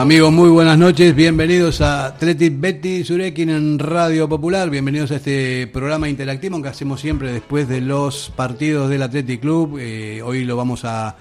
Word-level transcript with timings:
Amigos, 0.00 0.32
muy 0.32 0.48
buenas 0.48 0.78
noches. 0.78 1.14
Bienvenidos 1.14 1.82
a 1.82 2.06
Atletic 2.06 2.58
Betty 2.58 3.04
Surekin 3.04 3.50
en 3.50 3.78
Radio 3.78 4.26
Popular. 4.30 4.70
Bienvenidos 4.70 5.10
a 5.10 5.16
este 5.16 5.66
programa 5.66 6.08
interactivo 6.08 6.62
que 6.62 6.68
hacemos 6.70 7.02
siempre 7.02 7.30
después 7.30 7.68
de 7.68 7.82
los 7.82 8.32
partidos 8.34 8.88
del 8.88 9.02
Athletic 9.02 9.42
Club. 9.42 9.76
Eh, 9.78 10.22
hoy 10.22 10.44
lo 10.44 10.56
vamos 10.56 10.86
a 10.86 11.16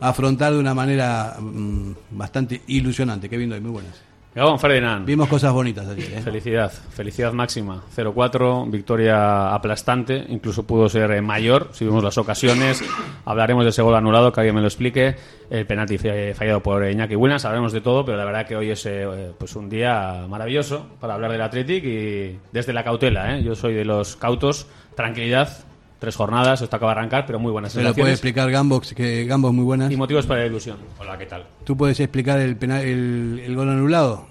afrontar 0.00 0.54
de 0.54 0.60
una 0.60 0.72
manera 0.72 1.36
mm, 1.38 1.92
bastante 2.12 2.62
ilusionante. 2.68 3.28
Qué 3.28 3.36
hoy, 3.36 3.60
muy 3.60 3.70
buenas. 3.70 4.11
Gabón 4.34 4.58
Ferdinand. 4.58 5.04
Vimos 5.04 5.28
cosas 5.28 5.52
bonitas 5.52 5.86
ayer. 5.86 6.14
¿eh? 6.14 6.22
Felicidad, 6.22 6.72
felicidad 6.72 7.34
máxima. 7.34 7.82
0-4, 7.94 8.70
victoria 8.70 9.54
aplastante, 9.54 10.24
incluso 10.26 10.66
pudo 10.66 10.88
ser 10.88 11.10
eh, 11.10 11.20
mayor 11.20 11.68
si 11.72 11.84
vemos 11.84 12.02
las 12.02 12.16
ocasiones. 12.16 12.82
Hablaremos 13.26 13.64
de 13.64 13.70
ese 13.70 13.82
gol 13.82 13.94
anulado, 13.94 14.32
que 14.32 14.40
alguien 14.40 14.54
me 14.54 14.62
lo 14.62 14.68
explique. 14.68 15.16
El 15.50 15.66
penalti 15.66 15.98
fallado 15.98 16.62
por 16.62 16.88
Iñaki 16.88 17.14
Williams, 17.14 17.44
hablaremos 17.44 17.74
de 17.74 17.82
todo, 17.82 18.06
pero 18.06 18.16
la 18.16 18.24
verdad 18.24 18.46
que 18.46 18.56
hoy 18.56 18.70
es 18.70 18.86
eh, 18.86 19.32
pues 19.36 19.54
un 19.54 19.68
día 19.68 20.24
maravilloso 20.26 20.86
para 20.98 21.12
hablar 21.12 21.30
del 21.30 21.42
Athletic 21.42 21.84
y 21.84 22.38
desde 22.52 22.72
la 22.72 22.84
cautela. 22.84 23.38
Yo 23.38 23.54
soy 23.54 23.74
de 23.74 23.84
los 23.84 24.16
cautos, 24.16 24.66
tranquilidad, 24.96 25.66
tres 26.02 26.16
jornadas, 26.16 26.60
esto 26.60 26.74
acaba 26.74 26.94
de 26.94 26.98
arrancar, 26.98 27.24
pero 27.26 27.38
muy 27.38 27.52
buenas 27.52 27.72
¿Se 27.72 27.80
lo 27.80 27.94
puede 27.94 28.10
explicar 28.10 28.50
Gambox, 28.50 28.92
que 28.92 29.24
Gambox 29.24 29.54
muy 29.54 29.62
buenas? 29.62 29.92
Y 29.92 29.96
motivos 29.96 30.26
para 30.26 30.40
la 30.40 30.46
ilusión. 30.46 30.76
Hola, 30.98 31.16
¿qué 31.16 31.26
tal? 31.26 31.44
¿Tú 31.62 31.76
puedes 31.76 32.00
explicar 32.00 32.40
el, 32.40 32.56
penal, 32.56 32.80
el, 32.84 33.54
gol 33.54 33.68
anulado? 33.68 34.26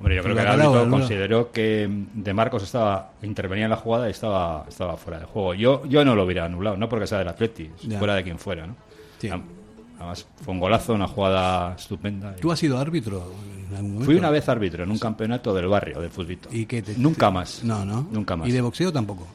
Hombre, 0.00 0.16
yo 0.16 0.24
creo 0.24 0.34
que 0.34 0.42
el 0.42 0.48
árbitro 0.48 0.90
consideró 0.90 1.52
que 1.52 1.88
De 2.14 2.34
Marcos 2.34 2.64
estaba 2.64 3.12
intervenía 3.22 3.66
en 3.66 3.70
la 3.70 3.76
jugada 3.76 4.08
y 4.08 4.10
estaba, 4.10 4.64
estaba 4.68 4.96
fuera 4.96 5.20
de 5.20 5.26
juego. 5.26 5.54
Yo, 5.54 5.86
yo 5.86 6.04
no 6.04 6.16
lo 6.16 6.24
hubiera 6.24 6.46
anulado, 6.46 6.76
no 6.76 6.88
porque 6.88 7.06
sea 7.06 7.18
del 7.18 7.28
Atleti, 7.28 7.70
fuera 7.96 8.16
de 8.16 8.24
quien 8.24 8.40
fuera, 8.40 8.66
¿no? 8.66 8.74
Además, 10.00 10.26
fue 10.42 10.52
un 10.52 10.58
golazo, 10.58 10.94
una 10.94 11.06
jugada 11.06 11.76
estupenda. 11.76 12.34
¿Tú 12.34 12.50
has 12.50 12.58
sido 12.58 12.76
árbitro? 12.76 13.32
Fui 14.04 14.16
una 14.16 14.30
vez 14.30 14.48
árbitro 14.48 14.82
en 14.82 14.90
un 14.90 14.98
campeonato 14.98 15.54
del 15.54 15.68
barrio, 15.68 16.00
de 16.00 16.10
fútbol. 16.10 16.38
¿Y 16.50 16.66
qué 16.66 16.82
Nunca 16.96 17.30
más. 17.30 17.62
No, 17.62 17.84
no. 17.84 18.04
Nunca 18.10 18.34
más. 18.34 18.48
¿Y 18.48 18.50
de 18.50 18.60
boxeo 18.60 18.92
tampoco? 18.92 19.28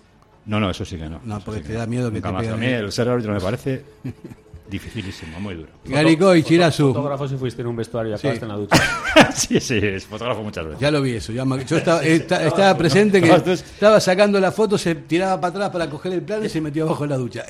No, 0.46 0.60
no, 0.60 0.70
eso 0.70 0.86
sí 0.86 0.98
que 0.98 1.10
no. 1.10 1.22
No, 1.24 1.40
porque 1.42 1.62
te 1.62 1.74
da 1.74 1.86
miedo 1.86 2.12
que 2.12 2.22
te 2.22 2.28
A 2.28 2.32
mí 2.32 2.66
el 2.66 2.92
ser 2.92 3.10
árbitro 3.10 3.34
me 3.34 3.40
parece 3.40 3.84
dificilísimo, 4.70 5.40
muy 5.40 5.56
duro. 5.56 5.70
Garico 5.86 6.36
y 6.36 6.44
Chirasu. 6.44 6.94
Fotógrafo 6.94 7.28
si 7.28 7.38
fuiste 7.38 7.62
en 7.62 7.68
un 7.68 7.76
vestuario 7.76 8.12
y 8.12 8.16
acabaste 8.16 8.46
en 8.46 8.50
la 8.50 8.56
ducha. 8.56 8.78
sí, 9.36 9.60
sí, 9.60 9.80
es 9.82 10.06
fotógrafo 10.06 10.44
muchas 10.44 10.66
veces. 10.66 10.80
Ya 10.80 10.92
lo 10.92 11.02
vi 11.02 11.16
eso. 11.16 11.32
yo 11.32 11.44
estaba, 11.78 12.04
estaba 12.04 12.78
presente 12.78 13.22
que 13.22 13.30
estaba 13.32 14.00
sacando 14.00 14.40
la 14.40 14.52
foto, 14.52 14.78
se 14.78 14.96
tiraba 14.96 15.40
para 15.40 15.52
atrás 15.52 15.70
para 15.70 15.90
coger 15.90 16.14
el 16.14 16.22
plano 16.22 16.46
y 16.46 16.50
se 16.50 16.62
metió 16.62 16.86
abajo 16.86 17.04
en 17.04 17.10
la 17.10 17.18
ducha. 17.18 17.46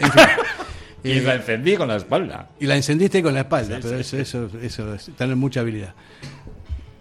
y 1.04 1.20
la 1.20 1.36
encendí 1.36 1.76
con 1.76 1.88
la 1.88 1.98
espalda. 1.98 2.50
Y 2.60 2.66
la 2.66 2.76
encendiste 2.76 3.22
con 3.22 3.34
la 3.34 3.42
espalda, 3.42 3.80
pero 3.82 3.98
eso, 3.98 4.18
eso, 4.18 4.50
eso, 4.62 4.94
es 4.94 5.12
tener 5.18 5.36
mucha 5.36 5.62
habilidad. 5.62 5.94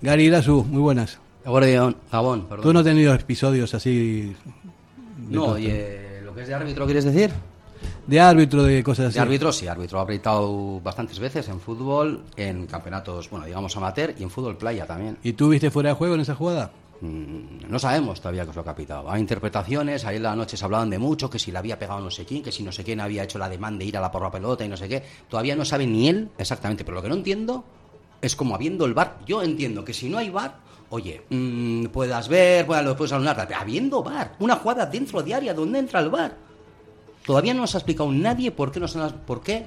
Gary 0.00 0.26
Irasu, 0.26 0.64
muy 0.64 0.80
buenas. 0.80 1.18
Gabón, 1.44 2.46
perdón. 2.46 2.62
¿Tú 2.62 2.72
no 2.72 2.80
has 2.80 2.84
tenido 2.84 3.14
episodios 3.14 3.72
así 3.72 4.36
no, 5.28 5.44
oye, 5.46 6.20
lo 6.24 6.34
que 6.34 6.42
es 6.42 6.48
de 6.48 6.54
árbitro, 6.54 6.84
¿quieres 6.84 7.04
decir? 7.04 7.32
De 8.06 8.20
árbitro, 8.20 8.62
de 8.62 8.82
cosas 8.82 9.06
así. 9.06 9.14
De 9.14 9.20
árbitro, 9.20 9.52
sí, 9.52 9.68
árbitro. 9.68 9.98
Ha 9.98 10.02
apretado 10.02 10.80
bastantes 10.80 11.18
veces 11.18 11.48
en 11.48 11.60
fútbol, 11.60 12.22
en 12.36 12.66
campeonatos, 12.66 13.28
bueno, 13.30 13.46
digamos 13.46 13.76
amateur 13.76 14.14
y 14.18 14.22
en 14.22 14.30
fútbol 14.30 14.56
playa 14.56 14.86
también. 14.86 15.18
¿Y 15.22 15.34
tú 15.34 15.50
viste 15.50 15.70
fuera 15.70 15.90
de 15.90 15.94
juego 15.94 16.14
en 16.14 16.22
esa 16.22 16.34
jugada? 16.34 16.72
Mm, 17.00 17.68
no 17.68 17.78
sabemos 17.78 18.20
todavía 18.20 18.44
qué 18.44 18.50
es 18.50 18.56
lo 18.56 18.64
que 18.64 18.70
ha 18.70 18.74
pitado. 18.74 19.10
Hay 19.10 19.20
interpretaciones, 19.20 20.04
ahí 20.04 20.16
en 20.16 20.22
la 20.22 20.34
noche 20.34 20.56
se 20.56 20.64
hablaban 20.64 20.90
de 20.90 20.98
mucho, 20.98 21.30
que 21.30 21.38
si 21.38 21.52
le 21.52 21.58
había 21.58 21.78
pegado 21.78 22.00
no 22.00 22.10
sé 22.10 22.24
quién, 22.24 22.42
que 22.42 22.50
si 22.50 22.62
no 22.62 22.72
sé 22.72 22.82
quién 22.82 23.00
había 23.00 23.24
hecho 23.24 23.38
la 23.38 23.48
demanda 23.48 23.80
de 23.80 23.84
ir 23.84 23.96
a 23.96 24.00
la 24.00 24.10
por 24.10 24.22
la 24.22 24.30
pelota 24.30 24.64
y 24.64 24.68
no 24.68 24.76
sé 24.76 24.88
qué. 24.88 25.02
Todavía 25.28 25.54
no 25.54 25.64
sabe 25.64 25.86
ni 25.86 26.08
él 26.08 26.30
exactamente, 26.38 26.84
pero 26.84 26.96
lo 26.96 27.02
que 27.02 27.08
no 27.08 27.14
entiendo 27.14 27.64
es 28.20 28.34
como 28.34 28.54
habiendo 28.54 28.84
el 28.84 28.94
bar. 28.94 29.18
Yo 29.26 29.42
entiendo 29.42 29.84
que 29.84 29.92
si 29.92 30.08
no 30.08 30.18
hay 30.18 30.30
bar, 30.30 30.56
oye, 30.90 31.22
mmm, 31.28 31.86
puedas 31.86 32.28
ver, 32.28 32.66
puedas, 32.66 32.84
lo 32.84 32.96
puedes 32.96 33.12
anular, 33.12 33.48
habiendo 33.54 34.02
bar, 34.02 34.32
una 34.38 34.56
jugada 34.56 34.86
dentro 34.86 35.22
de 35.22 35.34
área 35.34 35.54
donde 35.54 35.78
entra 35.78 36.00
el 36.00 36.10
bar. 36.10 36.36
Todavía 37.24 37.54
no 37.54 37.62
nos 37.62 37.74
ha 37.74 37.78
explicado 37.78 38.10
nadie 38.10 38.50
por 38.50 38.72
qué 38.72 38.80
nos 38.80 38.96
han, 38.96 39.12
por 39.20 39.42
qué, 39.42 39.66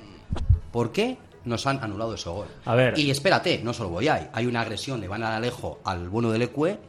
por 0.71 0.91
qué 0.91 1.17
nos 1.45 1.65
han 1.67 1.83
anulado 1.83 2.15
ese 2.15 2.29
gol. 2.29 2.47
A 2.65 2.75
ver. 2.75 2.97
Y 2.97 3.11
espérate, 3.11 3.61
no 3.63 3.73
solo 3.73 3.89
voy 3.89 4.07
ahí, 4.07 4.27
hay 4.33 4.45
una 4.45 4.61
agresión 4.61 4.99
de 5.01 5.07
Van 5.07 5.23
Alejo 5.23 5.79
al 5.83 6.09
bueno 6.09 6.31
del 6.31 6.43
Ecue 6.43 6.79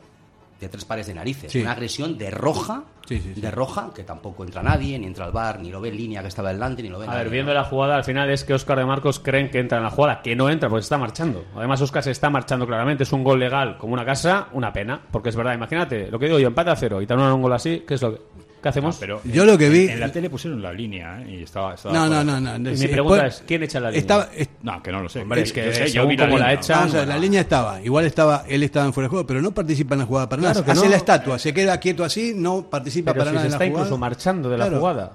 de 0.62 0.68
tres 0.68 0.84
pares 0.84 1.06
de 1.06 1.14
narices. 1.14 1.54
Una 1.56 1.72
agresión 1.72 2.16
de 2.16 2.30
roja, 2.30 2.84
de 3.08 3.50
roja, 3.50 3.90
que 3.94 4.04
tampoco 4.04 4.44
entra 4.44 4.62
nadie, 4.62 4.98
ni 4.98 5.06
entra 5.06 5.24
al 5.24 5.32
bar, 5.32 5.60
ni 5.60 5.70
lo 5.70 5.80
ve 5.80 5.88
en 5.88 5.96
línea 5.96 6.22
que 6.22 6.28
estaba 6.28 6.52
delante, 6.52 6.82
ni 6.82 6.88
lo 6.88 6.98
ve 6.98 7.06
A 7.08 7.14
ver, 7.14 7.28
viendo 7.28 7.52
la 7.52 7.64
jugada, 7.64 7.96
al 7.96 8.04
final 8.04 8.30
es 8.30 8.44
que 8.44 8.54
Oscar 8.54 8.78
de 8.78 8.84
Marcos 8.84 9.18
creen 9.18 9.50
que 9.50 9.58
entra 9.58 9.78
en 9.78 9.84
la 9.84 9.90
jugada, 9.90 10.22
que 10.22 10.36
no 10.36 10.48
entra 10.48 10.68
porque 10.68 10.82
está 10.82 10.98
marchando. 10.98 11.44
Además, 11.56 11.80
Oscar 11.80 12.02
se 12.02 12.12
está 12.12 12.30
marchando 12.30 12.66
claramente, 12.66 13.02
es 13.02 13.12
un 13.12 13.24
gol 13.24 13.40
legal 13.40 13.76
como 13.76 13.92
una 13.92 14.04
casa, 14.04 14.48
una 14.52 14.72
pena, 14.72 15.00
porque 15.10 15.30
es 15.30 15.36
verdad, 15.36 15.54
imagínate, 15.54 16.10
lo 16.10 16.18
que 16.18 16.26
digo 16.26 16.38
yo, 16.38 16.46
empate 16.48 16.70
a 16.70 16.76
cero 16.76 17.02
y 17.02 17.06
te 17.06 17.12
anulan 17.12 17.32
un 17.32 17.42
gol 17.42 17.52
así, 17.52 17.84
¿qué 17.86 17.94
es 17.94 18.02
lo 18.02 18.14
que.? 18.14 18.51
¿Qué 18.62 18.68
hacemos? 18.68 18.96
pero 19.00 19.20
yo 19.24 19.44
lo 19.44 19.58
que 19.58 19.68
vi. 19.68 19.88
En, 19.88 19.98
la 19.98 20.12
tele 20.12 20.30
pusieron 20.30 20.62
la 20.62 20.72
línea 20.72 21.20
¿eh? 21.22 21.38
y 21.38 21.42
estaba. 21.42 21.74
no, 21.84 22.08
no, 22.08 22.22
no, 22.22 22.40
no, 22.40 22.58
Mi 22.58 22.86
pregunta 22.86 23.26
es: 23.26 23.42
¿quién 23.44 23.64
echa 23.64 23.80
la 23.80 23.90
línea? 23.90 24.00
Estaba, 24.00 24.28
no, 24.62 24.82
que 24.82 24.92
no 24.92 25.02
lo 25.02 25.08
sé. 25.08 25.22
Hombre, 25.22 25.42
es 25.42 25.52
que 25.52 25.72
yo, 25.72 25.86
yo 25.86 26.06
vi 26.06 26.16
cómo 26.16 26.38
la, 26.38 26.52
echa. 26.52 26.86
la 26.86 27.18
línea 27.18 27.40
estaba. 27.40 27.82
Igual 27.82 28.04
estaba, 28.04 28.44
él 28.48 28.62
estaba 28.62 28.86
en 28.86 28.92
fuera 28.92 29.06
de 29.06 29.10
juego, 29.10 29.26
pero 29.26 29.42
no 29.42 29.50
participa 29.50 29.96
en 29.96 30.00
la 30.00 30.06
jugada 30.06 30.28
para 30.28 30.42
nada. 30.42 30.64
Hace 30.64 30.88
la 30.88 30.96
estatua, 30.96 31.40
se 31.40 31.52
queda 31.52 31.78
quieto 31.80 32.04
así, 32.04 32.34
no 32.36 32.70
participa 32.70 33.12
para 33.12 33.32
nada 33.32 33.46
en 33.46 33.50
la 33.50 33.56
está 33.56 33.66
incluso 33.66 33.98
marchando 33.98 34.48
de 34.48 34.58
la 34.58 34.70
jugada. 34.70 35.12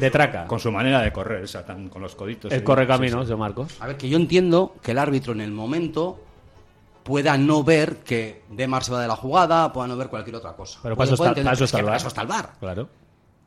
De 0.00 0.10
traca. 0.10 0.46
Con 0.46 0.60
su 0.60 0.70
manera 0.70 1.00
de 1.00 1.12
correr, 1.12 1.44
o 1.44 1.46
sea, 1.46 1.64
con 1.64 2.02
los 2.02 2.14
coditos. 2.14 2.52
El 2.52 2.62
corre 2.62 2.86
caminos 2.86 3.28
de 3.28 3.36
Marcos. 3.36 3.74
A 3.80 3.88
ver, 3.88 3.96
que 3.96 4.08
yo 4.08 4.18
entiendo 4.18 4.76
que 4.82 4.92
el 4.92 4.98
árbitro 4.98 5.32
en 5.32 5.40
el 5.40 5.50
momento 5.50 6.25
pueda 7.06 7.38
no 7.38 7.62
ver 7.62 7.98
que 7.98 8.42
Demar 8.50 8.82
se 8.82 8.90
va 8.90 9.00
de 9.00 9.06
la 9.06 9.14
jugada, 9.14 9.72
pueda 9.72 9.86
no 9.86 9.96
ver 9.96 10.08
cualquier 10.08 10.34
otra 10.34 10.54
cosa. 10.54 10.80
Pero 10.82 10.96
para 10.96 11.06
eso, 11.06 11.14
está, 11.14 11.32
para 11.32 11.52
eso 11.52 11.64
está 11.64 11.78
el 11.78 11.84
bar. 11.84 11.96
Eso 11.96 12.08
está 12.08 12.22
el 12.22 12.26
bar. 12.26 12.52
Claro. 12.58 12.88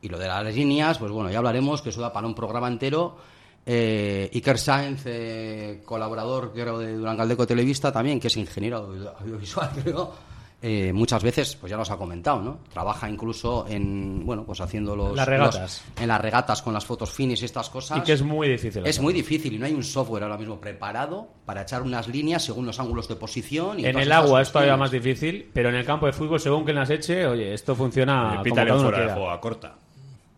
Y 0.02 0.08
lo 0.08 0.18
de 0.18 0.30
las 0.30 0.56
líneas, 0.56 0.98
pues 0.98 1.12
bueno, 1.12 1.30
ya 1.30 1.40
hablaremos, 1.40 1.82
que 1.82 1.90
eso 1.90 2.00
da 2.00 2.14
para 2.14 2.26
un 2.26 2.34
programa 2.34 2.70
entero. 2.70 3.18
Eh, 3.66 4.32
Iker 4.34 4.58
Sáenz, 4.58 5.02
eh, 5.06 5.82
colaborador 5.86 6.54
creo 6.54 6.80
de 6.80 6.96
Durán 6.96 7.18
Caldeco 7.18 7.46
Televista 7.46 7.92
también, 7.92 8.18
que 8.18 8.28
es 8.28 8.38
ingeniero 8.38 8.78
audiovisual, 9.20 9.70
creo, 9.84 10.14
eh, 10.62 10.92
muchas 10.94 11.24
veces, 11.24 11.56
pues 11.56 11.70
ya 11.70 11.78
nos 11.78 11.90
ha 11.90 11.98
comentado, 11.98 12.42
¿no? 12.42 12.60
Trabaja 12.72 13.10
incluso 13.10 13.66
en, 13.70 14.26
bueno, 14.26 14.44
pues 14.46 14.62
haciendo 14.62 14.96
los... 14.96 15.16
Las 15.16 15.28
regatas. 15.28 15.84
en 16.00 16.08
las 16.08 16.20
regatas 16.22 16.62
con 16.62 16.74
las 16.74 16.86
fotos 16.86 17.12
finis 17.12 17.42
y 17.42 17.46
estas 17.46 17.70
cosas. 17.70 17.98
Y 17.98 18.02
que 18.02 18.14
es 18.14 18.22
muy 18.22 18.50
difícil. 18.50 18.86
Es 18.86 19.00
muy 19.00 19.14
difícil 19.14 19.54
y 19.54 19.60
no 19.60 19.66
hay 19.66 19.74
un 19.74 19.84
software 19.84 20.24
ahora 20.24 20.38
mismo 20.38 20.60
preparado 20.60 21.30
para 21.46 21.62
echar 21.62 21.82
unas 21.82 22.08
líneas 22.08 22.44
según 22.44 22.66
los 22.66 22.80
ángulos 22.80 23.08
de 23.08 23.16
posición. 23.16 23.80
Y 23.80 23.86
en 23.86 23.98
el 23.98 24.12
agua 24.12 24.42
es 24.42 24.52
todavía 24.52 24.78
más 24.78 24.92
difícil, 24.92 25.50
pero 25.54 25.70
en 25.70 25.76
el 25.76 25.86
campo 25.86 26.06
de 26.06 26.14
fútbol, 26.14 26.40
según 26.40 26.66
que 26.66 26.74
las 26.74 26.90
eche, 26.90 27.26
oye, 27.26 27.54
esto 27.54 27.76
funciona... 27.76 28.42
Pita 28.44 28.68
como 28.68 28.84
fuera 28.84 29.00
de 29.00 29.14
juego 29.14 29.30
a 29.32 29.40
corta 29.40 29.76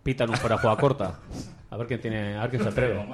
pitan 0.03 0.29
un 0.29 0.37
fuera 0.37 0.57
juega 0.57 0.77
corta. 0.77 1.19
A 1.71 1.77
ver 1.77 1.87
quién 1.87 2.01
tiene, 2.01 2.35
a 2.35 2.41
ver 2.41 2.49
quién 2.49 2.63
se 2.63 2.69
atreve. 2.69 3.05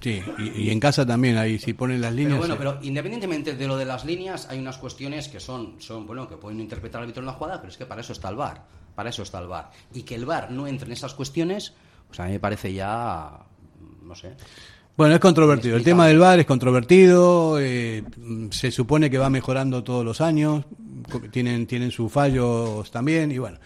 Sí, 0.00 0.22
y, 0.56 0.68
en 0.68 0.78
casa 0.78 1.06
también, 1.06 1.38
ahí 1.38 1.58
si 1.58 1.72
ponen 1.72 2.00
las 2.00 2.12
líneas. 2.12 2.40
Pero 2.40 2.56
bueno, 2.56 2.76
pero 2.76 2.86
independientemente 2.86 3.56
de 3.56 3.66
lo 3.66 3.76
de 3.76 3.86
las 3.86 4.04
líneas, 4.04 4.48
hay 4.50 4.58
unas 4.58 4.76
cuestiones 4.76 5.28
que 5.28 5.40
son, 5.40 5.76
son 5.80 6.06
bueno, 6.06 6.28
que 6.28 6.36
pueden 6.36 6.60
interpretar 6.60 6.98
al 6.98 7.04
árbitro 7.04 7.22
en 7.22 7.26
la 7.26 7.32
jugada, 7.32 7.58
pero 7.58 7.70
es 7.70 7.78
que 7.78 7.86
para 7.86 8.02
eso 8.02 8.12
está 8.12 8.28
el 8.28 8.36
VAR. 8.36 8.64
Para 8.94 9.08
eso 9.08 9.22
está 9.22 9.38
el 9.38 9.46
VAR. 9.46 9.70
Y 9.94 10.02
que 10.02 10.14
el 10.14 10.26
VAR 10.26 10.50
no 10.50 10.66
entre 10.66 10.86
en 10.86 10.92
esas 10.92 11.14
cuestiones, 11.14 11.72
pues 12.06 12.20
a 12.20 12.26
mí 12.26 12.32
me 12.32 12.40
parece 12.40 12.72
ya. 12.72 13.30
no 14.02 14.14
sé. 14.14 14.32
Bueno, 14.94 15.14
es 15.14 15.20
controvertido. 15.20 15.76
El 15.76 15.84
tema 15.84 16.06
del 16.06 16.18
VAR 16.18 16.38
es 16.38 16.46
controvertido. 16.46 17.58
Eh, 17.58 18.04
se 18.50 18.70
supone 18.70 19.08
que 19.08 19.16
va 19.16 19.30
mejorando 19.30 19.82
todos 19.82 20.04
los 20.04 20.20
años. 20.20 20.66
Tienen, 21.30 21.66
tienen 21.66 21.90
sus 21.90 22.12
fallos 22.12 22.90
también. 22.90 23.32
Y 23.32 23.38
bueno. 23.38 23.58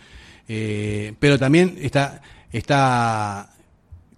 Eh, 0.47 1.15
pero 1.19 1.37
también 1.37 1.77
está 1.81 2.23
está 2.53 3.56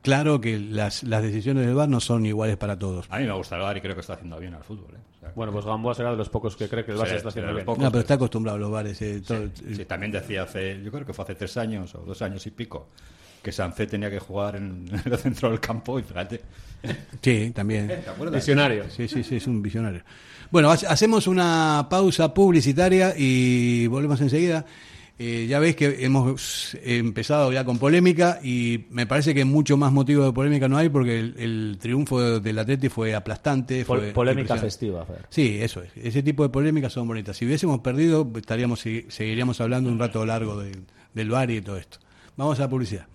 claro 0.08 0.40
que 0.40 0.58
las, 0.58 1.02
las 1.02 1.22
decisiones 1.22 1.66
del 1.66 1.75
VAR 1.75 1.88
no 1.88 2.00
son 2.00 2.25
iguales 2.25 2.56
para 2.56 2.78
todos. 2.78 3.06
A 3.10 3.19
mí 3.19 3.26
me 3.26 3.32
gusta 3.32 3.56
el 3.56 3.62
VAR 3.62 3.76
y 3.76 3.81
creo 3.81 3.94
que 3.94 4.00
está 4.00 4.14
haciendo 4.14 4.38
bien 4.38 4.55
al 4.55 4.64
fútbol. 4.64 4.94
¿eh? 4.94 5.28
bueno, 5.34 5.52
pues 5.52 5.66
Gamboa 5.66 5.94
será 5.94 6.10
de 6.10 6.16
los 6.16 6.31
pocos 6.31 6.56
que 6.56 6.69
cree 6.69 6.84
que 6.84 6.93
el 6.93 6.96
VAR 6.96 7.08
se 7.08 7.16
está 7.16 7.28
haciendo 7.28 7.52
bien. 7.55 7.66
no, 7.66 7.75
pero 7.75 7.99
está 7.99 8.14
acostumbrado 8.14 8.56
a 8.56 8.60
los 8.60 8.70
VARes. 8.70 9.02
Eh, 9.02 9.22
sí, 9.22 9.84
también 9.84 10.10
decía 10.10 10.44
hace, 10.44 10.82
yo 10.82 10.90
creo 10.90 11.05
que 11.05 11.12
fue 11.12 11.25
hace 11.25 11.34
tres 11.34 11.56
años 11.58 11.94
o 11.94 11.99
dos 11.99 12.22
años 12.22 12.46
y 12.46 12.50
pico, 12.50 12.88
que 13.43 13.52
Sancé 13.52 13.87
tenía 13.87 14.10
que 14.10 14.19
jugar 14.19 14.56
en, 14.56 14.88
el 15.05 15.19
centro 15.19 15.50
del 15.50 15.60
campo 15.60 15.99
y 15.99 16.02
fíjate. 16.02 16.40
Sí, 17.20 17.50
también. 17.50 17.93
Visionario. 18.32 18.88
Sí, 18.88 19.08
sí, 19.08 19.22
sí, 19.22 19.37
es 19.37 19.46
un 19.46 19.60
visionario. 19.60 20.02
Bueno, 20.50 20.70
hacemos 20.70 21.26
una 21.26 21.87
pausa 21.90 22.32
publicitaria 22.32 23.12
y 23.16 23.87
volvemos 23.88 24.20
enseguida. 24.22 24.64
Eh, 25.20 25.47
ya 25.49 25.59
veis 25.59 25.75
que 25.75 26.05
hemos 26.05 26.76
empezado 26.82 27.50
ya 27.53 27.65
con 27.65 27.79
polémica 27.79 28.38
y 28.43 28.85
me 28.91 29.05
parece 29.05 29.35
que 29.35 29.44
mucho 29.44 29.76
más 29.76 29.93
motivo 29.93 30.25
de 30.25 30.32
polémica 30.32 30.69
no 30.69 30.76
hay 30.76 30.88
porque 30.88 31.19
el, 31.19 31.76
triunfo 31.81 32.38
del 32.38 32.59
Atleti 32.59 32.88
fue 32.88 33.15
aplastante. 33.15 33.85
Fue 33.85 34.12
polémica 34.12 34.56
festiva. 34.56 35.05
Sí, 35.29 35.59
eso 35.61 35.82
es. 35.82 35.91
Ese 35.97 36.23
tipo 36.23 36.44
de 36.44 36.50
polémicas 36.50 36.93
son 36.93 37.09
bonitas. 37.09 37.37
Si 37.37 37.47
hubiésemos 37.47 37.81
perdido, 37.81 38.31
estaríamos 38.37 38.81
seguiríamos 38.81 39.61
hablando 39.61 39.91
un 39.91 39.99
rato 39.99 40.25
largo 40.25 40.62
del 41.15 41.31
bar 41.31 41.50
y 41.50 41.61
todo 41.62 41.79
esto. 41.79 41.99
Vamos 42.37 42.59
a 42.61 42.62
la 42.62 42.70
publicidad. 42.70 43.06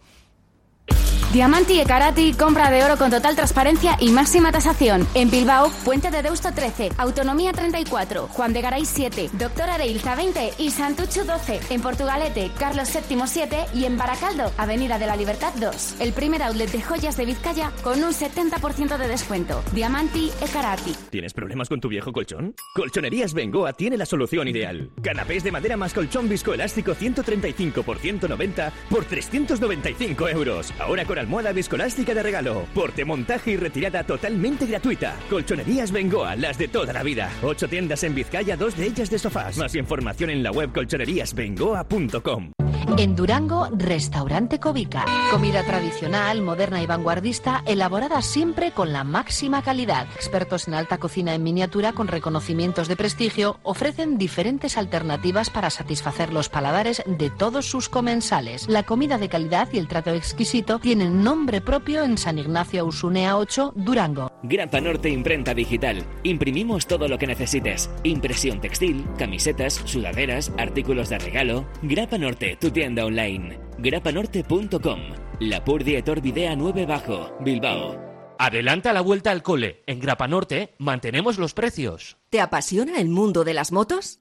Diamanti 1.33 1.80
e 1.80 1.85
Karati, 1.85 2.33
compra 2.33 2.69
de 2.69 2.83
oro 2.83 2.95
con 2.95 3.09
total 3.09 3.35
transparencia 3.35 3.97
y 4.00 4.12
máxima 4.12 4.51
tasación. 4.51 5.07
En 5.15 5.31
Bilbao, 5.31 5.71
Puente 5.83 6.12
de 6.12 6.21
Deusto 6.21 6.53
13, 6.53 6.91
Autonomía 6.97 7.51
34, 7.51 8.27
Juan 8.27 8.53
de 8.53 8.62
Garay 8.62 8.85
7, 8.85 9.31
Doctor 9.33 9.68
Areilza 9.68 10.13
20 10.13 10.53
y 10.59 10.69
Santucho 10.69 11.25
12. 11.25 11.59
En 11.71 11.81
Portugalete, 11.81 12.51
Carlos 12.59 12.88
VII 12.94 13.24
7 13.25 13.65
y 13.74 13.85
en 13.85 13.97
Baracaldo, 13.97 14.51
Avenida 14.59 15.00
de 15.00 15.07
la 15.07 15.15
Libertad 15.15 15.51
2. 15.59 16.01
El 16.01 16.13
primer 16.13 16.44
outlet 16.44 16.71
de 16.71 16.83
joyas 16.83 17.18
de 17.18 17.25
Vizcaya 17.25 17.71
con 17.81 18.03
un 18.03 18.13
70% 18.13 18.95
de 18.95 19.07
descuento. 19.07 19.63
Diamanti 19.74 20.29
e 20.39 20.47
Karati. 20.47 20.94
¿Tienes 21.09 21.33
problemas 21.33 21.68
con 21.68 21.81
tu 21.81 21.89
viejo 21.89 22.13
colchón? 22.13 22.53
Colchonerías 22.75 23.33
Bengoa 23.33 23.74
tiene 23.74 23.97
la 23.97 24.06
solución 24.06 24.47
ideal. 24.50 24.91
Canapés 25.01 25.44
de 25.44 25.51
madera 25.51 25.77
más 25.77 25.95
colchón 25.95 26.29
viscoelástico 26.29 26.94
135 26.94 27.81
por 27.81 27.97
190 27.97 28.71
por 28.88 29.06
395 29.06 30.29
euros. 30.29 30.71
Ahora 30.77 31.06
con 31.06 31.22
almohada 31.23 31.51
viscolástica 31.51 32.13
de 32.13 32.21
regalo. 32.21 32.67
Porte, 32.73 33.03
montaje 33.03 33.51
y 33.51 33.57
retirada 33.57 34.03
totalmente 34.03 34.65
gratuita. 34.65 35.15
Colchonerías 35.29 35.91
Bengoa, 35.91 36.35
las 36.35 36.57
de 36.57 36.67
toda 36.67 36.93
la 36.93 37.03
vida. 37.03 37.31
Ocho 37.41 37.67
tiendas 37.67 38.03
en 38.03 38.15
Vizcaya, 38.15 38.55
dos 38.55 38.77
de 38.77 38.85
ellas 38.85 39.09
de 39.09 39.17
sofás. 39.17 39.57
Más 39.57 39.75
información 39.75 40.29
en 40.29 40.43
la 40.43 40.51
web 40.51 40.71
colchoneríasbengoa.com. 40.71 42.72
En 42.97 43.15
Durango, 43.15 43.69
Restaurante 43.71 44.59
Covica. 44.59 45.06
Comida 45.31 45.63
tradicional, 45.63 46.41
moderna 46.41 46.81
y 46.83 46.85
vanguardista, 46.85 47.63
elaborada 47.65 48.21
siempre 48.21 48.71
con 48.71 48.94
la 48.94 49.03
máxima 49.03 49.63
calidad. 49.63 50.06
Expertos 50.15 50.68
en 50.68 50.75
alta 50.75 50.97
cocina 50.97 51.33
en 51.33 51.44
miniatura 51.44 51.94
con 51.94 52.07
reconocimientos 52.07 52.88
de 52.88 52.95
prestigio 52.95 53.57
ofrecen 53.63 54.18
diferentes 54.18 54.77
alternativas 54.77 55.50
para 55.50 55.69
satisfacer 55.69 56.31
los 56.33 56.50
paladares 56.50 57.01
de 57.07 57.30
todos 57.30 57.65
sus 57.65 57.89
comensales. 57.89 58.68
La 58.68 58.83
comida 58.83 59.18
de 59.18 59.29
calidad 59.29 59.69
y 59.71 59.79
el 59.79 59.88
trato 59.88 60.12
exquisito 60.12 60.77
tienen 60.79 61.24
nombre 61.24 61.62
propio 61.62 62.03
en 62.03 62.18
San 62.18 62.38
Ignacio 62.38 62.86
Usunea 62.86 63.38
8, 63.38 63.74
Durango. 63.75 64.31
Grapa 64.44 64.81
Norte 64.81 65.09
Imprenta 65.09 65.53
Digital. 65.53 66.03
Imprimimos 66.24 66.86
todo 66.86 67.07
lo 67.07 67.18
que 67.18 67.27
necesites. 67.27 67.89
Impresión 68.03 68.59
textil, 68.59 69.06
camisetas, 69.18 69.81
sudaderas, 69.86 70.51
artículos 70.57 71.09
de 71.09 71.18
regalo. 71.18 71.65
Grapa 71.81 72.18
Norte, 72.18 72.57
tu 72.59 72.72
tienda 72.73 73.05
online. 73.05 73.59
grapanorte.com. 73.77 74.99
La 75.39 75.63
Purdietor 75.63 76.21
Videa 76.21 76.55
9 76.55 76.85
Bajo, 76.85 77.37
Bilbao. 77.39 78.01
Adelanta 78.39 78.91
la 78.91 79.01
vuelta 79.01 79.31
al 79.31 79.43
cole. 79.43 79.83
En 79.85 79.99
Grapa 79.99 80.27
Norte 80.27 80.73
mantenemos 80.79 81.37
los 81.37 81.53
precios. 81.53 82.17
¿Te 82.29 82.41
apasiona 82.41 82.99
el 82.99 83.09
mundo 83.09 83.43
de 83.43 83.53
las 83.53 83.71
motos? 83.71 84.17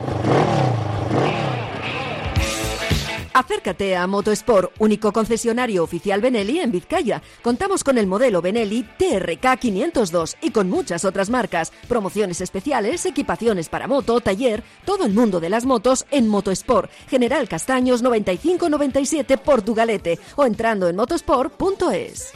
Acércate 3.34 3.96
a 3.96 4.06
Motosport, 4.06 4.73
único 4.79 5.12
concesionario 5.12 5.82
oficial 5.82 6.20
Benelli 6.20 6.58
en 6.61 6.70
Vizcaya. 6.70 7.23
Contamos 7.43 7.82
con 7.82 7.96
el 7.96 8.06
modelo 8.06 8.43
Benelli 8.43 8.82
TRK 8.99 9.58
502 9.58 10.37
y 10.43 10.50
con 10.50 10.69
muchas 10.69 11.05
otras 11.05 11.31
marcas, 11.31 11.73
promociones 11.88 12.40
especiales, 12.40 13.06
equipaciones 13.06 13.69
para 13.69 13.88
moto, 13.88 14.20
taller, 14.20 14.62
todo 14.84 15.06
el 15.06 15.12
mundo 15.12 15.40
de 15.40 15.49
las 15.49 15.64
motos 15.64 16.05
en 16.11 16.29
Motosport, 16.29 16.90
General 17.08 17.49
Castaños 17.49 18.02
9597 18.02 19.38
Portugalete 19.38 20.19
o 20.37 20.44
entrando 20.44 20.88
en 20.88 20.96
motosport.es. 20.96 22.32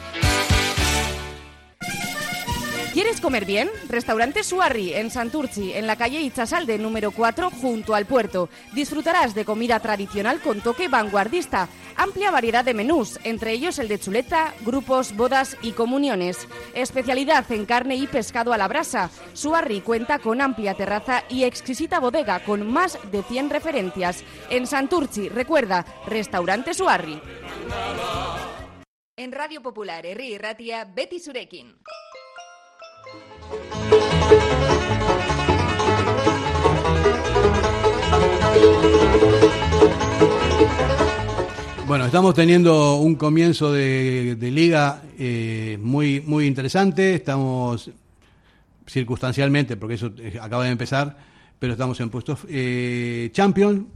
¿Quieres 2.96 3.20
comer 3.20 3.44
bien? 3.44 3.68
Restaurante 3.90 4.42
Suarri 4.42 4.94
en 4.94 5.10
Santurci, 5.10 5.74
en 5.74 5.86
la 5.86 5.96
calle 5.96 6.22
Itzasalde 6.22 6.78
número 6.78 7.10
4, 7.10 7.50
junto 7.50 7.94
al 7.94 8.06
puerto. 8.06 8.48
Disfrutarás 8.72 9.34
de 9.34 9.44
comida 9.44 9.80
tradicional 9.80 10.40
con 10.40 10.62
toque 10.62 10.88
vanguardista. 10.88 11.68
Amplia 11.94 12.30
variedad 12.30 12.64
de 12.64 12.72
menús, 12.72 13.20
entre 13.22 13.52
ellos 13.52 13.78
el 13.78 13.88
de 13.88 13.98
chuleta, 13.98 14.54
grupos, 14.64 15.14
bodas 15.14 15.58
y 15.60 15.72
comuniones. 15.72 16.48
Especialidad 16.72 17.44
en 17.52 17.66
carne 17.66 17.96
y 17.96 18.06
pescado 18.06 18.54
a 18.54 18.56
la 18.56 18.66
brasa. 18.66 19.10
Suarri 19.34 19.82
cuenta 19.82 20.18
con 20.18 20.40
amplia 20.40 20.72
terraza 20.72 21.22
y 21.28 21.44
exquisita 21.44 22.00
bodega 22.00 22.42
con 22.44 22.66
más 22.66 22.98
de 23.12 23.22
100 23.22 23.50
referencias. 23.50 24.24
En 24.48 24.66
Santurci, 24.66 25.28
recuerda, 25.28 25.84
Restaurante 26.06 26.72
Suarri. 26.72 27.20
En 29.18 29.32
Radio 29.32 29.62
Popular, 29.62 30.06
Herri 30.06 30.38
Ratia, 30.38 30.86
Betty 30.86 31.18
Surekin. 31.18 31.76
Bueno, 41.86 42.06
estamos 42.06 42.34
teniendo 42.34 42.96
un 42.96 43.14
comienzo 43.14 43.72
de, 43.72 44.36
liga 44.40 45.04
eh, 45.20 45.78
muy, 45.80 46.20
muy 46.20 46.44
interesante. 46.46 47.14
Estamos 47.14 47.92
circunstancialmente, 48.88 49.76
porque 49.76 49.94
eso 49.94 50.10
eh, 50.18 50.36
acaba 50.42 50.64
de 50.64 50.72
empezar, 50.72 51.16
pero 51.60 51.74
estamos 51.74 52.00
en 52.00 52.10
puestos 52.10 52.40
eh, 52.48 53.30
champion, 53.32 53.86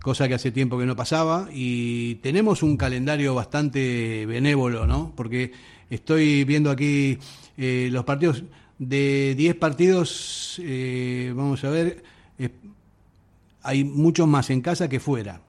cosa 0.00 0.28
que 0.28 0.34
hace 0.34 0.52
tiempo 0.52 0.78
que 0.78 0.86
no 0.86 0.94
pasaba. 0.94 1.48
Y 1.52 2.14
tenemos 2.22 2.62
un 2.62 2.76
calendario 2.76 3.34
bastante 3.34 4.24
benévolo, 4.24 4.86
¿no? 4.86 5.12
Porque 5.16 5.50
estoy 5.90 6.44
viendo 6.44 6.70
aquí 6.70 7.18
los 7.56 8.04
partidos 8.04 8.44
de 8.78 9.34
10 9.36 9.56
partidos, 9.56 10.60
eh, 10.62 11.32
vamos 11.34 11.62
a 11.64 11.70
ver, 11.70 12.02
eh, 12.38 12.50
hay 13.62 13.84
muchos 13.84 14.26
más 14.26 14.50
en 14.50 14.60
casa 14.60 14.88
que 14.88 15.00
fuera. 15.00 15.40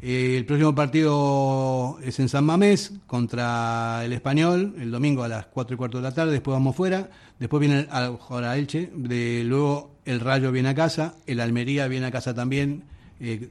Eh, 0.00 0.36
el 0.36 0.44
próximo 0.44 0.74
partido 0.74 1.98
es 2.02 2.20
en 2.20 2.28
San 2.28 2.44
Mamés 2.44 2.92
contra 3.06 4.04
el 4.04 4.12
Español, 4.12 4.74
el 4.78 4.90
domingo 4.90 5.22
a 5.22 5.28
las 5.28 5.46
4 5.46 5.74
y 5.74 5.76
cuarto 5.78 5.98
de 5.98 6.02
la 6.02 6.12
tarde, 6.12 6.32
después 6.32 6.54
vamos 6.54 6.76
fuera, 6.76 7.10
después 7.38 7.60
viene 7.60 7.86
a 7.90 8.56
Elche, 8.56 8.90
de, 8.94 9.42
luego 9.44 9.96
el 10.04 10.20
Rayo 10.20 10.52
viene 10.52 10.68
a 10.68 10.74
casa, 10.74 11.14
el 11.26 11.40
Almería 11.40 11.88
viene 11.88 12.06
a 12.06 12.10
casa 12.10 12.34
también, 12.34 12.84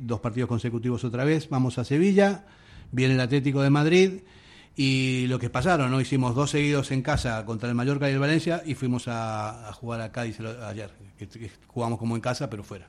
dos 0.01 0.19
partidos 0.19 0.48
consecutivos 0.48 1.03
otra 1.03 1.25
vez, 1.25 1.50
vamos 1.50 1.80
a 1.80 1.83
Sevilla, 1.83 2.45
viene 2.91 3.15
el 3.15 3.19
Atlético 3.19 3.62
de 3.63 3.69
Madrid 3.71 4.12
y 4.75 5.27
lo 5.27 5.39
que 5.39 5.50
pasaron, 5.50 5.89
¿no? 5.89 6.01
Hicimos 6.01 6.36
dos 6.36 6.51
seguidos 6.51 6.92
en 6.92 7.01
casa 7.01 7.45
contra 7.45 7.69
el 7.69 7.75
Mallorca 7.75 8.10
y 8.10 8.13
el 8.13 8.19
Valencia 8.19 8.62
y 8.66 8.75
fuimos 8.75 9.06
a, 9.07 9.72
jugar 9.74 10.01
a 10.01 10.12
Cádiz 10.12 10.39
ayer. 10.39 10.92
Jugamos 11.68 11.98
como 11.98 12.16
en 12.16 12.22
casa, 12.22 12.50
pero 12.50 12.63
fuera. 12.63 12.88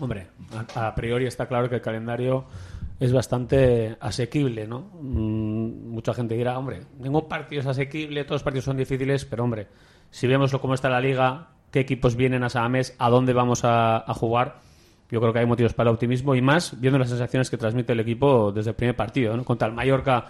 Hombre, 0.00 0.28
a, 0.74 0.94
priori 0.94 1.26
está 1.26 1.46
claro 1.46 1.68
que 1.68 1.76
el 1.76 1.80
calendario 1.82 2.46
es 2.98 3.12
bastante 3.12 3.96
asequible, 4.00 4.66
¿no? 4.66 4.90
Mm, 5.00 5.90
mucha 5.90 6.14
gente 6.14 6.34
dirá, 6.34 6.58
hombre, 6.58 6.82
tengo 7.00 7.28
partidos 7.28 7.66
asequibles, 7.66 8.26
todos 8.26 8.40
los 8.40 8.42
partidos 8.42 8.64
son 8.64 8.76
difíciles, 8.76 9.24
pero 9.24 9.44
hombre, 9.44 9.68
si 10.10 10.26
vemos 10.26 10.52
cómo 10.52 10.74
está 10.74 10.88
la 10.88 11.00
liga, 11.00 11.48
qué 11.70 11.80
equipos 11.80 12.16
vienen 12.16 12.42
a 12.42 12.48
Samamés, 12.48 12.94
a 12.98 13.08
dónde 13.08 13.32
vamos 13.32 13.64
a, 13.64 13.98
a 13.98 14.14
jugar, 14.14 14.60
yo 15.10 15.20
creo 15.20 15.32
que 15.32 15.40
hay 15.40 15.46
motivos 15.46 15.74
para 15.74 15.90
el 15.90 15.94
optimismo 15.94 16.34
y 16.34 16.42
más 16.42 16.80
viendo 16.80 16.98
las 16.98 17.08
sensaciones 17.08 17.50
que 17.50 17.56
transmite 17.56 17.92
el 17.92 18.00
equipo 18.00 18.52
desde 18.52 18.70
el 18.70 18.76
primer 18.76 18.96
partido, 18.96 19.36
¿no? 19.36 19.44
Contra 19.44 19.68
el 19.68 19.74
Mallorca 19.74 20.26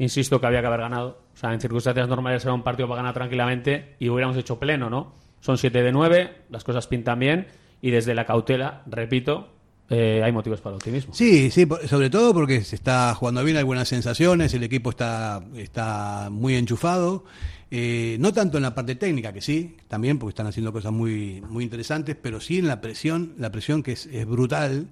insisto 0.00 0.40
que 0.40 0.46
había 0.46 0.60
que 0.62 0.66
haber 0.66 0.80
ganado. 0.80 1.20
O 1.34 1.36
sea, 1.36 1.52
en 1.52 1.60
circunstancias 1.60 2.08
normales 2.08 2.42
era 2.44 2.54
un 2.54 2.62
partido 2.62 2.88
para 2.88 3.02
ganar 3.02 3.14
tranquilamente 3.14 3.96
y 3.98 4.08
hubiéramos 4.08 4.36
hecho 4.36 4.58
pleno, 4.58 4.88
¿no? 4.88 5.12
Son 5.40 5.58
7 5.58 5.82
de 5.82 5.92
9, 5.92 6.36
las 6.48 6.64
cosas 6.64 6.86
pintan 6.86 7.18
bien 7.18 7.46
y 7.82 7.90
desde 7.90 8.14
la 8.14 8.24
cautela, 8.24 8.82
repito, 8.86 9.48
eh, 9.90 10.22
hay 10.24 10.32
motivos 10.32 10.60
para 10.60 10.74
el 10.74 10.76
optimismo. 10.76 11.12
Sí, 11.14 11.50
sí, 11.50 11.68
sobre 11.86 12.08
todo 12.08 12.32
porque 12.32 12.62
se 12.62 12.76
está 12.76 13.14
jugando 13.14 13.44
bien, 13.44 13.58
hay 13.58 13.62
buenas 13.62 13.88
sensaciones, 13.88 14.54
el 14.54 14.62
equipo 14.62 14.90
está, 14.90 15.42
está 15.54 16.28
muy 16.30 16.56
enchufado. 16.56 17.24
Eh, 17.70 18.16
no 18.20 18.32
tanto 18.32 18.56
en 18.56 18.62
la 18.64 18.74
parte 18.74 18.96
técnica, 18.96 19.32
que 19.32 19.42
sí, 19.42 19.76
también, 19.86 20.18
porque 20.18 20.30
están 20.30 20.46
haciendo 20.46 20.72
cosas 20.72 20.92
muy, 20.92 21.42
muy 21.42 21.62
interesantes, 21.62 22.16
pero 22.20 22.40
sí 22.40 22.58
en 22.58 22.66
la 22.66 22.80
presión, 22.80 23.34
la 23.38 23.52
presión 23.52 23.82
que 23.82 23.92
es, 23.92 24.06
es 24.06 24.26
brutal 24.26 24.88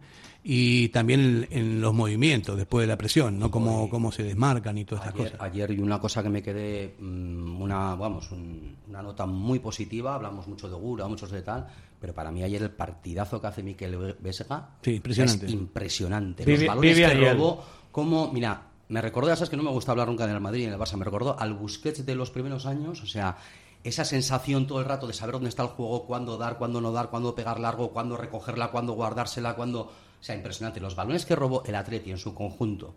y 0.51 0.89
también 0.89 1.47
en, 1.51 1.79
los 1.79 1.93
movimientos 1.93 2.57
después 2.57 2.85
de 2.85 2.87
la 2.87 2.97
presión, 2.97 3.39
¿no? 3.39 3.51
Cómo, 3.51 3.91
cómo 3.91 4.11
se 4.11 4.23
desmarcan 4.23 4.79
y 4.79 4.87
todas 4.87 5.05
estas 5.05 5.15
cosas. 5.15 5.41
Ayer 5.43 5.73
y 5.73 5.79
una 5.79 6.01
cosa 6.01 6.23
que 6.23 6.31
me 6.31 6.43
quedé, 6.43 6.95
mm, 6.99 7.61
una, 7.61 7.95
vamos, 7.95 8.31
una 8.33 9.03
nota 9.03 9.27
muy 9.27 9.59
positiva, 9.59 10.15
hablamos 10.15 10.49
mucho 10.49 10.67
de 10.71 10.75
Gura, 10.75 11.07
muchos 11.07 11.31
de 11.33 11.43
tal, 11.43 11.67
pero 12.01 12.15
para 12.15 12.31
mí 12.33 12.43
ayer 12.43 12.63
el 12.63 12.71
partidazo 12.71 13.43
que 13.43 13.47
hace 13.47 13.63
Miquel 13.63 14.17
Vesga 14.21 14.71
impresionante. 14.87 15.45
es 15.45 15.53
impresionante. 15.53 16.47
Los 16.47 16.67
balones 16.67 16.97
que 16.97 17.31
robó, 17.31 17.63
como, 17.93 18.33
mira, 18.33 18.69
me 18.89 19.03
recordó, 19.03 19.29
ya 19.29 19.37
sabes 19.37 19.51
que 19.51 19.57
no 19.59 19.63
me 19.63 19.71
gusta 19.71 19.93
hablar 19.93 20.09
nunca 20.09 20.25
en 20.25 20.31
el 20.31 20.41
Madrid 20.41 20.63
y 20.63 20.65
en 20.65 20.73
el 20.73 20.79
Barça, 20.79 20.97
me 20.97 21.05
recordó 21.05 21.39
al 21.39 21.53
Busquets 21.53 22.07
de 22.07 22.15
los 22.15 22.31
primeros 22.31 22.65
años, 22.65 23.03
o 23.03 23.07
sea, 23.07 23.37
esa 23.85 24.07
sensación 24.07 24.67
todo 24.67 24.81
el 24.81 24.87
rato 24.87 25.07
de 25.07 25.13
saber 25.13 25.35
dónde 25.35 25.51
está 25.51 25.63
el 25.63 25.69
juego, 25.69 26.07
cuándo 26.07 26.39
dar, 26.39 26.57
cuándo 26.57 26.81
no 26.81 26.91
dar, 26.91 27.11
cuándo 27.11 27.35
pegar 27.35 27.61
largo, 27.61 27.91
cuándo 27.91 28.17
recogerla, 28.17 28.71
cuándo 28.71 28.95
guardársela, 28.95 29.55
cuándo 29.55 29.93
o 30.21 30.23
sea, 30.23 30.35
impresionante. 30.35 30.81
Los 30.81 30.97
balones 30.97 31.27
que 31.27 31.37
robó 31.37 31.63
el 31.65 31.75
Atleti 31.75 32.11
en 32.11 32.19
su 32.19 32.35
conjunto 32.35 32.95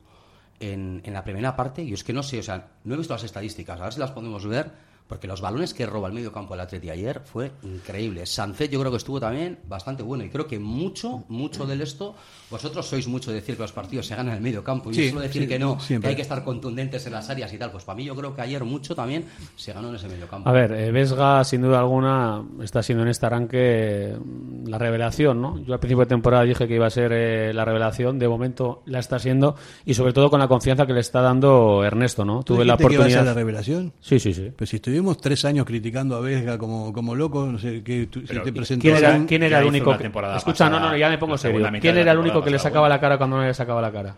en, 0.60 1.02
en 1.04 1.14
la 1.14 1.24
primera 1.24 1.56
parte, 1.56 1.84
y 1.84 1.94
es 1.94 2.04
que 2.04 2.14
no 2.14 2.24
sé, 2.24 2.40
o 2.40 2.44
sea, 2.44 2.72
no 2.84 2.94
he 2.94 2.98
visto 2.98 3.14
las 3.14 3.24
estadísticas, 3.24 3.80
a 3.80 3.86
ver 3.86 3.94
si 3.94 4.00
las 4.00 4.12
podemos 4.12 4.46
ver, 4.46 4.72
Porque 5.12 5.28
los 5.28 5.42
balones 5.42 5.74
que 5.74 5.86
roba 5.86 6.08
el 6.08 6.14
medio 6.14 6.32
campo 6.32 6.54
del 6.54 6.62
Atleti 6.62 6.90
ayer 6.90 7.20
fue 7.26 7.52
increíble. 7.64 8.26
Sancet 8.26 8.72
yo 8.72 8.80
creo 8.80 8.92
que 8.92 8.98
estuvo 8.98 9.20
también 9.20 9.60
bastante 9.68 10.04
bueno. 10.04 10.24
Y 10.24 10.30
creo 10.30 10.48
que 10.48 10.58
mucho, 10.58 11.26
mucho 11.28 11.66
del 11.66 11.82
esto, 11.82 12.16
vosotros 12.50 12.88
sois 12.88 13.10
mucho 13.10 13.30
de 13.30 13.42
decir 13.42 13.58
que 13.58 13.62
los 13.62 13.74
partidos 13.74 14.08
se 14.08 14.16
ganan 14.16 14.30
en 14.30 14.38
el 14.38 14.42
medio 14.42 14.64
campo. 14.64 14.90
Y 14.90 15.10
solo 15.10 15.20
decir 15.20 15.50
que 15.50 15.60
no, 15.60 15.78
que 15.86 16.08
hay 16.08 16.16
que 16.16 16.22
estar 16.22 16.46
contundentes 16.46 17.06
en 17.08 17.12
las 17.12 17.30
áreas 17.30 17.52
y 17.52 17.58
tal. 17.58 17.72
Pues 17.72 17.84
para 17.84 17.98
mí 17.98 18.06
yo 18.06 18.16
creo 18.16 18.34
que 18.34 18.40
ayer 18.40 18.64
mucho 18.64 18.96
también 18.96 19.26
se 19.58 19.74
ganó 19.74 19.90
en 19.90 19.96
ese 19.96 20.08
medio 20.08 20.30
campo. 20.30 20.48
A 20.48 20.54
ver, 20.54 20.72
eh, 20.72 20.92
Vesga 20.94 21.44
sin 21.44 21.62
duda 21.62 21.80
alguna 21.80 22.46
está 22.64 22.82
siendo 22.82 23.04
en 23.04 23.10
este 23.10 23.26
arranque 23.26 24.16
mm, 24.18 24.70
la 24.70 24.78
revelación, 24.78 25.42
¿no? 25.42 25.60
Yo 25.60 25.74
al 25.74 25.82
principio 25.82 26.06
de 26.06 26.10
temporada 26.10 26.46
dije 26.46 26.70
que 26.70 26.76
iba 26.76 26.88
a 26.88 26.90
ser 26.90 27.12
eh, 27.12 27.54
la 27.54 27.66
revelación. 27.66 28.18
De 28.18 28.30
momento 28.30 28.82
la 28.86 29.00
está 29.00 29.20
siendo. 29.20 29.58
Y 29.84 29.94
sobre 29.94 30.14
todo 30.14 30.30
con 30.30 30.40
la 30.40 30.48
confianza 30.48 30.86
que 30.86 30.94
le 30.94 31.02
está 31.02 31.20
dando 31.20 31.84
Ernesto, 31.84 32.24
¿no? 32.24 32.44
Tuve 32.44 32.64
la 32.64 32.76
oportunidad. 32.76 33.08
Que 33.08 33.12
iba 33.12 33.20
a 33.20 33.24
ser 33.24 33.26
la 33.26 33.34
revelación? 33.34 33.92
Sí, 34.00 34.18
sí, 34.18 34.34
sí. 34.34 34.54
Pero 34.56 34.66
si 34.66 34.80
estuvimos 35.02 35.18
tres 35.20 35.46
años 35.46 35.66
criticando 35.66 36.16
a 36.16 36.20
Vesga 36.20 36.58
como, 36.58 36.94
como 36.94 37.16
loco, 37.16 37.48
no 37.48 37.58
sé, 37.58 37.82
que 37.84 38.08
te 38.08 38.54
presentó 38.54 38.84
¿Quién 38.84 38.98
era, 38.98 39.26
¿quién 39.26 39.44
era 39.44 39.60
el 39.60 39.66
único 39.66 39.98
que, 39.98 40.12
Escucha, 40.38 40.70
no, 40.70 40.80
no, 40.80 40.96
ya 40.96 41.10
me 41.10 41.18
pongo 41.18 41.38
serio. 41.38 41.68
¿Quién 41.80 41.98
era 41.98 42.12
el 42.12 42.20
único 42.20 42.44
que 42.44 42.52
le 42.52 42.60
sacaba 42.60 42.88
la 42.88 43.00
cara 43.00 43.18
cuando 43.18 43.38
no 43.38 43.44
le 43.44 43.54
sacaba 43.54 43.82
la 43.82 43.92
cara? 43.92 44.16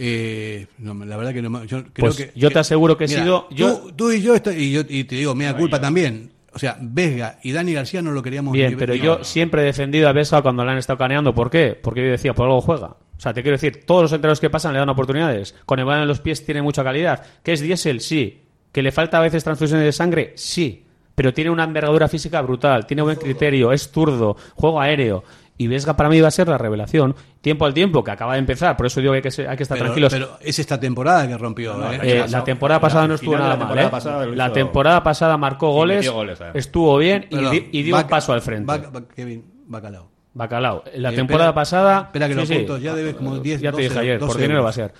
Eh, 0.00 0.66
no, 0.78 0.94
la 1.04 1.16
verdad 1.16 1.34
que 1.34 1.42
no. 1.42 1.64
Yo, 1.64 1.82
creo 1.82 1.92
pues 1.96 2.16
que, 2.16 2.32
yo 2.36 2.50
te 2.50 2.60
aseguro 2.60 2.96
que 2.96 3.04
he 3.04 3.08
sido. 3.08 3.48
Yo, 3.50 3.92
tú, 3.96 4.12
y 4.12 4.22
yo, 4.22 4.36
y 4.36 4.70
yo, 4.70 4.82
y 4.88 5.04
te 5.04 5.16
digo, 5.16 5.34
me 5.34 5.44
da 5.44 5.56
culpa 5.56 5.80
también. 5.80 6.32
O 6.54 6.58
sea, 6.58 6.78
Vesga 6.80 7.38
y 7.42 7.52
Dani 7.52 7.72
García 7.74 8.00
no 8.00 8.10
lo 8.12 8.22
queríamos 8.22 8.52
Bien, 8.52 8.76
pero 8.78 8.94
yo 8.94 9.22
siempre 9.22 9.62
he 9.62 9.64
defendido 9.64 10.08
a 10.08 10.12
Vesga 10.12 10.40
cuando 10.40 10.64
le 10.64 10.70
han 10.70 10.78
estado 10.78 10.98
caneando. 10.98 11.34
¿Por 11.34 11.50
qué? 11.50 11.78
Porque 11.80 12.02
yo 12.02 12.10
decía, 12.10 12.32
por 12.32 12.46
algo 12.46 12.60
juega. 12.60 12.86
O 12.86 13.20
sea, 13.20 13.34
te 13.34 13.42
quiero 13.42 13.56
decir, 13.56 13.84
todos 13.84 14.02
los 14.02 14.12
entrenadores 14.12 14.40
que 14.40 14.48
pasan 14.48 14.72
le 14.72 14.78
dan 14.78 14.88
oportunidades. 14.88 15.54
Con 15.66 15.80
el 15.80 15.84
balón 15.84 16.02
en 16.02 16.08
los 16.08 16.20
pies 16.20 16.44
tiene 16.46 16.62
mucha 16.62 16.82
calidad. 16.84 17.24
¿Qué 17.42 17.52
es 17.52 17.60
diésel? 17.60 18.00
Sí. 18.00 18.47
¿Que 18.72 18.82
le 18.82 18.92
falta 18.92 19.18
a 19.18 19.22
veces 19.22 19.44
transfusiones 19.44 19.84
de 19.84 19.92
sangre? 19.92 20.32
Sí. 20.36 20.84
Pero 21.14 21.34
tiene 21.34 21.50
una 21.50 21.64
envergadura 21.64 22.06
física 22.06 22.40
brutal, 22.42 22.86
tiene 22.86 23.02
buen 23.02 23.16
criterio, 23.16 23.72
es 23.72 23.90
zurdo, 23.90 24.36
juego 24.54 24.80
aéreo. 24.80 25.24
Y 25.60 25.66
Vesga 25.66 25.96
para 25.96 26.08
mí 26.08 26.20
va 26.20 26.28
a 26.28 26.30
ser 26.30 26.46
la 26.46 26.56
revelación. 26.56 27.16
Tiempo 27.40 27.66
al 27.66 27.74
tiempo, 27.74 28.04
que 28.04 28.12
acaba 28.12 28.34
de 28.34 28.38
empezar, 28.38 28.76
por 28.76 28.86
eso 28.86 29.00
digo 29.00 29.12
que 29.12 29.16
hay 29.16 29.22
que, 29.22 29.48
hay 29.48 29.56
que 29.56 29.62
estar 29.64 29.76
tranquilos. 29.76 30.12
Pero 30.12 30.38
es 30.40 30.60
esta 30.60 30.78
temporada 30.78 31.26
que 31.26 31.36
rompió. 31.36 31.74
¿eh? 31.92 31.98
Eh, 32.02 32.26
la 32.28 32.44
temporada 32.44 32.80
pasada 32.80 33.08
no 33.08 33.14
estuvo 33.14 33.36
nada 33.36 33.56
mal. 33.56 33.76
¿eh? 33.76 34.36
La 34.36 34.52
temporada 34.52 35.02
pasada 35.02 35.36
marcó 35.36 35.72
goles, 35.72 36.08
estuvo 36.54 36.96
bien 36.98 37.26
y, 37.30 37.82
dio 37.82 37.96
un 37.96 38.04
paso 38.04 38.32
al 38.32 38.40
frente. 38.40 38.72
Kevin 39.16 39.44
Bacalao. 39.66 40.17
Bacalao. 40.34 40.84
La 40.94 41.12
temporada 41.12 41.54
pasada. 41.54 42.02
Espera 42.06 42.28
que 42.28 42.34
los 42.34 42.48
puntos, 42.48 42.80
ya 42.80 42.94
debes 42.94 43.14
como 43.14 43.38
10 43.38 43.60
Ya 43.60 43.72
te 43.72 43.82
dije 43.82 43.98
ayer, 43.98 44.18
por 44.18 44.36
dinero 44.36 44.62
va 44.62 44.70
a 44.70 44.72
ser. 44.72 44.92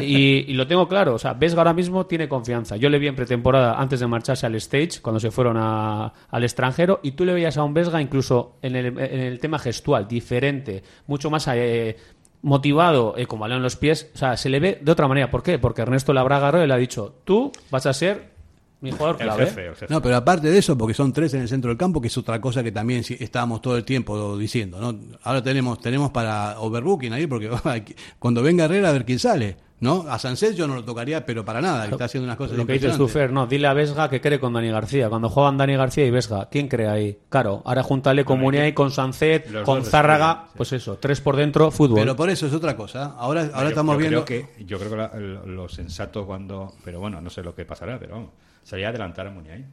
y, 0.00 0.52
lo 0.52 0.66
tengo 0.66 0.86
claro, 0.88 1.14
o 1.14 1.18
sea, 1.18 1.34
Vesga 1.34 1.60
ahora 1.60 1.72
mismo 1.72 2.06
tiene 2.06 2.28
confianza. 2.28 2.76
Yo 2.76 2.88
le 2.88 2.98
vi 2.98 3.08
en 3.08 3.16
pretemporada 3.16 3.80
antes 3.80 4.00
de 4.00 4.06
marcharse 4.06 4.46
al 4.46 4.54
stage, 4.56 5.00
cuando 5.02 5.20
se 5.20 5.30
fueron 5.30 5.56
al 5.56 6.44
extranjero, 6.44 7.00
y 7.02 7.12
tú 7.12 7.24
le 7.24 7.32
veías 7.32 7.56
a 7.56 7.64
un 7.64 7.74
Vesga 7.74 8.00
incluso 8.00 8.56
en 8.62 8.76
el, 8.76 8.86
en 8.86 9.20
el 9.20 9.40
tema 9.40 9.58
gestual, 9.58 10.06
diferente, 10.06 10.82
mucho 11.06 11.30
más. 11.30 11.48
Eh, 11.48 11.96
motivado 12.40 13.14
eh, 13.16 13.26
con 13.26 13.40
balón 13.40 13.56
en 13.56 13.62
los 13.64 13.74
pies, 13.74 14.12
o 14.14 14.18
sea, 14.18 14.36
se 14.36 14.48
le 14.48 14.60
ve 14.60 14.78
de 14.80 14.92
otra 14.92 15.08
manera. 15.08 15.28
¿Por 15.28 15.42
qué? 15.42 15.58
Porque 15.58 15.82
Ernesto 15.82 16.12
Labraga 16.12 16.52
le 16.64 16.72
ha 16.72 16.76
dicho, 16.76 17.16
tú 17.24 17.50
vas 17.70 17.86
a 17.86 17.92
ser 17.92 18.37
mi 18.80 18.92
jugador 18.92 19.16
clave. 19.16 19.72
No, 19.88 20.00
pero 20.00 20.16
aparte 20.16 20.50
de 20.50 20.58
eso, 20.58 20.78
porque 20.78 20.94
son 20.94 21.12
tres 21.12 21.34
en 21.34 21.42
el 21.42 21.48
centro 21.48 21.68
del 21.68 21.78
campo, 21.78 22.00
que 22.00 22.08
es 22.08 22.18
otra 22.18 22.40
cosa 22.40 22.62
que 22.62 22.72
también 22.72 23.04
estábamos 23.08 23.60
todo 23.60 23.76
el 23.76 23.84
tiempo 23.84 24.36
diciendo, 24.38 24.80
¿no? 24.80 24.98
Ahora 25.22 25.42
tenemos 25.42 25.80
tenemos 25.80 26.10
para 26.10 26.60
overbooking 26.60 27.12
ahí, 27.12 27.26
porque 27.26 27.50
cuando 28.18 28.42
venga 28.42 28.64
Herrera 28.64 28.90
a 28.90 28.92
ver 28.92 29.04
quién 29.04 29.18
sale, 29.18 29.56
¿no? 29.80 30.04
A 30.08 30.18
Sánchez 30.18 30.56
yo 30.56 30.66
no 30.66 30.74
lo 30.74 30.84
tocaría, 30.84 31.24
pero 31.24 31.44
para 31.44 31.60
nada, 31.60 31.86
está 31.86 32.04
haciendo 32.04 32.26
unas 32.26 32.36
cosas 32.36 32.56
Lo 32.56 32.66
que 32.66 32.74
dices 32.74 32.96
tú, 32.96 33.08
no, 33.30 33.46
dile 33.46 33.66
a 33.68 33.72
Vesga 33.72 34.08
que 34.10 34.20
cree 34.20 34.40
con 34.40 34.52
Dani 34.52 34.70
García. 34.70 35.08
Cuando 35.08 35.28
juegan 35.28 35.56
Dani 35.56 35.76
García 35.76 36.06
y 36.06 36.10
Vesga, 36.10 36.48
¿quién 36.50 36.68
cree 36.68 36.88
ahí? 36.88 37.18
Claro, 37.28 37.62
ahora 37.64 37.82
júntale 37.82 38.24
con 38.24 38.40
Muniain, 38.40 38.74
con 38.74 38.90
Sancet, 38.90 39.62
con 39.64 39.84
Zárraga, 39.84 40.48
pues 40.56 40.72
eso, 40.72 40.98
tres 40.98 41.20
por 41.20 41.36
dentro, 41.36 41.70
fútbol. 41.70 42.00
Pero 42.00 42.16
por 42.16 42.30
eso 42.30 42.46
es 42.46 42.52
otra 42.52 42.76
cosa. 42.76 43.14
Ahora, 43.18 43.50
ahora 43.52 43.68
estamos 43.68 43.96
viendo... 43.96 44.24
que, 44.24 44.48
yo 44.66 44.78
creo 44.78 45.10
que 45.10 45.48
lo 45.48 45.68
sensato 45.68 46.26
cuando... 46.26 46.74
Pero 46.84 47.00
bueno, 47.00 47.20
no 47.20 47.30
sé 47.30 47.42
lo 47.42 47.54
que 47.54 47.64
pasará, 47.64 47.98
pero 47.98 48.14
vamos 48.14 48.30
sería 48.68 48.90
adelantar 48.90 49.26
a 49.26 49.30
Muniain. 49.30 49.64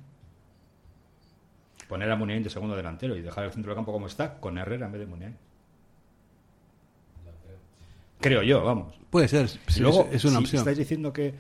Poner 1.90 2.10
a 2.10 2.16
Muniain 2.16 2.42
de 2.42 2.50
segundo 2.50 2.78
delantero 2.78 3.18
y 3.18 3.22
dejar 3.22 3.44
el 3.44 3.52
centro 3.52 3.72
del 3.72 3.76
campo 3.76 3.92
como 3.92 4.08
está, 4.08 4.40
con 4.40 4.58
Herrera 4.58 4.86
en 4.86 4.92
vez 4.94 5.02
de 5.02 5.08
Muniain. 5.08 5.38
Creo 8.26 8.42
yo, 8.42 8.64
vamos. 8.64 8.96
Puede 9.12 9.28
ser, 9.28 9.48
luego, 9.80 10.10
es 10.12 10.26
una 10.26 10.40
opción. 10.40 10.62
estáis 10.62 10.80
diciendo 10.80 11.14
que... 11.14 11.36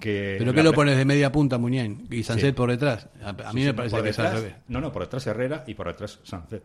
que 0.00 0.36
¿Pero 0.38 0.54
qué 0.54 0.62
lo 0.62 0.72
pones 0.72 0.96
de 0.96 1.04
media 1.04 1.30
punta 1.30 1.58
Muniain 1.58 2.08
y 2.10 2.22
Sanzet 2.22 2.54
por 2.54 2.70
detrás? 2.70 3.08
A, 3.22 3.52
mí 3.52 3.62
me 3.62 3.74
parece 3.74 4.02
que 4.02 4.08
es 4.08 4.18
al 4.18 4.36
revés. 4.36 4.54
No, 4.68 4.80
no, 4.80 4.90
por 4.90 5.02
detrás 5.02 5.26
Herrera 5.26 5.64
y 5.66 5.74
por 5.74 5.86
detrás 5.86 6.20
Sanzet. 6.22 6.62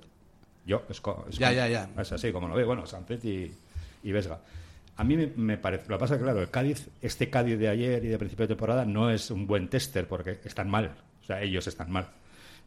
Yo, 0.65 0.83
es, 0.87 1.01
ya, 1.37 1.51
ya, 1.51 1.67
ya. 1.67 1.89
Es 1.99 2.09
así 2.13 2.31
como 2.31 2.47
lo 2.47 2.55
veo. 2.55 2.67
Bueno, 2.67 2.85
Sanzet 2.85 3.25
y, 3.25 3.51
y 4.01 4.11
Vesga. 4.13 4.39
A 4.95 5.03
mí 5.03 5.17
me, 5.17 5.57
parece. 5.57 5.89
Lo 5.89 5.97
que 5.97 5.99
pasa 5.99 6.13
es 6.13 6.19
que, 6.19 6.23
claro, 6.23 6.41
el 6.41 6.49
Cádiz, 6.49 6.87
este 7.01 7.29
Cádiz 7.29 7.59
de 7.59 7.67
ayer 7.67 8.05
y 8.05 8.07
de 8.07 8.17
principio 8.17 8.45
de 8.45 8.55
temporada, 8.55 8.85
no 8.85 9.09
es 9.09 9.29
un 9.31 9.45
buen 9.45 9.67
tester 9.67 10.07
porque 10.07 10.39
están 10.45 10.69
mal. 10.69 10.95
O 11.21 11.25
sea, 11.25 11.41
ellos 11.41 11.67
están 11.67 11.91
mal. 11.91 12.07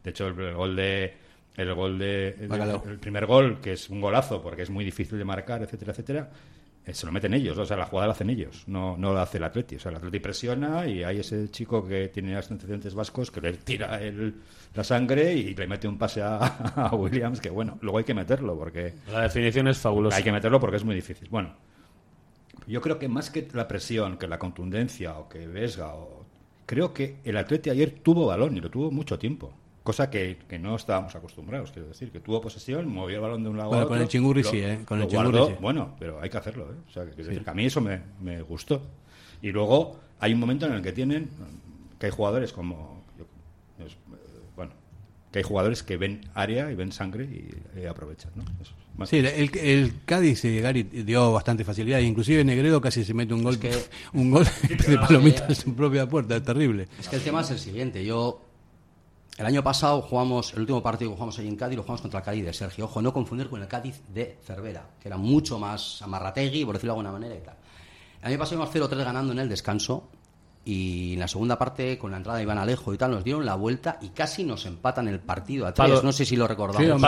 De 0.03 0.11
hecho, 0.11 0.27
el, 0.27 0.53
gol 0.53 0.75
de. 0.75 1.13
El 1.57 1.73
gol 1.73 1.97
de. 1.97 2.35
El, 2.39 2.99
primer 2.99 3.25
gol, 3.25 3.61
que 3.61 3.73
es 3.73 3.89
un 3.89 3.99
golazo 3.99 4.43
porque 4.43 4.61
es 4.61 4.69
muy 4.69 4.85
difícil 4.85 5.17
de 5.17 5.25
marcar, 5.25 5.63
etcétera, 5.63 5.91
etcétera. 5.91 6.29
Eh, 6.85 6.93
se 6.93 7.05
lo 7.05 7.13
meten 7.13 7.33
ellos, 7.33 7.57
o 7.57 7.65
sea, 7.65 7.77
la 7.77 7.85
jugada 7.85 8.07
la 8.07 8.13
hacen 8.13 8.29
ellos, 8.29 8.63
no, 8.67 8.97
no 8.97 9.13
la 9.13 9.21
hace 9.21 9.37
el 9.37 9.45
Atleti. 9.45 9.77
O 9.77 9.79
sea, 9.79 9.91
el 9.91 9.97
Atleti 9.97 10.19
presiona 10.19 10.85
y 10.85 11.01
hay 11.03 11.19
ese 11.19 11.49
chico 11.49 11.87
que 11.87 12.09
tiene 12.09 12.35
antecedentes 12.35 12.93
vascos 12.93 13.31
que 13.31 13.39
le 13.39 13.53
tira 13.53 14.01
el, 14.01 14.35
la 14.75 14.83
sangre 14.83 15.33
y 15.33 15.55
le 15.55 15.65
mete 15.65 15.87
un 15.87 15.97
pase 15.97 16.21
a, 16.21 16.37
a, 16.75 16.95
Williams, 16.95 17.39
que 17.39 17.49
bueno, 17.49 17.77
luego 17.81 17.99
hay 17.99 18.03
que 18.03 18.13
meterlo 18.13 18.57
porque. 18.57 18.93
La 19.11 19.21
definición 19.21 19.69
es 19.69 19.77
fabulosa. 19.77 20.17
Hay 20.17 20.23
que 20.23 20.31
meterlo 20.31 20.59
porque 20.59 20.75
es 20.75 20.83
muy 20.83 20.95
difícil. 20.95 21.29
Bueno, 21.29 21.55
yo 22.67 22.81
creo 22.81 22.99
que 22.99 23.07
más 23.07 23.29
que 23.29 23.47
la 23.53 23.67
presión, 23.67 24.17
que 24.17 24.27
la 24.27 24.37
contundencia 24.37 25.17
o 25.17 25.29
que 25.29 25.47
Vesga, 25.47 25.93
o... 25.95 26.25
creo 26.65 26.93
que 26.93 27.19
el 27.23 27.37
Atleti 27.37 27.69
ayer 27.69 27.91
tuvo 28.03 28.27
balón 28.27 28.57
y 28.57 28.59
lo 28.59 28.69
tuvo 28.69 28.91
mucho 28.91 29.17
tiempo. 29.17 29.53
Cosa 29.83 30.09
que, 30.09 30.37
que, 30.47 30.57
no 30.57 30.77
estábamos 30.77 31.13
acostumbrados, 31.13 31.73
quiero 31.73 31.89
decir, 31.89 32.09
que 32.09 32.21
tuvo 32.21 32.39
posesión, 32.39 32.87
movió 32.87 33.17
el 33.17 33.21
balón 33.21 33.43
de 33.43 33.49
un 33.49 33.57
lado 33.57 33.73
a 33.73 33.77
otro. 33.79 33.89
Con 33.89 33.99
el 33.99 34.07
chingurri 34.07 34.43
sí, 34.43 34.59
¿eh? 34.59 34.79
Con 34.85 35.01
el 35.01 35.07
chingurri 35.09 35.55
Bueno, 35.59 35.93
pero 35.99 36.21
hay 36.21 36.29
que 36.29 36.37
hacerlo, 36.37 36.69
¿eh? 36.71 36.75
O 36.87 36.91
sea, 36.91 37.05
que, 37.05 37.41
a 37.45 37.53
mí 37.53 37.65
eso 37.65 37.81
me, 37.81 37.99
me, 38.21 38.41
gustó. 38.41 38.81
Y 39.41 39.51
luego 39.51 39.99
hay 40.21 40.33
un 40.33 40.39
momento 40.39 40.65
en 40.67 40.73
el 40.73 40.81
que 40.81 40.93
tienen, 40.93 41.29
que 41.99 42.05
hay 42.05 42.11
jugadores 42.13 42.53
como, 42.53 43.03
bueno, 44.55 44.71
que 45.33 45.39
hay 45.39 45.43
jugadores 45.43 45.83
que 45.83 45.97
ven 45.97 46.21
área 46.33 46.71
y 46.71 46.75
ven 46.75 46.93
sangre 46.93 47.25
y, 47.25 47.85
aprovechan, 47.85 48.31
¿no? 48.35 48.45
Sí, 49.05 49.17
el, 49.17 49.57
el 49.57 49.93
Cádiz 50.05 50.45
eh, 50.45 50.61
Gary 50.61 50.83
dio 50.83 51.33
bastante 51.33 51.65
facilidad, 51.65 51.99
inclusive 51.99 52.43
Negredo 52.45 52.79
casi 52.79 53.03
se 53.03 53.13
mete 53.13 53.33
un 53.33 53.43
gol, 53.43 53.59
que, 53.59 53.71
un 54.13 54.31
gol 54.31 54.45
de 54.87 54.97
palomitas 54.97 55.49
en 55.49 55.55
su 55.55 55.75
propia 55.75 56.07
puerta, 56.07 56.37
es 56.37 56.43
terrible. 56.43 56.87
Es 56.99 57.09
que 57.09 57.17
el 57.17 57.21
tema 57.21 57.41
es 57.41 57.51
el 57.51 57.59
siguiente, 57.59 58.05
yo 58.05 58.42
el 59.37 59.45
año 59.45 59.63
pasado 59.63 60.01
jugamos, 60.01 60.53
el 60.53 60.61
último 60.61 60.83
partido 60.83 61.11
que 61.11 61.15
jugamos 61.15 61.39
ahí 61.39 61.47
en 61.47 61.55
Cádiz, 61.55 61.77
lo 61.77 61.83
jugamos 61.83 62.01
contra 62.01 62.19
el 62.19 62.25
Cádiz 62.25 62.45
de 62.45 62.53
Sergio. 62.53 62.85
Ojo, 62.85 63.01
no 63.01 63.11
confundir 63.11 63.49
con 63.49 63.61
el 63.61 63.67
Cádiz 63.67 64.01
de 64.09 64.37
Cervera, 64.43 64.87
que 65.01 65.07
era 65.07 65.17
mucho 65.17 65.57
más 65.57 66.01
amarrategui, 66.01 66.65
por 66.65 66.75
decirlo 66.75 66.93
de 66.93 66.99
alguna 66.99 67.11
manera 67.11 67.35
y 67.35 67.41
tal. 67.41 67.55
El 68.21 68.27
año 68.27 68.37
pasado 68.37 68.57
íbamos 68.57 68.91
0-3 68.91 69.03
ganando 69.03 69.33
en 69.33 69.39
el 69.39 69.49
descanso 69.49 70.09
y 70.65 71.13
en 71.13 71.19
la 71.19 71.27
segunda 71.27 71.57
parte, 71.57 71.97
con 71.97 72.11
la 72.11 72.17
entrada 72.17 72.37
de 72.37 72.43
Iván 72.43 72.57
Alejo 72.57 72.93
y 72.93 72.97
tal, 72.97 73.11
nos 73.11 73.23
dieron 73.23 73.45
la 73.45 73.55
vuelta 73.55 73.97
y 74.01 74.09
casi 74.09 74.45
nos 74.45 74.65
empatan 74.65 75.09
el 75.09 75.19
partido 75.19 75.67
a 75.67 75.73
tres. 75.73 76.03
no 76.03 76.13
sé 76.13 76.25
si 76.25 76.37
lo 76.37 76.47
recordamos. 76.47 77.01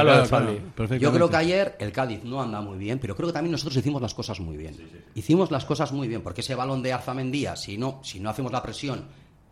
Yo 0.99 1.13
creo 1.13 1.29
que 1.29 1.37
ayer 1.37 1.75
el 1.79 1.91
Cádiz 1.93 2.23
no 2.23 2.41
anda 2.41 2.59
muy 2.59 2.77
bien, 2.77 2.99
pero 2.99 3.15
creo 3.15 3.27
que 3.27 3.33
también 3.33 3.51
nosotros 3.51 3.77
hicimos 3.77 4.01
las 4.01 4.13
cosas 4.13 4.39
muy 4.41 4.57
bien. 4.57 4.75
Hicimos 5.13 5.51
las 5.51 5.63
cosas 5.63 5.93
muy 5.93 6.07
bien, 6.07 6.21
porque 6.21 6.41
ese 6.41 6.55
balón 6.55 6.81
de 6.81 6.91
Arzamendía, 6.91 7.55
si 7.55 7.77
no, 7.77 7.99
si 8.03 8.19
no 8.19 8.29
hacemos 8.29 8.51
la 8.51 8.61
presión 8.61 9.05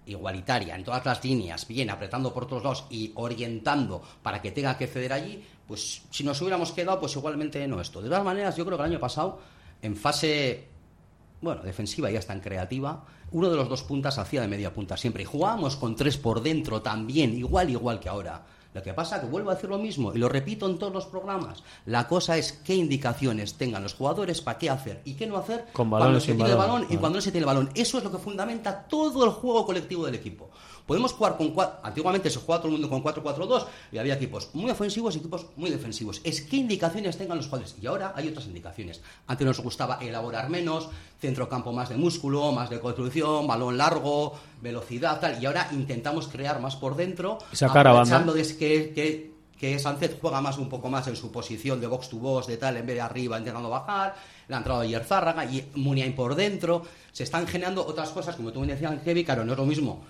igualitaria 0.06 0.76
en 0.76 0.84
todas 0.84 1.06
las 1.06 1.24
líneas, 1.24 1.68
bien 1.68 1.90
apretando 1.90 2.34
por 2.34 2.48
todos 2.48 2.64
lados 2.64 2.86
y 2.90 3.12
orientando 3.16 4.02
para 4.22 4.42
que 4.42 4.52
tenga 4.52 4.78
que 4.78 4.88
ceder 4.88 5.14
allí, 5.14 5.44
pues 5.68 6.04
si 6.10 6.24
nos 6.24 6.42
hubiéramos 6.42 6.72
quedado, 6.72 7.00
pues 7.00 7.16
igualmente 7.16 7.66
no 7.68 7.80
esto. 7.80 8.02
De 8.02 8.10
todas 8.10 8.24
maneras, 8.24 8.56
yo 8.56 8.66
creo 8.66 8.78
que 8.78 8.84
el 8.84 8.92
año 8.92 9.00
pasado, 9.00 9.40
en 9.82 9.96
fase, 9.96 10.68
bueno, 11.42 11.62
defensiva 11.62 12.12
y 12.12 12.18
hasta 12.18 12.34
en 12.34 12.42
creativa, 12.42 13.06
uno 13.32 13.50
de 13.50 13.56
los 13.56 13.70
dos 13.70 13.84
puntas 13.84 14.18
hacía 14.18 14.42
de 14.42 14.48
media 14.48 14.74
punta 14.74 14.98
siempre. 14.98 15.24
Y 15.24 15.26
jugábamos 15.26 15.76
con 15.76 15.96
tres 15.96 16.18
por 16.18 16.42
dentro 16.42 16.82
también, 16.82 17.34
igual, 17.34 17.70
igual 17.70 18.00
que 18.00 18.10
ahora. 18.10 18.44
Lo 18.74 18.82
que 18.82 18.94
pasa 18.94 19.18
es 19.18 19.22
que 19.22 19.28
vuelvo 19.28 19.52
a 19.52 19.56
decir 19.56 19.70
lo 19.70 19.78
mismo 19.78 20.14
y 20.14 20.18
lo 20.18 20.30
repito 20.30 20.68
en 20.68 20.78
todos 20.78 20.94
los 20.94 21.06
programas. 21.06 21.64
La 21.86 22.08
cosa 22.08 22.38
es 22.38 22.52
qué 22.52 22.76
indicaciones 22.76 23.54
tengan 23.56 23.84
los 23.84 23.94
jugadores 23.94 24.42
para 24.42 24.58
qué 24.58 24.70
hacer 24.70 25.02
y 25.06 25.14
qué 25.14 25.28
no 25.28 25.38
hacer 25.38 25.66
cuando 25.74 26.20
se 26.20 26.34
tiene 26.34 26.52
el 26.52 26.58
balón 26.58 26.88
y 26.90 26.98
cuando 26.98 27.18
no 27.18 27.22
se 27.22 27.32
tiene 27.32 27.44
el 27.44 27.48
balón. 27.48 27.70
Eso 27.76 27.98
es 27.98 28.04
lo 28.04 28.12
que 28.12 28.18
fundamenta 28.18 28.88
todo 28.88 29.26
el 29.26 29.32
juego 29.32 29.66
colectivo 29.66 30.06
del 30.06 30.16
equipo. 30.16 30.50
Podemos 30.86 31.14
jugar 31.14 31.38
con 31.38 31.52
cuatro. 31.52 31.80
Antiguamente 31.84 32.30
se 32.30 32.40
jugaba 32.40 32.62
todo 32.62 32.74
el 32.74 32.80
mundo 32.80 32.90
con 32.90 33.02
4-4-2 33.02 33.66
y 33.92 33.98
había 33.98 34.16
equipos 34.16 34.50
muy 34.54 34.70
ofensivos 34.70 35.16
y 35.16 35.20
equipos 35.20 35.46
muy 35.56 35.70
defensivos. 35.70 36.20
Es 36.24 36.42
qué 36.42 36.58
indicaciones 36.58 37.18
tengan 37.18 37.38
los 37.38 37.46
jugadores. 37.48 37.76
Y 37.82 37.88
ahora 37.88 38.14
hay 38.16 38.28
otras 38.28 38.48
indicaciones. 38.48 39.02
Antes 39.28 39.48
nos 39.48 39.60
gustaba 39.62 40.00
elaborar 40.02 40.50
menos, 40.50 40.90
centrocampo 41.22 41.72
más 41.72 41.88
de 41.88 41.96
músculo, 41.96 42.52
más 42.52 42.70
de 42.70 42.82
construcción, 42.82 43.48
balón 43.48 43.78
largo, 43.78 44.34
velocidad, 44.62 45.22
tal. 45.22 45.42
Y 45.42 45.46
ahora 45.46 45.70
intentamos 45.72 46.28
crear 46.28 46.60
más 46.60 46.76
por 46.76 46.98
dentro, 46.98 47.38
sacar 47.54 47.88
a 47.88 47.94
banda. 47.94 48.34
de 48.34 48.58
que, 48.58 48.92
que, 48.94 49.32
que 49.58 49.80
Sánchez 49.80 50.18
juega 50.20 50.42
más 50.42 50.58
un 50.58 50.68
poco 50.68 50.90
más 50.90 51.08
en 51.08 51.16
su 51.16 51.32
posición 51.32 51.80
de 51.80 51.88
box 51.88 52.10
to 52.10 52.18
box, 52.18 52.48
de 52.48 52.58
tal, 52.58 52.76
en 52.76 52.86
vez 52.86 52.96
de 52.96 53.02
arriba 53.02 53.38
intentando 53.38 53.70
bajar. 53.70 54.16
La 54.50 54.58
entrada 54.58 54.82
de 54.82 54.90
Yerzárraga 54.90 55.46
y 55.46 55.66
Muniain 55.76 56.14
por 56.14 56.36
dentro. 56.36 56.84
Se 57.14 57.24
están 57.24 57.48
generando 57.48 57.86
otras 57.86 58.10
cosas, 58.10 58.36
como 58.36 58.52
tú 58.52 58.60
me 58.60 58.68
decías, 58.68 58.94
Kevin, 59.02 59.24
claro, 59.24 59.46
no 59.46 59.54
es 59.54 59.58
lo 59.58 59.66
mismo 59.66 60.02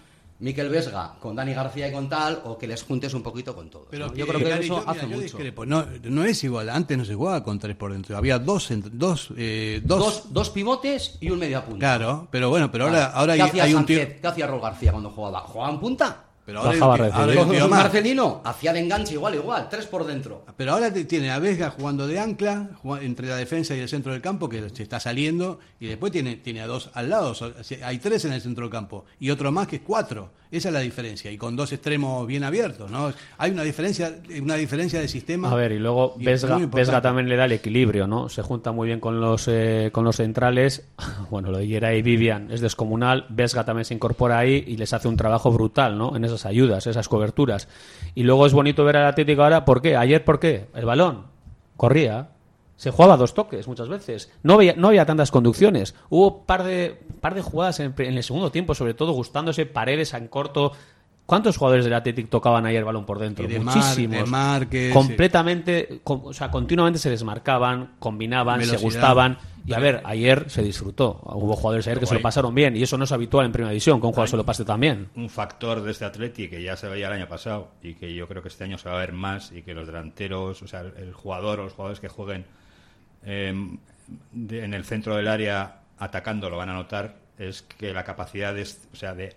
Miquel 0.44 0.68
Vesga 0.68 1.16
con 1.22 1.38
Dani 1.38 1.54
García 1.54 1.88
y 1.88 1.94
con 1.94 2.10
tal, 2.10 2.42
o 2.44 2.58
que 2.58 2.68
les 2.68 2.84
juntes 2.84 3.14
un 3.14 3.24
poquito 3.24 3.56
con 3.56 3.70
todos. 3.70 3.88
Pero 3.90 4.14
yo 4.14 4.28
creo 4.28 4.40
que 4.40 4.66
eso 4.66 4.84
hace 4.86 5.08
mucho. 5.08 5.38
No, 5.66 5.86
no, 6.04 6.26
es 6.26 6.44
igual, 6.44 6.70
antes 6.70 6.98
no 6.98 7.06
se 7.06 7.16
jugaba 7.16 7.42
con 7.46 7.60
tres 7.60 7.78
por 7.78 7.94
dentro, 7.94 8.18
había 8.18 8.38
dos 8.40 8.68
dos, 8.92 9.30
eh, 9.38 9.82
dos... 9.86 10.34
dos, 10.34 10.50
pivotes 10.50 11.18
y 11.22 11.30
un 11.30 11.40
medio 11.40 11.64
punta. 11.64 11.80
Claro, 11.80 12.28
pero 12.30 12.50
bueno, 12.50 12.70
pero 12.70 12.86
ahora, 12.86 13.06
ahora 13.06 13.34
hay, 13.34 13.42
hay, 13.42 13.74
un 13.74 13.86
tío... 13.86 14.00
¿Qué 14.00 14.28
hacía 14.28 14.46
Rol 14.46 14.60
García 14.60 14.92
cuando 14.92 15.12
jugaba? 15.12 15.40
¿Jugaba 15.42 15.72
en 15.74 15.80
punta? 15.80 16.26
Pero 16.46 16.60
ahora, 16.60 17.68
Marcelino 17.70 18.42
hacía 18.44 18.74
de 18.74 18.80
enganche 18.80 19.14
igual, 19.14 19.36
igual, 19.36 19.70
tres 19.70 19.86
por 19.86 20.06
dentro. 20.06 20.44
Pero 20.58 20.74
ahora 20.74 20.92
tiene 20.94 21.32
a 21.32 21.40
Vesga 21.40 21.70
jugando 21.70 22.06
de 22.06 22.20
ancla 22.20 22.70
entre 23.02 23.28
la 23.28 23.38
defensa 23.38 23.76
y 23.76 23.80
el 23.80 23.88
centro 23.88 24.12
del 24.12 24.22
campo, 24.22 24.50
que 24.50 24.70
se 24.70 24.84
está 24.84 25.00
saliendo, 25.00 25.60
y 25.80 25.88
después 25.88 26.12
tiene, 26.12 26.36
tiene 26.36 26.62
a 26.62 26.68
dos 26.68 26.90
al 26.94 27.10
lado. 27.10 27.34
Hay 27.84 27.98
tres 28.00 28.26
en 28.26 28.34
el 28.34 28.42
centro 28.42 28.66
del 28.66 28.72
campo 28.72 29.06
y 29.20 29.30
otro 29.30 29.52
más 29.52 29.68
que 29.68 29.78
es 29.78 29.82
cuatro. 29.84 30.32
Esa 30.54 30.70
es 30.70 30.74
la 30.74 30.82
diferencia, 30.82 31.32
y 31.32 31.38
con 31.38 31.56
dos 31.56 31.74
extremos 31.74 32.28
bien 32.28 32.44
abiertos, 32.44 32.92
¿no? 32.92 33.12
Hay 33.40 33.50
una 33.50 33.64
diferencia, 33.64 34.20
una 34.40 34.54
diferencia 34.54 35.02
de 35.02 35.08
sistema. 35.08 35.50
A 35.50 35.56
ver, 35.56 35.72
y 35.72 35.80
luego 35.80 36.16
Vesga, 36.20 37.02
también 37.02 37.28
le 37.28 37.36
da 37.36 37.46
el 37.46 37.54
equilibrio, 37.54 38.06
¿no? 38.06 38.30
Se 38.30 38.44
junta 38.44 38.72
muy 38.72 38.86
bien 38.86 39.00
con 39.00 39.20
los 39.20 39.48
eh, 39.48 39.90
con 39.92 40.06
los 40.06 40.18
centrales. 40.18 40.86
Bueno, 41.30 41.50
lo 41.50 41.58
de 41.58 41.66
y 41.66 42.02
Vivian 42.04 42.52
es 42.52 42.62
descomunal. 42.62 43.26
Vesga 43.30 43.64
también 43.64 43.86
se 43.86 43.96
incorpora 43.96 44.38
ahí 44.38 44.64
y 44.68 44.78
les 44.78 44.94
hace 44.94 45.08
un 45.08 45.18
trabajo 45.18 45.52
brutal, 45.52 45.98
¿no? 45.98 46.16
En 46.16 46.24
esas 46.24 46.46
ayudas, 46.46 46.86
esas 46.86 47.10
coberturas. 47.10 47.68
Y 48.14 48.22
luego 48.22 48.46
es 48.46 48.54
bonito 48.54 48.86
ver 48.86 48.98
al 48.98 49.08
Atlético 49.08 49.42
ahora, 49.42 49.66
¿por 49.66 49.82
qué? 49.82 49.98
Ayer, 49.98 50.24
¿por 50.24 50.40
qué? 50.40 50.68
El 50.76 50.86
balón 50.86 51.24
corría, 51.76 52.30
se 52.76 52.92
jugaba 52.92 53.18
dos 53.18 53.34
toques 53.34 53.68
muchas 53.68 53.88
veces. 53.88 54.32
No 54.42 54.56
había, 54.56 54.74
no 54.76 54.90
había 54.90 55.06
tantas 55.06 55.32
conducciones. 55.32 55.96
Hubo 56.10 56.46
par 56.46 56.64
de, 56.64 57.00
par 57.22 57.36
de 57.36 57.42
jugadas 57.42 57.80
en, 57.80 57.94
el 57.98 58.24
segundo 58.24 58.52
tiempo, 58.52 58.76
sobre 58.76 58.94
todo 58.94 59.14
gustándose 59.14 59.66
paredes 59.66 60.14
en 60.14 60.28
corto. 60.28 60.74
¿Cuántos 61.26 61.56
jugadores 61.56 61.86
del 61.86 61.94
Athletic 61.94 62.28
tocaban 62.28 62.66
ayer 62.66 62.80
el 62.80 62.84
balón 62.84 63.06
por 63.06 63.18
dentro? 63.18 63.48
Muchísimos. 63.48 64.30
Completamente, 64.92 66.02
o 66.04 66.34
sea, 66.34 66.52
continuamente 66.52 67.00
se 67.00 67.10
desmarcaban, 67.10 67.94
combinaban, 68.00 68.62
se 68.66 68.76
gustaban. 68.76 69.38
Y 69.66 69.72
a 69.74 69.80
ver, 69.80 70.02
ayer 70.04 70.50
se 70.50 70.62
disfrutó. 70.62 71.22
Hubo 71.24 71.56
jugadores 71.56 71.88
ayer 71.88 72.02
que 72.02 72.06
se 72.06 72.16
lo 72.16 72.22
pasaron 72.22 72.54
bien 72.54 72.76
y 72.76 72.84
eso 72.84 72.98
no 72.98 73.06
es 73.06 73.12
habitual 73.14 73.46
en 73.46 73.54
Primera 73.54 73.72
División, 73.72 74.02
que 74.02 74.08
un 74.08 74.12
jugador 74.12 74.28
se 74.28 74.36
lo 74.36 74.46
pase 74.46 74.66
también. 74.66 75.08
Un 75.16 75.30
factor 75.30 75.82
de 75.82 75.92
este 75.92 76.04
Athletic 76.04 76.50
que 76.50 76.62
ya 76.62 76.76
se 76.76 76.90
veía 76.90 77.08
el 77.08 77.14
año 77.14 77.30
pasado 77.30 77.70
y 77.82 77.94
que 77.94 78.14
yo 78.14 78.28
creo 78.28 78.42
que 78.42 78.50
este 78.50 78.66
año 78.66 78.78
se 78.78 78.90
va 78.90 78.96
a 78.96 79.00
ver 79.00 79.14
más 79.14 79.54
y 79.54 79.62
que 79.62 79.74
los 79.74 79.88
delanteros, 79.88 80.62
o 80.62 80.68
sea, 80.68 80.82
el 80.82 81.14
jugador 81.14 81.62
o 81.62 81.64
los 81.64 81.72
jugadores 81.72 82.02
que 82.02 82.10
jueguen 82.10 82.46
Em, 83.26 83.78
en 84.50 84.74
el 84.74 84.84
centro 84.86 85.16
del 85.16 85.28
área 85.28 85.82
atacando 85.98 86.50
lo 86.50 86.58
van 86.58 86.70
a 86.70 86.74
notar 86.74 87.16
es 87.38 87.62
que 87.62 87.94
la 87.94 88.04
capacidad 88.04 88.54
de, 88.54 88.64
o 88.64 88.96
sea, 88.96 89.16
de 89.16 89.36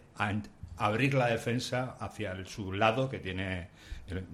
abrir 0.77 1.15
la 1.15 1.29
defensa 1.29 1.97
hacia 2.01 2.33
el, 2.33 2.47
su 2.47 2.73
lado 2.73 3.09
que 3.09 3.19
tiene 3.19 3.69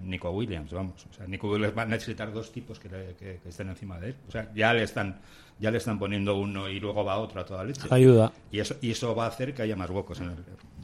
Nico 0.03 0.31
Williams, 0.31 0.73
vamos. 0.73 1.07
O 1.11 1.13
sea, 1.13 1.27
Nico 1.27 1.49
Williams 1.49 1.77
va 1.77 1.83
a 1.83 1.87
necesitar 1.87 2.33
dos 2.33 2.53
tipos 2.53 2.79
que, 2.79 3.41
estén 3.47 3.69
encima 3.69 3.99
de 3.99 4.09
él. 4.09 4.17
O 4.29 4.31
sea, 4.31 4.51
ya 4.55 4.73
le 4.73 4.83
están 4.83 5.21
ya 5.59 5.71
le 5.71 5.79
están 5.79 5.99
poniendo 5.99 6.37
uno 6.37 6.69
y 6.69 6.81
luego 6.81 7.05
va 7.05 7.19
otro 7.19 7.41
a 7.41 7.47
toda 7.47 7.63
leche. 7.63 7.83
Ayuda. 7.91 8.33
Y 8.51 8.59
eso, 8.59 8.75
y 8.81 8.91
eso 8.91 9.15
va 9.15 9.27
a 9.27 9.29
hacer 9.29 9.55
que 9.55 9.63
haya 9.63 9.77
más 9.77 9.91
huecos 9.91 10.21
en 10.21 10.31
el, 10.31 10.37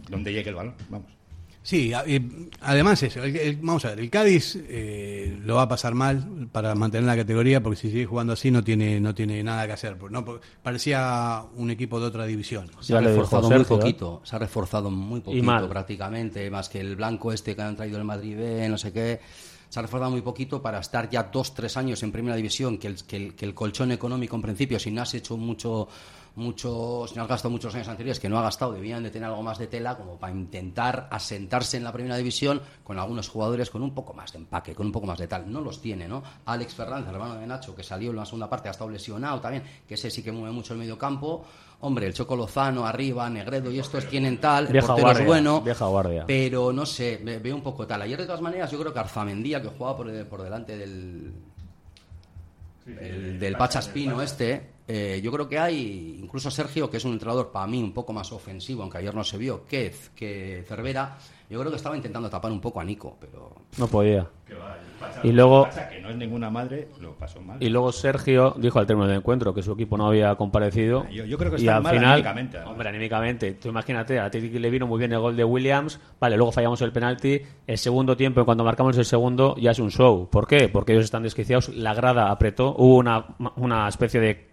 donde 0.09 0.33
llegue 0.33 0.51
el 0.51 0.55
balón, 0.55 0.75
vamos. 0.89 1.18
Sí, 1.69 1.93
además 2.63 3.03
eso, 3.03 3.21
vamos 3.61 3.85
a 3.85 3.91
ver, 3.91 4.01
el 4.01 4.09
Cádiz 4.09 4.57
eh, 4.57 5.39
lo 5.45 5.57
va 5.57 5.65
a 5.65 5.69
pasar 5.69 5.93
mal 5.93 6.49
para 6.51 6.75
mantener 6.75 7.07
la 7.07 7.15
categoría 7.15 7.63
porque 7.63 7.77
si 7.77 7.91
sigue 7.91 8.07
jugando 8.07 8.33
así 8.33 8.51
no 8.51 8.65
tiene 8.65 8.99
no 9.01 9.15
tiene 9.15 9.45
nada 9.45 9.67
que 9.67 9.75
hacer, 9.75 9.99
no 10.11 10.25
parecía 10.63 11.45
un 11.57 11.71
equipo 11.71 12.01
de 12.01 12.07
otra 12.07 12.25
división. 12.25 12.71
Se 12.81 12.97
ha 12.97 13.03
reforzado 13.03 13.51
muy 13.51 13.61
¿eh? 13.61 13.65
poquito, 13.67 14.23
se 14.25 14.37
ha 14.37 14.39
reforzado 14.39 14.91
muy 14.91 15.21
poquito 15.21 15.69
prácticamente, 15.69 16.51
más 16.51 16.71
que 16.71 16.81
el 16.81 16.97
blanco 16.97 17.35
este 17.35 17.55
que 17.55 17.61
han 17.61 17.77
traído 17.77 17.99
el 17.99 18.05
Madrid 18.05 18.39
B, 18.39 18.67
no 18.71 18.79
sé 18.79 18.91
qué 18.91 19.21
se 19.69 19.79
ha 19.79 19.83
reforzado 19.83 20.11
muy 20.11 20.23
poquito 20.23 20.63
para 20.63 20.79
estar 20.79 21.11
ya 21.11 21.25
dos, 21.25 21.53
tres 21.53 21.77
años 21.77 22.03
en 22.03 22.13
primera 22.13 22.35
división, 22.35 22.79
que 22.79 22.87
el, 22.87 23.05
que 23.05 23.35
que 23.35 23.45
el 23.45 23.53
colchón 23.53 23.93
económico 23.93 24.37
en 24.37 24.41
principio, 24.41 24.79
si 24.79 24.91
no 24.91 25.03
has 25.03 25.13
hecho 25.13 25.37
mucho 25.37 25.87
muchos, 26.39 27.15
no 27.15 27.23
has 27.23 27.29
gastado 27.29 27.51
muchos 27.51 27.75
años 27.75 27.89
anteriores 27.89 28.21
que 28.21 28.29
no 28.29 28.39
ha 28.39 28.43
gastado, 28.43 28.73
debían 28.73 29.03
de 29.03 29.11
tener 29.11 29.29
algo 29.29 29.43
más 29.43 29.59
de 29.59 29.67
tela 29.67 29.97
como 29.97 30.17
para 30.17 30.33
intentar 30.33 31.09
asentarse 31.11 31.77
en 31.77 31.85
la 31.85 31.93
primera 31.93 32.17
división 32.17 32.63
con 32.85 32.99
algunos 32.99 33.29
jugadores 33.29 33.69
con 33.71 33.83
un 33.83 33.93
poco 33.93 34.15
más 34.15 34.33
de 34.33 34.39
empaque, 34.39 34.75
con 34.75 34.87
un 34.87 34.93
poco 34.93 35.07
más 35.07 35.19
de 35.19 35.27
tal. 35.27 35.51
No 35.51 35.61
los 35.61 35.83
tiene, 35.83 36.09
¿no? 36.09 36.23
Alex 36.47 36.75
Fernández, 36.75 37.13
hermano 37.13 37.35
de 37.35 37.47
Nacho, 37.47 37.75
que 37.75 37.83
salió 37.83 38.11
en 38.11 38.17
la 38.17 38.25
segunda 38.25 38.49
parte, 38.49 38.69
ha 38.69 38.71
estado 38.71 38.89
lesionado 38.89 39.41
también, 39.41 39.65
que 39.87 39.95
ese 39.95 40.11
sí 40.11 40.23
que 40.23 40.33
mueve 40.33 40.53
mucho 40.53 40.73
el 40.73 40.79
medio 40.79 40.97
campo. 40.97 41.45
Hombre, 41.81 42.07
el 42.07 42.15
Choco 42.15 42.35
Lozano, 42.35 42.87
arriba, 42.87 43.29
Negredo 43.31 43.71
y 43.71 43.79
estos 43.79 44.07
tienen 44.07 44.41
tal, 44.41 44.75
el 44.75 44.83
portero 44.83 45.11
es 45.13 45.25
bueno, 45.25 45.63
pero 46.27 46.73
no 46.73 46.85
sé, 46.85 47.19
veo 47.19 47.55
un 47.55 47.63
poco 47.63 47.87
tal. 47.87 48.03
Ayer, 48.03 48.19
de 48.19 48.27
todas 48.27 48.41
maneras, 48.41 48.71
yo 48.71 48.81
creo 48.81 48.93
que 48.93 48.99
Arzamendía, 48.99 49.63
que 49.63 49.69
jugaba 49.69 49.97
por, 49.97 50.27
por 50.27 50.43
delante 50.43 50.77
del, 50.77 51.33
del 52.85 53.57
Pachaspino 53.57 54.21
este, 54.23 54.78
eh, 54.91 55.21
yo 55.23 55.31
creo 55.31 55.47
que 55.47 55.59
hay, 55.59 56.19
incluso 56.19 56.51
Sergio, 56.51 56.89
que 56.89 56.97
es 56.97 57.05
un 57.05 57.13
entrenador 57.13 57.53
para 57.53 57.67
mí 57.67 57.83
un 57.83 57.93
poco 57.93 58.15
más 58.15 58.33
ofensivo, 58.33 58.83
aunque 58.83 58.97
ayer 58.97 59.15
no 59.15 59.23
se 59.23 59.37
vio, 59.37 59.67
que, 59.67 59.95
que 60.17 60.65
Cervera, 60.67 61.19
yo 61.51 61.59
creo 61.61 61.71
que 61.71 61.77
estaba 61.77 61.95
intentando 61.95 62.31
tapar 62.31 62.51
un 62.51 62.61
poco 62.61 62.81
a 62.81 62.85
Nico, 62.85 63.19
pero... 63.21 63.53
No 63.77 63.87
podía. 63.87 64.27
y 65.23 65.33
luego... 65.33 65.69
Que 65.91 66.01
no 66.01 66.09
es 66.09 66.17
ninguna 66.17 66.49
madre, 66.49 66.89
lo 67.03 67.13
pasó 67.13 67.39
mal. 67.43 67.63
Y 67.63 67.69
luego 67.69 67.93
Sergio 67.93 68.55
dijo 68.57 68.79
al 68.79 68.87
término 68.87 69.07
del 69.07 69.19
encuentro 69.19 69.53
que 69.53 69.63
su 69.63 69.73
equipo 69.73 69.99
no 69.99 70.07
había 70.07 70.35
comparecido. 70.37 71.07
Yo, 71.11 71.37
creo 71.37 71.51
que 71.51 71.57
está 71.57 71.73
y 71.73 71.75
al 71.75 71.83
mal 71.83 71.95
final, 71.95 72.13
anímicamente. 72.13 72.59
Hombre, 72.61 72.89
anímicamente. 72.89 73.53
Tú 73.55 73.69
imagínate, 73.69 74.19
a 74.19 74.31
Titi 74.31 74.59
le 74.59 74.71
vino 74.71 74.87
muy 74.87 74.99
bien 74.99 75.13
el 75.13 75.21
gol 75.21 75.37
de 75.37 75.45
Williams, 75.45 76.01
vale, 76.19 76.39
luego 76.39 76.51
fallamos 76.51 76.81
el 76.81 76.93
penalti, 76.93 77.43
el 77.67 77.77
segundo 77.77 78.17
tiempo, 78.17 78.43
cuando 78.47 78.65
marcamos 78.65 78.97
el 78.97 79.05
segundo, 79.05 79.55
ya 79.57 79.73
es 79.73 79.79
un 79.79 79.91
show. 79.91 80.31
¿Por 80.31 80.47
qué? 80.47 80.71
Porque 80.71 80.93
ellos 80.93 81.05
están 81.05 81.25
desquiciados, 81.25 81.69
la 81.69 81.93
grada 81.93 82.31
apretó, 82.31 82.75
hubo 82.79 82.97
una, 82.97 83.27
una 83.57 83.87
especie 83.87 84.21
de 84.21 84.48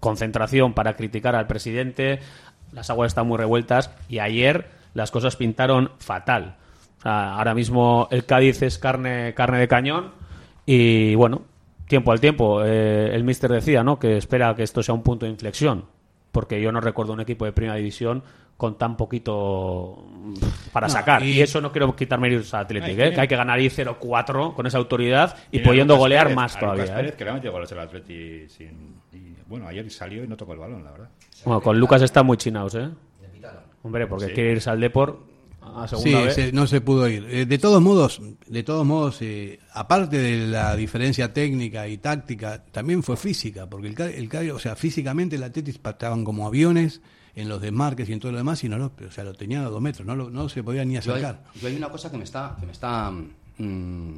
concentración 0.00 0.74
para 0.74 0.96
criticar 0.96 1.34
al 1.34 1.46
presidente, 1.46 2.20
las 2.72 2.90
aguas 2.90 3.08
están 3.08 3.26
muy 3.26 3.38
revueltas 3.38 3.90
y 4.08 4.18
ayer 4.18 4.68
las 4.94 5.10
cosas 5.10 5.36
pintaron 5.36 5.92
fatal. 5.98 6.56
ahora 7.02 7.54
mismo 7.54 8.08
el 8.10 8.24
Cádiz 8.24 8.62
es 8.62 8.78
carne, 8.78 9.34
carne 9.34 9.58
de 9.58 9.68
cañón 9.68 10.12
y 10.64 11.14
bueno, 11.14 11.42
tiempo 11.86 12.12
al 12.12 12.20
tiempo. 12.20 12.64
Eh, 12.64 13.14
el 13.14 13.24
míster 13.24 13.50
decía 13.50 13.82
¿no? 13.84 13.98
que 13.98 14.16
espera 14.16 14.54
que 14.54 14.62
esto 14.62 14.82
sea 14.82 14.94
un 14.94 15.02
punto 15.02 15.26
de 15.26 15.32
inflexión, 15.32 15.84
porque 16.32 16.60
yo 16.60 16.72
no 16.72 16.80
recuerdo 16.80 17.12
un 17.12 17.20
equipo 17.20 17.44
de 17.44 17.52
primera 17.52 17.76
división 17.76 18.22
con 18.56 18.78
tan 18.78 18.96
poquito 18.96 20.04
para 20.72 20.88
sacar. 20.88 21.22
Y... 21.22 21.40
eso 21.40 21.60
no 21.60 21.70
quiero 21.70 21.94
quitar 21.94 22.18
méritos 22.18 22.52
a 22.54 22.60
Atlético, 22.60 23.02
¿eh? 23.02 23.12
que 23.12 23.20
hay 23.20 23.28
que 23.28 23.36
ganar 23.36 23.58
ahí 23.58 23.66
0-4 23.66 24.54
con 24.54 24.66
esa 24.66 24.78
autoridad 24.78 25.36
y, 25.50 25.60
pudiendo 25.60 25.96
golear 25.96 26.34
más 26.34 26.58
todavía. 26.58 26.84
Lucas 26.84 26.96
¿eh? 26.96 26.96
Pérez, 26.96 27.16
que 27.16 27.24
le 27.24 27.30
ha 27.30 27.34
metido 27.34 27.52
goles 27.52 27.72
al 27.72 27.80
Atleti 27.80 28.48
sin, 28.48 28.96
bueno, 29.46 29.68
ayer 29.68 29.90
salió 29.90 30.24
y 30.24 30.28
no 30.28 30.36
tocó 30.36 30.54
el 30.54 30.58
balón, 30.58 30.84
la 30.84 30.90
verdad. 30.90 31.08
Bueno, 31.44 31.60
con 31.60 31.78
Lucas 31.78 32.02
está 32.02 32.22
muy 32.22 32.36
chinaos, 32.36 32.74
¿eh? 32.74 32.88
Hombre, 33.82 34.06
porque 34.08 34.32
quiere 34.32 34.52
irse 34.52 34.68
al 34.68 34.80
Depor 34.80 35.20
a 35.60 35.86
segunda 35.86 36.30
sí, 36.30 36.50
no 36.52 36.66
se 36.66 36.80
pudo 36.80 37.08
ir. 37.08 37.26
Eh, 37.28 37.46
de 37.46 37.58
todos 37.58 37.80
modos, 37.82 38.20
de 38.46 38.62
todos 38.62 38.86
modos, 38.86 39.20
eh, 39.22 39.60
aparte 39.72 40.18
de 40.18 40.46
la 40.46 40.74
diferencia 40.74 41.32
técnica 41.32 41.86
y 41.86 41.98
táctica, 41.98 42.64
también 42.64 43.02
fue 43.02 43.16
física, 43.16 43.68
porque 43.68 43.88
el, 43.88 44.28
el, 44.34 44.50
o 44.50 44.58
sea, 44.58 44.74
físicamente 44.74 45.36
el 45.36 45.42
Atletis 45.42 45.80
estaban 45.84 46.24
como 46.24 46.46
aviones 46.46 47.00
en 47.36 47.48
los 47.48 47.60
desmarques 47.60 48.08
y 48.08 48.14
en 48.14 48.20
todo 48.20 48.32
lo 48.32 48.38
demás, 48.38 48.64
y 48.64 48.68
no, 48.68 48.84
o 48.86 49.10
sea, 49.10 49.22
lo 49.22 49.34
tenían 49.34 49.64
a 49.64 49.68
dos 49.68 49.80
metros, 49.80 50.06
no, 50.06 50.16
no 50.16 50.48
se 50.48 50.62
podía 50.62 50.84
ni 50.84 50.96
acercar. 50.96 51.44
Yo 51.60 51.68
hay, 51.68 51.76
una 51.76 51.90
cosa 51.90 52.10
que 52.10 52.16
me 52.16 52.24
está, 52.24 52.56
que 52.58 52.64
me 52.64 52.72
está 52.72 53.10
mm, 53.10 54.16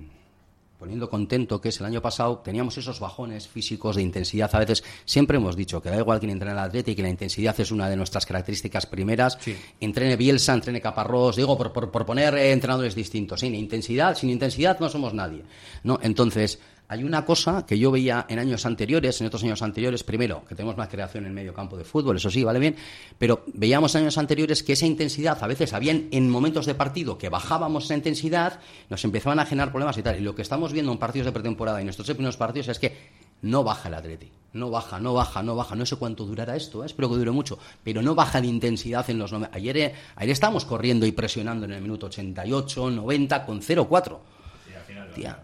poniendo 0.78 1.10
contento, 1.10 1.60
que 1.60 1.70
es 1.70 1.80
el 1.80 1.86
año 1.86 2.00
pasado 2.00 2.38
teníamos 2.38 2.78
esos 2.78 3.00
bajones 3.00 3.48
físicos 3.48 3.96
de 3.96 4.02
intensidad. 4.02 4.48
A 4.54 4.60
veces 4.60 4.84
siempre 5.04 5.36
hemos 5.36 5.56
dicho 5.56 5.82
que 5.82 5.90
da 5.90 5.98
igual 5.98 6.20
quién 6.20 6.30
entrena 6.30 6.52
el 6.52 6.58
atleta 6.60 6.92
y 6.92 6.94
que 6.94 7.02
la 7.02 7.08
intensidad 7.08 7.58
es 7.58 7.72
una 7.72 7.90
de 7.90 7.96
nuestras 7.96 8.24
características 8.24 8.86
primeras. 8.86 9.36
Entrene 9.80 10.14
Bielsa, 10.14 10.54
entrene 10.54 10.80
Caparrós, 10.80 11.34
digo, 11.34 11.58
por, 11.58 11.72
por, 11.72 12.06
poner 12.06 12.34
entrenadores 12.36 12.94
distintos. 12.94 13.40
Sin 13.40 13.56
intensidad, 13.56 14.16
sin 14.16 14.30
intensidad 14.30 14.78
no 14.78 14.88
somos 14.88 15.12
nadie. 15.12 15.42
¿no? 15.82 15.98
Entonces, 16.00 16.60
hay 16.88 17.04
una 17.04 17.24
cosa 17.24 17.66
que 17.66 17.78
yo 17.78 17.90
veía 17.90 18.24
en 18.28 18.38
años 18.38 18.64
anteriores, 18.64 19.20
en 19.20 19.26
otros 19.26 19.44
años 19.44 19.60
anteriores, 19.60 20.02
primero, 20.02 20.42
que 20.48 20.54
tenemos 20.54 20.76
más 20.76 20.88
creación 20.88 21.24
en 21.24 21.28
el 21.28 21.34
medio 21.34 21.52
campo 21.52 21.76
de 21.76 21.84
fútbol, 21.84 22.16
eso 22.16 22.30
sí, 22.30 22.42
vale 22.42 22.58
bien, 22.58 22.76
pero 23.18 23.44
veíamos 23.52 23.94
en 23.94 24.02
años 24.02 24.16
anteriores 24.16 24.62
que 24.62 24.72
esa 24.72 24.86
intensidad, 24.86 25.38
a 25.42 25.46
veces 25.46 25.74
habían 25.74 26.08
en 26.10 26.30
momentos 26.30 26.64
de 26.64 26.74
partido 26.74 27.18
que 27.18 27.28
bajábamos 27.28 27.84
esa 27.84 27.94
intensidad, 27.94 28.60
nos 28.88 29.04
empezaban 29.04 29.38
a 29.38 29.44
generar 29.44 29.70
problemas 29.70 29.98
y 29.98 30.02
tal. 30.02 30.18
Y 30.18 30.20
lo 30.20 30.34
que 30.34 30.42
estamos 30.42 30.72
viendo 30.72 30.90
en 30.90 30.98
partidos 30.98 31.26
de 31.26 31.32
pretemporada 31.32 31.80
y 31.80 31.84
nuestros 31.84 32.08
primeros 32.08 32.38
partidos 32.38 32.68
es 32.68 32.78
que 32.78 32.96
no 33.42 33.62
baja 33.62 33.88
el 33.88 33.94
Atleti. 33.94 34.30
No 34.54 34.70
baja, 34.70 34.98
no 34.98 35.12
baja, 35.12 35.42
no 35.42 35.54
baja. 35.54 35.76
No 35.76 35.84
sé 35.84 35.96
cuánto 35.96 36.24
durará 36.24 36.56
esto, 36.56 36.82
¿eh? 36.82 36.86
espero 36.86 37.10
que 37.10 37.16
dure 37.16 37.30
mucho, 37.30 37.58
pero 37.84 38.00
no 38.00 38.14
baja 38.14 38.40
de 38.40 38.46
intensidad 38.46 39.08
en 39.10 39.18
los... 39.18 39.32
Ayer, 39.52 39.76
eh, 39.76 39.94
ayer 40.16 40.32
estábamos 40.32 40.64
corriendo 40.64 41.04
y 41.04 41.12
presionando 41.12 41.66
en 41.66 41.72
el 41.72 41.82
minuto 41.82 42.06
88, 42.06 42.90
90 42.90 43.44
con 43.44 43.60
0-4. 43.60 44.18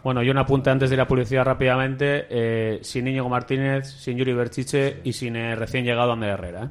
Bueno, 0.03 0.23
y 0.23 0.31
un 0.31 0.39
apunte 0.39 0.71
antes 0.71 0.91
de 0.91 0.97
ir 0.97 1.01
a 1.01 1.07
publicidad 1.07 1.45
rápidamente. 1.45 2.27
Eh, 2.29 2.79
sin 2.83 3.07
Íñigo 3.09 3.29
Martínez, 3.29 3.89
sin 3.89 4.17
Yuri 4.17 4.33
Berchiche 4.33 5.01
y 5.05 5.13
sin 5.13 5.35
recién 5.35 5.85
llegado 5.85 6.13
Ander 6.13 6.31
Herrera. 6.31 6.71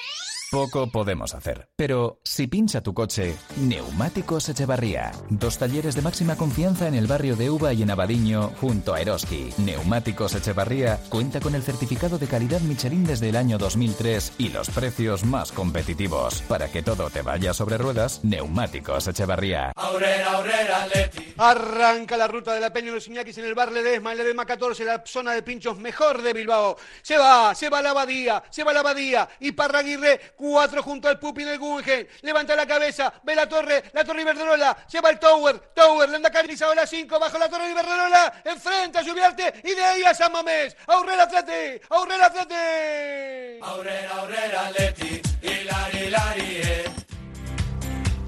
poco 0.51 0.87
podemos 0.87 1.33
hacer. 1.33 1.69
Pero 1.77 2.19
si 2.25 2.45
pincha 2.47 2.81
tu 2.81 2.93
coche, 2.93 3.35
Neumáticos 3.55 4.49
Echevarría. 4.49 5.13
Dos 5.29 5.57
talleres 5.57 5.95
de 5.95 6.01
máxima 6.01 6.35
confianza 6.35 6.89
en 6.89 6.95
el 6.95 7.07
barrio 7.07 7.37
de 7.37 7.49
Uva 7.49 7.73
y 7.73 7.83
en 7.83 7.89
Abadiño, 7.89 8.51
junto 8.59 8.93
a 8.93 8.99
Eroski. 9.01 9.49
Neumáticos 9.57 10.35
Echevarría 10.35 10.99
cuenta 11.09 11.39
con 11.39 11.55
el 11.55 11.63
certificado 11.63 12.17
de 12.17 12.27
calidad 12.27 12.59
Michelin 12.59 13.05
desde 13.05 13.29
el 13.29 13.37
año 13.37 13.57
2003 13.57 14.33
y 14.37 14.49
los 14.49 14.69
precios 14.69 15.23
más 15.23 15.53
competitivos. 15.53 16.41
Para 16.43 16.67
que 16.69 16.83
todo 16.83 17.09
te 17.09 17.21
vaya 17.21 17.53
sobre 17.53 17.77
ruedas, 17.77 18.19
Neumáticos 18.23 19.07
Echevarría. 19.07 19.71
Arranca 21.43 22.15
la 22.17 22.27
ruta 22.27 22.53
de 22.53 22.59
la 22.59 22.71
Peña 22.71 22.91
los 22.91 23.07
Iñakis 23.07 23.35
en 23.39 23.45
el 23.45 23.55
bar 23.55 23.71
Ledesma, 23.71 24.11
en 24.11 24.19
Ledesma 24.19 24.45
14, 24.45 24.85
la 24.85 25.01
zona 25.03 25.31
de 25.33 25.41
pinchos 25.41 25.75
mejor 25.75 26.21
de 26.21 26.33
Bilbao. 26.33 26.77
Se 27.01 27.17
va, 27.17 27.55
se 27.55 27.67
va 27.67 27.81
la 27.81 27.89
Abadía, 27.89 28.43
se 28.51 28.63
va 28.63 28.71
la 28.71 28.81
Abadía 28.81 29.27
y 29.39 29.51
Parraguirre 29.51 30.33
Cuatro 30.35 30.83
junto 30.83 31.07
al 31.07 31.17
Pupi 31.17 31.43
del 31.43 31.57
Guggenheim. 31.57 32.05
Levanta 32.21 32.55
la 32.55 32.67
cabeza. 32.67 33.11
Ve 33.23 33.33
la 33.35 33.49
torre. 33.49 33.85
La 33.93 34.03
torre 34.03 34.21
Iberdrola. 34.21 34.85
Lleva 34.87 35.09
el 35.09 35.17
Tower. 35.17 35.59
Tower. 35.73 36.09
Le 36.09 36.17
anda 36.17 36.29
a 36.29 36.75
la 36.75 36.85
5. 36.85 37.19
Bajo 37.19 37.37
la 37.39 37.49
torre 37.49 37.71
Iberdrola. 37.71 38.41
Enfrenta 38.43 38.99
a 38.99 39.01
Lluviarte. 39.01 39.61
Y 39.63 39.73
de 39.73 39.83
ahí 39.83 40.03
a 40.03 40.13
San 40.13 40.31
Mamés. 40.31 40.75
Aurrera 40.87 41.23
Atleti. 41.23 41.83
Aurrera 41.89 42.27
Atleti. 42.27 43.59
Aurrera, 43.61 44.11
Aurrera 44.15 44.67
Atleti. 44.67 45.21
Hilari, 45.41 45.97
Hilari, 46.05 46.61
eh. 46.63 47.10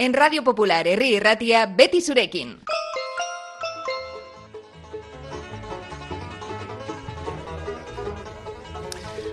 En 0.00 0.14
Radio 0.14 0.42
Popular, 0.42 0.88
Herri 0.88 1.20
Ratia, 1.20 1.66
Betty 1.66 2.00
Surekin. 2.00 2.56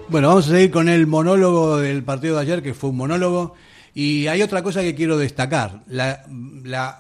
Bueno, 0.10 0.28
vamos 0.28 0.48
a 0.48 0.52
seguir 0.52 0.70
con 0.70 0.90
el 0.90 1.08
monólogo 1.08 1.78
del 1.78 2.04
partido 2.04 2.36
de 2.36 2.42
ayer, 2.42 2.62
que 2.62 2.74
fue 2.74 2.90
un 2.90 2.98
monólogo. 2.98 3.54
Y 3.94 4.28
hay 4.28 4.42
otra 4.42 4.62
cosa 4.62 4.82
que 4.82 4.94
quiero 4.94 5.18
destacar, 5.18 5.84
la, 5.88 6.26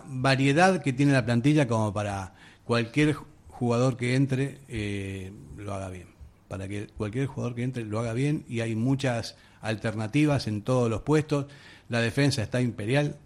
variedad 0.05 0.81
que 0.81 0.93
tiene 0.93 1.11
la 1.11 1.25
plantilla 1.25 1.67
como 1.67 1.91
para 1.93 2.35
cualquier 2.63 3.17
jugador 3.49 3.97
que 3.97 4.15
entre 4.15 4.61
eh, 4.69 5.33
lo 5.57 5.73
haga 5.73 5.89
bien. 5.89 6.07
Para 6.47 6.69
que 6.69 6.87
cualquier 6.95 7.25
jugador 7.25 7.53
que 7.53 7.63
entre 7.63 7.83
lo 7.83 7.99
haga 7.99 8.13
bien 8.13 8.45
y 8.47 8.61
hay 8.61 8.75
muchas 8.75 9.35
alternativas 9.59 10.47
en 10.47 10.61
todos 10.61 10.89
los 10.89 11.01
puestos. 11.01 11.47
La 11.89 11.99
defensa 11.99 12.41
está 12.41 12.61
imperial. 12.61 13.17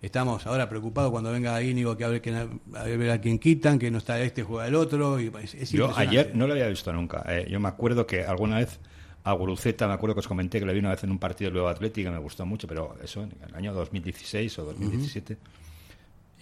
Estamos 0.00 0.46
ahora 0.46 0.68
preocupados 0.68 1.10
cuando 1.10 1.32
venga 1.32 1.60
Íñigo 1.60 1.96
que 1.96 2.04
a 2.04 2.08
ver, 2.08 2.22
a 2.76 2.82
ver 2.84 3.10
a 3.10 3.20
quién 3.20 3.38
quitan, 3.38 3.80
que 3.80 3.90
no 3.90 3.98
está 3.98 4.20
este, 4.20 4.44
juega 4.44 4.68
el 4.68 4.76
otro. 4.76 5.18
Y 5.18 5.32
yo 5.70 5.92
ayer 5.96 6.30
no 6.34 6.46
lo 6.46 6.52
había 6.52 6.68
visto 6.68 6.92
nunca. 6.92 7.24
Eh. 7.28 7.48
Yo 7.50 7.58
me 7.58 7.68
acuerdo 7.68 8.06
que 8.06 8.24
alguna 8.24 8.58
vez 8.58 8.78
a 9.24 9.32
Guruceta, 9.32 9.88
me 9.88 9.94
acuerdo 9.94 10.14
que 10.14 10.20
os 10.20 10.28
comenté 10.28 10.60
que 10.60 10.66
le 10.66 10.72
vi 10.72 10.78
una 10.78 10.90
vez 10.90 11.02
en 11.02 11.10
un 11.10 11.18
partido 11.18 11.50
de 11.50 11.54
Luego 11.54 11.68
Atlético, 11.68 12.12
me 12.12 12.18
gustó 12.18 12.46
mucho, 12.46 12.68
pero 12.68 12.96
eso 13.02 13.24
en 13.24 13.34
el 13.46 13.54
año 13.56 13.74
2016 13.74 14.58
o 14.60 14.64
2017. 14.66 15.36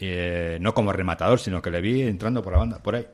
Eh, 0.00 0.58
no 0.60 0.74
como 0.74 0.92
rematador, 0.92 1.40
sino 1.40 1.62
que 1.62 1.70
le 1.70 1.80
vi 1.80 2.02
entrando 2.02 2.42
por 2.42 2.52
la 2.52 2.58
banda, 2.58 2.82
por 2.82 2.94
ahí. 2.94 3.06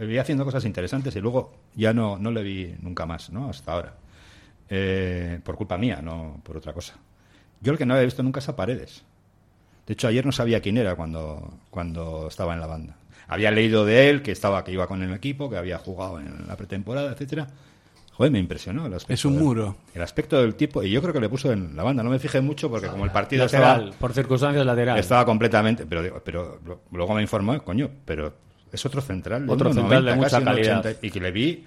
le 0.00 0.06
vi 0.06 0.16
haciendo 0.16 0.46
cosas 0.46 0.64
interesantes 0.64 1.14
y 1.14 1.20
luego 1.20 1.52
ya 1.74 1.92
no, 1.92 2.18
no 2.18 2.30
le 2.30 2.42
vi 2.42 2.74
nunca 2.80 3.04
más, 3.04 3.28
¿no? 3.30 3.50
Hasta 3.50 3.72
ahora. 3.72 3.94
Eh, 4.70 5.40
por 5.44 5.56
culpa 5.56 5.76
mía, 5.76 6.00
no 6.02 6.40
por 6.42 6.56
otra 6.56 6.72
cosa. 6.72 6.94
Yo 7.60 7.72
el 7.72 7.78
que 7.78 7.84
no 7.84 7.92
había 7.92 8.06
visto 8.06 8.22
nunca 8.22 8.40
es 8.40 8.48
a 8.48 8.56
Paredes. 8.56 9.04
De 9.86 9.92
hecho, 9.92 10.08
ayer 10.08 10.24
no 10.24 10.32
sabía 10.32 10.60
quién 10.60 10.78
era 10.78 10.96
cuando, 10.96 11.58
cuando 11.70 12.28
estaba 12.28 12.54
en 12.54 12.60
la 12.60 12.66
banda. 12.66 12.96
Había 13.28 13.50
leído 13.50 13.84
de 13.84 14.10
él 14.10 14.22
que 14.22 14.32
estaba 14.32 14.64
que 14.64 14.72
iba 14.72 14.86
con 14.86 15.02
el 15.02 15.12
equipo, 15.12 15.50
que 15.50 15.56
había 15.56 15.78
jugado 15.78 16.20
en 16.20 16.46
la 16.46 16.56
pretemporada, 16.56 17.12
etcétera. 17.12 17.48
Joder, 18.12 18.30
me 18.30 18.38
impresionó 18.38 18.86
el 18.86 18.94
aspecto. 18.94 19.14
Es 19.14 19.24
un 19.24 19.38
muro. 19.38 19.76
el 19.92 20.02
aspecto 20.02 20.40
del 20.40 20.54
tipo, 20.54 20.82
y 20.82 20.90
yo 20.90 21.02
creo 21.02 21.12
que 21.12 21.20
le 21.20 21.28
puso 21.28 21.50
en 21.50 21.74
la 21.74 21.82
banda. 21.82 22.02
No 22.02 22.10
me 22.10 22.18
fijé 22.18 22.40
mucho 22.40 22.70
porque 22.70 22.86
como 22.86 23.04
el 23.04 23.10
partido 23.10 23.46
estaba... 23.46 23.90
Por 23.98 24.12
circunstancias 24.12 24.64
lateral. 24.64 24.98
Estaba 24.98 25.24
completamente... 25.24 25.84
Pero, 25.84 26.22
pero 26.24 26.60
luego 26.92 27.14
me 27.14 27.22
informó, 27.22 27.60
coño, 27.64 27.90
pero 28.04 28.32
es 28.70 28.86
otro 28.86 29.00
central. 29.00 29.48
Otro 29.50 29.72
central 29.72 30.04
de 30.04 30.14
mucha 30.14 30.42
calidad. 30.42 30.96
y 31.02 31.10
que 31.10 31.20
le 31.20 31.32
vi 31.32 31.64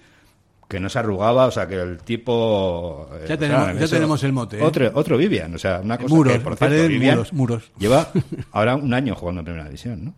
que 0.67 0.80
no 0.80 0.89
se 0.89 0.99
arrugaba, 0.99 1.45
o 1.45 1.51
sea, 1.51 1.67
que 1.67 1.75
el 1.75 1.97
tipo... 1.99 3.10
Eh, 3.13 3.25
ya 3.30 3.38
tenemos, 3.38 3.80
ya 3.80 3.88
tenemos 3.88 4.23
el 4.23 4.34
mote. 4.34 4.60
¿eh? 4.60 4.63
Otro, 4.63 4.91
otro 4.93 5.17
Vivian, 5.17 5.56
o 5.56 5.58
sea, 5.58 5.80
una 5.82 5.97
cosa 5.97 6.13
muros, 6.13 6.34
que, 6.34 6.39
por 6.39 6.56
cierto, 6.58 6.88
Vivian 6.88 7.15
muros, 7.15 7.34
muros. 7.34 7.71
lleva 7.80 8.10
ahora 8.51 8.75
un 8.75 8.93
año 8.93 9.15
jugando 9.15 9.41
en 9.41 9.45
Primera 9.45 9.65
División, 9.65 10.06
¿no? 10.06 10.13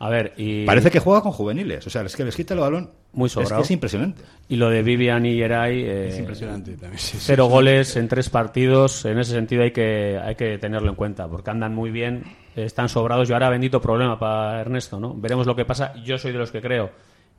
A 0.00 0.08
ver, 0.10 0.34
y... 0.36 0.64
Parece 0.64 0.92
que 0.92 1.00
juega 1.00 1.22
con 1.22 1.32
juveniles, 1.32 1.84
o 1.84 1.90
sea, 1.90 2.02
es 2.02 2.14
que 2.14 2.24
les 2.24 2.36
quita 2.36 2.54
el 2.54 2.60
balón. 2.60 2.92
Muy 3.12 3.28
sobrado. 3.28 3.54
Es, 3.54 3.58
que 3.58 3.64
es 3.64 3.70
impresionante. 3.72 4.22
Y 4.48 4.54
lo 4.54 4.70
de 4.70 4.84
Vivian 4.84 5.26
y 5.26 5.36
Geray... 5.36 5.82
Eh, 5.82 6.08
es 6.10 6.18
impresionante 6.20 6.76
también. 6.76 6.98
cero 6.98 7.46
goles 7.46 7.96
en 7.96 8.06
tres 8.06 8.30
partidos, 8.30 9.04
en 9.04 9.18
ese 9.18 9.32
sentido 9.32 9.64
hay 9.64 9.72
que, 9.72 10.16
hay 10.22 10.36
que 10.36 10.58
tenerlo 10.58 10.90
en 10.90 10.94
cuenta, 10.94 11.26
porque 11.26 11.50
andan 11.50 11.74
muy 11.74 11.90
bien, 11.90 12.22
están 12.54 12.88
sobrados 12.88 13.28
y 13.28 13.32
ahora 13.32 13.50
bendito 13.50 13.80
problema 13.80 14.16
para 14.16 14.60
Ernesto, 14.60 15.00
¿no? 15.00 15.14
Veremos 15.14 15.48
lo 15.48 15.56
que 15.56 15.64
pasa. 15.64 15.92
Yo 16.04 16.16
soy 16.16 16.30
de 16.30 16.38
los 16.38 16.52
que 16.52 16.60
creo 16.60 16.90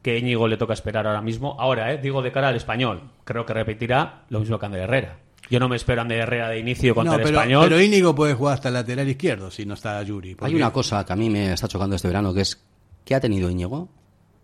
que 0.02 0.18
Íñigo 0.18 0.48
le 0.48 0.58
toca 0.58 0.74
esperar 0.74 1.08
ahora 1.08 1.22
mismo. 1.22 1.56
Ahora, 1.60 1.94
eh, 1.94 1.98
digo 1.98 2.22
de 2.22 2.32
cara 2.32 2.50
al 2.50 2.56
español, 2.56 3.12
creo 3.24 3.46
que 3.46 3.54
repetirá 3.54 4.24
lo 4.30 4.40
mismo 4.40 4.58
que 4.58 4.66
Ander 4.66 4.82
Herrera. 4.82 5.20
Yo 5.50 5.60
no 5.60 5.68
me 5.68 5.76
espero 5.76 6.02
a 6.02 6.04
Ander 6.04 6.20
Herrera 6.20 6.50
de 6.50 6.60
inicio 6.60 6.94
contra 6.94 7.16
el 7.16 7.22
español. 7.22 7.66
Pero 7.68 7.82
Íñigo 7.82 8.14
puede 8.16 8.34
jugar 8.34 8.56
hasta 8.56 8.68
el 8.70 8.76
lateral 8.76 9.10
izquierdo 9.10 9.50
si 9.52 9.66
no 9.66 9.74
está 9.74 10.02
Yuri. 10.04 10.38
Hay 10.42 10.56
una 10.56 10.72
cosa 10.72 11.06
que 11.06 11.14
a 11.14 11.16
mí 11.16 11.30
me 11.30 11.54
está 11.54 11.68
chocando 11.68 11.96
este 11.96 12.08
verano, 12.08 12.34
que 12.34 12.42
es 12.42 12.62
¿qué 13.04 13.16
ha 13.16 13.20
tenido 13.20 13.50
Íñigo? 13.50 13.90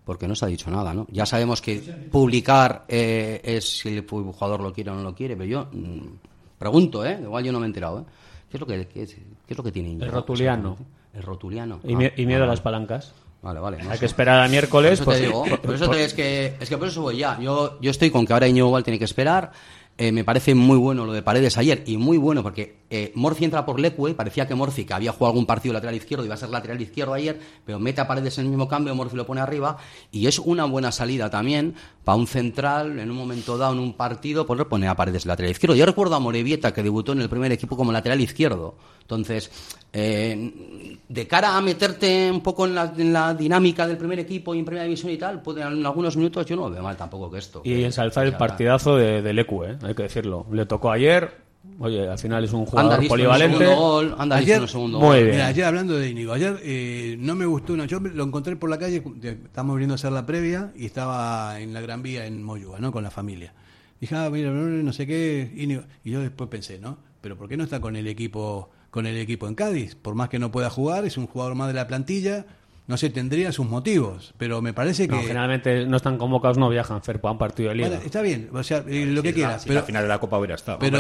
Porque 0.04 0.28
no 0.28 0.36
se 0.36 0.46
ha 0.46 0.48
dicho 0.48 0.70
nada, 0.70 0.94
¿no? 0.94 1.08
Ya 1.10 1.26
sabemos 1.26 1.62
que 1.62 1.78
publicar 2.12 2.86
eh, 2.88 3.41
es 3.44 3.80
si 3.80 3.89
el 3.89 4.08
jugador 4.08 4.62
lo 4.62 4.74
quiere 4.74 4.91
o 4.91 4.96
no 4.96 5.04
lo 5.04 5.15
quiere, 5.15 5.36
pero 5.36 5.50
yo 5.50 5.68
mm, 5.72 6.58
pregunto, 6.58 7.06
¿eh? 7.06 7.20
Igual 7.22 7.44
yo 7.44 7.52
no 7.52 7.60
me 7.60 7.65
he 7.65 7.68
enterado, 7.68 8.00
¿eh? 8.00 8.04
¿Qué 8.50 8.58
es 8.58 8.62
lo 8.62 8.68
que, 8.68 8.88
qué 8.88 9.04
es, 9.04 9.58
lo 9.58 9.63
que 9.63 9.72
tiene 9.72 9.89
Íñigo? 9.89 10.06
El 10.06 10.12
rotuliano. 10.12 10.78
El 11.13 11.24
rotuliano. 11.24 11.80
Y, 11.84 12.26
miedo 12.26 12.44
a 12.44 12.48
las 12.48 12.62
palancas. 12.62 13.13
Vale, 13.45 13.60
vale. 13.60 13.77
Hay 13.88 13.99
que 13.99 14.08
esperar 14.08 14.41
a 14.41 14.47
miércoles. 14.47 14.99
Por 15.01 15.13
eso, 15.13 15.21
te 15.21 15.27
digo, 15.27 15.62
por 15.62 15.75
eso 15.75 15.93
es, 15.93 16.15
que, 16.15 16.55
es 16.60 16.67
que 16.67 16.77
por 16.79 16.88
eso 16.88 17.03
voy 17.03 17.17
ya. 17.17 17.39
Yo, 17.39 17.79
yo 17.79 17.91
estoy 17.91 18.10
con 18.10 18.25
que 18.25 18.34
ahora 18.34 18.47
Iñigo 18.47 18.65
igual 18.65 18.84
tiene 18.84 18.97
que 18.97 19.05
esperar. 19.05 19.51
Eh, 19.99 20.12
me 20.12 20.23
parece 20.23 20.55
muy 20.55 20.77
bueno 20.77 21.05
lo 21.05 21.13
de 21.13 21.21
Paredes 21.21 21.58
ayer 21.58 21.84
y 21.86 21.95
muy 21.95 22.17
bueno 22.17 22.43
porque 22.43 22.79
eh, 22.89 23.13
Morci 23.15 23.45
entra 23.45 23.65
por 23.65 23.79
Lecue, 23.79 24.13
parecía 24.13 24.45
que 24.45 24.53
Morci, 24.53 24.84
que 24.84 24.93
había 24.93 25.13
jugado 25.13 25.31
algún 25.31 25.45
partido 25.45 25.71
lateral 25.71 25.95
izquierdo, 25.95 26.25
iba 26.25 26.34
a 26.34 26.38
ser 26.38 26.49
lateral 26.49 26.81
izquierdo 26.81 27.13
ayer, 27.13 27.39
pero 27.65 27.79
mete 27.79 28.01
a 28.01 28.08
Paredes 28.08 28.38
en 28.38 28.43
el 28.43 28.49
mismo 28.49 28.67
cambio, 28.67 28.93
Morci 28.93 29.15
lo 29.15 29.25
pone 29.25 29.39
arriba 29.39 29.77
y 30.12 30.27
es 30.27 30.38
una 30.39 30.65
buena 30.65 30.91
salida 30.91 31.29
también 31.29 31.75
para 32.03 32.17
un 32.17 32.27
central 32.27 32.99
en 32.99 33.10
un 33.10 33.15
momento 33.15 33.58
dado 33.58 33.71
en 33.71 33.79
un 33.79 33.93
partido, 33.93 34.45
pues 34.45 34.62
poner 34.65 34.89
a 34.89 34.95
Paredes 34.95 35.25
lateral 35.25 35.51
izquierdo. 35.51 35.75
Yo 35.77 35.86
recuerdo 35.86 36.15
a 36.15 36.19
Morevieta 36.19 36.73
que 36.73 36.84
debutó 36.84 37.13
en 37.13 37.21
el 37.21 37.29
primer 37.29 37.53
equipo 37.53 37.77
como 37.77 37.93
lateral 37.93 38.19
izquierdo. 38.19 38.75
Entonces, 38.99 39.51
eh, 39.97 40.99
de 41.08 41.27
cara 41.27 41.55
a 41.55 41.62
meterte 41.62 42.29
un 42.29 42.41
poco 42.41 42.65
en 42.65 42.75
la, 43.13 43.34
dinámica 43.34 43.88
del 43.88 43.95
primer 43.95 44.19
equipo 44.19 44.53
y 44.53 44.60
en 44.60 44.65
primera 44.65 44.84
división 44.84 45.10
y 45.12 45.17
tal, 45.17 45.41
pues 45.41 45.58
en 45.58 45.86
algunos 45.86 46.17
minutos 46.17 46.45
yo 46.45 46.58
no 46.58 46.69
veo 46.69 46.84
mal 46.84 46.97
tampoco 46.97 47.31
que 47.31 47.38
esto. 47.38 47.62
Y 47.63 47.84
ensalzar 47.84 48.25
el 48.25 48.36
partidazo 48.36 48.97
de, 48.97 49.21
del 49.21 49.39
ECU, 49.39 49.63
¿eh? 49.63 49.77
hay 49.81 49.95
que 49.95 50.03
decirlo. 50.03 50.45
Le 50.51 50.65
tocó 50.65 50.91
ayer, 50.91 51.45
Oye, 51.79 52.08
al 52.08 52.17
final 52.19 52.43
es 52.43 52.53
un 52.53 52.65
jugador 52.65 53.08
polivalente. 53.08 53.73
Gol, 53.73 54.15
anda 54.17 54.36
ayer, 54.36 54.62
el 54.62 54.67
segundo 54.67 54.99
muy 54.99 55.17
Bien. 55.17 55.31
Mira, 55.31 55.47
ayer 55.47 55.65
hablando 55.65 55.97
de 55.97 56.10
Íñigo, 56.10 56.34
ayer 56.34 56.60
eh, 56.62 57.15
no 57.19 57.34
me 57.34 57.45
gustó 57.45 57.73
una. 57.73 57.86
Yo 57.86 57.99
lo 57.99 58.23
encontré 58.23 58.55
por 58.55 58.69
la 58.69 58.77
calle, 58.77 59.01
estamos 59.23 59.77
viendo 59.77 59.93
a 59.93 59.95
hacer 59.95 60.12
la 60.12 60.25
previa 60.25 60.71
y 60.75 60.86
estaba 60.86 61.60
en 61.60 61.73
la 61.73 61.81
Gran 61.81 62.03
Vía 62.03 62.25
en 62.25 62.43
Moyúa, 62.43 62.79
¿no? 62.79 62.91
Con 62.91 63.03
la 63.03 63.12
familia. 63.12 63.53
Dije, 63.99 64.15
ah, 64.15 64.29
mira, 64.29 64.51
no 64.51 64.93
sé 64.93 65.08
qué, 65.08 65.51
Íñigo. 65.55 65.84
Y 66.03 66.12
yo 66.12 66.19
después 66.19 66.49
pensé, 66.49 66.79
¿no? 66.79 66.97
Pero 67.21 67.38
¿por 67.38 67.49
qué 67.49 67.58
no 67.58 67.63
está 67.63 67.79
con 67.79 67.95
el 67.95 68.08
equipo 68.08 68.69
con 68.95 69.05
el 69.08 69.17
equipo 69.17 69.49
en 69.49 69.55
Cádiz. 69.55 69.93
Por 69.93 70.15
más 70.15 70.29
que 70.29 70.39
no 70.39 70.51
pueda 70.51 70.69
jugar, 70.69 71.03
es 71.03 71.17
un 71.17 71.27
jugador 71.27 71.53
más 71.53 71.67
de 71.67 71.73
la 71.73 71.86
plantilla. 71.86 72.45
No 72.88 72.95
sé, 72.95 73.10
tendría 73.10 73.51
sus 73.51 73.67
motivos, 73.67 74.34
pero 74.38 74.62
me 74.62 74.71
parece 74.71 75.10
que... 75.10 75.17
generalmente 75.17 75.86
no 75.86 75.97
están 75.97 76.17
convocados, 76.17 76.58
no 76.58 76.69
viajan, 76.69 77.03
Fer, 77.03 77.19
para 77.19 77.34
un 77.34 77.38
partido 77.38 77.69
de 77.69 77.75
liga. 77.75 77.99
está 78.05 78.21
bien, 78.21 78.49
o 78.53 78.63
sea, 78.63 78.86
eh, 78.88 79.05
lo 79.05 79.21
que 79.21 79.34
quieras. 79.34 79.65
pero, 79.67 79.81
al 79.81 79.86
final 79.86 80.03
de 80.03 80.08
la 80.08 80.19
Copa 80.19 80.38
hubiera 80.38 80.55
estado. 80.55 80.79
Pero, 80.79 80.99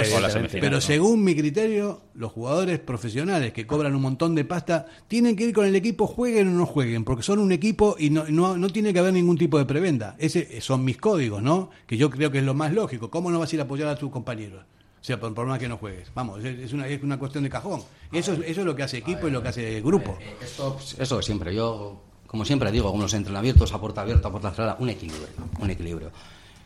pero 0.59 0.81
según 0.81 1.23
mi 1.23 1.35
criterio, 1.35 2.01
los 2.15 2.33
jugadores 2.33 2.79
profesionales 2.79 3.53
que 3.53 3.65
cobran 3.65 3.95
un 3.95 4.01
montón 4.01 4.35
de 4.35 4.43
pasta 4.43 4.87
tienen 5.07 5.37
que 5.37 5.45
ir 5.45 5.53
con 5.53 5.65
el 5.65 5.75
equipo, 5.75 6.05
jueguen 6.05 6.49
o 6.49 6.51
no 6.51 6.65
jueguen, 6.65 7.05
porque 7.05 7.23
son 7.23 7.39
un 7.39 7.53
equipo 7.53 7.95
y 7.97 8.09
no, 8.09 8.25
no, 8.27 8.57
no 8.57 8.69
tiene 8.71 8.91
que 8.91 8.99
haber 8.99 9.13
ningún 9.13 9.37
tipo 9.37 9.57
de 9.57 9.63
preventa. 9.63 10.17
Ese 10.19 10.59
son 10.59 10.83
mis 10.83 10.97
códigos, 10.97 11.41
¿no? 11.41 11.69
Que 11.87 11.95
yo 11.95 12.09
creo 12.09 12.29
que 12.29 12.39
es 12.39 12.43
lo 12.43 12.55
más 12.55 12.73
lógico. 12.73 13.09
¿Cómo 13.09 13.31
no 13.31 13.39
vas 13.39 13.53
a 13.53 13.55
ir 13.55 13.61
a 13.61 13.63
apoyar 13.63 13.87
a 13.87 13.95
tus 13.95 14.11
compañeros? 14.11 14.65
O 15.05 15.07
sea, 15.07 15.19
por, 15.19 15.45
más 15.45 15.59
que 15.59 15.67
no 15.67 15.77
juegues. 15.77 16.11
Vamos, 16.15 16.43
es 16.43 16.73
una, 16.73 16.87
es 16.87 17.03
una 17.03 17.19
cuestión 17.19 17.43
de 17.43 17.49
cajón. 17.51 17.83
Eso, 18.11 18.33
eso 18.33 18.61
es 18.61 18.65
lo 18.65 18.75
que 18.75 18.81
hace 18.81 18.97
equipo 18.97 19.27
y 19.27 19.31
lo 19.31 19.39
que 19.39 19.49
hace 19.49 19.79
grupo. 19.79 20.17
Eh, 20.19 20.35
esto, 20.41 20.79
eso 20.97 21.21
siempre. 21.21 21.53
Yo, 21.53 22.01
como 22.25 22.43
siempre 22.43 22.71
digo, 22.71 22.91
los 22.97 23.13
entrenamientos 23.13 23.71
a 23.71 23.79
puerta 23.79 24.01
abierta, 24.01 24.29
a 24.29 24.31
puerta 24.31 24.49
cerrada, 24.49 24.77
un 24.79 24.89
equilibrio. 24.89 25.27
Un 25.59 25.69
equilibrio. 25.69 26.11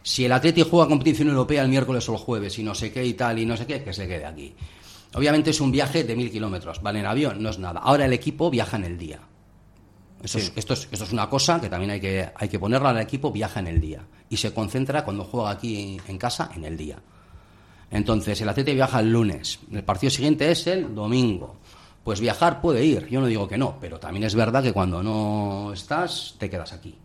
Si 0.02 0.24
el 0.24 0.32
Atleti 0.32 0.62
juega 0.62 0.88
competición 0.88 1.28
europea 1.28 1.64
el 1.64 1.68
miércoles 1.68 2.08
o 2.08 2.14
el 2.14 2.18
jueves 2.18 2.58
y 2.58 2.64
no 2.64 2.74
sé 2.74 2.94
qué 2.94 3.06
y 3.06 3.14
tal 3.14 3.40
y 3.40 3.46
no 3.46 3.58
sé 3.58 3.68
qué, 3.68 3.84
que 3.84 3.92
se 3.92 4.08
quede 4.08 4.26
aquí. 4.26 4.56
Obviamente 5.16 5.50
es 5.50 5.60
un 5.60 5.70
viaje 5.70 6.06
de 6.06 6.16
mil 6.16 6.32
kilómetros. 6.32 6.82
Vale, 6.82 7.00
en 7.00 7.08
avión 7.08 7.44
no 7.44 7.50
es 7.50 7.60
nada. 7.60 7.82
Ahora 7.82 8.06
el 8.06 8.14
equipo 8.14 8.50
viaja 8.50 8.78
en 8.78 8.86
el 8.86 8.98
día. 8.98 9.20
esto, 10.24 10.38
es, 10.38 10.88
esto 10.90 11.04
es 11.04 11.12
una 11.12 11.30
cosa 11.30 11.60
que 11.60 11.68
también 11.68 11.92
hay 11.92 12.00
que, 12.00 12.30
hay 12.34 12.48
que 12.48 12.58
ponerla 12.58 12.92
al 12.92 13.02
equipo, 13.02 13.34
viaja 13.34 13.60
en 13.60 13.68
el 13.68 13.82
día. 13.82 14.02
Y 14.30 14.38
se 14.38 14.54
concentra 14.54 15.04
cuando 15.04 15.26
juega 15.26 15.50
aquí 15.50 16.00
en 16.08 16.18
casa 16.18 16.50
en 16.56 16.64
el 16.64 16.78
día. 16.78 17.00
Entonces, 17.92 18.40
el 18.42 18.50
atleta 18.50 18.72
viaja 18.72 19.00
el 19.00 19.12
lunes, 19.12 19.60
el 19.72 19.84
partido 19.84 20.12
siguiente 20.12 20.52
es 20.52 20.68
el 20.68 20.94
domingo. 20.94 21.56
Pues 22.04 22.20
viajar 22.20 22.62
puede 22.62 22.86
ir, 22.86 23.08
yo 23.08 23.20
no 23.20 23.28
digo 23.28 23.48
que 23.48 23.58
no, 23.58 23.78
pero 23.80 24.00
también 24.00 24.24
es 24.24 24.36
verdad 24.36 24.64
que 24.64 24.74
cuando 24.74 25.04
no 25.04 25.74
estás, 25.74 26.36
te 26.38 26.50
quedas 26.50 26.74
aquí. 26.74 26.96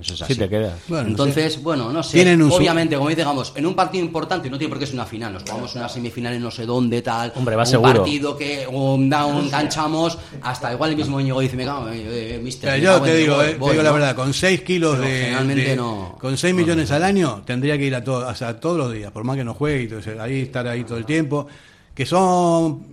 Eso 0.00 0.14
es 0.14 0.22
así. 0.22 0.34
Sí, 0.34 0.38
te 0.38 0.48
quedas. 0.48 0.74
Entonces, 0.88 1.62
bueno, 1.62 1.92
no 1.92 2.02
sé. 2.02 2.20
Obviamente, 2.50 2.96
como 2.96 3.10
digamos, 3.10 3.52
en 3.54 3.66
un 3.66 3.74
partido 3.74 4.04
importante, 4.04 4.48
no 4.48 4.58
tiene 4.58 4.70
por 4.70 4.78
qué 4.78 4.86
ser 4.86 4.94
una 4.94 5.06
final, 5.06 5.32
nos 5.32 5.42
jugamos 5.42 5.74
una 5.74 5.88
semifinal 5.88 6.34
en 6.34 6.42
no 6.42 6.50
sé 6.50 6.66
dónde, 6.66 7.02
tal. 7.02 7.32
Hombre, 7.36 7.56
va 7.56 7.64
un 7.64 7.82
partido 7.82 8.36
que 8.36 8.66
un 8.66 9.10
down, 9.10 9.44
enganchamos, 9.44 10.18
hasta 10.42 10.72
igual 10.72 10.90
el 10.90 10.96
mismo 10.96 11.20
Íñigo 11.20 11.40
dice, 11.40 11.56
me 11.56 11.64
cago, 11.64 11.88
eh, 11.88 12.36
eh 12.36 12.40
mister. 12.42 12.80
yo 12.80 13.00
te 13.00 13.14
digo, 13.14 13.42
eh, 13.42 13.56
te 13.60 13.70
digo 13.70 13.82
la 13.82 13.92
verdad, 13.92 14.16
con 14.16 14.32
6 14.32 14.62
kilos 14.62 14.98
de, 14.98 15.78
Con 16.18 16.36
6 16.36 16.54
millones 16.54 16.90
al 16.90 17.04
año, 17.04 17.42
tendría 17.44 17.76
que 17.76 17.84
ir 17.84 17.94
a, 17.94 18.02
todo, 18.02 18.32
todos 18.60 18.78
los 18.78 18.92
días, 18.92 19.10
por 19.12 19.24
más 19.24 19.36
que 19.36 19.44
no 19.44 19.54
juegue 19.54 19.82
y 19.82 19.88
todo 19.88 19.98
eso, 19.98 20.10
ahí 20.20 20.42
estar 20.42 20.66
ahí 20.66 20.84
todo 20.84 20.98
el 20.98 21.04
tiempo. 21.04 21.46
Que 21.94 22.06
son 22.06 22.86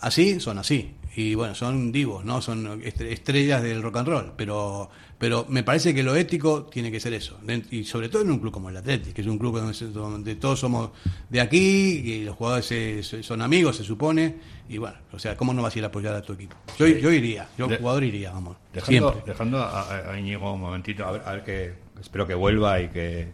así, 0.00 0.40
son 0.40 0.58
así 0.58 0.94
y 1.14 1.34
bueno, 1.34 1.54
son 1.54 1.92
divos, 1.92 2.24
¿no? 2.24 2.40
Son 2.40 2.82
estrellas 2.84 3.62
del 3.62 3.82
rock 3.82 3.98
and 3.98 4.08
roll, 4.08 4.32
pero 4.36 4.90
pero 5.22 5.46
me 5.48 5.62
parece 5.62 5.94
que 5.94 6.02
lo 6.02 6.16
ético 6.16 6.64
tiene 6.64 6.90
que 6.90 6.98
ser 6.98 7.12
eso, 7.12 7.38
y 7.70 7.84
sobre 7.84 8.08
todo 8.08 8.22
en 8.22 8.32
un 8.32 8.40
club 8.40 8.52
como 8.52 8.70
el 8.70 8.76
Atlético, 8.76 9.14
que 9.14 9.20
es 9.20 9.26
un 9.28 9.38
club 9.38 9.56
donde, 9.92 10.34
todos 10.34 10.58
somos 10.58 10.90
de 11.30 11.40
aquí, 11.40 12.02
y 12.04 12.24
los 12.24 12.34
jugadores 12.34 13.06
son 13.24 13.40
amigos, 13.40 13.76
se 13.76 13.84
supone, 13.84 14.34
y 14.68 14.78
bueno, 14.78 14.96
o 15.12 15.20
sea, 15.20 15.36
¿cómo 15.36 15.54
no 15.54 15.62
vas 15.62 15.76
a 15.76 15.78
ir 15.78 15.84
a 15.84 15.86
apoyar 15.86 16.16
a 16.16 16.22
tu 16.22 16.32
equipo? 16.32 16.56
Yo, 16.76 16.88
yo 16.88 17.12
iría, 17.12 17.46
yo 17.56 17.68
jugador 17.68 18.02
iría, 18.02 18.32
vamos. 18.32 18.56
Dejando, 18.72 19.22
dejando 19.24 19.58
a, 19.58 20.10
a, 20.10 20.18
Íñigo 20.18 20.54
un 20.54 20.60
momentito, 20.60 21.06
a 21.06 21.12
ver, 21.12 21.22
a 21.24 21.32
ver 21.34 21.44
que 21.44 21.74
espero 22.00 22.26
que 22.26 22.34
vuelva 22.34 22.80
y 22.80 22.88
que 22.88 23.28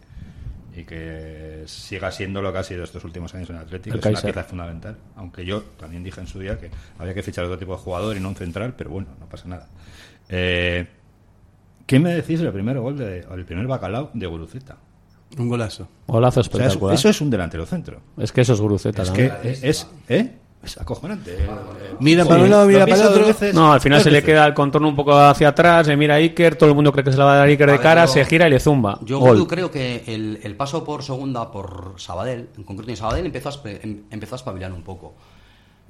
y 0.77 0.85
que 0.85 1.62
siga 1.64 2.12
siendo 2.12 2.42
lo 2.42 2.53
que 2.53 2.59
ha 2.59 2.64
sido 2.64 2.85
estos 2.85 3.03
últimos 3.03 3.35
años 3.35 3.48
en 3.48 3.57
Atlético, 3.57 3.96
es 3.96 4.05
una 4.05 4.20
pieza 4.20 4.44
fundamental. 4.44 4.98
Aunque 5.16 5.46
yo 5.46 5.62
también 5.62 6.05
dije 6.05 6.20
en 6.20 6.27
su 6.27 6.38
día 6.38 6.59
que 6.61 6.70
había 6.98 7.14
que 7.14 7.22
fichar 7.22 7.46
otro 7.46 7.59
tipo 7.59 7.72
de 7.72 7.79
jugador 7.79 8.14
y 8.14 8.20
no 8.20 8.29
un 8.29 8.37
central, 8.37 8.74
pero 8.77 8.90
bueno, 8.90 9.09
no 9.18 9.27
pasa 9.27 9.48
nada. 9.48 9.68
Eh, 10.29 10.87
¿Qué 11.88 11.98
me 11.98 12.12
decís 12.12 12.38
del 12.38 12.53
primer 12.53 12.79
gol, 12.79 12.98
de, 12.98 13.20
el 13.20 13.46
primer 13.46 13.66
bacalao 13.66 14.11
de 14.12 14.27
Guruceta? 14.27 14.77
Un 15.38 15.48
golazo. 15.48 15.88
Golazo 16.07 16.42
espectacular. 16.42 16.94
eso, 16.94 17.09
es 17.09 17.18
un 17.22 17.31
delantero 17.31 17.64
centro. 17.64 18.03
Es 18.18 18.31
que 18.31 18.42
eso 18.42 18.53
es 18.53 18.61
Guruceta 18.61 19.05
es 19.05 19.11
Que 19.11 19.33
es, 19.42 19.88
¿eh? 20.07 20.35
Es 20.62 20.77
acojonante. 20.77 21.48
Mira 22.01 22.27
para 22.27 22.42
un 22.42 22.51
lado, 22.51 22.66
mira 22.66 22.87
para 22.87 23.01
el 23.01 23.07
otro. 23.07 23.53
No, 23.55 23.72
al 23.72 23.81
final 23.81 24.03
se 24.03 24.11
le 24.11 24.22
queda 24.22 24.44
el 24.44 24.53
contorno 24.53 24.87
un 24.87 24.96
poco 24.96 25.16
hacia 25.16 25.48
atrás, 25.48 25.87
se 25.87 25.96
mira 25.96 26.16
a 26.16 26.18
Iker, 26.18 26.57
todo 26.57 26.68
el 26.68 26.74
mundo 26.74 26.92
cree 26.92 27.05
que 27.07 27.12
se 27.12 27.16
la 27.16 27.24
va 27.24 27.33
a 27.33 27.37
dar 27.38 27.48
Iker 27.48 27.70
de 27.70 27.81
cara, 27.81 28.07
se 28.07 28.22
gira 28.27 28.46
y 28.46 28.51
le 28.51 28.61
zumba. 28.61 28.98
Yo 29.03 29.46
creo 29.46 29.70
que 29.70 30.05
el, 30.09 30.40
el, 30.42 30.57
paso 30.57 30.85
por 30.85 31.03
segunda 31.03 31.51
por 31.51 31.94
Sabadell, 31.96 32.51
en 32.55 32.64
concreto 32.64 32.90
en 32.90 32.98
Sabadell, 32.98 33.24
empezó 33.24 33.48
a, 33.48 33.53
em, 33.64 34.03
empezó 34.11 34.35
a 34.35 34.37
espabilar 34.37 34.74
un 34.74 34.83
poco. 34.83 35.14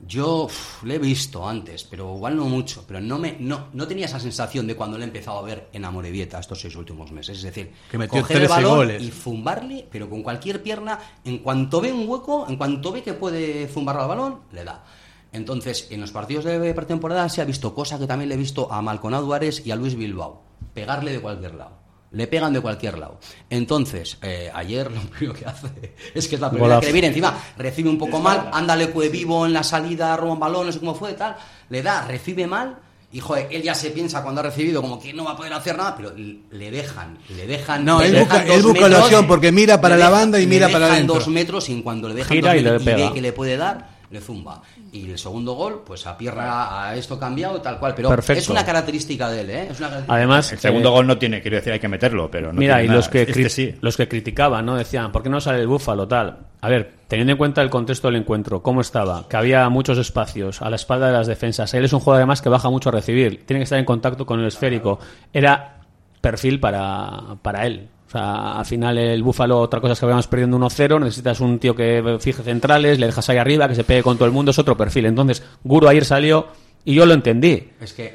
Yo 0.07 0.49
le 0.85 0.95
he 0.95 0.99
visto 0.99 1.47
antes, 1.47 1.85
pero 1.85 2.15
igual 2.15 2.37
no 2.37 2.45
mucho, 2.45 2.85
pero 2.87 3.01
no 3.01 3.19
me 3.19 3.37
no, 3.41 3.69
no 3.73 3.89
tenía 3.89 4.07
esa 4.07 4.21
sensación 4.21 4.67
de 4.67 4.77
cuando 4.77 4.97
le 4.97 5.05
he 5.05 5.09
empezado 5.09 5.39
a 5.39 5.43
ver 5.43 5.69
en 5.73 5.85
Amorebieta 5.85 6.39
estos 6.39 6.61
seis 6.61 6.77
últimos 6.77 7.11
meses. 7.11 7.39
Es 7.39 7.43
decir, 7.43 7.73
que 7.91 8.09
coger 8.09 8.43
el 8.43 8.49
balón 8.49 8.91
y 9.01 9.11
zumbarle, 9.11 9.87
pero 9.91 10.09
con 10.09 10.23
cualquier 10.23 10.63
pierna, 10.63 10.99
en 11.25 11.39
cuanto 11.39 11.81
ve 11.81 11.93
un 11.93 12.09
hueco, 12.09 12.47
en 12.49 12.57
cuanto 12.57 12.93
ve 12.93 13.03
que 13.03 13.15
puede 13.15 13.67
zumbar 13.69 13.99
al 13.99 14.09
balón, 14.09 14.41
le 14.53 14.65
da. 14.65 14.85
Entonces, 15.33 15.89
en 15.91 16.01
los 16.01 16.13
partidos 16.13 16.45
de 16.45 16.75
pretemporada 16.75 17.29
se 17.29 17.43
ha 17.43 17.45
visto 17.45 17.75
cosa 17.75 17.99
que 17.99 18.07
también 18.07 18.29
le 18.29 18.37
he 18.37 18.39
visto 18.39 18.73
a 18.73 18.81
Malconado 18.81 19.27
Duárez 19.27 19.67
y 19.67 19.73
a 19.73 19.77
Luis 19.77 19.95
Bilbao, 19.95 20.43
pegarle 20.75 21.13
de 21.13 21.21
cualquier 21.21 21.55
lado. 21.55 21.88
Le 22.11 22.27
pegan 22.27 22.53
de 22.53 22.61
cualquier 22.61 22.99
lado. 22.99 23.21
Entonces, 23.51 24.19
eh, 24.23 24.51
ayer 24.55 24.91
lo 24.91 25.01
primero 25.11 25.39
que 25.39 25.45
hace 25.45 25.95
es 26.15 26.27
que 26.29 26.37
es 26.37 26.41
la 26.41 26.51
primera 26.51 26.81
que 26.81 26.87
le 26.87 26.93
viene 26.93 27.09
encima, 27.09 27.37
recibe 27.57 27.91
un 27.91 27.99
poco 27.99 28.19
mal, 28.21 28.51
ándale 28.53 28.91
cue 28.91 29.09
vivo 29.09 29.45
en 29.45 29.53
la 29.53 29.63
salida, 29.63 30.17
roba 30.17 30.33
un 30.33 30.41
balón, 30.41 30.67
no 30.67 30.73
sé 30.73 30.79
cómo 30.81 30.95
fue, 30.95 31.13
tal, 31.15 31.37
le 31.69 31.83
da, 31.83 32.07
recibe 32.07 32.47
mal, 32.47 32.79
y 33.11 33.21
joder, 33.21 33.49
él 33.51 33.63
ya 33.63 33.75
se 33.75 33.91
piensa 33.91 34.23
cuando 34.23 34.41
ha 34.41 34.45
recibido 34.45 34.83
como 34.83 35.01
que 35.01 35.15
no 35.15 35.25
va 35.25 35.31
a 35.31 35.37
poder 35.37 35.53
hacer 35.55 35.77
nada, 35.77 35.97
pero 35.97 36.13
le 36.15 36.71
dejan, 36.71 37.19
le 37.35 37.47
dejan. 37.47 37.83
No, 37.83 38.03
él, 38.03 38.19
busca, 38.19 38.45
él 38.45 38.63
busca 38.63 38.89
la 38.89 39.01
opción 39.01 39.27
porque 39.27 39.51
mira 39.51 39.81
para 39.81 39.97
la 39.97 40.11
banda 40.11 40.39
y 40.39 40.47
mira 40.47 40.69
para 40.69 40.93
adentro. 40.93 41.15
dos 41.15 41.29
metros 41.29 41.69
y 41.71 41.73
en 41.73 41.83
cuando 41.83 42.09
le 42.09 42.17
dejan 42.17 42.39
dos 42.39 42.55
metros 42.55 42.83
y, 42.83 42.85
ve 42.85 43.11
que 43.15 43.23
le 43.23 43.33
puede 43.33 43.57
dar, 43.57 43.98
le 44.11 44.21
zumba. 44.21 44.63
Y 44.93 45.11
el 45.11 45.19
segundo 45.19 45.55
gol, 45.55 45.83
pues 45.85 46.07
a 46.07 46.17
pierna 46.17 46.89
a 46.89 46.97
esto 46.97 47.19
cambiado, 47.19 47.61
tal 47.61 47.79
cual. 47.79 47.95
Pero 47.95 48.15
es 48.15 48.49
una 48.49 48.65
característica 48.65 49.29
de 49.29 49.41
él, 49.41 49.51
¿eh? 49.51 49.69
Además, 50.07 50.53
el 50.53 50.59
segundo 50.59 50.91
gol 50.91 51.07
no 51.07 51.19
tiene, 51.19 51.43
quiero 51.43 51.57
decir, 51.57 51.73
hay 51.73 51.81
que 51.81 51.89
meterlo, 51.89 52.31
pero 52.31 52.53
no 52.53 52.59
Mira, 52.59 52.83
y 52.83 52.89
los 52.89 53.09
que, 53.09 53.23
este 53.23 53.79
los 53.81 53.97
que 53.97 54.09
criticaban, 54.09 54.65
¿no? 54.65 54.77
Decían, 54.77 55.13
¿por 55.13 55.23
qué 55.23 55.29
no 55.29 55.41
sale 55.41 55.61
el 55.61 55.67
búfalo, 55.67 56.09
tal? 56.09 56.39
A 56.61 56.69
ver, 56.69 56.93
teniendo 57.07 57.33
en 57.33 57.39
cuenta 57.39 57.63
el 57.63 57.71
contexto 57.71 58.09
del 58.09 58.17
encuentro, 58.17 58.63
cómo 58.63 58.81
estaba, 58.81 59.29
que 59.29 59.37
había 59.37 59.69
muchos 59.69 59.99
espacios 59.99 60.61
a 60.63 60.71
la 60.71 60.77
espalda 60.77 61.07
de 61.07 61.13
las 61.13 61.27
defensas, 61.27 61.73
él 61.75 61.85
es 61.85 61.93
un 61.93 62.01
jugador 62.01 62.21
además 62.21 62.43
que 62.43 62.49
baja 62.49 62.69
mucho 62.71 62.89
a 62.89 62.93
recibir, 62.93 63.45
tiene 63.47 63.61
que 63.61 63.65
estar 63.65 63.79
en 63.79 63.85
contacto 63.85 64.27
con 64.27 64.41
el 64.41 64.47
esférico. 64.47 64.99
Era 65.33 65.81
perfil 66.21 66.59
para, 66.59 67.37
para 67.43 67.67
él. 67.67 67.89
O 68.09 68.11
sea, 68.11 68.59
al 68.59 68.65
final 68.65 68.97
el 68.97 69.23
Búfalo, 69.23 69.61
otra 69.61 69.83
cosa 69.83 69.93
es 69.93 70.01
que 70.01 70.07
vayamos 70.07 70.27
perdiendo 70.29 70.59
1-0, 70.59 70.99
necesitas 70.99 71.41
un 71.41 71.59
tío 71.59 71.75
que 71.75 72.17
fije 72.19 72.43
centrales, 72.43 72.99
le 72.99 73.05
dejas 73.05 73.29
ahí 73.29 73.37
arriba, 73.37 73.69
que 73.69 73.75
se 73.75 73.85
pegue 73.85 74.03
con 74.03 74.17
todo 74.17 74.25
el 74.25 74.33
mundo, 74.33 74.51
es 74.51 74.59
otro 74.59 74.79
perfil. 74.79 75.05
Entonces, 75.05 75.43
Guru 75.63 75.89
ayer 75.89 76.07
salió 76.07 76.47
y 76.87 76.95
yo 76.95 77.05
lo 77.05 77.13
entendí. 77.13 77.69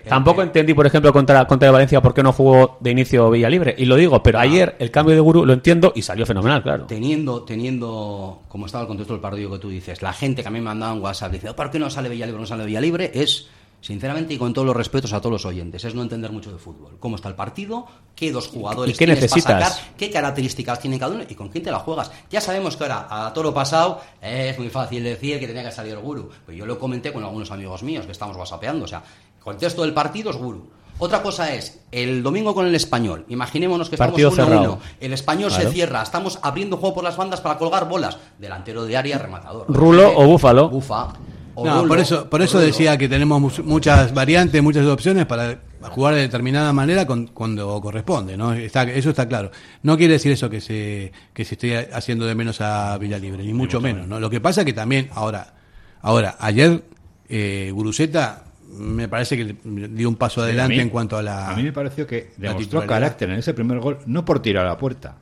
Tampoco 0.10 0.42
entendí, 0.42 0.74
por 0.74 0.88
ejemplo, 0.88 1.14
contra, 1.14 1.46
contra 1.46 1.68
el 1.68 1.74
Valencia 1.74 2.02
por 2.02 2.16
qué 2.16 2.24
no 2.24 2.34
jugó 2.34 2.78
de 2.80 2.90
inicio 2.90 3.30
Villa 3.30 3.48
Libre. 3.52 3.76
Y 3.78 3.86
lo 3.86 3.96
digo, 3.96 4.24
pero 4.24 4.40
ah. 4.40 4.42
ayer 4.42 4.76
el 4.80 4.90
cambio 4.90 5.14
de 5.14 5.22
Guru 5.22 5.46
lo 5.46 5.54
entiendo 5.54 5.94
y 5.96 6.02
salió 6.02 6.26
fenomenal, 6.26 6.64
claro. 6.64 6.86
Teniendo, 6.88 7.44
teniendo, 7.44 8.42
como 8.48 8.66
estaba 8.66 8.82
el 8.82 8.88
contexto 8.88 9.14
del 9.14 9.22
partido 9.22 9.52
que 9.52 9.60
tú 9.60 9.70
dices, 9.70 10.02
la 10.02 10.12
gente 10.12 10.42
que 10.42 10.48
a 10.48 10.52
mí 10.52 10.58
me 10.58 10.66
mandaba 10.66 10.96
en 10.96 11.04
WhatsApp 11.04 11.34
dice, 11.34 11.54
¿por 11.54 11.70
qué 11.70 11.78
no 11.78 11.92
sale 11.92 12.10
Villa 12.10 12.26
Libre? 12.26 12.42
No 12.42 12.48
sale 12.48 12.66
Villa 12.66 12.82
Libre, 12.82 13.12
es 13.14 13.48
sinceramente 13.84 14.34
y 14.34 14.38
con 14.38 14.54
todos 14.54 14.66
los 14.66 14.76
respetos 14.78 15.12
a 15.12 15.20
todos 15.20 15.34
los 15.34 15.46
oyentes, 15.46 15.84
es 15.84 15.94
no 15.94 16.02
entender 16.02 16.32
mucho 16.32 16.54
de 16.54 16.58
fútbol. 16.58 16.96
Cómo 17.02 17.18
está 17.18 17.28
el 17.28 17.36
partido, 17.36 17.86
qué 18.16 18.32
dos 18.32 18.48
jugadores 18.48 18.96
¿Y 18.96 18.98
qué 18.98 19.06
necesitas? 19.06 19.44
para 19.44 19.66
sacar, 19.70 19.94
qué 19.98 20.10
características 20.10 20.80
tiene 20.80 20.98
cada 20.98 21.14
uno 21.14 21.26
y 21.28 21.36
con 21.36 21.50
quién 21.50 21.66
te 21.66 21.70
la 21.70 21.80
juegas. 21.80 22.10
Ya 22.32 22.40
sabemos 22.40 22.78
que 22.78 22.84
ahora, 22.86 23.08
a 23.10 23.34
toro 23.34 23.54
pasado, 23.54 24.00
es 24.22 24.58
muy 24.58 24.70
fácil 24.70 25.04
decir 25.04 25.38
que 25.38 25.48
tenía 25.48 25.64
que 25.66 25.72
salir 25.72 25.92
el 25.94 26.00
guru. 26.00 26.30
Pues 26.46 26.58
yo 26.58 26.66
lo 26.66 26.80
comenté 26.80 27.12
con 27.12 27.24
algunos 27.26 27.52
amigos 27.52 27.84
míos 27.84 28.06
que 28.06 28.14
estamos 28.14 28.38
whatsappeando. 28.38 28.86
O 28.86 28.88
sea, 28.88 29.04
contexto 29.44 29.82
del 29.82 29.94
partido 29.94 30.32
es 30.32 30.38
guru. 30.38 30.66
Otra 31.00 31.22
cosa 31.22 31.54
es, 31.54 31.82
el 31.92 32.24
domingo 32.24 32.54
con 32.54 32.66
el 32.68 32.76
español, 32.76 33.26
imaginémonos 33.28 33.90
que 33.90 33.98
Partido 33.98 34.30
estamos 34.30 34.52
1-1, 34.52 34.56
cerrado. 34.56 34.80
el 35.02 35.12
español 35.12 35.50
Claro. 35.50 35.64
se 35.68 35.72
cierra, 35.74 36.04
estamos 36.04 36.40
abriendo 36.42 36.78
juego 36.78 36.96
por 36.96 37.04
las 37.04 37.18
bandas 37.18 37.42
para 37.42 37.58
colgar 37.58 37.90
bolas, 37.90 38.18
delantero 38.38 38.86
de 38.86 38.96
área, 38.96 39.18
rematador. 39.18 39.66
Rulo 39.68 40.14
o 40.16 40.26
Búfalo. 40.28 40.70
Bufa. 40.70 41.08
O 41.56 41.66
No, 41.66 41.88
por 41.88 42.00
eso, 42.00 42.30
por 42.30 42.42
eso 42.42 42.60
decía 42.60 42.98
que 42.98 43.08
tenemos 43.10 43.40
mu- 43.40 43.64
muchas 43.66 44.14
variantes, 44.14 44.62
muchas 44.64 44.86
opciones 44.88 45.26
para 45.26 45.60
jugar 45.82 46.16
de 46.16 46.22
determinada 46.22 46.72
manera 46.74 47.06
con- 47.06 47.28
cuando 47.28 47.80
corresponde, 47.82 48.36
¿no? 48.38 48.54
Está, 48.54 48.84
eso 48.84 49.10
está 49.12 49.28
claro. 49.28 49.52
No 49.84 49.98
quiere 49.98 50.14
decir 50.14 50.32
eso 50.32 50.50
que 50.50 50.62
se, 50.62 51.12
que 51.34 51.46
se 51.46 51.56
esté 51.56 51.90
haciendo 51.94 52.26
de 52.26 52.36
menos 52.36 52.62
a 52.62 52.98
Villalibre, 52.98 53.44
ni 53.44 53.54
mucho 53.54 53.80
menos, 53.82 54.08
¿no? 54.08 54.20
Lo 54.20 54.30
que 54.30 54.40
pasa 54.42 54.64
que 54.66 54.74
también, 54.74 55.10
ahora, 55.14 55.54
ahora, 56.02 56.36
ayer, 56.40 56.84
eh, 57.30 57.70
Guruceta 57.74 58.46
me 58.76 59.08
parece 59.08 59.38
que 59.38 59.56
dio 59.64 60.10
un 60.10 60.16
paso 60.16 60.42
adelante 60.42 60.76
mí- 60.78 60.82
en 60.82 60.90
cuanto 60.90 61.16
a 61.18 61.22
la. 61.22 61.52
A 61.52 61.56
mí 61.56 61.62
me 61.64 61.72
pareció 61.72 62.08
que 62.08 62.32
demostró 62.38 62.80
carácter 62.88 63.30
en 63.30 63.36
ese 63.38 63.54
primer 63.54 63.80
gol, 63.80 64.00
no 64.08 64.26
por 64.26 64.42
tirar 64.42 64.66
a 64.66 64.70
la 64.70 64.78
puerta, 64.80 65.18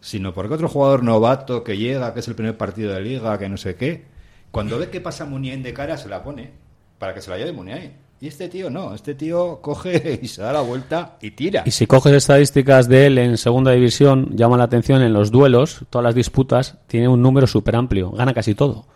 sino 0.00 0.32
porque 0.32 0.54
otro 0.54 0.68
jugador 0.68 1.02
novato 1.02 1.62
que 1.62 1.76
llega, 1.76 2.14
que 2.14 2.20
es 2.20 2.28
el 2.28 2.34
primer 2.34 2.56
partido 2.56 2.94
de 2.94 3.00
liga, 3.02 3.38
que 3.38 3.48
no 3.50 3.56
sé 3.58 3.74
qué, 3.74 4.04
cuando 4.50 4.78
ve 4.78 4.90
que 4.90 5.00
pasa 5.00 5.24
Muniain 5.24 5.62
de 5.62 5.72
cara, 5.72 5.96
se 5.96 6.08
la 6.08 6.22
pone 6.22 6.52
para 6.98 7.14
que 7.14 7.20
se 7.20 7.30
la 7.30 7.38
lleve 7.38 7.52
Muniain. 7.52 7.92
Y 8.18 8.28
este 8.28 8.48
tío 8.48 8.70
no, 8.70 8.94
este 8.94 9.14
tío 9.14 9.60
coge 9.60 10.18
y 10.22 10.28
se 10.28 10.42
da 10.42 10.52
la 10.52 10.62
vuelta 10.62 11.18
y 11.20 11.32
tira. 11.32 11.62
Y 11.66 11.70
si 11.70 11.86
coges 11.86 12.14
estadísticas 12.14 12.88
de 12.88 13.06
él 13.06 13.18
en 13.18 13.36
segunda 13.36 13.72
división, 13.72 14.30
llama 14.34 14.56
la 14.56 14.64
atención 14.64 15.02
en 15.02 15.12
los 15.12 15.30
duelos, 15.30 15.80
todas 15.90 16.04
las 16.04 16.14
disputas, 16.14 16.78
tiene 16.86 17.08
un 17.08 17.20
número 17.20 17.46
súper 17.46 17.76
amplio, 17.76 18.10
gana 18.12 18.32
casi 18.32 18.54
todo. 18.54 18.86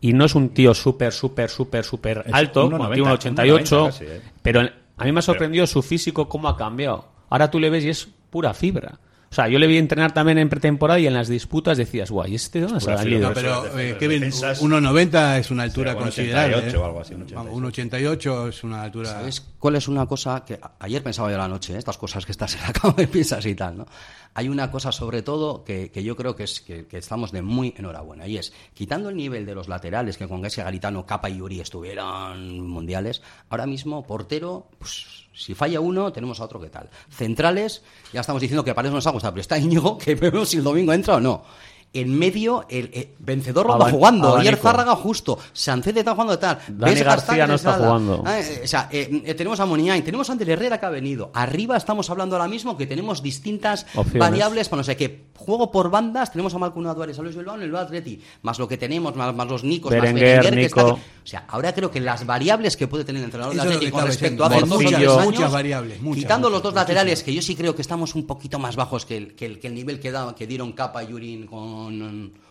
Y 0.00 0.12
no 0.12 0.26
es 0.26 0.34
un 0.34 0.50
tío 0.50 0.74
súper, 0.74 1.12
súper, 1.12 1.48
súper, 1.48 1.84
súper 1.84 2.24
alto, 2.30 2.68
1,90, 2.68 2.76
como 2.76 2.90
tiene 2.90 3.02
un 3.02 3.14
88, 3.14 3.84
1,90 3.84 3.86
casi, 3.86 4.04
¿eh? 4.04 4.20
pero 4.42 4.60
a 4.60 5.04
mí 5.04 5.12
me 5.12 5.18
ha 5.20 5.22
sorprendido 5.22 5.66
su 5.66 5.82
físico, 5.82 6.28
cómo 6.28 6.48
ha 6.48 6.56
cambiado. 6.56 7.08
Ahora 7.30 7.50
tú 7.50 7.58
le 7.58 7.70
ves 7.70 7.84
y 7.84 7.88
es 7.88 8.08
pura 8.30 8.52
fibra. 8.52 8.98
O 9.28 9.34
sea, 9.36 9.48
yo 9.48 9.58
le 9.58 9.66
vi 9.66 9.76
entrenar 9.76 10.14
también 10.14 10.38
en 10.38 10.48
pretemporada 10.48 10.98
y 11.00 11.06
en 11.06 11.12
las 11.12 11.28
disputas 11.28 11.76
decías, 11.76 12.10
guay, 12.10 12.36
¿este 12.36 12.60
dónde 12.60 12.80
se 12.80 12.92
ha 12.92 12.96
salido? 12.96 13.28
No, 13.28 13.34
pero 13.34 13.78
eh, 13.78 13.96
Kevin, 13.98 14.22
1,90 14.22 15.38
es 15.38 15.50
una 15.50 15.64
altura 15.64 15.92
Sí, 15.92 15.98
considerable. 15.98 16.56
88 16.56 16.76
¿eh? 16.76 16.80
o 16.80 16.84
algo 16.84 17.00
así, 17.00 17.14
un 17.14 17.22
86. 17.22 17.36
Vamos, 17.36 17.54
un 17.58 17.64
88 17.66 18.48
es 18.48 18.64
una 18.64 18.82
altura. 18.82 19.10
¿Sabes 19.10 19.40
cuál 19.58 19.76
es 19.76 19.88
una 19.88 20.06
cosa 20.06 20.44
que 20.44 20.54
a- 20.54 20.72
ayer 20.80 21.02
pensaba 21.02 21.28
yo 21.30 21.34
a 21.34 21.38
la 21.38 21.48
noche, 21.48 21.74
¿eh? 21.74 21.78
estas 21.78 21.98
cosas 21.98 22.24
que 22.24 22.32
estás 22.32 22.54
en 22.54 22.62
la 22.62 22.72
cama 22.72 22.94
y 22.98 23.06
piensas 23.06 23.44
y 23.46 23.54
tal, 23.54 23.78
¿no? 23.78 23.86
Hay 24.34 24.48
una 24.48 24.70
cosa 24.70 24.92
sobre 24.92 25.22
todo 25.22 25.64
que, 25.64 25.90
que 25.90 26.02
yo 26.04 26.14
creo 26.14 26.36
que 26.36 26.44
es 26.44 26.60
que, 26.60 26.86
que 26.86 26.98
estamos 26.98 27.32
de 27.32 27.42
muy 27.42 27.74
enhorabuena 27.76 28.26
y 28.28 28.36
es, 28.38 28.52
quitando 28.74 29.08
el 29.08 29.16
nivel 29.16 29.44
de 29.44 29.54
los 29.54 29.66
laterales, 29.68 30.16
que 30.18 30.28
con 30.28 30.40
Gassi 30.40 30.60
Garitano, 30.62 31.04
Capa 31.06 31.28
y 31.30 31.38
Yuri 31.38 31.60
estuvieron 31.60 32.60
mundiales, 32.68 33.22
ahora 33.48 33.66
mismo 33.66 34.06
portero, 34.06 34.68
pues 34.78 35.25
si 35.36 35.54
falla 35.54 35.80
uno, 35.80 36.12
tenemos 36.12 36.40
a 36.40 36.44
otro 36.44 36.60
que 36.60 36.68
tal. 36.68 36.88
Centrales, 37.10 37.82
ya 38.12 38.20
estamos 38.20 38.40
diciendo 38.40 38.64
que 38.64 38.74
Paredes 38.74 38.94
nos 38.94 39.06
ha 39.06 39.10
gustado, 39.10 39.34
pero 39.34 39.42
está 39.42 39.58
Íñigo, 39.58 39.98
que 40.04 40.14
vemos 40.14 40.48
si 40.48 40.56
el 40.56 40.64
domingo 40.64 40.92
entra 40.92 41.16
o 41.16 41.20
no. 41.20 41.44
En 41.92 42.12
medio, 42.18 42.66
el, 42.68 42.90
eh, 42.92 43.14
Vencedor 43.20 43.70
va 43.70 43.76
Aban- 43.76 43.90
jugando, 43.90 44.36
Ayer. 44.36 44.56
Zárraga 44.58 44.94
justo, 44.96 45.38
Sancet 45.54 45.96
está 45.96 46.12
jugando 46.12 46.38
tal. 46.38 46.58
Dani 46.68 47.00
García 47.00 47.46
no 47.46 47.54
está 47.54 47.72
jugando. 47.74 48.22
Ah, 48.26 48.38
eh, 48.38 48.60
o 48.64 48.66
sea, 48.66 48.88
eh, 48.92 49.22
eh, 49.24 49.34
tenemos 49.34 49.60
a 49.60 49.64
Moniain, 49.66 50.04
tenemos 50.04 50.28
a 50.28 50.32
Ander 50.32 50.50
Herrera 50.50 50.78
que 50.78 50.84
ha 50.84 50.90
venido. 50.90 51.30
Arriba 51.32 51.74
estamos 51.74 52.10
hablando 52.10 52.36
ahora 52.36 52.48
mismo 52.48 52.76
que 52.76 52.86
tenemos 52.86 53.22
distintas 53.22 53.86
Opciones. 53.94 54.18
variables 54.20 54.68
para 54.68 54.80
no 54.80 54.84
sé 54.84 54.94
qué. 54.94 55.24
Juego 55.38 55.70
por 55.70 55.90
bandas, 55.90 56.30
tenemos 56.32 56.54
a 56.54 56.58
Malcuna 56.58 56.92
Duárez, 56.92 57.18
a 57.18 57.22
Luis 57.22 57.34
Bilbao 57.36 57.54
en 57.56 57.62
el 57.62 57.74
Atleti, 57.76 58.20
más 58.42 58.58
lo 58.58 58.68
que 58.68 58.76
tenemos, 58.76 59.14
más, 59.16 59.34
más 59.34 59.48
los 59.48 59.64
Nicos, 59.64 59.90
Berenguer, 59.90 60.36
más 60.36 60.44
Berenguer, 60.44 60.60
que 60.60 60.66
está 60.66 60.82
Nico. 60.82 60.92
aquí. 60.96 61.02
O 61.24 61.26
sea, 61.26 61.44
ahora 61.48 61.74
creo 61.74 61.90
que 61.90 62.00
las 62.00 62.26
variables 62.26 62.76
que 62.76 62.88
puede 62.88 63.04
tener 63.04 63.20
el 63.20 63.24
entrenador 63.26 63.54
del 63.54 63.64
lo 63.64 63.70
que 63.70 63.76
Atlético 63.76 63.98
con 63.98 64.06
respecto 64.06 64.44
a 64.44 64.46
hace 64.48 64.60
dos 64.60 64.70
o 64.70 64.78
años, 65.20 65.24
Muchas 65.24 65.52
variables, 65.52 66.00
muchas, 66.02 66.22
quitando 66.22 66.50
los 66.50 66.58
muchas, 66.58 66.64
dos 66.64 66.74
laterales, 66.74 67.22
que 67.22 67.32
yo 67.34 67.40
sí 67.42 67.56
creo 67.56 67.74
que 67.74 67.82
estamos 67.82 68.14
un 68.14 68.26
poquito 68.26 68.58
más 68.58 68.76
bajos 68.76 69.06
que 69.06 69.16
el, 69.16 69.34
que 69.34 69.46
el, 69.46 69.58
que 69.60 69.66
el 69.68 69.74
nivel 69.74 69.98
que, 70.00 70.10
da- 70.10 70.34
que 70.34 70.46
dieron 70.46 70.72
Capa 70.72 71.02
y 71.04 71.08
Yurin 71.08 71.46
con, 71.46 71.75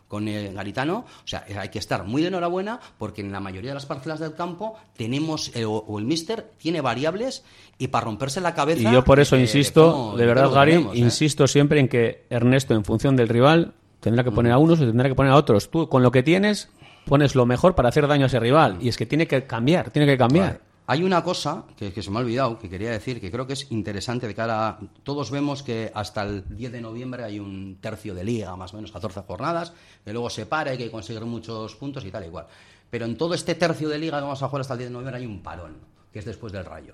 con 0.07 0.27
eh, 0.27 0.51
Garitano. 0.53 0.99
O 1.23 1.27
sea, 1.27 1.45
hay 1.59 1.69
que 1.69 1.79
estar 1.79 2.03
muy 2.05 2.21
de 2.21 2.27
enhorabuena 2.29 2.79
porque 2.97 3.21
en 3.21 3.31
la 3.31 3.39
mayoría 3.39 3.71
de 3.71 3.75
las 3.75 3.85
parcelas 3.85 4.19
del 4.19 4.35
campo 4.35 4.75
tenemos, 4.95 5.51
eh, 5.55 5.65
o, 5.65 5.71
o 5.73 5.99
el 5.99 6.05
Mister 6.05 6.51
tiene 6.57 6.81
variables 6.81 7.43
y 7.77 7.87
para 7.87 8.05
romperse 8.05 8.39
la 8.41 8.53
cabeza. 8.53 8.89
Y 8.89 8.93
yo 8.93 9.03
por 9.03 9.19
eso 9.19 9.35
eh, 9.35 9.41
insisto, 9.41 9.91
cómo- 9.91 10.17
de 10.17 10.25
verdad, 10.25 10.51
Gary, 10.51 10.71
tenemos, 10.73 10.95
¿eh? 10.95 10.99
insisto 10.99 11.47
siempre 11.47 11.79
en 11.79 11.87
que 11.87 12.25
Ernesto, 12.29 12.73
en 12.75 12.85
función 12.85 13.15
del 13.15 13.27
rival, 13.29 13.73
tendrá 13.99 14.23
que 14.23 14.31
poner 14.31 14.51
a 14.51 14.57
unos 14.59 14.79
y 14.79 14.85
tendrá 14.85 15.09
que 15.09 15.15
poner 15.15 15.31
a 15.31 15.35
otros. 15.37 15.69
Tú, 15.71 15.89
con 15.89 16.03
lo 16.03 16.11
que 16.11 16.21
tienes, 16.23 16.69
pones 17.05 17.33
lo 17.35 17.45
mejor 17.47 17.73
para 17.75 17.89
hacer 17.89 18.07
daño 18.07 18.25
a 18.25 18.27
ese 18.27 18.39
rival. 18.39 18.77
Y 18.81 18.89
es 18.89 18.97
que 18.97 19.05
tiene 19.07 19.27
que 19.27 19.45
cambiar, 19.45 19.89
tiene 19.89 20.05
que 20.05 20.17
cambiar. 20.17 20.61
Hay 20.87 21.03
una 21.03 21.23
cosa 21.23 21.63
que, 21.75 21.91
que 21.91 22.03
se 22.03 22.11
me 22.11 22.17
ha 22.17 22.21
olvidado, 22.21 22.59
que 22.59 22.69
quería 22.69 22.91
decir, 22.91 23.19
que 23.19 23.31
creo 23.31 23.47
que 23.47 23.53
es 23.53 23.71
interesante 23.71 24.27
de 24.27 24.35
cara 24.35 24.67
a... 24.67 24.79
Todos 25.03 25.31
vemos 25.31 25.63
que 25.63 25.91
hasta 25.95 26.21
el 26.21 26.43
10 26.55 26.71
de 26.73 26.81
noviembre 26.81 27.23
hay 27.23 27.39
un 27.39 27.77
tercio 27.81 28.13
de 28.13 28.23
liga, 28.23 28.55
más 28.55 28.73
o 28.73 28.75
menos 28.75 28.91
14 28.91 29.21
jornadas, 29.21 29.73
que 30.03 30.13
luego 30.13 30.29
se 30.29 30.45
para, 30.45 30.71
hay 30.71 30.77
que 30.77 30.91
conseguir 30.91 31.23
muchos 31.25 31.75
puntos 31.75 32.05
y 32.05 32.11
tal, 32.11 32.23
igual. 32.25 32.45
Pero 32.91 33.05
en 33.05 33.17
todo 33.17 33.33
este 33.33 33.55
tercio 33.55 33.89
de 33.89 33.97
liga 33.97 34.17
que 34.19 34.23
vamos 34.23 34.43
a 34.43 34.47
jugar 34.47 34.61
hasta 34.61 34.73
el 34.75 34.79
10 34.79 34.89
de 34.89 34.93
noviembre 34.93 35.17
hay 35.17 35.25
un 35.25 35.41
parón, 35.41 35.75
que 36.13 36.19
es 36.19 36.25
después 36.25 36.53
del 36.53 36.65
Rayo. 36.65 36.93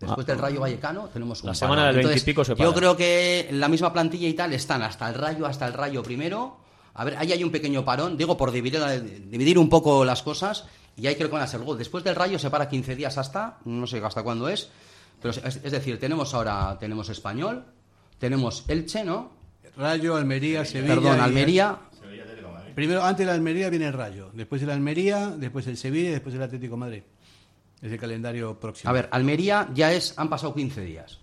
Después 0.00 0.26
Ah. 0.26 0.32
del 0.32 0.38
Rayo 0.38 0.60
Vallecano 0.60 1.08
tenemos 1.12 1.42
un 1.42 1.48
La 1.48 1.54
semana 1.54 1.82
parón. 1.82 1.94
del 1.94 2.00
Entonces, 2.04 2.24
20 2.24 2.30
y 2.30 2.32
pico 2.32 2.44
se 2.44 2.52
Yo 2.52 2.56
para. 2.56 2.72
creo 2.72 2.96
que 2.96 3.48
la 3.52 3.68
misma 3.68 3.92
plantilla 3.92 4.28
y 4.28 4.34
tal 4.34 4.52
están 4.54 4.82
hasta 4.82 5.08
el 5.08 5.14
Rayo, 5.14 5.44
hasta 5.46 5.66
el 5.66 5.74
Rayo 5.74 6.02
primero. 6.02 6.56
A 6.94 7.04
ver, 7.04 7.16
ahí 7.18 7.32
hay 7.32 7.44
un 7.44 7.50
pequeño 7.50 7.84
parón, 7.84 8.16
digo, 8.16 8.36
por 8.38 8.50
dividir, 8.50 8.80
dividir 9.28 9.58
un 9.58 9.68
poco 9.68 10.04
las 10.06 10.22
cosas, 10.22 10.64
y 10.96 11.06
ahí 11.06 11.14
creo 11.16 11.28
que 11.28 11.34
van 11.34 11.42
a 11.42 11.46
ser 11.46 11.60
gol. 11.62 11.78
Después 11.78 12.02
del 12.04 12.14
Rayo 12.14 12.38
se 12.38 12.50
para 12.50 12.68
15 12.68 12.96
días 12.96 13.16
hasta, 13.18 13.58
no 13.64 13.86
sé 13.86 13.98
hasta 14.04 14.22
cuándo 14.22 14.48
es, 14.48 14.70
pero 15.20 15.32
es, 15.32 15.60
es 15.62 15.72
decir, 15.72 15.98
tenemos 15.98 16.34
ahora, 16.34 16.76
tenemos 16.78 17.08
Español, 17.08 17.64
tenemos 18.18 18.64
Elche, 18.68 19.04
¿no? 19.04 19.30
Rayo, 19.76 20.16
Almería, 20.16 20.64
Sevilla. 20.64 20.94
Perdón, 20.94 21.20
Almería, 21.20 21.78
Primero, 22.74 23.02
antes 23.02 23.20
de 23.20 23.26
la 23.26 23.32
Almería 23.32 23.70
viene 23.70 23.86
el 23.86 23.94
Rayo, 23.94 24.30
después 24.34 24.60
el 24.62 24.68
Almería, 24.68 25.28
después 25.30 25.66
el 25.66 25.78
Sevilla 25.78 26.10
y 26.10 26.12
después 26.12 26.34
el 26.34 26.42
Atlético 26.42 26.74
de 26.74 26.78
Madrid. 26.80 27.02
Es 27.80 27.90
el 27.90 27.98
calendario 27.98 28.60
próximo. 28.60 28.90
A 28.90 28.92
ver, 28.92 29.08
Almería 29.12 29.68
ya 29.74 29.92
es, 29.94 30.12
han 30.18 30.28
pasado 30.28 30.54
15 30.54 30.82
días. 30.82 31.18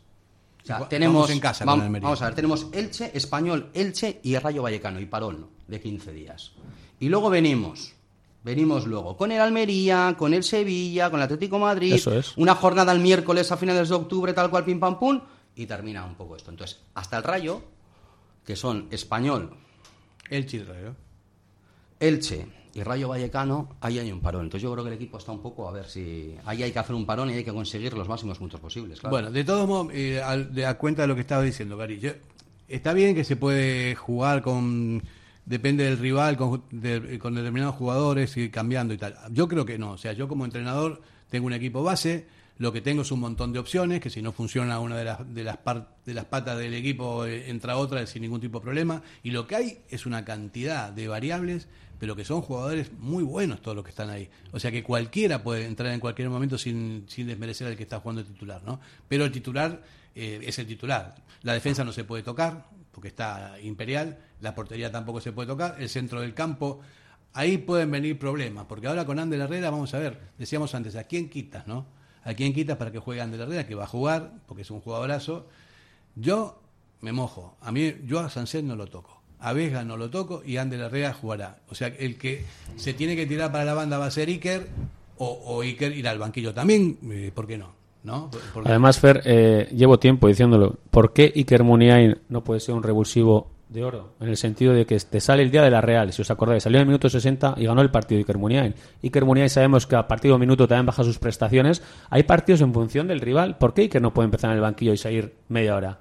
O 0.64 0.66
sea, 0.66 0.88
tenemos, 0.88 1.14
vamos 1.16 1.30
en 1.30 1.40
casa 1.40 1.64
con 1.66 1.80
vam- 1.80 1.84
Almería. 1.84 2.06
vamos 2.06 2.22
a 2.24 2.26
ver, 2.26 2.34
tenemos 2.36 2.68
Elche, 2.72 3.12
Español, 3.16 3.70
Elche 3.74 4.20
y 4.24 4.36
Rayo 4.38 4.64
Vallecano 4.64 5.00
y 5.00 5.06
parón 5.06 5.48
de 5.68 5.80
15 5.80 6.12
días. 6.12 6.54
Y 7.00 7.10
luego 7.10 7.30
venimos, 7.30 7.94
venimos 8.44 8.86
luego 8.86 9.16
con 9.18 9.32
el 9.32 9.40
Almería, 9.42 10.16
con 10.18 10.34
el 10.34 10.44
Sevilla, 10.44 11.10
con 11.10 11.20
el 11.20 11.24
Atlético 11.26 11.60
Madrid, 11.60 11.94
Eso 11.94 12.14
es. 12.14 12.36
una 12.38 12.56
jornada 12.56 12.92
el 12.92 13.00
miércoles 13.00 13.52
a 13.52 13.58
finales 13.58 13.90
de 13.90 13.96
octubre, 13.96 14.34
tal 14.34 14.50
cual, 14.50 14.66
pim 14.66 14.80
pam 14.80 15.00
pum, 15.00 15.22
y 15.56 15.66
termina 15.66 16.06
un 16.06 16.16
poco 16.16 16.36
esto. 16.36 16.52
Entonces, 16.52 16.80
hasta 16.96 17.18
el 17.18 17.24
Rayo, 17.24 17.62
que 18.46 18.56
son 18.56 18.88
Español, 18.92 19.52
Elche 20.30 20.58
y 20.58 20.64
Rayo. 20.64 20.96
Elche 22.00 22.48
y 22.74 22.82
Rayo 22.84 23.08
Vallecano, 23.10 23.76
ahí 23.82 24.00
hay 24.00 24.12
un 24.12 24.20
parón. 24.20 24.44
Entonces 24.46 24.64
yo 24.64 24.72
creo 24.74 24.84
que 24.84 24.90
el 24.90 24.96
equipo 24.96 25.18
está 25.20 25.32
un 25.32 25.42
poco 25.42 25.68
a 25.68 25.72
ver 25.72 25.88
si 25.88 26.36
ahí 26.46 26.64
hay 26.64 26.72
que 26.72 26.80
hacer 26.80 26.96
un 26.96 27.06
parón 27.06 27.30
y 27.30 27.34
hay 27.34 27.44
que 27.44 27.54
conseguir 27.54 27.94
los 27.94 28.08
máximos 28.10 28.40
puntos 28.40 28.60
posibles. 28.60 29.00
Claro. 29.00 29.12
Bueno, 29.16 29.32
de 29.32 29.44
todos 29.44 29.68
modos, 29.68 29.92
eh, 29.94 30.22
de 30.52 30.66
a 30.66 30.78
cuenta 30.78 31.04
de 31.04 31.08
lo 31.08 31.16
que 31.16 31.22
estaba 31.22 31.44
diciendo, 31.44 31.78
Gary, 31.78 32.00
yo- 32.00 32.12
está 32.68 32.94
bien 32.94 33.14
que 33.14 33.24
se 33.24 33.36
puede 33.36 33.94
jugar 33.96 34.42
con, 34.42 35.04
depende 35.46 35.84
del 35.84 35.98
rival, 35.98 36.38
con, 36.38 36.64
de- 36.72 37.20
con 37.20 37.36
determinados 37.36 37.76
jugadores, 37.76 38.36
ir 38.38 38.52
cambiando 38.52 38.94
y 38.94 38.98
tal. 38.98 39.16
Yo 39.32 39.48
creo 39.48 39.66
que 39.66 39.78
no, 39.78 39.92
o 39.92 39.98
sea, 39.98 40.14
yo 40.14 40.28
como 40.28 40.46
entrenador 40.46 41.02
tengo 41.30 41.48
un 41.48 41.54
equipo 41.54 41.84
base, 41.84 42.26
lo 42.60 42.72
que 42.72 42.82
tengo 42.82 43.02
es 43.02 43.12
un 43.12 43.20
montón 43.20 43.52
de 43.52 43.60
opciones, 43.60 44.00
que 44.00 44.10
si 44.10 44.22
no 44.22 44.32
funciona 44.32 44.80
una 44.80 44.96
de 44.96 45.04
las, 45.06 45.34
de 45.34 45.44
las, 45.44 45.58
de 46.06 46.14
las 46.14 46.26
patas 46.26 46.58
del 46.58 46.74
equipo, 46.76 47.26
eh, 47.26 47.50
entra 47.50 47.78
otra 47.78 48.06
sin 48.06 48.22
ningún 48.22 48.40
tipo 48.42 48.60
de 48.60 48.64
problema, 48.64 49.02
y 49.24 49.32
lo 49.32 49.48
que 49.48 49.56
hay 49.56 49.78
es 49.90 50.06
una 50.06 50.24
cantidad 50.24 50.92
de 50.92 51.08
variables 51.08 51.68
pero 52.00 52.18
que 52.18 52.26
son 52.26 52.42
jugadores 52.42 52.92
muy 53.00 53.24
buenos 53.24 53.62
todos 53.62 53.76
los 53.76 53.86
que 53.86 53.92
están 53.92 54.10
ahí. 54.10 54.28
O 54.52 54.60
sea 54.60 54.72
que 54.72 54.84
cualquiera 54.84 55.42
puede 55.42 55.68
entrar 55.68 55.94
en 55.94 56.02
cualquier 56.02 56.28
momento 56.30 56.58
sin, 56.58 57.06
sin 57.08 57.28
desmerecer 57.28 57.68
al 57.68 57.78
que 57.78 57.84
está 57.84 58.02
jugando 58.02 58.22
de 58.24 58.30
titular, 58.30 58.62
¿no? 58.66 58.82
Pero 59.08 59.24
el 59.24 59.32
titular 59.32 59.82
eh, 60.14 60.42
es 60.44 60.60
el 60.60 60.68
titular. 60.68 61.16
La 61.44 61.54
defensa 61.54 61.86
no 61.86 61.94
se 61.94 62.04
puede 62.04 62.22
tocar, 62.22 62.66
porque 62.94 63.10
está 63.10 63.60
imperial, 63.62 64.18
la 64.40 64.56
portería 64.56 64.92
tampoco 64.92 65.20
se 65.20 65.34
puede 65.34 65.48
tocar, 65.48 65.76
el 65.80 65.90
centro 65.90 66.22
del 66.22 66.34
campo, 66.34 66.80
ahí 67.34 67.58
pueden 67.58 67.92
venir 67.92 68.18
problemas, 68.18 68.66
porque 68.66 68.88
ahora 68.88 69.06
con 69.06 69.20
Ander 69.20 69.42
Herrera, 69.42 69.70
vamos 69.72 69.94
a 69.94 70.00
ver, 70.00 70.20
decíamos 70.38 70.74
antes, 70.76 70.96
¿a 70.96 71.04
quién 71.06 71.30
quitas, 71.30 71.68
no? 71.68 71.86
¿A 72.24 72.34
quién 72.36 72.54
quitas 72.54 72.78
para 72.78 72.92
que 72.92 73.00
juegue 73.00 73.22
Ander 73.22 73.42
Herrera, 73.42 73.68
que 73.68 73.76
va 73.76 73.84
a 73.84 73.88
jugar, 73.88 74.32
porque 74.46 74.62
es 74.62 74.72
un 74.72 74.80
jugadorazo? 74.80 75.48
Yo 76.16 76.62
me 77.02 77.12
mojo, 77.12 77.58
a 77.60 77.72
mí, 77.72 77.96
yo 78.06 78.20
a 78.20 78.30
Sancet 78.30 78.64
no 78.64 78.76
lo 78.76 78.88
toco. 78.88 79.22
A 79.40 79.52
Vega 79.52 79.84
no 79.84 79.98
lo 79.98 80.10
toco 80.10 80.42
y 80.46 80.56
Ander 80.56 80.80
Herrera 80.80 81.14
jugará. 81.14 81.60
O 81.68 81.76
sea, 81.76 81.88
el 81.90 82.18
que 82.18 82.46
se 82.78 82.94
tiene 82.94 83.18
que 83.18 83.26
tirar 83.26 83.52
para 83.52 83.66
la 83.66 83.74
banda 83.74 83.98
va 83.98 84.06
a 84.06 84.12
ser 84.12 84.30
Iker 84.30 84.70
o, 85.18 85.62
Iker 85.62 85.92
ir 85.92 86.08
al 86.08 86.18
banquillo 86.18 86.54
también, 86.54 86.98
eh, 87.12 87.32
¿por 87.34 87.46
qué 87.46 87.58
no? 87.58 87.83
¿No? 88.04 88.30
Además, 88.66 89.00
Fer, 89.00 89.22
eh, 89.26 89.70
llevo 89.74 89.98
tiempo 89.98 90.28
diciéndolo. 90.28 90.76
¿Por 90.92 91.14
qué 91.14 91.32
Iker 91.36 91.64
Muniain 91.64 92.18
no 92.30 92.44
puede 92.44 92.60
ser 92.60 92.76
un 92.76 92.84
revulsivo 92.84 93.52
de 93.70 93.84
oro? 93.84 94.10
En 94.20 94.28
el 94.28 94.36
sentido 94.36 94.74
de 94.74 94.86
que 94.86 95.00
te 95.00 95.22
sale 95.22 95.42
el 95.42 95.52
día 95.52 95.64
de 95.64 95.72
la 95.72 95.80
Real, 95.80 96.12
si 96.12 96.22
os 96.22 96.30
acordáis, 96.30 96.64
salió 96.64 96.80
en 96.80 96.82
el 96.82 96.88
minuto 96.88 97.10
60 97.10 97.56
y 97.58 97.66
ganó 97.66 97.82
el 97.82 97.92
partido 97.92 98.20
Iker 98.20 98.38
Muniain. 98.38 98.76
Iker 99.02 99.24
Muniain 99.24 99.50
sabemos 99.50 99.88
que 99.88 99.96
a 99.96 100.08
partido 100.08 100.36
de 100.36 100.40
minuto 100.40 100.68
también 100.68 100.86
baja 100.86 101.04
sus 101.06 101.18
prestaciones. 101.18 101.82
Hay 102.10 102.24
partidos 102.24 102.60
en 102.60 102.74
función 102.74 103.08
del 103.08 103.22
rival. 103.22 103.58
¿Por 103.58 103.74
qué 103.74 103.84
Iker 103.84 104.02
no 104.02 104.14
puede 104.14 104.26
empezar 104.26 104.52
en 104.52 104.58
el 104.58 104.62
banquillo 104.62 104.92
y 104.92 104.98
salir 104.98 105.36
media 105.48 105.76
hora? 105.76 106.00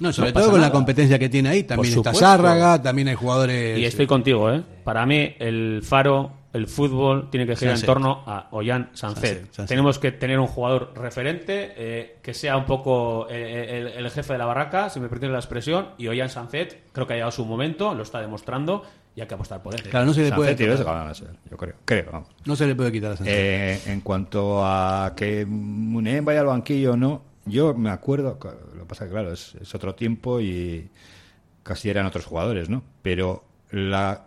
No, 0.00 0.12
sobre 0.12 0.32
todo 0.32 0.50
con 0.50 0.60
la 0.60 0.70
competencia 0.70 1.18
que 1.18 1.28
tiene 1.28 1.48
ahí. 1.48 1.62
También 1.62 1.94
está 1.96 2.12
Zárraga, 2.12 2.82
también 2.82 3.08
hay 3.08 3.14
jugadores. 3.14 3.78
Y 3.78 3.84
estoy 3.84 4.06
contigo, 4.06 4.50
¿eh? 4.52 4.62
Para 4.84 5.06
mí, 5.06 5.34
el 5.38 5.80
Faro 5.82 6.41
el 6.52 6.66
fútbol 6.66 7.30
tiene 7.30 7.46
que 7.46 7.56
girar 7.56 7.76
en 7.76 7.82
torno 7.82 8.22
a 8.26 8.48
Ollán 8.50 8.90
Sancet. 8.92 9.50
Tenemos 9.66 9.98
que 9.98 10.12
tener 10.12 10.38
un 10.38 10.46
jugador 10.46 10.92
referente 10.94 11.72
eh, 11.76 12.18
que 12.22 12.34
sea 12.34 12.56
un 12.56 12.66
poco 12.66 13.26
eh, 13.30 13.94
el, 13.96 14.10
jefe 14.10 14.34
de 14.34 14.38
la 14.38 14.44
barraca, 14.44 14.90
si 14.90 15.00
me 15.00 15.08
permite 15.08 15.32
la 15.32 15.38
expresión, 15.38 15.90
y 15.96 16.08
Ollán 16.08 16.28
Sancet 16.28 16.82
creo 16.92 17.06
que 17.06 17.14
ha 17.14 17.16
llegado 17.16 17.32
su 17.32 17.46
momento, 17.46 17.94
lo 17.94 18.02
está 18.02 18.20
demostrando 18.20 18.82
y 19.16 19.22
hay 19.22 19.26
que 19.26 19.34
apostar 19.34 19.62
por 19.62 19.74
él. 19.74 19.82
Claro, 19.82 20.04
no 20.04 20.12
se 20.12 20.24
le 20.24 20.32
puede 20.32 20.54
yo 20.54 21.56
creo, 21.56 21.74
creo 21.84 22.12
vamos. 22.12 22.28
No 22.44 22.54
se 22.54 22.66
le 22.66 22.74
puede 22.74 22.92
quitar 22.92 23.12
a 23.12 23.16
Sancet. 23.16 23.34
Eh, 23.34 23.80
en 23.86 24.02
cuanto 24.02 24.64
a 24.64 25.14
que 25.16 25.46
Munén 25.46 26.24
vaya 26.24 26.40
al 26.40 26.46
banquillo 26.46 26.92
o 26.92 26.96
no, 26.96 27.22
yo 27.46 27.72
me 27.74 27.90
acuerdo, 27.90 28.38
lo 28.74 28.82
que 28.82 28.86
pasa 28.86 29.06
que 29.06 29.10
claro, 29.10 29.32
es, 29.32 29.54
es 29.60 29.74
otro 29.74 29.94
tiempo 29.94 30.40
y 30.40 30.90
casi 31.62 31.88
eran 31.88 32.04
otros 32.04 32.26
jugadores, 32.26 32.68
¿no? 32.68 32.82
Pero 33.00 33.44
la 33.70 34.26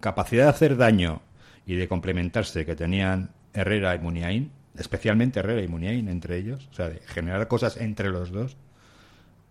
capacidad 0.00 0.44
de 0.44 0.50
hacer 0.50 0.76
daño 0.76 1.22
y 1.66 1.76
de 1.76 1.88
complementarse 1.88 2.64
que 2.64 2.74
tenían 2.74 3.30
Herrera 3.52 3.94
y 3.94 3.98
Muniain, 3.98 4.50
especialmente 4.76 5.40
Herrera 5.40 5.62
y 5.62 5.68
Muniain 5.68 6.08
entre 6.08 6.38
ellos, 6.38 6.68
o 6.70 6.74
sea, 6.74 6.88
de 6.88 7.00
generar 7.06 7.48
cosas 7.48 7.76
entre 7.76 8.10
los 8.10 8.30
dos. 8.30 8.56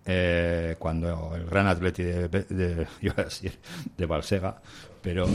Eh, 0.04 0.78
cuando 0.80 1.36
el 1.36 1.46
gran 1.46 1.68
atleti 1.68 2.02
de, 2.02 2.28
de, 2.28 2.88
de 3.98 4.06
Balsega, 4.08 4.60
pero 5.02 5.28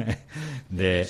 de, 0.68 1.06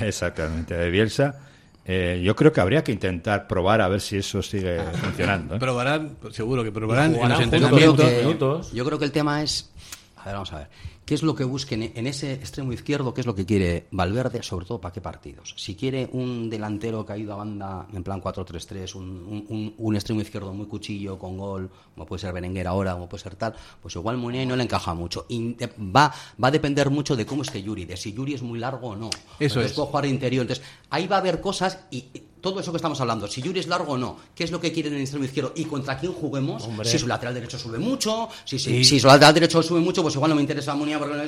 exactamente 0.00 0.74
de 0.74 0.90
Bielsa, 0.90 1.38
eh, 1.84 2.20
yo 2.22 2.36
creo 2.36 2.52
que 2.52 2.60
habría 2.60 2.84
que 2.84 2.92
intentar 2.92 3.46
probar 3.46 3.80
a 3.80 3.88
ver 3.88 4.00
si 4.00 4.18
eso 4.18 4.42
sigue 4.42 4.80
funcionando. 5.02 5.56
¿eh? 5.56 5.58
Probarán, 5.58 6.16
seguro 6.30 6.62
que 6.62 6.72
probarán 6.72 7.14
en 7.14 7.28
los 7.28 7.40
entrenamientos. 7.40 8.72
Yo 8.72 8.84
creo 8.84 8.98
que 8.98 9.04
el 9.06 9.12
tema 9.12 9.42
es, 9.42 9.70
a 10.16 10.24
ver, 10.26 10.34
vamos 10.34 10.52
a 10.52 10.58
ver. 10.58 10.68
¿Qué 11.10 11.14
es 11.14 11.24
lo 11.24 11.34
que 11.34 11.42
busquen 11.42 11.90
en 11.96 12.06
ese 12.06 12.34
extremo 12.34 12.72
izquierdo? 12.72 13.12
¿Qué 13.12 13.22
es 13.22 13.26
lo 13.26 13.34
que 13.34 13.44
quiere 13.44 13.88
Valverde? 13.90 14.44
Sobre 14.44 14.64
todo, 14.64 14.80
¿para 14.80 14.92
qué 14.92 15.00
partidos? 15.00 15.54
Si 15.56 15.74
quiere 15.74 16.08
un 16.12 16.48
delantero 16.48 17.04
ido 17.16 17.32
a 17.32 17.36
banda 17.36 17.88
en 17.92 18.04
plan 18.04 18.22
4-3-3, 18.22 18.94
un, 18.94 19.74
un, 19.76 19.94
extremo 19.96 20.20
izquierdo 20.20 20.54
muy 20.54 20.66
cuchillo, 20.66 21.18
con 21.18 21.36
gol, 21.36 21.68
como 21.94 22.06
puede 22.06 22.20
ser 22.20 22.32
Berenguer 22.32 22.68
ahora, 22.68 22.92
como 22.92 23.08
puede 23.08 23.24
ser 23.24 23.34
tal, 23.34 23.56
pues 23.82 23.96
igual 23.96 24.18
Muniain 24.18 24.48
no 24.48 24.54
le 24.54 24.62
encaja 24.62 24.94
mucho. 24.94 25.26
Y 25.28 25.56
va, 25.80 26.14
va 26.40 26.46
a 26.46 26.50
depender 26.52 26.90
mucho 26.90 27.16
de 27.16 27.26
cómo 27.26 27.42
esté 27.42 27.60
Yuri, 27.60 27.86
de 27.86 27.96
si 27.96 28.12
Yuri 28.12 28.34
es 28.34 28.42
muy 28.42 28.60
largo 28.60 28.90
o 28.90 28.94
no. 28.94 29.10
Eso 29.40 29.60
es. 29.60 29.72
puede 29.72 29.88
jugar 29.88 30.04
de 30.04 30.10
interior. 30.10 30.42
Entonces, 30.42 30.64
ahí 30.90 31.08
va 31.08 31.16
a 31.16 31.18
haber 31.18 31.40
cosas 31.40 31.86
y 31.90 32.04
todo 32.40 32.60
eso 32.60 32.72
que 32.72 32.76
estamos 32.76 33.00
hablando, 33.00 33.28
si 33.28 33.42
Yuri 33.42 33.60
es 33.60 33.68
largo 33.68 33.92
o 33.92 33.98
no, 33.98 34.16
qué 34.34 34.44
es 34.44 34.50
lo 34.50 34.60
que 34.60 34.72
quiere 34.72 34.88
en 34.88 34.96
el 34.96 35.00
extremo 35.02 35.24
izquierdo 35.24 35.52
y 35.54 35.64
contra 35.64 35.98
quién 35.98 36.12
juguemos, 36.12 36.68
si 36.84 36.98
su 36.98 37.06
lateral 37.06 37.34
derecho 37.34 37.58
sube 37.58 37.78
mucho, 37.78 38.28
si, 38.44 38.58
si, 38.58 39.00
su 39.00 39.06
lateral 39.06 39.34
derecho 39.34 39.62
sube 39.62 39.80
mucho, 39.80 40.02
pues 40.02 40.14
igual 40.14 40.30
no 40.30 40.34
me 40.34 40.42
interesa 40.42 40.74
Munía 40.74 40.98
porque 40.98 41.20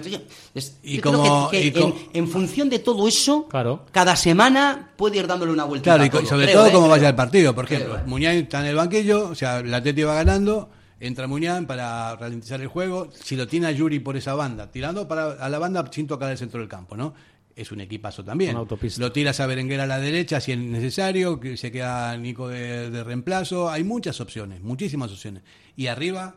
y 0.82 0.98
como, 1.00 1.50
en, 1.52 2.28
función 2.28 2.68
de 2.68 2.78
todo 2.78 3.06
eso, 3.06 3.46
claro. 3.48 3.84
cada 3.90 4.16
semana 4.16 4.92
puede 4.96 5.18
ir 5.18 5.26
dándole 5.26 5.52
una 5.52 5.64
vuelta. 5.64 5.96
Claro, 5.96 6.04
y 6.04 6.26
sobre 6.26 6.52
todo 6.52 6.66
¿eh? 6.66 6.72
cómo 6.72 6.88
vaya 6.88 7.08
el 7.08 7.14
partido. 7.14 7.54
Por 7.54 7.64
ejemplo, 7.64 8.00
Muñán 8.06 8.36
está 8.36 8.60
en 8.60 8.66
el 8.66 8.76
banquillo, 8.76 9.28
o 9.28 9.34
sea, 9.34 9.62
la 9.62 9.82
Teti 9.82 10.02
va 10.02 10.14
ganando, 10.14 10.68
entra 11.00 11.26
Muñán 11.26 11.66
para 11.66 12.16
ralentizar 12.16 12.60
el 12.60 12.68
juego. 12.68 13.08
Si 13.12 13.36
lo 13.36 13.46
tiene 13.46 13.66
a 13.66 13.70
Yuri 13.70 14.00
por 14.00 14.16
esa 14.16 14.34
banda, 14.34 14.70
tirando 14.70 15.06
para 15.08 15.32
a 15.32 15.48
la 15.48 15.58
banda 15.58 15.84
sin 15.90 16.06
tocar 16.06 16.30
el 16.30 16.38
centro 16.38 16.60
del 16.60 16.68
campo, 16.68 16.96
¿no? 16.96 17.14
Es 17.56 17.72
un 17.72 17.80
equipazo 17.80 18.24
también. 18.24 18.56
Lo 18.98 19.12
tiras 19.12 19.40
a 19.40 19.46
Berenguer 19.46 19.80
a 19.80 19.86
la 19.86 19.98
derecha 19.98 20.40
si 20.40 20.52
es 20.52 20.58
necesario, 20.58 21.40
que 21.40 21.56
se 21.56 21.70
queda 21.70 22.16
Nico 22.16 22.48
de, 22.48 23.04
reemplazo. 23.04 23.70
Hay 23.70 23.84
muchas 23.84 24.20
opciones, 24.20 24.60
muchísimas 24.62 25.10
opciones. 25.10 25.42
Y 25.76 25.86
arriba, 25.86 26.36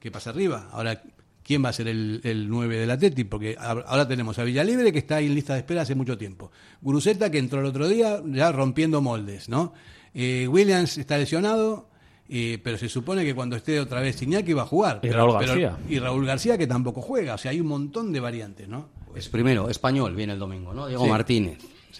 ¿qué 0.00 0.10
pasa 0.10 0.30
arriba? 0.30 0.68
Ahora, 0.72 1.02
¿quién 1.42 1.64
va 1.64 1.70
a 1.70 1.72
ser 1.72 1.88
el, 1.88 2.20
el 2.24 2.48
9 2.48 2.78
del 2.78 2.90
Atleti? 2.90 3.24
Porque 3.24 3.56
ahora 3.58 4.06
tenemos 4.06 4.38
a 4.38 4.44
Villalibre, 4.44 4.92
que 4.92 4.98
está 4.98 5.16
ahí 5.16 5.26
en 5.26 5.34
lista 5.34 5.54
de 5.54 5.60
espera 5.60 5.82
hace 5.82 5.94
mucho 5.94 6.18
tiempo. 6.18 6.50
Guruseta, 6.80 7.30
que 7.30 7.38
entró 7.38 7.60
el 7.60 7.66
otro 7.66 7.88
día 7.88 8.22
ya 8.26 8.52
rompiendo 8.52 9.00
moldes, 9.00 9.48
¿no? 9.48 9.72
Eh, 10.14 10.46
Williams 10.48 10.98
está 10.98 11.18
lesionado. 11.18 11.88
Eh, 12.26 12.58
pero 12.64 12.78
se 12.78 12.88
supone 12.88 13.22
que 13.22 13.34
cuando 13.34 13.54
esté 13.54 13.78
otra 13.78 14.00
vez 14.00 14.20
Iñaki 14.22 14.54
va 14.54 14.62
a 14.62 14.66
jugar. 14.66 15.00
Y 15.02 15.10
Raúl 15.10 15.34
García. 15.34 15.76
y 15.88 15.98
Raúl 15.98 16.24
García 16.24 16.56
que 16.56 16.66
tampoco 16.66 17.02
juega. 17.02 17.34
O 17.34 17.38
sea, 17.38 17.50
hay 17.50 17.60
un 17.60 17.66
montón 17.66 18.12
de 18.12 18.20
variantes, 18.20 18.66
¿no? 18.66 18.88
Pues 19.14 19.28
primero, 19.28 19.70
español 19.70 20.12
viene 20.16 20.32
el 20.32 20.40
domingo, 20.40 20.74
¿no? 20.74 20.88
Diego 20.88 21.06
Martínez. 21.06 21.58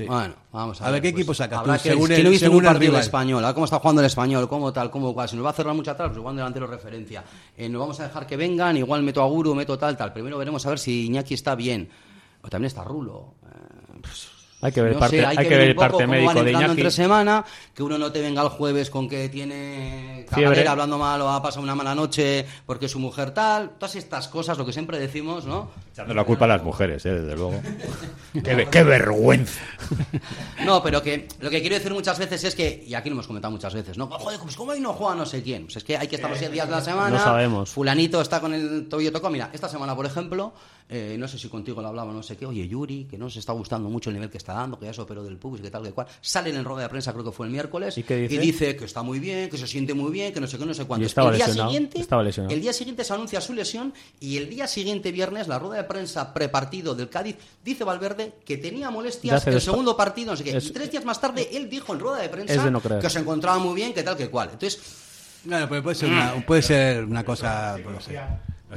Bueno, 0.08 0.34
vamos 0.50 0.82
a, 0.82 0.88
a 0.88 0.90
ver, 0.90 1.00
qué 1.00 1.10
equipo 1.10 1.32
saca. 1.32 1.62
Tú, 1.62 1.70
según 1.78 2.10
el, 2.10 2.16
que 2.16 2.24
no 2.24 2.30
visto 2.30 2.50
un 2.50 2.64
partido 2.64 2.98
español, 2.98 3.44
a 3.44 3.46
ver 3.46 3.54
cómo 3.54 3.66
está 3.66 3.78
jugando 3.78 4.00
el 4.00 4.06
español, 4.06 4.48
cómo 4.48 4.72
tal, 4.72 4.90
cómo 4.90 5.14
cual. 5.14 5.28
Si 5.28 5.36
nos 5.36 5.44
va 5.46 5.50
a 5.50 5.52
cerrar 5.52 5.76
mucho 5.76 5.92
atrás, 5.92 6.08
pues 6.08 6.18
igual 6.18 6.34
delantero 6.34 6.66
referencia. 6.66 7.22
Eh, 7.56 7.68
nos 7.68 7.78
vamos 7.78 8.00
a 8.00 8.08
dejar 8.08 8.26
que 8.26 8.36
vengan, 8.36 8.76
igual 8.76 9.04
meto 9.04 9.22
a 9.22 9.26
Guru, 9.26 9.54
meto 9.54 9.78
tal, 9.78 9.96
tal. 9.96 10.12
Primero 10.12 10.36
veremos 10.36 10.66
a 10.66 10.70
ver 10.70 10.80
si 10.80 11.06
Iñaki 11.06 11.34
está 11.34 11.54
bien. 11.54 11.88
O 12.42 12.48
también 12.48 12.66
está 12.66 12.82
Rulo. 12.82 13.34
Eh, 14.64 14.68
hay 14.68 14.72
que 14.72 14.82
ver 14.82 14.92
el 14.92 14.98
parte, 14.98 15.26
hay, 15.26 15.36
que, 15.36 15.48
ver 15.48 15.68
el 15.68 15.76
parte 15.76 16.06
médico 16.06 16.42
de 16.42 16.50
Iñaki. 16.52 16.70
entre 16.70 16.90
semana, 16.90 17.44
que 17.74 17.82
uno 17.82 17.98
no 17.98 18.10
te 18.10 18.22
venga 18.22 18.42
el 18.42 18.48
jueves 18.48 18.88
con 18.88 19.08
que 19.08 19.28
tiene 19.28 20.24
cabalera 20.30 20.72
hablando 20.72 20.96
mal 20.96 21.20
o 21.20 21.28
ha 21.28 21.42
pasado 21.42 21.62
una 21.62 21.74
mala 21.74 21.94
noche 21.94 22.46
porque 22.64 22.88
su 22.88 22.98
mujer 22.98 23.32
tal, 23.32 23.72
todas 23.78 23.96
estas 23.96 24.28
cosas, 24.28 24.56
lo 24.56 24.64
que 24.64 24.72
siempre 24.72 24.98
decimos, 24.98 25.44
¿no? 25.44 25.70
Echando 25.92 26.14
la 26.14 26.24
culpa 26.24 26.46
a 26.46 26.48
las 26.48 26.62
mujeres, 26.62 27.04
¿eh? 27.04 27.12
desde 27.12 27.36
luego. 27.36 27.60
qué, 28.70 28.82
vergüenza. 28.82 29.60
no, 30.64 30.82
pero 30.82 31.02
que 31.02 31.28
lo 31.40 31.50
que 31.50 31.60
quiero 31.60 31.76
decir 31.76 31.92
muchas 31.92 32.18
veces 32.18 32.42
es 32.44 32.54
que, 32.54 32.84
y 32.86 32.94
aquí 32.94 33.10
lo 33.10 33.16
hemos 33.16 33.26
comentado 33.26 33.52
muchas 33.52 33.74
veces, 33.74 33.98
¿no? 33.98 34.06
Joder, 34.06 34.40
pues 34.40 34.56
¿cómo 34.56 34.72
ahí 34.72 34.80
no 34.80 34.94
juega 34.94 35.14
no 35.14 35.26
sé 35.26 35.42
quién? 35.42 35.64
Pues 35.64 35.76
es 35.76 35.84
que 35.84 35.96
hay 35.96 36.08
que 36.08 36.16
estar 36.16 36.30
los 36.30 36.40
10 36.40 36.50
días 36.50 36.66
de 36.66 36.72
la 36.72 36.80
semana. 36.80 37.10
No 37.10 37.22
sabemos. 37.22 37.70
Fulanito 37.70 38.20
está 38.20 38.40
con 38.40 38.54
el 38.54 38.88
tobillo 38.88 39.12
tocado. 39.12 39.30
Mira, 39.30 39.50
esta 39.52 39.68
semana, 39.68 39.94
por 39.94 40.06
ejemplo, 40.06 40.54
eh, 40.88 41.16
no 41.18 41.28
sé 41.28 41.38
si 41.38 41.48
contigo 41.48 41.80
lo 41.80 41.88
hablaba, 41.88 42.12
no 42.12 42.22
sé 42.22 42.36
qué, 42.36 42.46
oye, 42.46 42.66
Yuri, 42.68 43.04
que 43.04 43.18
no 43.18 43.30
se 43.30 43.38
está 43.38 43.52
gustando 43.52 43.88
mucho 43.88 44.10
el 44.10 44.14
nivel 44.14 44.30
que 44.30 44.38
está 44.38 44.53
dando, 44.56 44.78
que 44.78 44.86
ya 44.86 44.92
se 44.92 45.00
operó 45.00 45.22
del 45.22 45.36
pubis, 45.36 45.60
que 45.60 45.70
tal, 45.70 45.82
que 45.82 45.92
cual. 45.92 46.06
Sale 46.20 46.50
en 46.50 46.56
el 46.56 46.64
rueda 46.64 46.82
de 46.82 46.88
prensa, 46.88 47.12
creo 47.12 47.24
que 47.24 47.32
fue 47.32 47.46
el 47.46 47.52
miércoles, 47.52 47.96
¿Y, 47.98 48.02
dice? 48.02 48.38
dice? 48.40 48.76
que 48.76 48.84
está 48.84 49.02
muy 49.02 49.18
bien, 49.18 49.48
que 49.50 49.58
se 49.58 49.66
siente 49.66 49.94
muy 49.94 50.10
bien, 50.10 50.32
que 50.32 50.40
no 50.40 50.46
sé 50.46 50.58
qué, 50.58 50.66
no 50.66 50.74
sé 50.74 50.84
cuánto. 50.84 51.06
el 51.06 51.36
día 51.36 51.48
siguiente, 51.48 52.06
el 52.48 52.60
día 52.60 52.72
siguiente 52.72 53.04
se 53.04 53.12
anuncia 53.14 53.40
su 53.40 53.52
lesión 53.52 53.92
y 54.20 54.36
el 54.36 54.48
día 54.48 54.66
siguiente, 54.66 55.12
viernes, 55.12 55.48
la 55.48 55.58
rueda 55.58 55.82
de 55.82 55.84
prensa 55.84 56.32
prepartido 56.32 56.94
del 56.94 57.08
Cádiz, 57.08 57.36
dice 57.64 57.84
Valverde 57.84 58.34
que 58.44 58.56
tenía 58.56 58.90
molestias 58.90 59.46
el 59.46 59.60
segundo 59.60 59.96
partido, 59.96 60.32
no 60.32 60.36
sé 60.36 60.44
qué. 60.44 60.58
y 60.58 60.70
tres 60.70 60.90
días 60.90 61.04
más 61.04 61.20
tarde, 61.20 61.48
él 61.52 61.68
dijo 61.68 61.94
en 61.94 62.00
rueda 62.00 62.18
de 62.18 62.28
prensa 62.28 62.72
que 63.00 63.10
se 63.10 63.18
encontraba 63.18 63.58
muy 63.58 63.74
bien, 63.74 63.92
que 63.92 64.02
tal, 64.02 64.16
que 64.16 64.28
cual. 64.28 64.50
Entonces. 64.52 64.80
Bueno, 65.44 65.68
puede 65.68 65.94
ser 65.94 66.08
una, 66.08 66.46
puede 66.46 66.62
ser 66.62 67.04
una 67.04 67.24
cosa. 67.24 67.76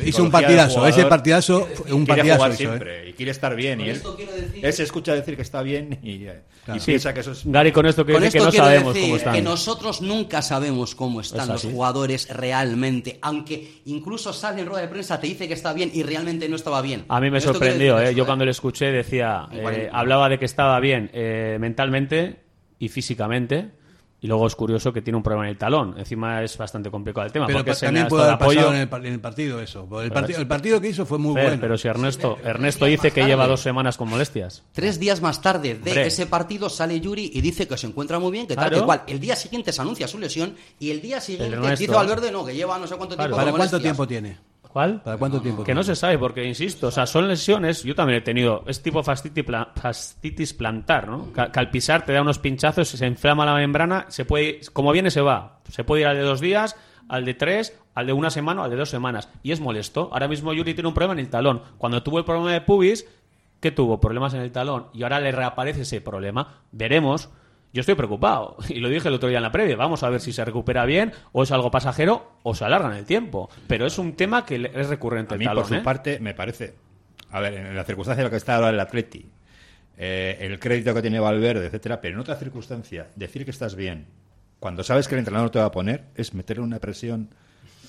Hizo 0.05 0.23
un 0.23 0.31
partidazo, 0.31 0.87
ese 0.87 1.05
partidazo, 1.05 1.67
un 1.91 2.05
partidazo. 2.05 2.51
siempre, 2.53 3.09
y 3.09 3.13
quiere 3.13 3.31
estar 3.31 3.55
bien. 3.55 3.81
Y 3.81 3.89
él, 3.89 4.73
se 4.73 4.83
escucha 4.83 5.13
decir 5.13 5.35
que 5.35 5.41
está 5.41 5.61
bien 5.61 5.99
y, 6.03 6.25
eh, 6.25 6.41
piensa 6.85 7.13
que 7.13 7.21
eso 7.21 7.31
es. 7.31 7.43
Gary, 7.45 7.71
con 7.71 7.85
esto 7.85 8.05
quiere 8.05 8.19
decir 8.19 8.39
que 8.39 8.45
no 8.45 8.51
sabemos 8.51 8.97
cómo 8.97 9.15
están. 9.15 9.33
Que 9.33 9.41
nosotros 9.41 10.01
nunca 10.01 10.41
sabemos 10.41 10.95
cómo 10.95 11.21
están 11.21 11.47
los 11.47 11.63
jugadores 11.63 12.27
realmente, 12.29 13.19
aunque 13.21 13.81
incluso 13.85 14.33
sale 14.33 14.61
en 14.61 14.67
rueda 14.67 14.81
de 14.81 14.87
prensa, 14.87 15.19
te 15.19 15.27
dice 15.27 15.47
que 15.47 15.53
está 15.53 15.73
bien 15.73 15.91
y 15.93 16.03
realmente 16.03 16.47
no 16.49 16.55
estaba 16.55 16.81
bien. 16.81 17.05
A 17.07 17.19
mí 17.19 17.29
me 17.29 17.41
sorprendió, 17.41 17.99
¿eh? 17.99 18.13
yo 18.15 18.25
cuando 18.25 18.45
le 18.45 18.51
escuché 18.51 18.91
decía, 18.91 19.47
eh, 19.51 19.89
hablaba 19.91 20.29
de 20.29 20.39
que 20.39 20.45
estaba 20.45 20.79
bien 20.79 21.09
eh, 21.13 21.57
mentalmente 21.59 22.41
y 22.79 22.89
físicamente 22.89 23.71
y 24.20 24.28
luego 24.28 24.47
es 24.47 24.55
curioso 24.55 24.91
que 24.91 25.01
tiene 25.01 25.18
un 25.18 25.24
problema 25.24 25.45
en 25.45 25.51
el 25.51 25.57
talón. 25.57 25.95
Encima 25.97 26.41
es 26.41 26.57
bastante 26.57 26.89
complicado 26.89 27.28
el 27.28 27.32
tema. 27.32 27.45
Pero 27.45 27.59
porque 27.59 27.74
también 27.76 28.07
puede 28.07 28.24
haber 28.24 28.39
pasado 28.39 28.74
en 28.74 28.80
el, 28.80 28.89
partido 29.20 29.61
eso. 29.61 29.88
El, 30.01 30.11
partido, 30.11 30.39
el 30.39 30.47
partido 30.47 30.82
que 30.82 30.89
hizo 30.89 31.05
fue 31.05 31.20
muy 31.20 31.34
bueno. 31.34 31.57
Pero 31.61 31.78
si 31.78 31.88
Ernesto, 31.88 32.38
Ernesto 32.43 32.86
dice 32.86 33.11
que 33.11 33.26
lleva 33.26 33.47
dos 33.47 33.61
semanas 33.61 33.95
con 33.95 34.09
molestias. 34.09 34.63
Tres 34.72 34.99
días 34.99 35.22
más 35.22 35.41
tarde 35.41 35.76
de 35.76 36.07
ese 36.07 36.26
partido 36.26 36.70
sale 36.70 36.99
Yuri 36.99 37.32
y 37.34 37.41
dice 37.41 37.68
que 37.68 37.78
se 37.78 37.86
encuentra 37.86 38.18
muy 38.18 38.32
bien, 38.32 38.47
que 38.47 38.55
tal, 38.55 38.72
que 38.72 38.82
cual. 38.82 39.03
El 39.07 39.20
día 39.20 39.36
siguiente 39.36 39.72
se 39.72 39.82
anuncia 39.82 40.07
su 40.07 40.18
lesión 40.18 40.55
y 40.80 40.89
el 40.89 41.01
día 41.01 41.22
siguiente 41.22 41.57
dice 41.78 41.91
Valverde 41.91 42.32
no, 42.32 42.43
que 42.43 42.55
lleva 42.55 42.80
no 42.80 42.88
sé 42.88 42.95
cuánto 42.95 43.15
tiempo 43.15 43.36
¿Para 43.36 43.51
cuánto 43.51 43.80
tiempo 43.80 44.07
tiene? 44.07 44.38
¿Cuál? 44.78 45.01
¿Para 45.01 45.17
cuánto 45.17 45.41
tiempo? 45.41 45.63
Que 45.63 45.73
no 45.73 45.82
se 45.82 45.95
sabe, 45.95 46.19
porque 46.19 46.45
insisto, 46.45 46.89
o 46.89 46.91
sea, 46.91 47.07
son 47.07 47.28
lesiones. 47.28 47.82
Yo 47.82 47.95
también 47.95 48.19
he 48.19 48.21
tenido. 48.21 48.63
Es 48.67 48.84
tipo 48.84 49.01
fascitis, 49.01 50.53
plantar, 50.53 51.07
¿no? 51.07 51.34
Que, 51.34 51.49
al 51.51 51.71
pisar 51.71 52.05
te 52.05 52.13
da 52.13 52.21
unos 52.21 52.38
pinchazos, 52.38 52.88
se 52.88 53.07
inflama 53.07 53.43
la 53.43 53.55
membrana, 53.55 54.05
se 54.09 54.23
puede. 54.23 54.59
Como 54.73 54.91
viene, 54.91 55.09
se 55.09 55.21
va. 55.21 55.61
Se 55.67 55.84
puede 55.84 56.03
ir 56.03 56.07
al 56.07 56.15
de 56.15 56.21
dos 56.21 56.41
días, 56.41 56.75
al 57.09 57.25
de 57.25 57.34
tres, 57.34 57.75
al 57.95 58.05
de 58.05 58.13
una 58.13 58.30
semana 58.30 58.61
o 58.61 58.65
al 58.65 58.69
de 58.69 58.78
dos 58.78 58.91
semanas. 58.91 59.30
Y 59.41 59.51
es 59.51 59.59
molesto. 59.59 60.09
Ahora 60.13 60.28
mismo 60.28 60.53
Yuri 60.53 60.75
tiene 60.75 60.89
un 60.89 60.93
problema 60.93 61.13
en 61.13 61.25
el 61.25 61.30
talón. 61.32 61.63
Cuando 61.80 62.03
tuvo 62.03 62.19
el 62.19 62.25
problema 62.25 62.51
de 62.51 62.61
pubis, 62.61 63.07
que 63.59 63.71
tuvo 63.71 63.99
problemas 63.99 64.36
en 64.36 64.41
el 64.41 64.51
talón 64.51 64.89
y 64.93 65.01
ahora 65.01 65.19
le 65.19 65.32
reaparece 65.32 65.82
ese 65.82 66.01
problema, 66.01 66.61
veremos. 66.71 67.32
Yo 67.74 67.82
estoy 67.82 67.95
preocupado 67.95 68.57
y 68.70 68.80
lo 68.80 68.89
dije 68.89 69.07
el 69.07 69.13
otro 69.13 69.30
día 69.30 69.38
en 69.38 69.43
la 69.43 69.51
previa. 69.51 69.76
Vamos 69.76 70.03
a 70.03 70.09
ver 70.09 70.22
si 70.22 70.34
se 70.34 70.43
recupera 70.43 70.86
bien 70.86 71.13
o 71.32 71.43
es 71.43 71.51
algo 71.51 71.72
pasajero 71.72 72.39
o 72.43 72.55
se 72.55 72.65
alarga 72.65 72.89
en 72.89 72.97
el 72.97 73.05
tiempo. 73.05 73.49
Pero 73.68 73.86
es 73.86 73.97
un 73.97 74.13
tema 74.13 74.45
que 74.45 74.72
es 74.74 74.89
recurrente. 74.89 75.36
A 75.36 75.38
mí, 75.38 75.45
por 75.47 75.65
su 75.65 75.76
¿eh? 75.76 75.82
parte, 75.82 76.20
me 76.20 76.34
parece. 76.34 76.76
A 77.32 77.39
ver, 77.39 77.53
en 77.53 77.76
la 77.76 77.84
circunstancia 77.84 78.22
en 78.22 78.26
la 78.26 78.30
que 78.30 78.38
está 78.38 78.55
ahora 78.55 78.70
el 78.70 78.80
Atleti, 78.80 79.26
eh, 79.97 80.38
el 80.39 80.59
crédito 80.59 80.93
que 80.93 81.01
tiene 81.01 81.20
Valverde, 81.20 81.65
etcétera, 81.65 81.99
pero 81.99 82.15
en 82.15 82.22
otra 82.22 82.36
circunstancia, 82.36 83.07
decir 83.15 83.43
que 83.43 83.51
estás 83.51 83.76
bien 83.76 84.05
cuando 84.59 84.84
sabes 84.84 85.07
que 85.07 85.15
el 85.15 85.20
entrenador 85.20 85.49
te 85.49 85.59
va 85.59 85.65
a 85.65 85.72
poner 85.72 86.05
es 86.15 86.34
meterle 86.34 86.63
una 86.63 86.80
presión 86.80 87.30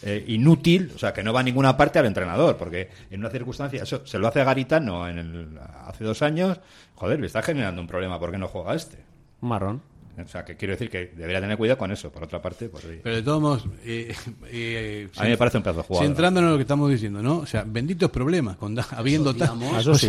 eh, 0.02 0.24
inútil, 0.28 0.92
o 0.94 0.98
sea, 0.98 1.12
que 1.12 1.22
no 1.22 1.32
va 1.32 1.40
a 1.40 1.42
ninguna 1.42 1.76
parte 1.76 1.98
al 1.98 2.06
entrenador, 2.06 2.56
porque 2.56 2.90
en 3.10 3.20
una 3.20 3.30
circunstancia, 3.30 3.82
eso 3.82 4.06
se 4.06 4.18
lo 4.18 4.28
hace 4.28 4.40
a 4.40 4.44
Garitano 4.44 5.08
en 5.08 5.18
el, 5.18 5.58
hace 5.86 6.04
dos 6.04 6.22
años, 6.22 6.60
joder, 6.94 7.20
le 7.20 7.26
está 7.26 7.42
generando 7.42 7.80
un 7.80 7.88
problema, 7.88 8.18
¿por 8.18 8.30
qué 8.30 8.38
no 8.38 8.48
juega 8.48 8.74
este? 8.74 8.98
Marrón. 9.40 9.82
O 10.24 10.26
sea, 10.26 10.44
que 10.44 10.56
quiero 10.56 10.72
decir 10.72 10.90
que 10.90 11.12
debería 11.16 11.40
tener 11.40 11.56
cuidado 11.56 11.78
con 11.78 11.92
eso. 11.92 12.10
Por 12.10 12.24
otra 12.24 12.42
parte, 12.42 12.68
pues... 12.68 12.84
Pero 13.02 13.14
de 13.14 13.22
todos 13.22 13.40
modos... 13.40 13.64
Eh, 13.84 14.12
eh, 14.46 15.08
a 15.16 15.22
mí 15.22 15.30
me 15.30 15.36
parece 15.36 15.58
un 15.58 15.62
pedazo 15.62 15.82
de 15.82 15.86
jugador. 15.86 16.06
Centrándonos 16.08 16.48
en 16.48 16.52
lo 16.52 16.58
que 16.58 16.62
estamos 16.62 16.90
diciendo, 16.90 17.22
¿no? 17.22 17.38
O 17.38 17.46
sea, 17.46 17.64
benditos 17.64 18.10
problemas, 18.10 18.56
con, 18.56 18.76
habiendo... 18.96 19.30
Eso, 19.30 19.94
sí, 19.94 20.08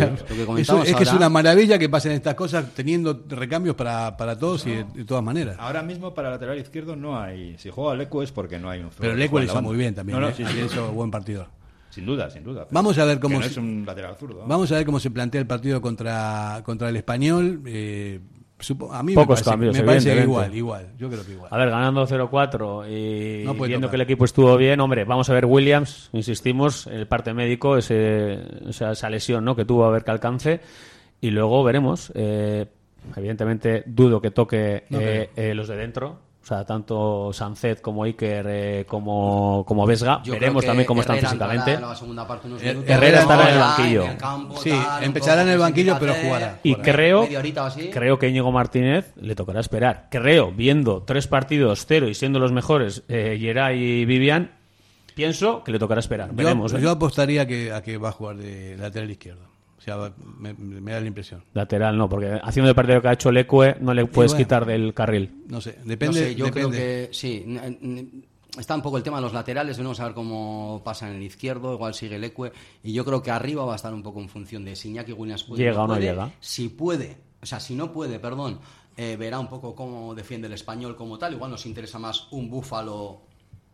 eso 0.57 0.83
es 0.83 0.95
que 0.95 1.03
es 1.03 1.13
una 1.13 1.29
maravilla 1.29 1.77
que 1.77 1.89
pasen 1.89 2.13
estas 2.13 2.33
cosas 2.33 2.73
teniendo 2.73 3.23
recambios 3.29 3.75
para, 3.75 4.17
para 4.17 4.37
todos 4.37 4.65
y 4.65 4.71
de, 4.71 5.05
todas 5.05 5.23
maneras. 5.23 5.57
Ahora 5.59 5.83
mismo 5.83 6.13
para 6.13 6.31
lateral 6.31 6.57
izquierdo 6.57 6.95
no 6.95 7.19
hay... 7.19 7.55
Si 7.59 7.69
juega 7.69 7.95
Leco 7.95 8.23
es 8.23 8.31
porque 8.31 8.57
no 8.57 8.69
hay 8.69 8.79
un... 8.79 8.89
Pero 8.97 9.15
Leco 9.15 9.37
lo 9.37 9.45
hizo 9.45 9.61
muy 9.61 9.77
bien 9.77 9.93
también. 9.93 10.19
No, 10.19 10.25
no, 10.25 10.31
¿eh? 10.31 10.33
sí, 10.35 10.43
sí, 10.43 10.59
hizo 10.65 10.91
buen 10.91 11.11
partido. 11.11 11.47
Sin 11.91 12.05
duda, 12.05 12.29
sin 12.29 12.43
duda. 12.43 12.67
Vamos 12.71 12.97
a 12.97 13.05
ver 13.05 13.19
cómo 13.19 13.39
no 13.39 13.45
es 13.45 13.57
un 13.57 13.83
lateral 13.85 14.15
zurdo. 14.15 14.45
Vamos 14.47 14.71
a 14.71 14.75
ver 14.75 14.85
cómo 14.85 14.99
se 14.99 15.11
plantea 15.11 15.41
el 15.41 15.47
partido 15.47 15.81
contra, 15.81 16.61
contra 16.63 16.89
el 16.89 16.95
español. 16.95 17.61
Eh, 17.65 18.19
a 18.91 19.03
mí 19.03 19.13
Pocos 19.13 19.27
me 19.27 19.27
parece, 19.27 19.49
cambios, 19.49 19.77
me 19.77 19.83
parece 19.83 20.21
igual, 20.21 20.55
igual. 20.55 20.87
Yo 20.97 21.09
creo 21.09 21.25
que 21.25 21.31
igual. 21.31 21.49
A 21.51 21.57
ver, 21.57 21.69
ganando 21.69 22.05
0-4 22.05 22.87
y 22.89 23.67
viendo 23.67 23.89
que 23.89 23.95
el 23.95 24.01
equipo 24.01 24.25
estuvo 24.25 24.55
bien, 24.57 24.79
hombre, 24.79 25.05
vamos 25.05 25.29
a 25.29 25.33
ver 25.33 25.45
Williams, 25.45 26.09
insistimos, 26.13 26.87
el 26.87 27.07
parte 27.07 27.33
médico, 27.33 27.77
ese, 27.77 28.39
esa 28.69 29.09
lesión 29.09 29.45
¿no? 29.45 29.55
que 29.55 29.65
tuvo 29.65 29.85
a 29.85 29.91
ver 29.91 30.03
que 30.03 30.11
alcance, 30.11 30.61
y 31.21 31.31
luego 31.31 31.63
veremos. 31.63 32.11
Eh, 32.15 32.65
evidentemente, 33.15 33.83
dudo 33.85 34.21
que 34.21 34.31
toque 34.31 34.83
eh, 34.89 35.29
eh, 35.35 35.53
los 35.53 35.67
de 35.67 35.75
dentro, 35.75 36.19
o 36.41 36.45
sea, 36.49 36.65
tanto 36.65 37.31
Sancet 37.33 37.81
como 37.81 38.03
Iker 38.05 38.45
eh, 38.49 38.85
como, 38.87 39.63
como 39.67 39.85
Vesga. 39.85 40.21
Veremos 40.25 40.65
también 40.65 40.87
cómo 40.87 41.01
están 41.01 41.19
físicamente. 41.19 41.77
Herrera 42.87 43.21
estará 43.21 43.49
en 43.49 43.53
el 43.53 43.59
banquillo. 43.59 44.05
sí, 44.61 44.73
empezará 45.01 45.41
en 45.43 45.49
el 45.49 45.59
banquillo, 45.59 45.97
pero 45.99 46.13
jugará. 46.15 46.59
Y 46.63 46.75
creo, 46.75 47.27
creo 47.91 48.17
que 48.17 48.29
Íñigo 48.29 48.51
Martínez 48.51 49.13
le 49.17 49.35
tocará 49.35 49.59
esperar. 49.59 50.07
Creo, 50.09 50.51
viendo 50.51 51.03
tres 51.03 51.27
partidos 51.27 51.85
cero 51.85 52.07
y 52.07 52.15
siendo 52.15 52.39
los 52.39 52.51
mejores 52.51 53.03
eh, 53.07 53.37
y 53.39 54.05
Vivian, 54.05 54.51
pienso 55.13 55.63
que 55.63 55.71
le 55.71 55.79
tocará 55.79 55.99
esperar. 55.99 56.33
Veremos. 56.33 56.71
Yo, 56.71 56.77
¿eh? 56.77 56.81
yo 56.81 56.91
apostaría 56.91 57.45
que, 57.45 57.73
a 57.73 57.81
que 57.81 57.97
va 57.97 58.09
a 58.09 58.13
jugar 58.13 58.37
de 58.37 58.77
lateral 58.77 59.11
izquierdo. 59.11 59.48
O 59.79 59.81
sea, 59.81 60.11
me, 60.37 60.91
da 60.91 60.99
la 60.99 61.07
impresión. 61.07 61.41
Lateral 61.53 61.97
no, 61.97 62.09
porque 62.09 62.37
haciendo 62.43 62.69
el 62.69 62.75
partido 62.75 63.01
que 63.01 63.07
ha 63.07 63.13
hecho 63.13 63.31
Lecue 63.31 63.77
no 63.79 63.93
le 63.93 64.05
puedes 64.05 64.33
quitar 64.33 64.65
del 64.65 64.93
carril. 64.93 65.45
No 65.47 65.61
sé, 65.61 65.79
depende. 65.85 66.35
yo 66.35 66.51
creo 66.51 66.69
que 66.69 67.07
sí. 67.13 67.45
Está 68.57 68.75
un 68.75 68.81
poco 68.81 68.97
el 68.97 69.03
tema 69.03 69.17
de 69.17 69.23
los 69.23 69.33
laterales, 69.33 69.77
veremos 69.77 69.99
a 70.01 70.05
ver 70.05 70.13
cómo 70.13 70.81
pasa 70.83 71.09
en 71.09 71.15
el 71.15 71.23
izquierdo, 71.23 71.73
igual 71.73 71.93
sigue 71.93 72.15
el 72.17 72.33
y 72.83 72.91
yo 72.91 73.05
creo 73.05 73.21
que 73.21 73.31
arriba 73.31 73.63
va 73.63 73.73
a 73.73 73.75
estar 73.77 73.93
un 73.93 74.03
poco 74.03 74.19
en 74.19 74.27
función 74.27 74.65
de 74.65 74.75
si 74.75 74.89
Iñaki 74.89 75.13
Williams 75.13 75.43
puede. 75.45 75.63
Llega 75.63 75.83
o 75.83 75.87
no 75.87 75.97
llega. 75.97 76.29
Si 76.41 76.67
puede, 76.67 77.15
o 77.41 77.45
sea, 77.45 77.61
si 77.61 77.75
no 77.75 77.93
puede, 77.93 78.19
perdón, 78.19 78.59
eh, 78.97 79.15
verá 79.17 79.39
un 79.39 79.47
poco 79.47 79.73
cómo 79.75 80.13
defiende 80.13 80.47
el 80.47 80.53
español 80.53 80.97
como 80.97 81.17
tal, 81.17 81.33
igual 81.33 81.51
nos 81.51 81.65
interesa 81.65 81.99
más 81.99 82.27
un 82.31 82.49
búfalo. 82.49 83.21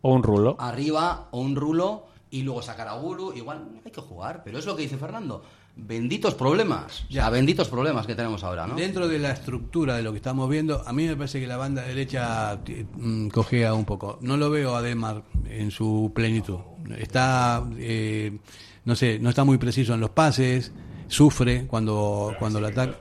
O 0.02 0.12
un 0.12 0.22
rulo. 0.22 0.56
Arriba, 0.60 1.28
o 1.32 1.40
un 1.40 1.56
rulo, 1.56 2.06
y 2.30 2.42
luego 2.42 2.62
sacar 2.62 2.88
a 2.88 2.94
Gulu, 2.94 3.32
igual 3.32 3.80
hay 3.84 3.90
que 3.90 4.00
jugar, 4.00 4.42
pero 4.44 4.58
es 4.58 4.66
lo 4.66 4.76
que 4.76 4.82
dice 4.82 4.96
Fernando 4.96 5.42
benditos 5.76 6.34
problemas, 6.34 7.04
ya 7.10 7.28
benditos 7.28 7.68
problemas 7.68 8.06
que 8.06 8.14
tenemos 8.14 8.42
ahora, 8.42 8.66
¿no? 8.66 8.74
Dentro 8.74 9.06
de 9.08 9.18
la 9.18 9.32
estructura 9.32 9.96
de 9.96 10.02
lo 10.02 10.10
que 10.12 10.16
estamos 10.16 10.48
viendo, 10.48 10.82
a 10.86 10.92
mí 10.92 11.06
me 11.06 11.16
parece 11.16 11.38
que 11.38 11.46
la 11.46 11.58
banda 11.58 11.82
derecha 11.82 12.58
mm, 12.96 13.28
cogea 13.28 13.74
un 13.74 13.84
poco. 13.84 14.18
No 14.22 14.38
lo 14.38 14.50
veo 14.50 14.74
a 14.74 14.82
Demar 14.82 15.22
en 15.48 15.70
su 15.70 16.12
plenitud. 16.14 16.58
Está, 16.98 17.62
eh, 17.76 18.38
no 18.86 18.96
sé, 18.96 19.18
no 19.18 19.28
está 19.28 19.44
muy 19.44 19.58
preciso 19.58 19.92
en 19.92 20.00
los 20.00 20.10
pases, 20.10 20.72
sufre 21.08 21.66
cuando, 21.66 22.34
cuando 22.38 22.58
lo 22.58 22.68
ataca. 22.68 22.96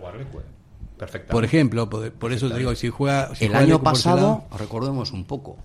Por 1.29 1.45
ejemplo, 1.45 1.89
por, 1.89 2.33
eso 2.33 2.49
te 2.49 2.57
digo, 2.57 2.75
si 2.75 2.89
juega... 2.89 3.31
el 3.39 3.55
año 3.55 3.81
pasado, 3.81 4.45
recordemos 4.57 5.11
un 5.11 5.25
poco, 5.25 5.57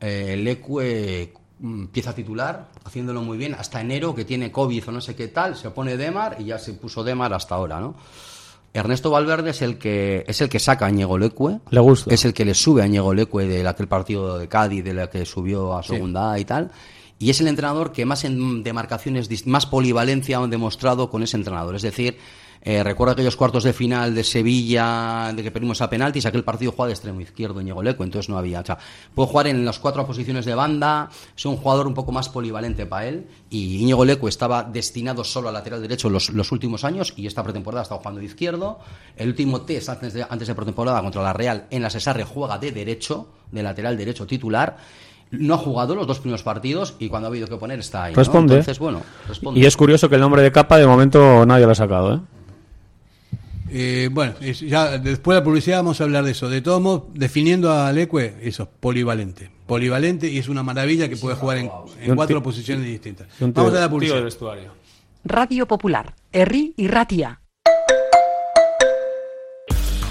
eh, 0.00 0.34
el 0.34 0.46
Ecue 0.46 1.32
Mm, 1.58 1.86
pieza 1.86 2.14
titular, 2.14 2.68
haciéndolo 2.84 3.22
muy 3.22 3.38
bien, 3.38 3.54
hasta 3.54 3.80
enero 3.80 4.14
que 4.14 4.26
tiene 4.26 4.52
COVID 4.52 4.88
o 4.88 4.92
no 4.92 5.00
sé 5.00 5.14
qué 5.14 5.28
tal, 5.28 5.56
se 5.56 5.70
pone 5.70 5.96
Demar 5.96 6.36
y 6.38 6.44
ya 6.44 6.58
se 6.58 6.74
puso 6.74 7.02
Demar 7.02 7.32
hasta 7.32 7.54
ahora, 7.54 7.80
¿no? 7.80 7.94
Ernesto 8.74 9.10
Valverde 9.10 9.50
es 9.50 9.62
el 9.62 9.78
que 9.78 10.22
es 10.28 10.38
el 10.42 10.50
que 10.50 10.58
saca 10.58 10.84
a 10.84 10.90
Ñego 10.90 11.16
Lecue, 11.16 11.60
le 11.70 11.80
gusta. 11.80 12.12
es 12.12 12.26
el 12.26 12.34
que 12.34 12.44
le 12.44 12.52
sube 12.52 12.82
a 12.82 12.86
Ñego 12.86 13.14
Lecue 13.14 13.46
de 13.46 13.66
aquel 13.66 13.88
partido 13.88 14.38
de 14.38 14.48
Cádiz, 14.48 14.84
de 14.84 14.92
la 14.92 15.08
que 15.08 15.24
subió 15.24 15.74
a 15.74 15.82
segunda 15.82 16.38
y 16.38 16.44
tal, 16.44 16.70
y 17.18 17.30
es 17.30 17.40
el 17.40 17.48
entrenador 17.48 17.90
que 17.90 18.04
más 18.04 18.24
en 18.24 18.62
demarcaciones, 18.62 19.46
más 19.46 19.64
polivalencia 19.64 20.36
han 20.36 20.50
demostrado 20.50 21.08
con 21.08 21.22
ese 21.22 21.38
entrenador, 21.38 21.74
es 21.74 21.82
decir, 21.82 22.18
eh, 22.62 22.82
recuerdo 22.82 23.12
aquellos 23.12 23.36
cuartos 23.36 23.64
de 23.64 23.72
final 23.72 24.14
de 24.14 24.24
Sevilla, 24.24 25.32
de 25.34 25.42
que 25.42 25.50
perdimos 25.50 25.80
a 25.80 25.88
penaltis, 25.88 26.26
aquel 26.26 26.44
partido 26.44 26.72
juega 26.72 26.88
de 26.88 26.92
extremo 26.94 27.20
izquierdo 27.20 27.60
Ñego 27.60 27.82
Leco, 27.82 28.04
entonces 28.04 28.28
no 28.28 28.36
había. 28.38 28.60
O 28.60 28.64
sea, 28.64 28.78
puede 29.14 29.28
jugar 29.28 29.46
en 29.46 29.64
las 29.64 29.78
cuatro 29.78 30.06
posiciones 30.06 30.44
de 30.44 30.54
banda, 30.54 31.08
es 31.36 31.46
un 31.46 31.56
jugador 31.56 31.86
un 31.86 31.94
poco 31.94 32.12
más 32.12 32.28
polivalente 32.28 32.86
para 32.86 33.06
él. 33.06 33.26
Y 33.50 33.78
Íñigo 33.78 34.04
Leco 34.04 34.28
estaba 34.28 34.64
destinado 34.64 35.22
solo 35.24 35.48
al 35.48 35.54
lateral 35.54 35.80
derecho 35.80 36.10
los, 36.10 36.30
los 36.30 36.50
últimos 36.52 36.84
años 36.84 37.14
y 37.16 37.26
esta 37.26 37.42
pretemporada 37.42 37.80
ha 37.80 37.84
estado 37.84 38.00
jugando 38.00 38.20
de 38.20 38.26
izquierdo. 38.26 38.80
El 39.16 39.28
último 39.28 39.62
test 39.62 39.88
antes 39.88 40.14
de, 40.14 40.26
antes 40.28 40.48
de 40.48 40.54
pretemporada 40.54 41.00
contra 41.02 41.22
la 41.22 41.32
Real 41.32 41.66
en 41.70 41.82
la 41.82 41.90
Cesarre 41.90 42.24
juega 42.24 42.58
de 42.58 42.72
derecho, 42.72 43.28
de 43.52 43.62
lateral 43.62 43.96
derecho 43.96 44.26
titular 44.26 44.76
no 45.30 45.54
ha 45.54 45.58
jugado 45.58 45.94
los 45.94 46.06
dos 46.06 46.20
primeros 46.20 46.44
partidos 46.44 46.94
y 46.98 47.08
cuando 47.08 47.26
ha 47.26 47.30
habido 47.30 47.48
que 47.48 47.56
poner 47.56 47.80
está 47.80 48.04
ahí. 48.04 48.14
Responde. 48.14 48.54
Entonces, 48.54 48.78
bueno, 48.78 49.02
responde. 49.26 49.58
Y 49.58 49.66
es 49.66 49.76
curioso 49.76 50.08
que 50.08 50.14
el 50.14 50.20
nombre 50.20 50.40
de 50.40 50.52
capa 50.52 50.78
de 50.78 50.86
momento 50.86 51.44
nadie 51.44 51.66
lo 51.66 51.72
ha 51.72 51.74
sacado, 51.74 52.14
¿eh? 52.14 52.20
Eh, 53.70 54.08
bueno, 54.12 54.34
ya 54.40 54.98
después 54.98 55.34
de 55.34 55.40
la 55.40 55.44
publicidad 55.44 55.78
vamos 55.78 56.00
a 56.00 56.04
hablar 56.04 56.24
de 56.24 56.32
eso. 56.32 56.48
De 56.48 56.60
todos 56.60 56.80
modos, 56.80 57.04
definiendo 57.14 57.72
a 57.72 57.92
Leque, 57.92 58.36
eso, 58.42 58.68
polivalente. 58.80 59.50
Polivalente 59.66 60.30
y 60.30 60.38
es 60.38 60.48
una 60.48 60.62
maravilla 60.62 61.08
que 61.08 61.16
puede 61.16 61.36
jugar 61.36 61.58
en, 61.58 61.70
cuatro 62.14 62.42
posiciones 62.42 62.86
distintas. 62.86 63.28
Vamos 63.40 63.74
a 63.74 63.80
la 63.80 63.90
publicidad. 63.90 64.22
Radio 65.24 65.66
Popular, 65.66 66.14
Erri 66.32 66.72
y 66.76 66.86
Ratia. 66.86 67.40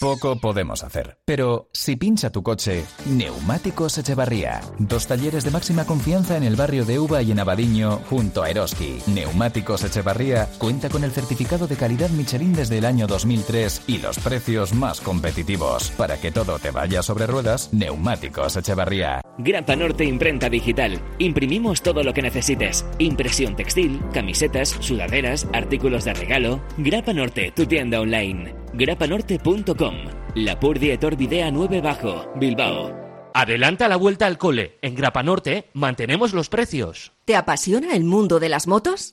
Poco 0.00 0.36
podemos 0.36 0.82
hacer, 0.82 1.18
pero 1.26 1.68
si 1.74 1.94
pincha 1.94 2.30
tu 2.30 2.42
coche, 2.42 2.86
Neumáticos 3.04 3.98
Echevarría. 3.98 4.62
Dos 4.78 5.06
talleres 5.06 5.44
de 5.44 5.50
máxima 5.50 5.84
confianza 5.84 6.38
en 6.38 6.42
el 6.42 6.56
barrio 6.56 6.86
de 6.86 6.98
Uva 6.98 7.20
y 7.20 7.32
en 7.32 7.38
Abadiño, 7.38 7.98
junto 8.08 8.42
a 8.42 8.48
Eroski. 8.48 8.96
Neumáticos 9.08 9.84
Echevarría 9.84 10.48
cuenta 10.56 10.88
con 10.88 11.04
el 11.04 11.10
certificado 11.10 11.66
de 11.66 11.76
calidad 11.76 12.08
Michelin 12.08 12.54
desde 12.54 12.78
el 12.78 12.86
año 12.86 13.06
2003 13.06 13.82
y 13.88 13.98
los 13.98 14.18
precios 14.18 14.72
más 14.72 15.02
competitivos. 15.02 15.90
Para 15.90 16.18
que 16.18 16.32
todo 16.32 16.58
te 16.58 16.70
vaya 16.70 17.02
sobre 17.02 17.26
ruedas, 17.26 17.68
Neumáticos 17.74 18.56
Echevarría. 18.56 19.20
Grapa 19.36 19.76
Norte 19.76 20.06
Imprenta 20.06 20.48
Digital. 20.48 20.98
Imprimimos 21.18 21.82
todo 21.82 22.02
lo 22.02 22.14
que 22.14 22.22
necesites. 22.22 22.86
Impresión 22.96 23.54
textil, 23.54 24.00
camisetas, 24.14 24.70
sudaderas, 24.80 25.46
artículos 25.52 26.06
de 26.06 26.14
regalo. 26.14 26.62
Grapa 26.78 27.12
Norte, 27.12 27.52
tu 27.54 27.66
tienda 27.66 28.00
online 28.00 28.59
grapanorte.com. 28.72 29.94
La 30.34 30.58
Purdie 30.58 30.98
Videa 31.16 31.50
9 31.50 31.80
Bajo, 31.80 32.32
Bilbao. 32.36 33.10
Adelanta 33.34 33.88
la 33.88 33.96
vuelta 33.96 34.26
al 34.26 34.38
cole. 34.38 34.78
En 34.82 34.94
Grapanorte 34.94 35.70
mantenemos 35.72 36.32
los 36.32 36.48
precios. 36.48 37.12
¿Te 37.24 37.36
apasiona 37.36 37.94
el 37.94 38.04
mundo 38.04 38.40
de 38.40 38.48
las 38.48 38.66
motos? 38.66 39.12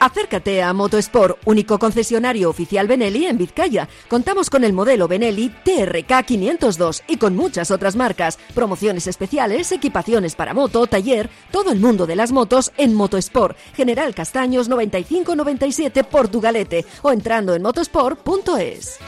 Acércate 0.00 0.62
a 0.62 0.72
Motosport, 0.72 1.36
único 1.44 1.78
concesionario 1.78 2.48
oficial 2.48 2.88
Benelli 2.88 3.26
en 3.26 3.36
Vizcaya. 3.36 3.86
Contamos 4.08 4.48
con 4.48 4.64
el 4.64 4.72
modelo 4.72 5.06
Benelli 5.08 5.50
TRK 5.62 6.24
502 6.24 7.02
y 7.06 7.18
con 7.18 7.36
muchas 7.36 7.70
otras 7.70 7.96
marcas, 7.96 8.38
promociones 8.54 9.06
especiales, 9.06 9.70
equipaciones 9.72 10.36
para 10.36 10.54
moto, 10.54 10.86
taller, 10.86 11.28
todo 11.52 11.70
el 11.70 11.80
mundo 11.80 12.06
de 12.06 12.16
las 12.16 12.32
motos 12.32 12.72
en 12.78 12.94
Motosport. 12.94 13.58
General 13.74 14.14
Castaños 14.14 14.70
9597 14.70 16.04
Portugalete 16.04 16.86
o 17.02 17.12
entrando 17.12 17.54
en 17.54 17.60
motosport.es. 17.60 18.98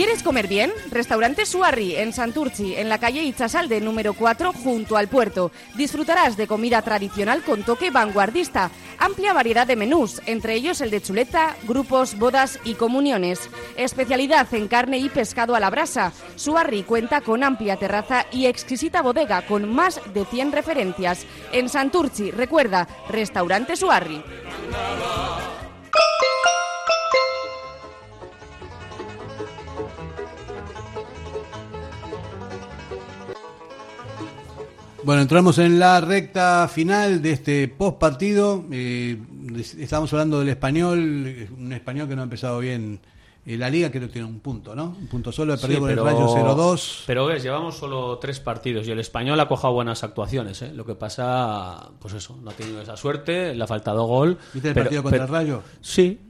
¿Quieres 0.00 0.22
comer 0.22 0.48
bien? 0.48 0.72
Restaurante 0.90 1.44
Suarri 1.44 1.94
en 1.94 2.14
Santurci, 2.14 2.74
en 2.74 2.88
la 2.88 2.96
calle 2.96 3.22
Itzasalde 3.22 3.82
número 3.82 4.14
4, 4.14 4.54
junto 4.54 4.96
al 4.96 5.08
puerto. 5.08 5.52
Disfrutarás 5.76 6.38
de 6.38 6.46
comida 6.46 6.80
tradicional 6.80 7.42
con 7.42 7.64
toque 7.64 7.90
vanguardista. 7.90 8.70
Amplia 8.98 9.34
variedad 9.34 9.66
de 9.66 9.76
menús, 9.76 10.22
entre 10.24 10.54
ellos 10.54 10.80
el 10.80 10.90
de 10.90 11.02
chuleta, 11.02 11.54
grupos, 11.64 12.16
bodas 12.16 12.58
y 12.64 12.76
comuniones. 12.76 13.50
Especialidad 13.76 14.46
en 14.54 14.68
carne 14.68 14.96
y 14.96 15.10
pescado 15.10 15.54
a 15.54 15.60
la 15.60 15.68
brasa. 15.68 16.14
Suarri 16.34 16.82
cuenta 16.82 17.20
con 17.20 17.44
amplia 17.44 17.76
terraza 17.76 18.24
y 18.32 18.46
exquisita 18.46 19.02
bodega 19.02 19.42
con 19.42 19.70
más 19.70 20.00
de 20.14 20.24
100 20.24 20.52
referencias. 20.52 21.26
En 21.52 21.68
Santurci, 21.68 22.30
recuerda, 22.30 22.88
Restaurante 23.10 23.76
Suarri. 23.76 24.22
Bueno, 35.02 35.22
entramos 35.22 35.58
en 35.58 35.78
la 35.78 36.00
recta 36.00 36.68
final 36.68 37.22
de 37.22 37.32
este 37.32 37.68
post 37.68 37.98
partido. 37.98 38.64
Eh, 38.70 39.18
estamos 39.78 40.12
hablando 40.12 40.38
del 40.40 40.50
español, 40.50 41.48
un 41.56 41.72
español 41.72 42.06
que 42.06 42.14
no 42.14 42.20
ha 42.20 42.24
empezado 42.24 42.58
bien 42.58 43.00
eh, 43.46 43.56
la 43.56 43.70
liga, 43.70 43.90
creo 43.90 44.08
que 44.08 44.12
tiene 44.12 44.28
un 44.28 44.40
punto, 44.40 44.74
¿no? 44.74 44.94
Un 45.00 45.06
punto 45.06 45.32
solo, 45.32 45.54
ha 45.54 45.56
perdido 45.56 45.80
con 45.80 45.90
el 45.90 45.96
Rayo 45.96 46.26
0-2. 46.28 47.04
Pero 47.06 47.26
ves, 47.26 47.42
llevamos 47.42 47.76
solo 47.76 48.18
tres 48.18 48.40
partidos 48.40 48.86
y 48.86 48.90
el 48.90 49.00
español 49.00 49.40
ha 49.40 49.48
cojado 49.48 49.72
buenas 49.72 50.04
actuaciones. 50.04 50.60
¿eh? 50.60 50.72
Lo 50.74 50.84
que 50.84 50.94
pasa, 50.94 51.90
pues 51.98 52.14
eso, 52.14 52.38
no 52.42 52.50
ha 52.50 52.54
tenido 52.54 52.82
esa 52.82 52.96
suerte, 52.96 53.54
le 53.54 53.64
ha 53.64 53.66
faltado 53.66 54.04
gol. 54.04 54.36
¿Viste 54.52 54.68
el 54.68 54.74
partido 54.74 55.02
contra 55.02 55.22
el 55.22 55.28
Rayo? 55.28 55.62
Sí, 55.80 56.20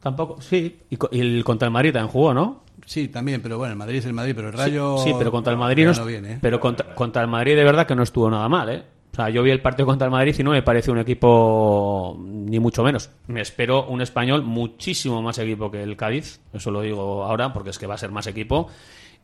tampoco, 0.00 0.40
sí. 0.40 0.78
Y, 0.88 0.96
y 1.10 1.20
el 1.20 1.42
contra 1.42 1.66
el 1.66 1.72
Madrid 1.72 1.92
también 1.92 2.12
jugó, 2.12 2.32
¿no? 2.32 2.62
Sí, 2.84 3.08
también, 3.08 3.40
pero 3.40 3.58
bueno, 3.58 3.72
el 3.72 3.78
Madrid 3.78 3.98
es 3.98 4.06
el 4.06 4.12
Madrid, 4.12 4.32
pero 4.34 4.48
el 4.48 4.54
Rayo. 4.54 4.98
Sí, 4.98 5.12
pero 5.16 5.30
contra 5.30 5.52
el 5.52 5.58
Madrid 5.58 5.86
no, 5.86 6.08
¿eh? 6.08 6.38
Pero 6.40 6.60
contra, 6.60 7.22
el 7.22 7.28
Madrid 7.28 7.56
de 7.56 7.64
verdad 7.64 7.86
que 7.86 7.94
no 7.94 8.02
estuvo 8.02 8.28
nada 8.30 8.48
mal, 8.48 8.68
¿eh? 8.68 8.82
O 9.12 9.14
sea, 9.14 9.28
yo 9.28 9.42
vi 9.42 9.50
el 9.50 9.60
partido 9.60 9.86
contra 9.86 10.06
el 10.06 10.10
Madrid 10.10 10.34
y 10.38 10.42
no 10.42 10.52
me 10.52 10.62
parece 10.62 10.90
un 10.90 10.98
equipo 10.98 12.16
ni 12.18 12.58
mucho 12.58 12.82
menos. 12.82 13.10
Me 13.26 13.42
espero 13.42 13.86
un 13.86 14.00
español 14.00 14.42
muchísimo 14.42 15.20
más 15.20 15.38
equipo 15.38 15.70
que 15.70 15.82
el 15.82 15.96
Cádiz, 15.96 16.40
eso 16.52 16.70
lo 16.70 16.80
digo 16.80 17.24
ahora 17.24 17.52
porque 17.52 17.70
es 17.70 17.78
que 17.78 17.86
va 17.86 17.94
a 17.94 17.98
ser 17.98 18.10
más 18.10 18.26
equipo. 18.26 18.68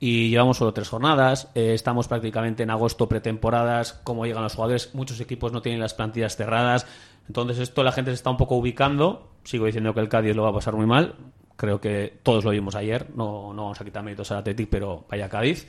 Y 0.00 0.30
llevamos 0.30 0.58
solo 0.58 0.72
tres 0.72 0.88
jornadas, 0.88 1.50
eh, 1.54 1.72
estamos 1.74 2.06
prácticamente 2.06 2.62
en 2.62 2.70
agosto 2.70 3.08
pretemporadas, 3.08 3.94
cómo 4.04 4.26
llegan 4.26 4.44
los 4.44 4.54
jugadores, 4.54 4.94
muchos 4.94 5.20
equipos 5.20 5.52
no 5.52 5.60
tienen 5.60 5.80
las 5.80 5.94
plantillas 5.94 6.36
cerradas, 6.36 6.86
entonces 7.26 7.58
esto 7.58 7.82
la 7.82 7.90
gente 7.90 8.12
se 8.12 8.14
está 8.14 8.30
un 8.30 8.36
poco 8.36 8.54
ubicando, 8.54 9.32
sigo 9.42 9.66
diciendo 9.66 9.94
que 9.94 10.00
el 10.00 10.08
Cádiz 10.08 10.36
lo 10.36 10.44
va 10.44 10.50
a 10.50 10.52
pasar 10.52 10.74
muy 10.76 10.86
mal, 10.86 11.16
Creo 11.58 11.80
que 11.80 12.20
todos 12.22 12.44
lo 12.44 12.52
vimos 12.52 12.76
ayer. 12.76 13.08
No, 13.16 13.52
no 13.52 13.64
vamos 13.64 13.80
a 13.80 13.84
quitar 13.84 14.04
méritos 14.04 14.30
al 14.30 14.38
Athletic, 14.38 14.68
pero 14.68 15.04
vaya 15.10 15.28
Cádiz. 15.28 15.66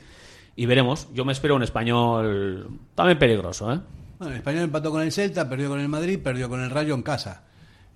Y 0.54 0.64
veremos. 0.66 1.08
Yo 1.12 1.24
me 1.24 1.32
espero 1.32 1.56
un 1.56 1.64
español 1.64 2.78
también 2.94 3.18
peligroso. 3.18 3.72
¿eh? 3.72 3.80
Bueno, 4.16 4.32
el 4.32 4.38
español 4.38 4.62
empató 4.62 4.92
con 4.92 5.02
el 5.02 5.10
Celta, 5.10 5.48
perdió 5.48 5.68
con 5.68 5.80
el 5.80 5.88
Madrid, 5.88 6.20
perdió 6.22 6.48
con 6.48 6.62
el 6.62 6.70
Rayo 6.70 6.94
en 6.94 7.02
casa. 7.02 7.42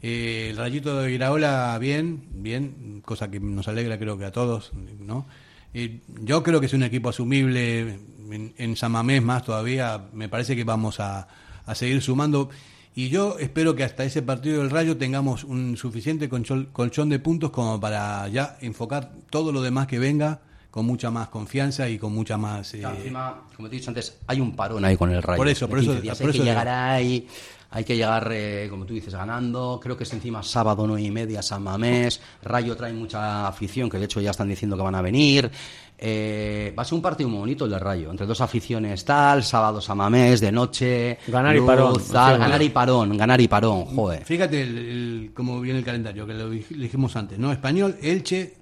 Eh, 0.03 0.49
el 0.51 0.57
rayito 0.57 1.01
de 1.01 1.13
Iraola, 1.13 1.79
bien, 1.79 2.25
bien, 2.33 3.01
cosa 3.05 3.31
que 3.31 3.39
nos 3.39 3.69
alegra 3.69 3.97
creo 3.97 4.19
que 4.19 4.25
a 4.25 4.33
todos, 4.33 4.73
¿no? 4.75 5.27
yo 5.73 6.43
creo 6.43 6.61
que 6.61 6.67
es 6.67 6.73
un 6.73 6.85
equipo 6.85 7.09
asumible 7.09 7.99
en, 8.31 8.55
en 8.57 8.77
Samamés 8.77 9.23
más 9.23 9.45
todavía. 9.45 10.09
Me 10.13 10.29
parece 10.29 10.57
que 10.57 10.65
vamos 10.65 10.99
a, 10.99 11.29
a 11.65 11.75
seguir 11.77 12.03
sumando. 12.03 12.51
Y 12.97 13.09
yo 13.09 13.39
espero 13.41 13.75
que 13.75 13.83
hasta 13.83 14.05
ese 14.05 14.23
partido 14.23 14.61
del 14.61 14.71
Rayo 14.71 14.97
tengamos 14.97 15.43
un 15.43 15.77
suficiente 15.77 16.29
colchón, 16.29 17.09
de 17.09 17.19
puntos 17.19 17.51
como 17.51 17.81
para 17.81 18.29
ya 18.29 18.57
enfocar 18.61 19.11
todo 19.31 19.51
lo 19.51 19.63
demás 19.63 19.89
que 19.89 19.99
venga 19.99 20.41
con 20.71 20.87
mucha 20.87 21.11
más 21.11 21.29
confianza 21.29 21.89
y 21.89 21.99
con 21.99 22.13
mucha 22.13 22.37
más... 22.37 22.73
Eh... 22.75 22.83
encima, 22.83 23.43
como 23.57 23.69
te 23.69 23.77
he 23.77 23.79
dicho 23.79 23.91
antes, 23.91 24.19
hay 24.27 24.41
un 24.41 24.55
parón 24.55 24.85
ahí 24.85 24.97
con 24.97 25.11
el 25.11 25.23
Rayo. 25.23 25.39
Por 25.39 25.49
eso, 25.49 25.69
por 25.69 25.81
eso... 25.81 25.93
hay 25.93 26.33
que 26.33 26.39
llegar 26.39 26.69
ahí, 26.69 27.27
hay 27.71 27.85
que 27.85 27.97
llegar, 27.97 28.29
eh, 28.33 28.69
como 28.71 28.87
tú 28.87 28.95
dices, 28.95 29.13
ganando. 29.13 29.81
Creo 29.83 29.97
que 29.97 30.05
es 30.05 30.13
encima 30.13 30.45
sábado 30.45 30.87
nueve 30.87 31.03
y 31.03 31.11
media, 31.11 31.43
San 31.43 31.65
Mamés. 31.65 32.21
Rayo 32.43 32.77
trae 32.77 32.93
mucha 32.93 33.49
afición, 33.49 33.91
que 33.91 33.99
de 33.99 34.05
hecho 34.05 34.21
ya 34.21 34.31
están 34.31 34.49
diciendo 34.49 34.77
que 34.77 34.83
van 34.85 34.95
a 34.95 35.03
venir. 35.03 35.51
Eh, 35.97 36.75
va 36.77 36.83
a 36.83 36.85
ser 36.85 36.97
un 36.97 37.03
partido 37.03 37.29
muy 37.29 37.39
bonito 37.39 37.65
el 37.65 37.71
de 37.71 37.79
Rayo, 37.79 38.11
entre 38.11 38.27
dos 38.27 38.41
aficiones 38.41 39.05
tal, 39.05 39.45
sábado 39.45 39.81
Samamés, 39.81 40.41
de 40.41 40.51
noche, 40.51 41.19
ganar 41.29 41.57
y 41.57 41.61
parón, 41.61 41.95
ganar 42.13 42.63
y 42.63 42.69
parón, 42.69 43.17
ganar 43.17 43.41
y 43.41 43.49
parón, 43.49 43.85
joder. 43.87 44.25
Fíjate 44.25 44.63
el, 44.63 45.31
cómo 45.35 45.61
viene 45.61 45.79
el 45.79 45.85
calendario, 45.85 46.27
que 46.27 46.35
lo 46.35 46.51
dijimos 46.51 47.15
antes, 47.17 47.39
¿no? 47.39 47.53
Español, 47.53 47.97
Elche, 48.03 48.55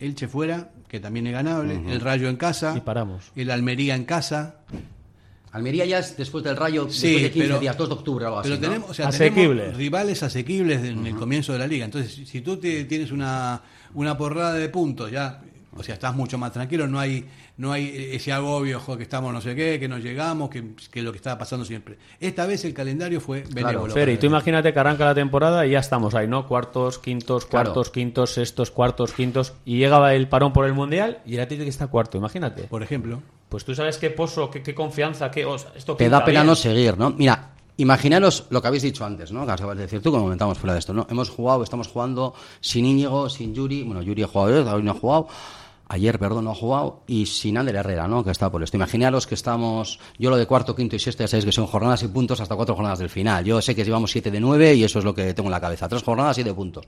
Elche 0.00 0.26
fuera, 0.26 0.72
que 0.88 0.98
también 0.98 1.28
es 1.28 1.32
ganable, 1.32 1.80
el 1.88 2.00
Rayo 2.00 2.28
en 2.28 2.36
casa, 2.36 2.74
y 2.76 2.80
paramos. 2.80 3.30
el 3.36 3.50
Almería 3.50 3.94
en 3.94 4.04
casa. 4.04 4.56
Almería 5.52 5.84
ya 5.84 5.98
es 5.98 6.16
después 6.16 6.44
del 6.44 6.56
Rayo, 6.56 6.84
después 6.84 7.22
de 7.22 7.30
15 7.30 7.58
días, 7.58 7.76
2 7.76 7.88
de 7.88 7.94
octubre 7.94 8.24
o 8.24 8.28
algo 8.28 8.42
pero 8.42 8.54
así, 8.54 8.62
tenemos, 8.62 8.90
o 8.90 8.94
sea, 8.94 9.08
Asequible. 9.08 9.72
rivales 9.72 10.22
asequibles 10.22 10.84
en 10.84 11.06
el 11.06 11.16
comienzo 11.16 11.52
de 11.52 11.58
la 11.58 11.66
liga. 11.66 11.84
Entonces, 11.84 12.28
si 12.28 12.40
tú 12.40 12.56
tienes 12.58 13.10
una, 13.10 13.60
una 13.94 14.16
porrada 14.16 14.54
de 14.54 14.68
puntos 14.68 15.10
ya 15.10 15.40
o 15.76 15.82
sea, 15.82 15.94
estás 15.94 16.16
mucho 16.16 16.36
más 16.36 16.52
tranquilo, 16.52 16.88
no 16.88 16.98
hay, 16.98 17.24
no 17.56 17.70
hay 17.70 18.10
ese 18.12 18.32
agobio, 18.32 18.80
que 18.96 19.04
estamos 19.04 19.32
no 19.32 19.40
sé 19.40 19.54
qué, 19.54 19.78
que 19.78 19.88
no 19.88 19.98
llegamos, 19.98 20.50
que, 20.50 20.74
que 20.90 21.00
lo 21.02 21.12
que 21.12 21.18
estaba 21.18 21.38
pasando 21.38 21.64
siempre. 21.64 21.96
Esta 22.18 22.44
vez 22.46 22.64
el 22.64 22.74
calendario 22.74 23.20
fue 23.20 23.44
benévolo. 23.52 23.94
Claro, 23.94 24.10
y 24.10 24.16
tú 24.16 24.26
imagínate 24.26 24.72
que 24.72 24.78
arranca 24.78 25.04
la 25.04 25.14
temporada 25.14 25.64
y 25.66 25.70
ya 25.70 25.78
estamos 25.78 26.14
ahí, 26.14 26.26
¿no? 26.26 26.46
Cuartos, 26.48 26.98
quintos, 26.98 27.46
cuartos, 27.46 27.90
quintos, 27.90 28.34
sextos, 28.34 28.70
cuartos, 28.72 29.12
quintos. 29.12 29.52
Y 29.64 29.78
llegaba 29.78 30.14
el 30.14 30.28
parón 30.28 30.52
por 30.52 30.66
el 30.66 30.72
Mundial 30.72 31.18
y 31.24 31.34
el 31.34 31.40
Atlético 31.40 31.68
está 31.68 31.86
cuarto, 31.86 32.18
imagínate. 32.18 32.64
Por 32.64 32.82
ejemplo. 32.82 33.22
Pues 33.48 33.64
tú 33.64 33.74
sabes 33.74 33.98
qué 33.98 34.10
pozo, 34.10 34.50
qué, 34.50 34.74
confianza, 34.74 35.30
qué... 35.30 35.46
esto 35.74 35.96
Te 35.96 36.08
da 36.08 36.24
pena 36.24 36.44
no 36.44 36.54
seguir, 36.54 36.96
¿no? 36.96 37.10
Mira, 37.10 37.50
Imaginaros 37.80 38.44
lo 38.50 38.60
que 38.60 38.68
habéis 38.68 38.82
dicho 38.82 39.06
antes, 39.06 39.32
¿no? 39.32 39.46
Que 39.46 39.52
acabas 39.52 39.74
de 39.74 39.84
decir 39.84 40.02
tú, 40.02 40.10
como 40.10 40.24
comentamos 40.24 40.58
fuera 40.58 40.74
de 40.74 40.80
esto, 40.80 40.92
¿no? 40.92 41.06
Hemos 41.08 41.30
jugado, 41.30 41.62
estamos 41.62 41.88
jugando 41.88 42.34
sin 42.60 42.84
Íñigo, 42.84 43.30
sin 43.30 43.54
Yuri. 43.54 43.84
Bueno, 43.84 44.02
Yuri 44.02 44.22
ha 44.22 44.26
jugado, 44.26 44.62
David 44.62 44.84
no 44.84 44.90
ha 44.90 44.94
jugado 44.94 45.28
ayer, 45.90 46.18
perdón, 46.20 46.44
no 46.44 46.52
ha 46.52 46.54
jugado, 46.54 47.02
y 47.08 47.26
sin 47.26 47.58
Ander 47.58 47.74
Herrera, 47.74 48.06
¿no? 48.06 48.22
Que 48.22 48.30
está 48.30 48.50
por 48.50 48.62
esto. 48.62 48.76
Imaginaros 48.76 49.26
que 49.26 49.34
estamos, 49.34 49.98
yo 50.18 50.30
lo 50.30 50.36
de 50.36 50.46
cuarto, 50.46 50.74
quinto 50.74 50.94
y 50.94 51.00
sexto, 51.00 51.24
ya 51.24 51.28
sabéis 51.28 51.44
que 51.44 51.52
son 51.52 51.66
jornadas 51.66 52.02
y 52.04 52.08
puntos 52.08 52.40
hasta 52.40 52.54
cuatro 52.54 52.76
jornadas 52.76 53.00
del 53.00 53.10
final. 53.10 53.44
Yo 53.44 53.60
sé 53.60 53.74
que 53.74 53.84
llevamos 53.84 54.12
siete 54.12 54.30
de 54.30 54.38
nueve 54.38 54.74
y 54.74 54.84
eso 54.84 55.00
es 55.00 55.04
lo 55.04 55.12
que 55.14 55.34
tengo 55.34 55.48
en 55.48 55.52
la 55.52 55.60
cabeza. 55.60 55.88
Tres 55.88 56.04
jornadas, 56.04 56.36
siete 56.36 56.54
puntos. 56.54 56.86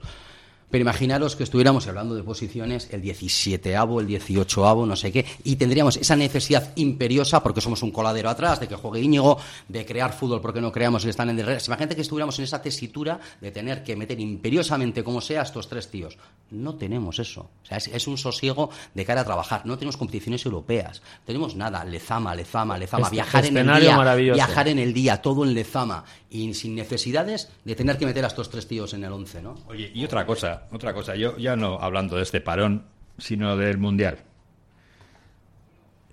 Pero 0.73 0.81
imaginaros 0.81 1.35
que 1.35 1.43
estuviéramos 1.43 1.85
hablando 1.85 2.15
de 2.15 2.23
posiciones 2.23 2.89
el 2.91 3.03
17avo, 3.03 4.01
el 4.01 4.07
18avo, 4.07 4.87
no 4.87 4.95
sé 4.95 5.11
qué, 5.11 5.23
y 5.43 5.55
tendríamos 5.55 5.97
esa 5.97 6.15
necesidad 6.15 6.71
imperiosa, 6.77 7.43
porque 7.43 7.61
somos 7.61 7.83
un 7.83 7.91
coladero 7.91 8.27
atrás, 8.27 8.59
de 8.59 8.67
que 8.67 8.73
juegue 8.73 8.99
Íñigo, 8.99 9.37
de 9.67 9.85
crear 9.85 10.13
fútbol 10.13 10.41
porque 10.41 10.61
no 10.61 10.71
creamos 10.71 11.03
que 11.03 11.11
están 11.11 11.29
en 11.29 11.37
el 11.37 11.45
Imagínate 11.45 11.95
que 11.95 12.01
estuviéramos 12.01 12.39
en 12.39 12.45
esa 12.45 12.59
tesitura 12.59 13.19
de 13.39 13.51
tener 13.51 13.83
que 13.83 13.95
meter 13.95 14.19
imperiosamente 14.19 15.03
como 15.03 15.21
sea 15.21 15.41
a 15.41 15.43
estos 15.43 15.69
tres 15.69 15.91
tíos. 15.91 16.17
No 16.49 16.73
tenemos 16.73 17.19
eso. 17.19 17.41
O 17.41 17.65
sea, 17.67 17.77
es, 17.77 18.07
un 18.07 18.17
sosiego 18.17 18.71
de 18.95 19.05
cara 19.05 19.21
a 19.21 19.25
trabajar. 19.25 19.67
No 19.67 19.77
tenemos 19.77 19.97
competiciones 19.97 20.43
europeas. 20.43 21.03
Tenemos 21.23 21.55
nada. 21.55 21.85
Lezama, 21.85 22.33
Lezama, 22.33 22.79
Lezama. 22.79 23.03
Este 23.03 23.15
viajar 23.15 23.45
en 23.45 23.57
el 23.57 23.79
día. 23.79 24.15
Viajar 24.15 24.67
en 24.67 24.79
el 24.79 24.91
día, 24.91 25.21
todo 25.21 25.43
en 25.43 25.53
Lezama. 25.53 26.03
Y 26.31 26.51
sin 26.55 26.73
necesidades 26.73 27.51
de 27.63 27.75
tener 27.75 27.99
que 27.99 28.07
meter 28.07 28.23
a 28.23 28.27
estos 28.27 28.49
tres 28.49 28.67
tíos 28.67 28.95
en 28.95 29.03
el 29.03 29.11
once, 29.11 29.39
¿no? 29.39 29.55
Oye, 29.67 29.91
y 29.93 30.03
otra 30.03 30.25
cosa 30.25 30.62
otra 30.71 30.93
cosa. 30.93 31.15
Yo 31.15 31.37
ya 31.37 31.55
no 31.55 31.79
hablando 31.79 32.15
de 32.15 32.23
este 32.23 32.41
parón, 32.41 32.85
sino 33.17 33.57
del 33.57 33.77
Mundial. 33.77 34.17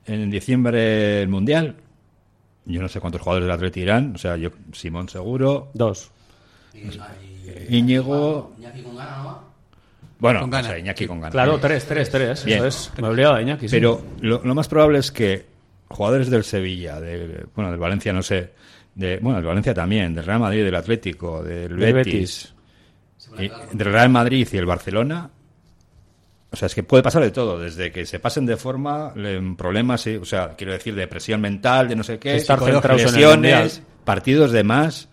En 0.07 0.31
diciembre 0.31 1.23
el 1.23 1.29
Mundial, 1.29 1.77
yo 2.65 2.81
no 2.81 2.89
sé 2.89 3.01
cuántos 3.01 3.21
jugadores 3.23 3.47
del 3.47 3.55
Atleti 3.55 3.81
irán, 3.81 4.15
o 4.15 4.19
sea, 4.19 4.37
yo 4.37 4.51
Simón 4.73 5.09
seguro. 5.09 5.71
Dos. 5.75 6.11
Íñigo. 7.69 8.53
Bueno, 10.19 10.41
con 10.41 10.51
ganas. 10.51 10.79
Iñaki 10.79 11.07
con 11.07 11.21
ganas. 11.21 11.33
Claro, 11.33 11.59
tres, 11.59 11.87
tres, 11.87 12.11
tres. 12.11 12.47
Eso 12.47 12.67
es. 12.67 12.93
Me 13.01 13.09
de 13.09 13.43
Iñaki. 13.43 13.69
Pero 13.69 14.03
lo, 14.21 14.55
más 14.55 14.69
probable 14.69 14.99
es 14.99 15.11
que 15.11 15.47
jugadores 15.89 16.31
del 16.31 16.45
Sevilla, 16.45 17.01
de, 17.01 17.47
bueno, 17.55 17.71
del 17.71 17.81
Valencia, 17.81 18.13
no 18.13 18.23
sé, 18.23 18.53
de, 18.95 19.19
bueno, 19.19 19.39
del 19.39 19.47
Valencia 19.47 19.75
también, 19.75 20.15
del 20.15 20.25
Real 20.25 20.39
Madrid, 20.39 20.65
del 20.65 20.75
Atlético, 20.75 21.43
del 21.43 21.75
Betis 21.75 22.55
entre 23.39 23.89
el 23.89 23.93
Real 23.95 24.11
Madrid 24.11 24.49
y 24.51 24.57
el 24.57 24.67
Barcelona, 24.67 25.31
o 26.53 26.57
sea, 26.57 26.67
es 26.67 26.75
que 26.75 26.83
puede 26.83 27.03
pasar 27.03 27.23
de 27.23 27.31
todo, 27.31 27.59
desde 27.59 27.93
que 27.93 28.07
se 28.07 28.19
pasen 28.19 28.45
de 28.47 28.57
forma, 28.57 29.15
problemas, 29.57 30.07
o 30.07 30.25
sea, 30.25 30.57
quiero 30.57 30.73
decir, 30.73 30.95
de 30.95 31.07
presión 31.07 31.41
mental, 31.41 31.89
de 31.89 31.97
no 31.97 32.03
sé 32.03 32.19
qué, 32.19 32.37
Estar 32.37 32.61
lesiones, 32.61 33.83
partidos 34.05 34.51
de 34.51 34.65
más, 34.65 35.09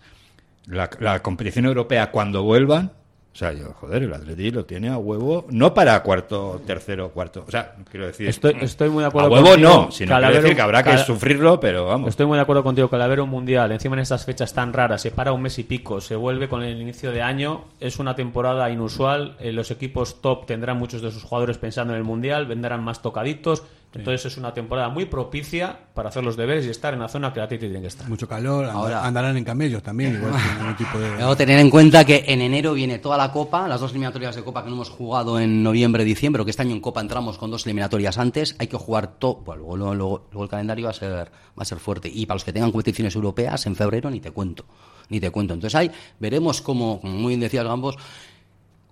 la 0.66 1.22
competición 1.22 1.66
europea 1.66 2.10
cuando 2.10 2.42
vuelvan, 2.42 2.92
o 3.38 3.40
sea, 3.40 3.52
yo, 3.52 3.72
joder, 3.72 4.02
el 4.02 4.12
Atleti 4.12 4.50
lo 4.50 4.64
tiene 4.64 4.88
a 4.88 4.98
huevo, 4.98 5.46
no 5.50 5.72
para 5.72 6.02
cuarto, 6.02 6.60
tercero, 6.66 7.10
cuarto. 7.10 7.44
O 7.46 7.50
sea, 7.52 7.72
quiero 7.88 8.08
decir. 8.08 8.26
Estoy, 8.26 8.56
estoy 8.62 8.90
muy 8.90 9.02
de 9.02 9.06
acuerdo 9.06 9.28
A 9.28 9.30
huevo 9.30 9.56
no, 9.56 9.92
sino 9.92 10.18
quiero 10.18 10.42
decir 10.42 10.56
que 10.56 10.60
habrá 10.60 10.82
que 10.82 10.98
sufrirlo, 10.98 11.60
pero 11.60 11.86
vamos. 11.86 12.08
Estoy 12.08 12.26
muy 12.26 12.34
de 12.34 12.42
acuerdo 12.42 12.64
contigo. 12.64 12.88
Calavero 12.88 13.28
Mundial, 13.28 13.70
encima 13.70 13.94
en 13.94 14.00
estas 14.00 14.24
fechas 14.24 14.52
tan 14.52 14.72
raras, 14.72 15.02
se 15.02 15.12
para 15.12 15.32
un 15.32 15.40
mes 15.40 15.56
y 15.60 15.62
pico, 15.62 16.00
se 16.00 16.16
vuelve 16.16 16.48
con 16.48 16.64
el 16.64 16.82
inicio 16.82 17.12
de 17.12 17.22
año. 17.22 17.66
Es 17.78 18.00
una 18.00 18.16
temporada 18.16 18.68
inusual. 18.70 19.36
Eh, 19.38 19.52
los 19.52 19.70
equipos 19.70 20.20
top 20.20 20.44
tendrán 20.44 20.76
muchos 20.76 21.00
de 21.00 21.12
sus 21.12 21.22
jugadores 21.22 21.58
pensando 21.58 21.92
en 21.92 21.98
el 21.98 22.04
Mundial, 22.04 22.46
vendrán 22.46 22.82
más 22.82 23.02
tocaditos. 23.02 23.62
Entonces 23.94 24.26
es 24.26 24.36
una 24.36 24.52
temporada 24.52 24.90
muy 24.90 25.06
propicia 25.06 25.78
para 25.94 26.10
hacer 26.10 26.22
los 26.22 26.36
deberes 26.36 26.66
y 26.66 26.68
estar 26.68 26.92
en 26.92 27.00
la 27.00 27.08
zona 27.08 27.32
que 27.32 27.40
la 27.40 27.48
Titi 27.48 27.66
tiene 27.66 27.80
que 27.80 27.86
estar. 27.86 28.08
Mucho 28.08 28.28
calor, 28.28 28.66
Ahora, 28.66 29.06
andarán 29.06 29.36
en 29.36 29.44
camellos 29.44 29.82
también, 29.82 30.14
igual 30.14 30.34
que 30.34 30.84
tipo 30.84 30.98
de... 30.98 31.36
tener 31.36 31.58
en 31.58 31.70
cuenta 31.70 32.04
que 32.04 32.24
en 32.28 32.42
enero 32.42 32.74
viene 32.74 32.98
toda 32.98 33.16
la 33.16 33.32
Copa, 33.32 33.66
las 33.66 33.80
dos 33.80 33.92
eliminatorias 33.92 34.36
de 34.36 34.44
Copa 34.44 34.62
que 34.62 34.68
no 34.68 34.76
hemos 34.76 34.90
jugado 34.90 35.40
en 35.40 35.62
noviembre, 35.62 36.04
diciembre, 36.04 36.44
que 36.44 36.50
este 36.50 36.62
año 36.62 36.72
en 36.72 36.80
Copa 36.80 37.00
entramos 37.00 37.38
con 37.38 37.50
dos 37.50 37.64
eliminatorias 37.64 38.18
antes, 38.18 38.56
hay 38.58 38.66
que 38.66 38.76
jugar 38.76 39.18
todo, 39.18 39.42
luego, 39.46 39.76
luego, 39.76 39.94
luego, 39.94 40.42
el 40.42 40.48
calendario 40.50 40.84
va 40.84 40.90
a 40.90 40.94
ser 40.94 41.30
va 41.58 41.62
a 41.62 41.64
ser 41.64 41.78
fuerte 41.78 42.10
y 42.12 42.26
para 42.26 42.36
los 42.36 42.44
que 42.44 42.52
tengan 42.52 42.70
competiciones 42.70 43.14
europeas 43.14 43.66
en 43.66 43.74
febrero 43.74 44.10
ni 44.10 44.20
te 44.20 44.30
cuento, 44.30 44.64
ni 45.08 45.18
te 45.20 45.30
cuento. 45.30 45.54
Entonces 45.54 45.74
ahí 45.74 45.90
veremos 46.20 46.60
cómo, 46.60 47.00
como 47.00 47.14
muy 47.14 47.30
bien 47.30 47.40
decía 47.40 47.62
Gambos, 47.62 47.96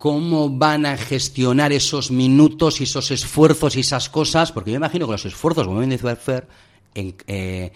cómo 0.07 0.49
van 0.49 0.87
a 0.87 0.97
gestionar 0.97 1.73
esos 1.73 2.13
minutos 2.13 2.81
y 2.81 2.85
esos 2.85 3.11
esfuerzos 3.11 3.75
y 3.75 3.81
esas 3.81 4.09
cosas, 4.09 4.53
porque 4.53 4.71
yo 4.71 4.77
imagino 4.77 5.07
que 5.07 5.11
los 5.11 5.27
esfuerzos, 5.27 5.67
como 5.67 5.81
bien 5.81 5.91
decía 5.91 6.15
Fer, 6.15 6.47
en, 6.95 7.17
eh, 7.27 7.73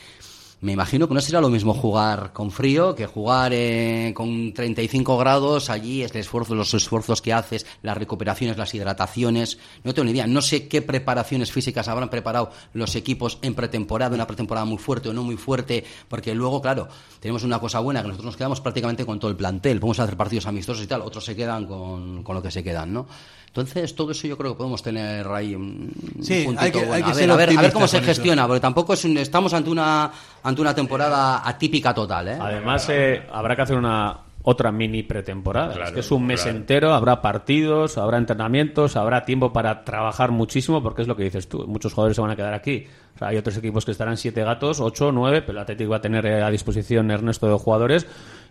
me 0.63 0.73
imagino 0.73 1.09
que 1.09 1.15
no 1.15 1.23
será 1.23 1.41
lo 1.41 1.49
mismo 1.49 1.73
jugar 1.73 2.35
con 2.35 2.51
frío 2.51 2.95
que 2.95 3.07
jugar 3.07 3.53
eh, 3.55 4.13
con 4.15 4.53
35 4.53 5.17
grados. 5.17 5.71
Allí 5.71 6.03
es 6.03 6.11
el 6.11 6.19
esfuerzo, 6.19 6.55
los 6.55 6.75
esfuerzos 6.75 7.23
que 7.23 7.33
haces, 7.33 7.65
las 7.83 7.97
recuperaciones, 7.97 8.59
las 8.59 8.75
hidrataciones. 8.75 9.59
No 9.85 9.95
tengo 9.95 10.05
ni 10.05 10.11
idea. 10.11 10.27
No 10.27 10.43
sé 10.43 10.69
qué 10.69 10.83
preparaciones 10.83 11.51
físicas 11.51 11.89
habrán 11.89 12.11
preparado 12.11 12.51
los 12.75 12.95
equipos 12.95 13.39
en 13.41 13.55
pretemporada, 13.55 14.15
una 14.15 14.27
pretemporada 14.27 14.67
muy 14.67 14.77
fuerte 14.77 15.09
o 15.09 15.15
no 15.15 15.23
muy 15.23 15.39
fuerte, 15.39 15.83
porque 16.09 16.35
luego, 16.35 16.61
claro, 16.61 16.89
tenemos 17.21 17.43
una 17.43 17.59
cosa 17.59 17.81
buena 17.81 18.03
que 18.03 18.09
nosotros 18.09 18.27
nos 18.27 18.37
quedamos 18.37 18.61
prácticamente 18.61 19.07
con 19.07 19.19
todo 19.19 19.31
el 19.31 19.39
plantel. 19.39 19.81
Podemos 19.81 20.01
hacer 20.01 20.19
partidos 20.19 20.45
amistosos 20.45 20.85
y 20.85 20.87
tal, 20.87 21.01
otros 21.01 21.25
se 21.25 21.35
quedan 21.35 21.65
con, 21.65 22.23
con 22.23 22.35
lo 22.35 22.43
que 22.43 22.51
se 22.51 22.63
quedan, 22.63 22.93
¿no? 22.93 23.07
Entonces, 23.51 23.97
todo 23.97 24.13
eso 24.13 24.29
yo 24.29 24.39
creo 24.39 24.53
que 24.53 24.59
podemos 24.59 24.81
tener 24.81 25.27
ahí 25.27 25.57
un, 25.57 25.93
sí, 26.23 26.47
hay 26.57 26.71
que, 26.71 26.79
hay 26.85 27.03
que 27.03 27.11
a, 27.11 27.37
ver, 27.37 27.51
a, 27.59 27.63
ver, 27.63 27.73
cómo 27.73 27.89
se 27.89 28.01
gestiona, 28.01 28.47
porque 28.47 28.61
tampoco 28.61 28.93
es 28.95 29.05
estamos 29.05 29.53
ante 29.55 29.71
una 29.71 30.09
ante 30.45 30.61
una 30.61 30.73
temporada 30.73 31.43
atípica 31.45 31.93
total. 31.93 32.29
¿eh? 32.29 32.39
Además, 32.41 32.89
eh, 32.91 33.27
habrá 33.33 33.57
que 33.57 33.63
hacer 33.63 33.77
una 33.77 34.21
otra 34.43 34.71
mini 34.71 35.03
pretemporada. 35.03 35.85
es 35.85 35.91
que 35.91 36.01
es 36.01 36.11
un 36.11 36.27
mes 36.27 36.47
entero, 36.47 36.95
habrá 36.95 37.21
partidos, 37.21 37.99
habrá 37.99 38.19
entrenamientos, 38.19 38.97
habrá 38.97 39.25
tiempo 39.25 39.53
para 39.53 39.85
trabajar 39.85 40.31
muchísimo, 40.31 40.83
porque 40.83 41.03
es 41.03 41.09
lo 41.09 41.17
que 41.17 41.25
dices 41.25 41.49
tú. 41.49 41.67
Muchos 41.67 41.93
jugadores 41.93 42.17
se 42.17 42.23
van 42.23 42.31
a 42.31 42.37
quedar 42.37 42.55
aquí. 42.55 42.87
hay 43.19 43.37
otros 43.37 43.57
equipos 43.57 43.85
que 43.85 43.91
estarán 43.91 44.17
siete 44.17 44.43
gatos, 44.45 44.81
ocho, 44.81 45.13
nueve, 45.13 45.43
pero 45.43 45.59
el 45.59 45.63
Atlético 45.63 45.91
va 45.91 45.97
a 45.97 46.01
tener 46.01 46.25
eh, 46.25 46.43
a 46.43 46.51
disposición 46.51 47.11
Ernesto 47.11 47.49
de 47.49 47.59
jugadores 47.59 48.07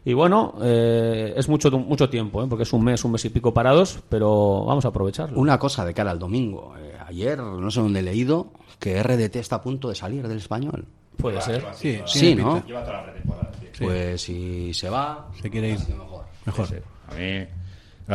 y 0.06 0.14
bueno, 0.14 0.56
eh, 0.62 1.34
es 1.36 1.50
mucho, 1.50 1.70
mucho 1.72 2.10
tiempo, 2.10 2.44
¿eh? 2.44 2.48
porque 2.50 2.64
es 2.64 2.74
un 2.74 2.84
mes, 2.84 3.04
un 3.04 3.12
mes 3.12 3.26
y 3.26 3.30
pico 3.30 3.54
parados, 3.54 4.00
pero 4.10 4.66
vamos 4.66 4.86
a 4.86 4.90
aprovecharlo. 4.90 5.40
Una 5.40 5.60
cosa 5.60 5.86
de 5.86 5.94
cara 5.94 6.12
al 6.12 6.20
domingo. 6.20 6.74
Eh, 6.78 6.94
ayer, 7.08 7.38
no 7.40 7.70
sé 7.70 7.82
dónde 7.82 8.00
he 8.00 8.04
leído, 8.04 8.52
que 8.80 9.02
RDT 9.02 9.36
está 9.38 9.58
a 9.58 9.62
punto 9.62 9.90
de 9.90 9.96
salir 9.96 10.28
del 10.28 10.38
español. 10.38 10.86
Puede 11.18 11.42
ser. 11.42 11.66
Sí, 11.74 12.00
sí, 12.06 12.36
¿no? 12.36 12.64
Pues 13.78 14.22
si 14.22 14.74
se 14.74 14.90
va, 14.90 15.28
se 15.42 15.50
quiere 15.50 15.72
ir. 15.72 15.80
Mejor. 16.46 16.68
A 17.10 17.16
mí 17.16 17.46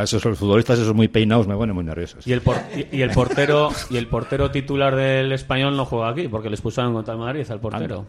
esos 0.02 0.24
los 0.24 0.38
futbolistas 0.38 0.78
esos 0.78 0.94
muy 0.94 1.08
peinados 1.08 1.46
me 1.46 1.54
ponen 1.54 1.74
muy 1.74 1.84
nerviosos. 1.84 2.26
Y 2.26 2.32
el, 2.32 2.42
y, 2.90 3.02
el 3.02 3.10
portero 3.10 3.70
y 3.90 3.96
el 3.96 4.08
portero 4.08 4.50
titular 4.50 4.96
del 4.96 5.30
español 5.32 5.76
no 5.76 5.84
juega 5.84 6.08
aquí 6.08 6.26
porque 6.26 6.48
le 6.48 6.56
expulsaron 6.56 6.92
contra 6.92 7.14
el 7.14 7.20
Madrid 7.20 7.46
al 7.48 7.60
portero. 7.60 8.04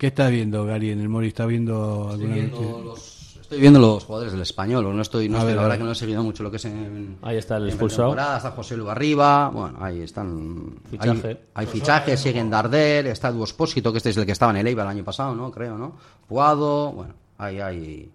¿Qué 0.00 0.06
está 0.06 0.30
viendo 0.30 0.64
Gary 0.64 0.92
en 0.92 1.00
el 1.00 1.10
Mori? 1.10 1.28
¿Está 1.28 1.44
viendo 1.44 2.08
alguna 2.10 2.34
estoy 2.34 2.40
viendo, 2.40 2.80
los, 2.82 3.36
estoy 3.38 3.60
viendo 3.60 3.78
los 3.78 4.02
jugadores 4.02 4.32
del 4.32 4.40
español. 4.40 4.96
No 4.96 5.02
estoy, 5.02 5.28
no 5.28 5.36
estoy 5.36 5.52
la 5.52 5.60
verdad 5.60 5.76
que 5.76 5.84
no 5.84 5.92
he 5.92 5.94
seguido 5.94 6.22
mucho 6.22 6.42
lo 6.42 6.50
que 6.50 6.56
es 6.56 6.64
en. 6.64 7.18
Ahí 7.20 7.36
está 7.36 7.58
el 7.58 7.68
expulsado. 7.68 8.12
Está 8.12 8.50
José 8.52 8.78
Lu 8.78 8.88
arriba. 8.88 9.50
Bueno, 9.50 9.76
ahí 9.78 10.00
están. 10.00 10.76
Fichaje. 10.90 11.40
Hay, 11.52 11.66
fichajes, 11.66 12.18
siguen 12.18 12.48
Darder. 12.48 13.08
Está 13.08 13.30
Duospósito, 13.30 13.92
que 13.92 13.98
este 13.98 14.08
es 14.08 14.16
el 14.16 14.24
que 14.24 14.32
estaba 14.32 14.52
en 14.52 14.56
el 14.56 14.68
Eibar 14.68 14.86
el 14.86 14.92
año 14.92 15.04
pasado, 15.04 15.34
¿no? 15.34 15.50
Creo, 15.50 15.76
¿no? 15.76 15.98
Puado. 16.26 16.92
Bueno, 16.92 17.12
ahí 17.36 17.60
hay. 17.60 18.10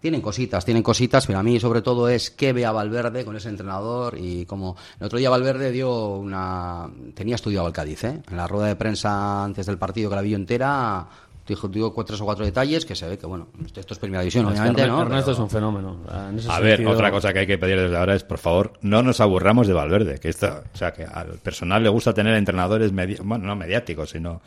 Tienen 0.00 0.20
cositas, 0.20 0.64
tienen 0.64 0.82
cositas, 0.82 1.26
pero 1.26 1.38
a 1.38 1.42
mí 1.44 1.58
sobre 1.60 1.82
todo 1.82 2.08
es 2.08 2.30
qué 2.30 2.52
ve 2.52 2.64
a 2.64 2.72
Valverde 2.72 3.24
con 3.24 3.36
ese 3.36 3.48
entrenador 3.48 4.16
y 4.16 4.44
como 4.46 4.76
el 4.98 5.06
otro 5.06 5.18
día 5.18 5.28
Valverde 5.28 5.72
dio 5.72 6.10
una... 6.16 6.88
tenía 7.14 7.34
estudiado 7.34 7.66
el 7.66 7.72
Cádiz, 7.72 8.04
¿eh? 8.04 8.22
En 8.30 8.36
la 8.36 8.46
rueda 8.46 8.68
de 8.68 8.76
prensa 8.76 9.42
antes 9.42 9.66
del 9.66 9.76
partido 9.76 10.08
que 10.08 10.14
la 10.14 10.22
vi 10.22 10.34
entera 10.34 11.08
dijo, 11.54 11.68
digo 11.68 11.94
tres 12.04 12.20
o 12.20 12.24
cuatro 12.24 12.44
detalles 12.44 12.84
que 12.84 12.94
se 12.94 13.08
ve 13.08 13.18
que, 13.18 13.26
bueno, 13.26 13.48
esto 13.74 13.94
es 13.94 13.98
primera 13.98 14.22
división, 14.22 14.46
obviamente, 14.46 14.86
¿no? 14.86 15.02
Ernesto 15.02 15.32
es 15.32 15.38
un 15.38 15.50
fenómeno. 15.50 15.98
A 16.48 16.60
ver, 16.60 16.86
otra 16.86 17.10
cosa 17.10 17.32
que 17.32 17.40
hay 17.40 17.46
que 17.46 17.58
pedir 17.58 17.80
desde 17.80 17.96
ahora 17.96 18.14
es, 18.14 18.24
por 18.24 18.38
favor, 18.38 18.72
no 18.82 19.02
nos 19.02 19.20
aburramos 19.20 19.66
de 19.66 19.72
Valverde, 19.72 20.18
que 20.18 20.28
esto, 20.28 20.62
o 20.72 20.76
sea, 20.76 20.92
que 20.92 21.04
al 21.04 21.38
personal 21.38 21.82
le 21.82 21.88
gusta 21.88 22.12
tener 22.12 22.34
entrenadores, 22.34 22.92
bueno, 23.22 23.46
no 23.46 23.56
mediáticos, 23.56 24.10
sino 24.10 24.40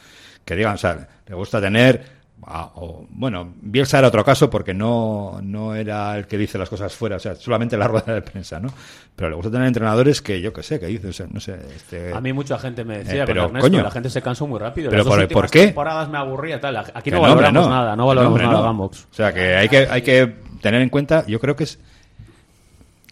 que 0.45 0.56
digan, 0.56 0.76
o 0.76 0.78
sea, 0.78 1.08
le 1.28 1.36
gusta 1.36 1.60
tener 1.62 2.20
Ah, 2.46 2.72
o, 2.76 3.06
bueno, 3.10 3.54
Bielsa 3.62 4.00
era 4.00 4.08
otro 4.08 4.26
caso 4.26 4.50
porque 4.50 4.74
no, 4.74 5.39
no 5.44 5.76
era 5.76 6.18
el 6.18 6.26
que 6.26 6.38
dice 6.38 6.58
las 6.58 6.70
cosas 6.70 6.94
fuera, 6.94 7.18
o 7.18 7.20
sea, 7.20 7.36
solamente 7.36 7.78
la 7.78 7.88
rueda 7.88 8.14
de 8.14 8.22
prensa, 8.22 8.60
¿no? 8.60 8.70
Pero 9.16 9.30
le 9.30 9.36
gusta 9.36 9.52
tener 9.52 9.68
entrenadores 9.68 10.22
que 10.22 10.42
yo 10.42 10.52
que 10.52 10.64
sé, 10.64 10.80
que 10.80 10.88
dice, 10.88 11.10
o 11.10 11.14
sea, 11.14 11.28
no 11.30 11.39
sé. 11.39 11.60
Este... 11.76 12.12
A 12.12 12.20
mí 12.20 12.34
mucha 12.34 12.58
gente 12.58 12.84
me 12.84 13.00
decía, 13.00 13.24
eh, 13.24 13.28
pero 13.28 13.46
Ernesto, 13.46 13.70
la 13.70 13.92
gente 13.92 14.10
se 14.10 14.22
cansó 14.22 14.48
muy 14.48 14.60
rápido. 14.60 14.89
Pero 14.89 15.06
por, 15.06 15.28
¿por 15.28 15.50
qué? 15.50 15.68
temporadas 15.68 16.10
me 16.10 16.18
aburría 16.18 16.60
tal. 16.60 16.78
Aquí 16.78 17.12
no 17.12 17.22
valoramos 17.22 17.68
nada, 17.68 17.96
no 17.96 18.08
valoramos 18.08 18.42
nada, 18.42 18.60
vamos. 18.62 19.08
O 19.12 19.14
sea, 19.14 19.34
que 19.34 19.56
hay 19.56 19.70
que 19.70 19.88
hay 19.89 20.02
que 20.02 20.36
tener 20.62 20.82
en 20.82 20.89
cuenta, 20.89 21.26
yo 21.28 21.39
creo 21.39 21.56
que 21.56 21.66
es 21.66 21.80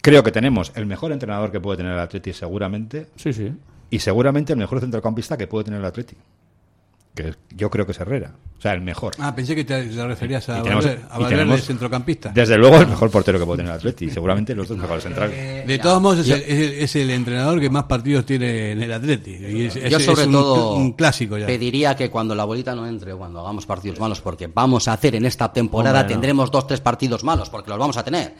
creo 0.02 0.24
que 0.24 0.32
tenemos 0.32 0.72
el 0.74 0.86
mejor 0.86 1.12
entrenador 1.12 1.52
que 1.52 1.60
puede 1.60 1.76
tener 1.76 1.92
el 1.92 2.00
Atleti 2.00 2.32
seguramente. 2.32 3.06
Sí, 3.16 3.32
sí. 3.32 3.52
Y 3.90 4.00
seguramente 4.00 4.52
el 4.52 4.58
mejor 4.58 4.80
centrocampista 4.80 5.36
que 5.36 5.46
puede 5.46 5.64
tener 5.64 5.80
el 5.80 5.86
Atleti 5.86 6.16
que 7.14 7.34
yo 7.54 7.70
creo 7.70 7.86
que 7.86 7.92
es 7.92 8.00
Herrera. 8.00 8.34
O 8.58 8.62
sea, 8.62 8.74
el 8.74 8.82
mejor. 8.82 9.14
Ah, 9.18 9.34
pensé 9.34 9.54
que 9.54 9.64
te, 9.64 9.84
referías 10.06 10.46
a, 10.50 10.62
Valverde, 10.62 11.58
centrocampista. 11.62 12.28
Desde 12.28 12.58
luego 12.58 12.76
el 12.76 12.88
mejor 12.88 13.10
portero 13.10 13.38
que 13.38 13.46
puede 13.46 13.58
tener 13.58 13.72
el 13.72 13.78
Atleti, 13.78 14.04
y 14.04 14.10
seguramente 14.10 14.54
los 14.54 14.68
dos 14.68 14.76
mejores 14.76 15.02
centrales. 15.02 15.66
De 15.66 15.78
todos 15.78 16.00
modos, 16.02 16.28
es, 16.28 16.96
el, 16.96 17.10
entrenador 17.10 17.58
que 17.58 17.70
más 17.70 17.84
partidos 17.84 18.26
tiene 18.26 18.72
en 18.72 18.82
el 18.82 18.92
Atleti. 18.92 19.30
Y 19.30 19.88
yo 19.88 19.98
sobre 19.98 20.26
todo 20.26 20.74
un 20.74 20.92
clásico 20.92 21.38
ya. 21.38 21.46
pediría 21.46 21.96
que 21.96 22.10
cuando 22.10 22.34
la 22.34 22.44
bolita 22.44 22.74
no 22.74 22.86
entre, 22.86 23.14
cuando 23.14 23.40
hagamos 23.40 23.64
partidos 23.64 23.98
malos, 23.98 24.20
porque 24.20 24.46
vamos 24.46 24.88
a 24.88 24.92
hacer 24.92 25.14
en 25.14 25.24
esta 25.24 25.50
temporada, 25.52 26.06
tendremos 26.06 26.50
dos, 26.50 26.66
tres 26.66 26.80
partidos 26.80 27.24
malos, 27.24 27.48
porque 27.48 27.70
los 27.70 27.78
vamos 27.78 27.96
a 27.96 28.04
tener 28.04 28.34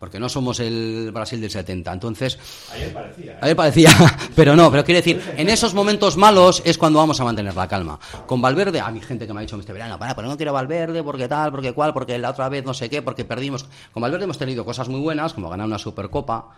porque 0.00 0.18
no 0.18 0.30
somos 0.30 0.58
el 0.60 1.10
Brasil 1.12 1.42
del 1.42 1.50
70. 1.50 1.92
Entonces, 1.92 2.38
ayer 2.72 2.92
parecía. 2.92 3.32
¿eh? 3.32 3.38
Ayer 3.42 3.56
parecía, 3.56 3.90
pero 4.34 4.56
no, 4.56 4.70
pero 4.70 4.82
quiere 4.82 5.02
decir, 5.02 5.22
en 5.36 5.50
esos 5.50 5.74
momentos 5.74 6.16
malos 6.16 6.62
es 6.64 6.78
cuando 6.78 6.98
vamos 6.98 7.20
a 7.20 7.24
mantener 7.24 7.54
la 7.54 7.68
calma. 7.68 8.00
Con 8.26 8.40
Valverde, 8.40 8.80
a 8.80 8.90
mi 8.90 9.02
gente 9.02 9.26
que 9.26 9.34
me 9.34 9.40
ha 9.40 9.42
dicho 9.42 9.60
este 9.60 9.74
verano, 9.74 9.98
para, 9.98 10.16
pero 10.16 10.26
no 10.26 10.38
quiero 10.38 10.54
Valverde, 10.54 11.02
porque 11.04 11.28
tal, 11.28 11.50
porque 11.50 11.74
cual, 11.74 11.92
porque 11.92 12.18
la 12.18 12.30
otra 12.30 12.48
vez 12.48 12.64
no 12.64 12.72
sé 12.72 12.88
qué, 12.88 13.02
porque 13.02 13.26
perdimos. 13.26 13.66
Con 13.92 14.00
Valverde 14.00 14.24
hemos 14.24 14.38
tenido 14.38 14.64
cosas 14.64 14.88
muy 14.88 15.00
buenas, 15.00 15.34
como 15.34 15.50
ganar 15.50 15.66
una 15.66 15.78
Supercopa 15.78 16.48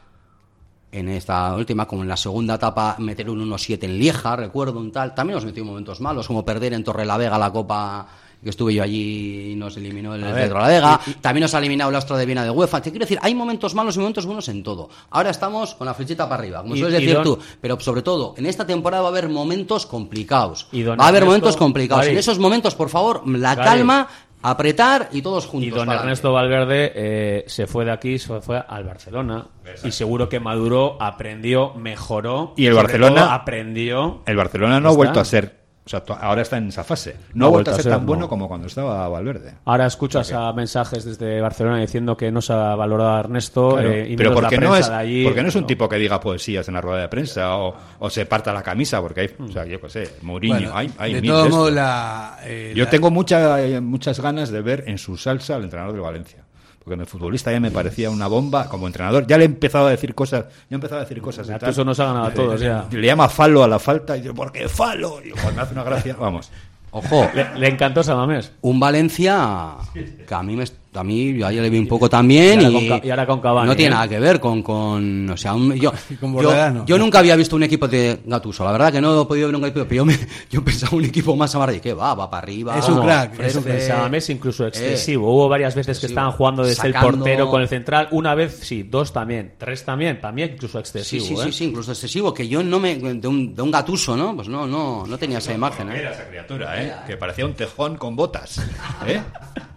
en 0.92 1.08
esta 1.08 1.56
última, 1.56 1.88
como 1.88 2.02
en 2.02 2.08
la 2.08 2.16
segunda 2.16 2.54
etapa, 2.54 2.94
meter 3.00 3.28
un 3.28 3.50
1-7 3.50 3.82
en 3.82 3.98
Lieja, 3.98 4.36
recuerdo 4.36 4.78
un 4.78 4.92
tal. 4.92 5.16
También 5.16 5.34
hemos 5.34 5.46
metido 5.46 5.66
momentos 5.66 6.00
malos, 6.00 6.28
como 6.28 6.44
perder 6.44 6.74
en 6.74 6.84
Torre 6.84 7.04
la 7.04 7.16
Vega 7.16 7.38
la 7.38 7.50
Copa 7.50 8.06
que 8.42 8.50
estuve 8.50 8.74
yo 8.74 8.82
allí 8.82 9.52
y 9.52 9.56
nos 9.56 9.76
eliminó 9.76 10.14
el 10.14 10.22
Pedro 10.22 10.58
La 10.58 10.68
Vega. 10.68 11.00
También 11.20 11.42
nos 11.42 11.54
ha 11.54 11.58
eliminado 11.58 11.90
el 11.90 11.96
Astro 11.96 12.16
de 12.16 12.26
Viena 12.26 12.44
de 12.44 12.50
UEFA. 12.50 12.80
Te 12.80 12.90
quiero 12.90 13.04
decir, 13.04 13.18
hay 13.22 13.34
momentos 13.34 13.74
malos 13.74 13.96
y 13.96 14.00
momentos 14.00 14.26
buenos 14.26 14.48
en 14.48 14.62
todo. 14.62 14.88
Ahora 15.10 15.30
estamos 15.30 15.74
con 15.74 15.86
la 15.86 15.94
flechita 15.94 16.28
para 16.28 16.42
arriba, 16.42 16.62
como 16.62 16.76
sueles 16.76 17.00
decir 17.00 17.22
tú. 17.22 17.38
Pero 17.60 17.78
sobre 17.80 18.02
todo, 18.02 18.34
en 18.36 18.46
esta 18.46 18.66
temporada 18.66 19.02
va 19.02 19.08
a 19.08 19.12
haber 19.12 19.28
momentos 19.28 19.86
complicados. 19.86 20.68
va 20.72 21.04
a 21.04 21.08
haber 21.08 21.24
momentos 21.24 21.56
complicados. 21.56 22.06
En 22.06 22.18
esos 22.18 22.38
momentos, 22.38 22.74
por 22.74 22.88
favor, 22.88 23.22
la 23.28 23.54
calma 23.56 24.08
apretar 24.42 25.08
y 25.12 25.22
todos 25.22 25.46
juntos. 25.46 25.68
Y 25.68 25.70
don 25.70 25.90
Ernesto 25.90 26.32
Valverde 26.32 26.92
eh, 26.94 27.44
se 27.46 27.66
fue 27.66 27.84
de 27.84 27.92
aquí, 27.92 28.18
se 28.18 28.40
fue 28.40 28.62
al 28.66 28.84
Barcelona. 28.84 29.46
Y 29.84 29.92
seguro 29.92 30.28
que 30.28 30.40
maduró, 30.40 31.00
aprendió, 31.00 31.74
mejoró. 31.74 32.54
Y 32.56 32.66
el 32.66 32.74
Barcelona 32.74 33.34
aprendió. 33.34 34.22
El 34.26 34.36
Barcelona 34.36 34.80
no 34.80 34.90
ha 34.90 34.92
vuelto 34.92 35.20
a 35.20 35.24
ser 35.24 35.61
o 35.84 35.88
sea, 35.88 36.02
ahora 36.20 36.42
está 36.42 36.58
en 36.58 36.68
esa 36.68 36.84
fase. 36.84 37.16
No, 37.34 37.46
ha 37.46 37.48
vuelto 37.48 37.72
a 37.72 37.74
ser, 37.74 37.90
tan 37.90 38.06
bueno 38.06 38.28
como 38.28 38.46
cuando 38.46 38.68
estaba 38.68 39.08
Valverde. 39.08 39.54
Ahora 39.64 39.86
escuchas 39.86 40.32
a 40.32 40.52
mensajes 40.52 41.04
desde 41.04 41.40
Barcelona 41.40 41.80
diciendo 41.80 42.16
que 42.16 42.30
no 42.30 42.40
se 42.40 42.52
ha 42.52 42.76
valorado 42.76 43.16
a 43.16 43.20
Ernesto. 43.20 43.80
Eh, 43.80 44.14
pero 44.16 44.32
porque 44.32 44.58
no, 44.58 44.76
es, 44.76 44.88
porque 45.24 45.42
no 45.42 45.48
es 45.48 45.56
un 45.56 45.66
tipo 45.66 45.88
que 45.88 45.96
diga 45.96 46.20
poesías 46.20 46.68
en 46.68 46.74
la 46.74 46.80
rueda 46.80 47.00
de 47.00 47.08
prensa 47.08 47.56
o, 47.56 48.10
se 48.10 48.26
parta 48.26 48.52
la 48.52 48.62
camisa, 48.62 49.00
porque 49.00 49.22
hay, 49.22 49.30
o 49.38 49.48
sea, 49.48 49.64
yo 49.64 49.80
qué 49.80 49.88
sé, 49.88 50.14
Mourinho, 50.22 50.70
hay, 50.72 50.92
hay 50.98 51.14
de 51.14 51.22
todo 51.22 51.70
la, 51.70 52.38
eh, 52.44 52.72
Yo 52.76 52.86
tengo 52.88 53.10
mucha, 53.10 53.58
muchas 53.80 54.20
ganas 54.20 54.50
de 54.50 54.62
ver 54.62 54.84
en 54.86 54.98
su 54.98 55.16
salsa 55.16 55.56
al 55.56 55.64
entrenador 55.64 55.94
de 55.94 56.00
Valencia 56.00 56.44
porque 56.82 56.96
mi 56.96 57.04
futbolista 57.04 57.52
ya 57.52 57.60
me 57.60 57.70
parecía 57.70 58.10
una 58.10 58.26
bomba 58.26 58.68
como 58.68 58.86
entrenador. 58.86 59.26
Ya 59.26 59.38
le 59.38 59.44
he 59.44 59.46
empezado 59.46 59.86
a 59.86 59.90
decir 59.90 60.14
cosas, 60.14 60.46
ya 60.48 60.66
he 60.70 60.74
empezado 60.74 61.00
a 61.00 61.04
decir 61.04 61.20
cosas. 61.22 61.48
Y 61.48 61.68
Eso 61.68 61.84
nos 61.84 62.00
ha 62.00 62.06
ganado 62.06 62.26
a 62.26 62.34
todos 62.34 62.60
ya. 62.60 62.88
Le 62.90 63.06
llama 63.06 63.28
falo 63.28 63.62
a 63.62 63.68
la 63.68 63.78
falta 63.78 64.16
y 64.16 64.22
yo, 64.22 64.34
¿por 64.34 64.50
qué 64.50 64.68
falo? 64.68 65.20
Y 65.24 65.30
cuando 65.30 65.52
me 65.52 65.62
hace 65.62 65.74
una 65.74 65.84
gracia, 65.84 66.16
vamos. 66.18 66.50
Ojo. 66.90 67.30
Le, 67.34 67.68
encantó 67.68 68.02
Samamés. 68.02 68.52
Un 68.60 68.78
Valencia 68.78 69.76
que 69.94 70.34
a 70.34 70.42
mí 70.42 70.56
me 70.56 70.64
a 70.94 71.04
mí 71.04 71.34
yo 71.34 71.46
ayer 71.46 71.62
le 71.62 71.70
vi 71.70 71.78
un 71.78 71.86
poco 71.86 72.08
también 72.08 72.60
y, 72.60 73.10
ahora 73.10 73.26
con, 73.26 73.40
no 73.42 73.74
tiene 73.74 73.86
¿eh? 73.86 73.90
nada 73.90 74.08
que 74.08 74.18
ver 74.18 74.38
con, 74.38 74.62
con 74.62 75.30
o 75.30 75.36
sea 75.36 75.54
yo, 75.74 75.92
yo, 76.86 76.98
nunca 76.98 77.20
había 77.20 77.34
visto 77.34 77.56
un 77.56 77.62
equipo 77.62 77.88
de 77.88 78.20
Gatuso 78.26 78.64
la 78.64 78.72
verdad 78.72 78.92
que 78.92 79.00
no 79.00 79.22
he 79.22 79.24
podido 79.24 79.48
ver 79.48 79.56
un 79.56 79.64
equipo 79.64 79.86
pero 79.86 79.96
yo, 79.96 80.04
me, 80.04 80.18
yo 80.50 80.62
pensaba 80.62 80.96
un 80.96 81.04
equipo 81.04 81.34
más 81.34 81.54
amarillo 81.54 81.80
que 81.80 81.94
va 81.94 82.14
va 82.14 82.28
para 82.28 82.42
arriba 82.42 82.78
es 82.78 82.88
un 82.88 83.00
crack 83.00 83.40
es 83.40 83.54
un 83.56 83.64
Samamés 83.80 84.28
incluso 84.30 84.66
excesivo 84.66 85.32
hubo 85.32 85.48
varias 85.48 85.74
veces 85.74 85.98
que 85.98 86.06
estaban 86.06 86.32
jugando 86.32 86.62
desde 86.64 86.86
el 86.86 86.94
portero 86.94 87.48
con 87.48 87.62
el 87.62 87.68
central 87.68 88.08
una 88.10 88.34
vez 88.34 88.58
sí 88.62 88.82
dos 88.82 89.12
también 89.12 89.54
tres 89.56 89.84
también 89.84 90.20
también 90.20 90.52
incluso 90.54 90.78
excesivo 90.78 91.24
sí 91.24 91.36
sí, 91.36 91.48
¿eh? 91.48 91.52
sí, 91.52 91.64
incluso 91.64 91.92
excesivo 91.92 92.34
que 92.34 92.46
yo 92.46 92.62
no 92.62 92.78
me 92.78 92.96
de 92.96 93.28
un, 93.28 93.54
de 93.54 93.62
un 93.62 93.70
Gatuso 93.70 94.16
no 94.16 94.36
pues 94.36 94.48
no 94.48 94.66
no 94.66 95.06
no 95.06 95.18
tenía 95.18 95.38
esa 95.38 95.54
imagen 95.54 95.90
¿eh? 95.90 96.00
era 96.00 96.12
esa 96.12 96.28
criatura 96.28 96.82
¿eh? 96.82 96.92
que 97.06 97.16
parecía 97.16 97.46
un 97.46 97.54
tejón 97.54 97.96
con 97.96 98.14
botas 98.14 98.60
¿eh? 99.06 99.22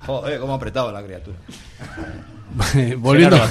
Joder, 0.05 0.39
cómo 0.39 0.53
apretado 0.53 0.91
la 0.91 1.03
criatura. 1.03 1.37
Volviendo 2.97 3.35
a 3.35 3.49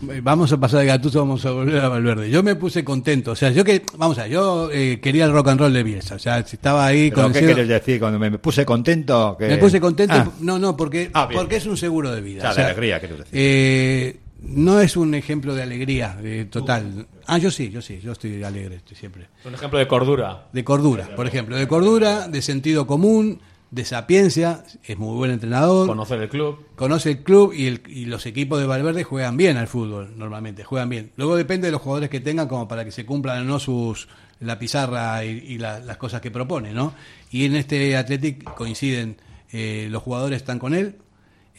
Vamos 0.00 0.52
a 0.52 0.60
pasar 0.60 0.80
de 0.80 0.86
Gatuso, 0.86 1.18
vamos 1.18 1.44
a 1.44 1.50
volver 1.50 1.80
a 1.80 1.88
Valverde. 1.88 2.30
Yo 2.30 2.44
me 2.44 2.54
puse 2.54 2.84
contento, 2.84 3.32
o 3.32 3.36
sea, 3.36 3.50
yo 3.50 3.64
que, 3.64 3.82
vamos 3.96 4.16
a, 4.18 4.28
yo 4.28 4.70
eh, 4.72 5.00
quería 5.02 5.24
el 5.24 5.32
rock 5.32 5.48
and 5.48 5.60
roll 5.60 5.72
de 5.72 5.82
Bielsa, 5.82 6.14
o 6.14 6.18
sea, 6.20 6.38
estaba 6.38 6.86
ahí 6.86 7.10
con. 7.10 7.32
¿Qué 7.32 7.40
quieres 7.40 7.66
decir 7.66 7.98
cuando 7.98 8.16
me 8.16 8.30
puse 8.38 8.64
contento? 8.64 9.36
Me 9.40 9.58
puse 9.58 9.80
contento, 9.80 10.14
ah. 10.14 10.30
no, 10.38 10.56
no, 10.56 10.76
porque, 10.76 11.10
ah, 11.14 11.28
porque 11.32 11.56
es 11.56 11.66
un 11.66 11.76
seguro 11.76 12.12
de 12.12 12.20
vida. 12.20 12.48
O 12.48 12.54
sea, 12.54 12.64
de 12.64 12.70
alegría, 12.70 13.00
decir. 13.00 13.26
Eh, 13.32 14.20
no 14.42 14.80
es 14.80 14.96
un 14.96 15.14
ejemplo 15.16 15.52
de 15.52 15.62
alegría 15.62 16.16
eh, 16.22 16.46
total. 16.48 17.08
Ah, 17.26 17.38
yo 17.38 17.50
sí, 17.50 17.68
yo 17.70 17.82
sí, 17.82 17.98
yo 18.00 18.12
estoy 18.12 18.44
alegre 18.44 18.76
estoy 18.76 18.96
siempre. 18.96 19.26
Un 19.44 19.54
ejemplo 19.54 19.80
de 19.80 19.88
cordura. 19.88 20.46
De 20.52 20.62
cordura, 20.62 21.08
por 21.16 21.26
ejemplo, 21.26 21.56
de 21.56 21.66
cordura, 21.66 22.28
de 22.28 22.40
sentido 22.40 22.86
común, 22.86 23.40
de 23.70 23.84
sapiencia, 23.84 24.64
es 24.84 24.98
muy 24.98 25.14
buen 25.16 25.30
entrenador. 25.30 25.86
Conoce 25.86 26.14
el 26.14 26.28
club. 26.28 26.58
Conoce 26.74 27.10
el 27.10 27.22
club 27.22 27.52
y, 27.52 27.66
el, 27.66 27.82
y, 27.86 28.06
los 28.06 28.24
equipos 28.26 28.58
de 28.60 28.66
Valverde 28.66 29.04
juegan 29.04 29.36
bien 29.36 29.56
al 29.56 29.68
fútbol, 29.68 30.14
normalmente, 30.16 30.64
juegan 30.64 30.88
bien. 30.88 31.12
Luego 31.16 31.36
depende 31.36 31.68
de 31.68 31.72
los 31.72 31.82
jugadores 31.82 32.08
que 32.08 32.20
tengan 32.20 32.48
como 32.48 32.66
para 32.66 32.84
que 32.84 32.90
se 32.90 33.04
cumplan 33.04 33.42
o 33.42 33.44
no 33.44 33.58
sus, 33.58 34.08
la 34.40 34.58
pizarra 34.58 35.24
y, 35.24 35.58
las 35.58 35.96
cosas 35.96 36.20
que 36.20 36.30
propone, 36.30 36.72
¿no? 36.72 36.94
Y 37.30 37.44
en 37.44 37.56
este 37.56 37.96
Athletic 37.96 38.44
coinciden, 38.54 39.16
eh, 39.52 39.88
los 39.90 40.02
jugadores 40.02 40.38
están 40.38 40.58
con 40.58 40.74
él, 40.74 40.96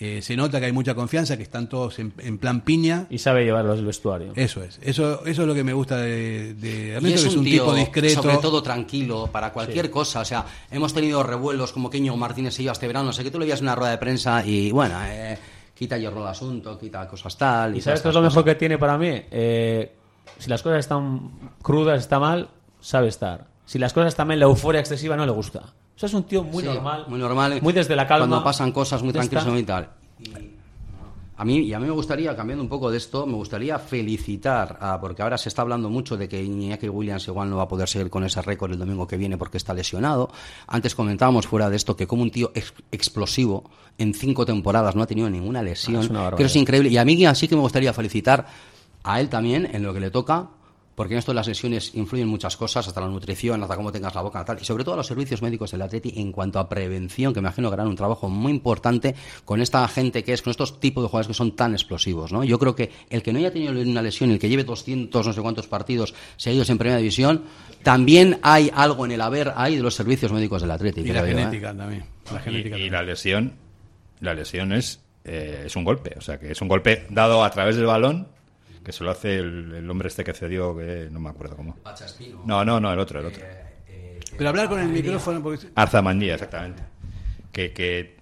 eh, 0.01 0.21
se 0.21 0.37
nota 0.37 0.61
que 0.61 0.67
hay 0.67 0.71
mucha 0.71 0.95
confianza, 0.95 1.35
que 1.35 1.43
están 1.43 1.67
todos 1.67 1.99
en, 1.99 2.37
plan 2.37 2.61
piña. 2.61 3.07
Y 3.09 3.17
sabe 3.17 3.43
llevarlos 3.43 3.79
al 3.79 3.85
vestuario. 3.85 4.31
Eso 4.33 4.63
es. 4.63 4.79
Eso, 4.81 5.25
eso 5.25 5.41
es 5.41 5.47
lo 5.47 5.53
que 5.53 5.65
me 5.65 5.73
gusta 5.73 5.97
de, 5.97 6.53
de 6.53 6.93
Ernesto, 6.93 7.27
es, 7.27 7.35
un, 7.35 7.43
tipo 7.43 7.73
discreto. 7.73 8.21
Sobre 8.21 8.37
todo 8.37 8.63
tranquilo, 8.63 9.27
para 9.29 9.51
cualquier 9.51 9.91
cosa. 9.91 10.21
O 10.21 10.25
sea, 10.25 10.45
hemos 10.71 10.93
tenido 10.93 11.21
revuelos 11.21 11.73
como 11.73 11.89
Keño 11.89 12.15
Martínez 12.15 12.57
y 12.61 12.63
yo 12.63 12.71
este 12.71 12.87
verano. 12.87 13.07
No 13.07 13.13
sé 13.13 13.25
que 13.25 13.31
tú 13.31 13.39
le 13.39 13.45
veías 13.45 13.59
en 13.59 13.65
una 13.65 13.75
rueda 13.75 13.91
de 13.91 13.97
prensa 13.97 14.45
y 14.45 14.71
bueno, 14.71 14.95
eh, 15.05 15.37
quita 15.75 15.97
hierro 15.97 16.21
el 16.21 16.27
asunto, 16.27 16.79
quita 16.79 17.05
cosas 17.05 17.37
tal. 17.37 17.75
¿Y, 17.75 17.81
sabes 17.81 18.01
qué 18.01 18.07
es 18.07 18.15
lo 18.15 18.21
mejor 18.21 18.45
que 18.45 18.55
tiene 18.55 18.77
para 18.77 18.97
mí? 18.97 19.21
Eh, 19.29 19.91
si 20.37 20.49
las 20.49 20.63
cosas 20.63 20.79
están 20.79 21.51
crudas, 21.61 21.99
está 21.99 22.19
mal, 22.19 22.47
sabe 22.79 23.09
estar. 23.09 23.47
Si 23.65 23.77
las 23.77 23.91
cosas 23.91 24.13
están 24.13 24.29
mal, 24.29 24.39
la 24.39 24.45
euforia 24.45 24.79
excesiva 24.79 25.17
no 25.17 25.25
le 25.25 25.33
gusta. 25.33 25.73
O 25.99 26.07
sea, 26.07 26.07
es 26.07 26.13
un 26.13 26.23
tío 26.23 26.45
muy 26.45 26.63
normal. 26.63 27.05
Muy 27.09 27.19
normal. 27.19 27.59
Muy 27.61 27.73
desde 27.73 27.93
la 27.93 28.07
calma. 28.07 28.25
Cuando 28.25 28.41
pasan 28.41 28.71
cosas 28.71 29.03
muy 29.03 29.11
tranquilas 29.11 29.45
y 29.53 29.63
tal. 29.63 29.89
a 31.35 31.43
mí, 31.43 31.57
y 31.57 31.73
a 31.73 31.79
mí 31.81 31.87
me 31.87 31.91
gustaría, 31.91 32.33
cambiando 32.37 32.63
un 32.63 32.69
poco 32.69 32.89
de 32.89 32.95
esto, 32.95 33.27
me 33.27 33.33
gustaría 33.33 33.77
felicitar, 33.79 34.77
a, 34.79 34.97
porque 35.01 35.23
ahora 35.23 35.37
se 35.37 35.49
está 35.49 35.61
hablando 35.61 35.89
mucho 35.89 36.15
de 36.15 36.29
que 36.29 36.41
Iñaki 36.41 36.87
Williams 36.87 37.27
igual 37.27 37.49
no 37.49 37.57
va 37.57 37.63
a 37.63 37.67
poder 37.67 37.89
seguir 37.89 38.09
con 38.09 38.23
ese 38.23 38.41
récord 38.41 38.71
el 38.71 38.79
domingo 38.79 39.05
que 39.05 39.17
viene 39.17 39.37
porque 39.37 39.57
está 39.57 39.73
lesionado. 39.73 40.31
Antes 40.67 40.95
comentábamos 40.95 41.47
fuera 41.47 41.69
de 41.69 41.75
esto 41.75 41.97
que 41.97 42.07
como 42.07 42.23
un 42.23 42.31
tío 42.31 42.53
explosivo 42.93 43.69
en 43.97 44.13
cinco 44.13 44.45
temporadas 44.45 44.95
no 44.95 45.01
ha 45.01 45.05
tenido 45.05 45.29
ninguna 45.29 45.61
lesión. 45.61 46.15
Ah, 46.15 46.31
es 46.37 46.45
es 46.45 46.55
increíble. 46.55 46.87
Y 46.87 46.97
a 46.97 47.03
mí 47.03 47.25
así 47.25 47.49
que 47.49 47.55
me 47.55 47.61
gustaría 47.61 47.91
felicitar 47.91 48.47
a 49.03 49.19
él 49.19 49.27
también 49.27 49.69
en 49.73 49.83
lo 49.83 49.93
que 49.93 49.99
le 49.99 50.11
toca 50.11 50.47
porque 50.99 51.13
en 51.13 51.19
esto 51.19 51.33
las 51.33 51.47
lesiones 51.47 51.95
influyen 51.95 52.27
muchas 52.27 52.57
cosas, 52.57 52.85
hasta 52.85 52.99
la 52.99 53.07
nutrición, 53.07 53.63
hasta 53.63 53.77
cómo 53.77 53.89
tengas 53.89 54.13
la 54.15 54.21
boca, 54.21 54.43
tal, 54.43 54.59
y 54.61 54.65
sobre 54.65 54.83
todo 54.83 54.95
a 54.95 54.97
los 54.97 55.07
servicios 55.07 55.41
médicos 55.41 55.71
del 55.71 55.81
Atleti 55.81 56.11
en 56.17 56.33
cuanto 56.33 56.59
a 56.59 56.67
prevención, 56.67 57.33
que 57.33 57.39
me 57.39 57.47
imagino 57.47 57.69
que 57.69 57.75
harán 57.75 57.87
un 57.87 57.95
trabajo 57.95 58.27
muy 58.27 58.51
importante 58.51 59.15
con 59.45 59.61
esta 59.61 59.87
gente 59.87 60.25
que 60.25 60.33
es, 60.33 60.41
con 60.41 60.51
estos 60.51 60.81
tipos 60.81 61.01
de 61.01 61.07
jugadores 61.07 61.27
que 61.29 61.33
son 61.33 61.55
tan 61.55 61.71
explosivos, 61.71 62.33
¿no? 62.33 62.43
Yo 62.43 62.59
creo 62.59 62.75
que 62.75 62.91
el 63.09 63.23
que 63.23 63.31
no 63.31 63.39
haya 63.39 63.49
tenido 63.49 63.71
una 63.71 64.01
lesión, 64.01 64.29
el 64.31 64.39
que 64.39 64.49
lleve 64.49 64.65
200 64.65 65.25
no 65.25 65.31
sé 65.31 65.41
cuántos 65.41 65.67
partidos 65.67 66.13
seguidos 66.35 66.69
en 66.69 66.77
Primera 66.77 66.97
División, 66.97 67.45
también 67.81 68.37
hay 68.41 68.69
algo 68.75 69.05
en 69.05 69.13
el 69.13 69.21
haber 69.21 69.53
ahí 69.55 69.77
de 69.77 69.81
los 69.81 69.95
servicios 69.95 70.33
médicos 70.33 70.63
del 70.63 70.71
Atleti. 70.71 70.99
Y 70.99 71.13
la 71.13 71.23
¿eh? 71.23 71.27
genética 71.29 71.73
también. 71.73 72.03
y, 72.45 72.89
la 72.89 73.03
lesión, 73.03 73.53
la 74.19 74.33
lesión 74.33 74.73
es, 74.73 74.99
eh, 75.23 75.63
es 75.67 75.77
un 75.77 75.85
golpe, 75.85 76.15
o 76.17 76.21
sea 76.21 76.37
que 76.37 76.51
es 76.51 76.61
un 76.61 76.67
golpe 76.67 77.05
dado 77.09 77.45
a 77.45 77.49
través 77.51 77.77
del 77.77 77.85
balón 77.85 78.27
que 78.89 78.93
se 78.93 79.03
lo 79.03 79.11
hace 79.11 79.37
el, 79.37 79.87
hombre 79.87 80.07
este 80.07 80.23
que 80.23 80.33
cedió, 80.33 80.75
que 80.75 81.09
no 81.11 81.19
me 81.19 81.29
acuerdo 81.29 81.55
cómo. 81.55 81.77
No, 82.43 82.65
no, 82.65 82.79
no, 82.79 82.91
el 82.91 82.97
otro, 82.97 83.19
el 83.19 83.27
otro. 83.27 83.43
Pero 84.35 84.49
hablar 84.49 84.67
con 84.67 84.79
el 84.79 84.87
micrófono. 84.87 85.43
Porque... 85.43 85.67
Arzamandía, 85.75 86.33
exactamente. 86.33 86.81
Que, 87.51 87.71
que 87.71 88.17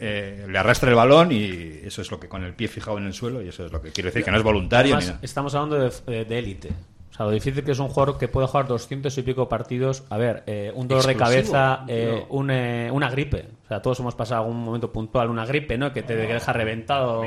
eh, 0.00 0.44
le 0.48 0.58
arrastra 0.58 0.90
el 0.90 0.96
balón 0.96 1.30
y 1.30 1.82
eso 1.84 2.02
es 2.02 2.10
lo 2.10 2.18
que 2.18 2.28
con 2.28 2.42
el 2.42 2.52
pie 2.52 2.66
fijado 2.66 2.98
en 2.98 3.04
el 3.04 3.12
suelo 3.12 3.42
y 3.42 3.48
eso 3.48 3.64
es 3.64 3.70
lo 3.70 3.80
que 3.80 3.92
quiere 3.92 4.10
decir 4.10 4.24
que 4.24 4.32
no 4.32 4.38
es 4.38 4.42
voluntario. 4.42 4.98
estamos 5.22 5.54
hablando 5.54 5.88
de 5.88 6.38
élite. 6.38 6.70
o 7.12 7.14
sea, 7.14 7.26
lo 7.26 7.30
difícil 7.30 7.62
que 7.62 7.70
es 7.70 7.78
un 7.78 7.86
jugador 7.86 8.18
que 8.18 8.26
puede 8.26 8.48
jugar 8.48 8.66
doscientos 8.66 9.16
y 9.18 9.22
pico 9.22 9.48
partidos. 9.48 10.02
A 10.10 10.18
ver, 10.18 10.42
eh, 10.48 10.72
un 10.74 10.88
dolor 10.88 11.06
de 11.06 11.14
cabeza, 11.14 11.84
eh, 11.86 12.26
una 12.28 13.08
gripe. 13.08 13.50
O 13.66 13.68
sea, 13.68 13.80
todos 13.80 14.00
hemos 14.00 14.16
pasado 14.16 14.42
algún 14.42 14.64
momento 14.64 14.90
puntual, 14.90 15.30
una 15.30 15.46
gripe, 15.46 15.78
¿no? 15.78 15.92
Que 15.92 16.02
te 16.02 16.16
deja 16.16 16.52
reventado. 16.52 17.22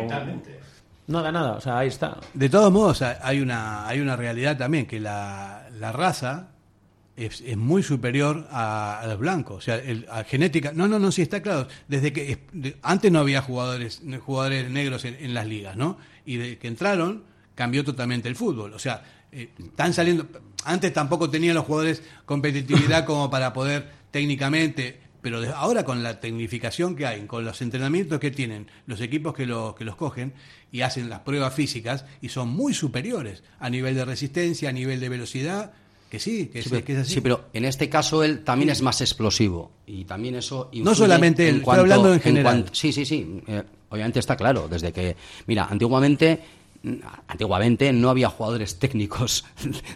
Nada, 1.07 1.31
nada, 1.31 1.53
o 1.53 1.61
sea, 1.61 1.79
ahí 1.79 1.87
está. 1.87 2.17
De 2.33 2.49
todos 2.49 2.71
modos, 2.71 3.01
hay 3.01 3.39
una, 3.39 3.87
hay 3.87 3.99
una 3.99 4.15
realidad 4.15 4.57
también, 4.57 4.87
que 4.87 4.99
la, 4.99 5.67
la 5.79 5.91
raza 5.91 6.49
es, 7.15 7.41
es, 7.41 7.55
muy 7.57 7.83
superior 7.83 8.47
a, 8.51 9.03
los 9.07 9.19
blancos, 9.19 9.57
o 9.57 9.61
sea, 9.61 9.75
el, 9.75 10.07
a 10.09 10.23
genética. 10.23 10.71
No, 10.73 10.87
no, 10.87 10.99
no, 10.99 11.11
sí 11.11 11.21
está 11.21 11.41
claro. 11.41 11.67
Desde 11.87 12.11
que 12.11 12.39
antes 12.81 13.11
no 13.11 13.19
había 13.19 13.41
jugadores, 13.41 14.01
jugadores 14.25 14.69
negros 14.69 15.05
en, 15.05 15.33
las 15.33 15.47
ligas, 15.47 15.77
¿no? 15.77 15.97
Y 16.25 16.37
de 16.37 16.57
que 16.57 16.67
entraron 16.67 17.23
cambió 17.53 17.83
totalmente 17.83 18.27
el 18.27 18.35
fútbol. 18.35 18.73
O 18.73 18.79
sea, 18.79 19.03
eh, 19.31 19.49
están 19.57 19.93
saliendo. 19.93 20.27
Antes 20.65 20.91
tampoco 20.91 21.29
tenían 21.29 21.55
los 21.55 21.65
jugadores 21.65 22.03
competitividad 22.25 23.05
como 23.05 23.29
para 23.29 23.53
poder 23.53 23.91
técnicamente 24.11 24.99
pero 25.25 25.41
ahora 25.55 25.83
con 25.83 26.03
la 26.03 26.19
tecnificación 26.19 26.95
que 26.95 27.07
hay, 27.07 27.25
con 27.25 27.43
los 27.43 27.59
entrenamientos 27.63 28.19
que 28.19 28.29
tienen 28.29 28.67
los 28.85 29.01
equipos 29.01 29.33
que, 29.33 29.47
que 29.75 29.83
los 29.83 29.95
cogen 29.95 30.33
y 30.71 30.81
hacen 30.81 31.09
las 31.09 31.21
pruebas 31.21 31.51
físicas 31.51 32.05
y 32.21 32.29
son 32.29 32.49
muy 32.49 32.75
superiores 32.75 33.41
a 33.59 33.71
nivel 33.71 33.95
de 33.95 34.05
resistencia, 34.05 34.69
a 34.69 34.71
nivel 34.71 34.99
de 34.99 35.09
velocidad, 35.09 35.73
que 36.11 36.19
sí, 36.19 36.45
que, 36.53 36.61
sí, 36.61 36.69
es, 36.75 36.97
así. 36.99 37.13
Sí, 37.15 37.21
pero 37.21 37.45
en 37.53 37.65
este 37.65 37.89
caso 37.89 38.23
él 38.23 38.43
también 38.43 38.69
es 38.69 38.83
más 38.83 39.01
explosivo 39.01 39.71
y 39.87 40.05
también 40.05 40.35
eso 40.35 40.69
No 40.75 40.93
solamente 40.93 41.49
él, 41.49 41.55
estoy 41.55 41.79
hablando 41.79 42.13
en 42.13 42.19
general. 42.19 42.65
sí, 42.71 42.93
sí, 42.93 43.03
sí. 43.03 43.41
Eh, 43.47 43.63
obviamente 43.89 44.19
está 44.19 44.37
claro, 44.37 44.67
desde 44.67 44.93
que, 44.93 45.15
mira, 45.47 45.65
antiguamente 45.65 46.39
antiguamente 47.27 47.91
no 47.93 48.11
había 48.11 48.29
jugadores 48.29 48.75
técnicos 48.79 49.43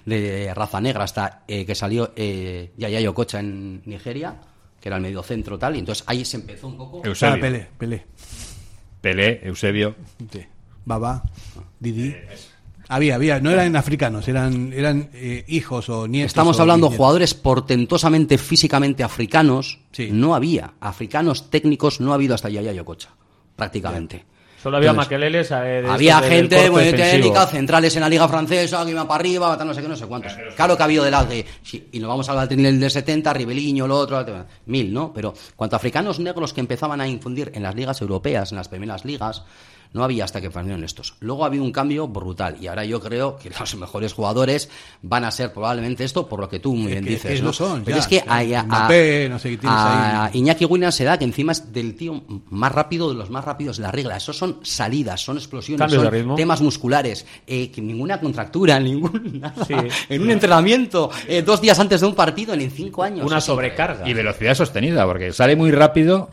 de 0.05 0.51
raza 0.55 0.81
negra 0.81 1.03
hasta 1.03 1.43
eh, 1.47 1.67
que 1.67 1.75
salió 1.75 2.13
eh, 2.15 2.71
Yaya 2.77 2.99
Yokocha 2.99 3.39
en 3.39 3.83
Nigeria, 3.85 4.39
que 4.79 4.89
era 4.89 4.97
el 4.97 5.01
medio 5.01 5.23
centro 5.23 5.57
tal, 5.57 5.75
y 5.75 5.79
entonces 5.79 6.03
ahí 6.07 6.23
se 6.25 6.37
empezó 6.37 6.67
un 6.67 6.77
poco... 6.77 7.01
Eusebio. 7.03 7.35
Ah, 7.35 7.39
Pelé, 7.39 7.67
Pelé. 7.77 8.05
Pelé, 9.01 9.41
Eusebio. 9.43 9.95
Sí. 10.31 10.45
Baba, 10.85 11.23
Didi. 11.79 12.15
Había, 12.91 13.15
había, 13.15 13.39
no 13.39 13.51
eran 13.51 13.75
africanos, 13.75 14.27
eran, 14.27 14.73
eran 14.73 15.11
eh, 15.13 15.45
hijos 15.47 15.89
o 15.89 16.07
nietos. 16.07 16.31
Estamos 16.31 16.59
hablando 16.59 16.89
de 16.89 16.97
jugadores 16.97 17.35
portentosamente 17.35 18.39
físicamente 18.39 19.03
africanos. 19.03 19.79
No 20.11 20.33
había. 20.33 20.73
Africanos 20.79 21.51
técnicos 21.51 22.01
no 22.01 22.11
ha 22.11 22.15
habido 22.15 22.33
hasta 22.33 22.49
Yaya 22.49 22.73
Yokocha, 22.73 23.09
prácticamente. 23.55 24.25
Solo 24.61 24.77
había 24.77 24.93
maqueleles. 24.93 25.51
Eh, 25.51 25.85
había 25.87 26.19
gente 26.19 26.69
muy 26.69 26.91
técnica, 26.91 27.47
centrales 27.47 27.95
en 27.95 28.01
la 28.01 28.09
liga 28.09 28.27
francesa, 28.27 28.83
que 28.83 28.91
iba 28.91 29.07
para 29.07 29.21
arriba, 29.21 29.57
no 29.63 29.73
sé 29.73 29.81
qué, 29.81 29.87
no 29.87 29.95
sé 29.95 30.05
cuántos. 30.05 30.33
Claro 30.55 30.75
que 30.75 30.83
ha 30.83 30.85
habido 30.85 31.03
de 31.03 31.11
las 31.11 31.29
de. 31.29 31.45
y 31.91 31.99
nos 31.99 32.09
vamos 32.09 32.27
a 32.27 32.31
hablar 32.33 32.49
del 32.49 32.79
de 32.79 32.89
70, 32.89 33.33
Ribeliño, 33.33 33.87
lo 33.87 33.97
otro, 33.97 34.45
mil, 34.65 34.93
¿no? 34.93 35.13
Pero 35.13 35.33
cuanto 35.55 35.75
a 35.75 35.77
africanos 35.77 36.19
negros 36.19 36.53
que 36.53 36.59
empezaban 36.59 36.99
a 36.99 37.07
infundir 37.07 37.51
en 37.55 37.63
las 37.63 37.75
ligas 37.75 38.01
europeas, 38.01 38.51
en 38.51 38.57
las 38.57 38.67
primeras 38.67 39.05
ligas, 39.05 39.43
no 39.93 40.03
había 40.03 40.23
hasta 40.23 40.39
que 40.39 40.47
aparecieron 40.47 40.83
estos. 40.83 41.15
Luego 41.19 41.43
ha 41.43 41.47
habido 41.47 41.63
un 41.63 41.71
cambio 41.71 42.07
brutal 42.07 42.57
y 42.61 42.67
ahora 42.67 42.85
yo 42.85 42.99
creo 42.99 43.37
que 43.37 43.49
los 43.59 43.75
mejores 43.75 44.13
jugadores 44.13 44.69
van 45.01 45.23
a 45.23 45.31
ser 45.31 45.51
probablemente 45.51 46.03
esto 46.03 46.27
por 46.27 46.39
lo 46.39 46.49
que 46.49 46.59
tú 46.59 46.75
muy 46.75 46.91
bien 46.91 47.05
dices. 47.05 47.41
¿no? 47.41 47.53
son, 47.53 47.83
Pero 47.83 47.97
es 47.97 48.07
que 48.07 48.23
a, 48.27 50.29
Iñaki 50.33 50.65
Williams 50.65 50.95
se 50.95 51.03
da 51.03 51.17
que 51.17 51.25
encima 51.25 51.53
es 51.53 51.73
del 51.73 51.95
tío 51.95 52.21
más 52.49 52.71
rápido 52.71 53.09
de 53.09 53.15
los 53.15 53.29
más 53.29 53.45
rápidos 53.45 53.77
de 53.77 53.83
la 53.83 53.91
regla. 53.91 54.17
Esos 54.17 54.37
son 54.37 54.59
salidas, 54.63 55.21
son 55.21 55.37
explosiones, 55.37 55.91
son 55.91 56.35
temas 56.35 56.61
musculares, 56.61 57.25
eh, 57.47 57.71
que 57.71 57.81
ninguna 57.81 58.19
contractura, 58.19 58.79
ningún 58.79 59.39
nada. 59.39 59.65
En 60.07 60.21
un 60.21 60.31
entrenamiento, 60.31 61.09
eh, 61.27 61.41
dos 61.41 61.61
días 61.61 61.79
antes 61.79 62.01
de 62.01 62.07
un 62.07 62.15
partido, 62.15 62.53
en 62.53 62.69
cinco 62.69 63.03
años. 63.03 63.25
Una 63.25 63.41
sobrecarga. 63.41 64.07
Y 64.07 64.13
velocidad 64.13 64.53
sostenida, 64.53 65.05
porque 65.05 65.33
sale 65.33 65.55
muy 65.55 65.71
rápido 65.71 66.29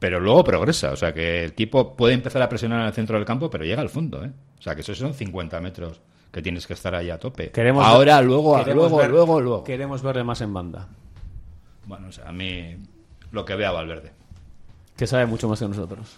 pero 0.00 0.18
luego 0.18 0.42
progresa. 0.42 0.90
O 0.90 0.96
sea, 0.96 1.12
que 1.14 1.44
el 1.44 1.50
equipo 1.50 1.94
puede 1.94 2.14
empezar 2.14 2.42
a 2.42 2.48
presionar 2.48 2.80
en 2.80 2.86
el 2.86 2.92
centro 2.92 3.16
del 3.16 3.26
campo, 3.26 3.48
pero 3.48 3.64
llega 3.64 3.82
al 3.82 3.90
fondo. 3.90 4.24
¿eh? 4.24 4.32
O 4.58 4.62
sea, 4.62 4.74
que 4.74 4.80
esos 4.80 4.98
son 4.98 5.14
50 5.14 5.60
metros 5.60 6.00
que 6.32 6.42
tienes 6.42 6.66
que 6.66 6.72
estar 6.72 6.94
ahí 6.94 7.10
a 7.10 7.18
tope. 7.18 7.50
Queremos 7.50 7.84
Ahora, 7.86 8.20
luego, 8.22 8.60
luego, 8.64 9.06
luego, 9.06 9.40
luego. 9.40 9.64
Queremos 9.64 10.02
verle 10.02 10.24
más 10.24 10.40
en 10.40 10.54
banda. 10.54 10.88
Bueno, 11.86 12.08
o 12.08 12.12
sea, 12.12 12.28
a 12.28 12.32
mí 12.32 12.76
lo 13.30 13.44
que 13.44 13.54
vea 13.54 13.70
Valverde. 13.70 14.12
Que 14.96 15.06
sabe 15.06 15.26
mucho 15.26 15.48
más 15.48 15.58
que 15.58 15.68
nosotros. 15.68 16.16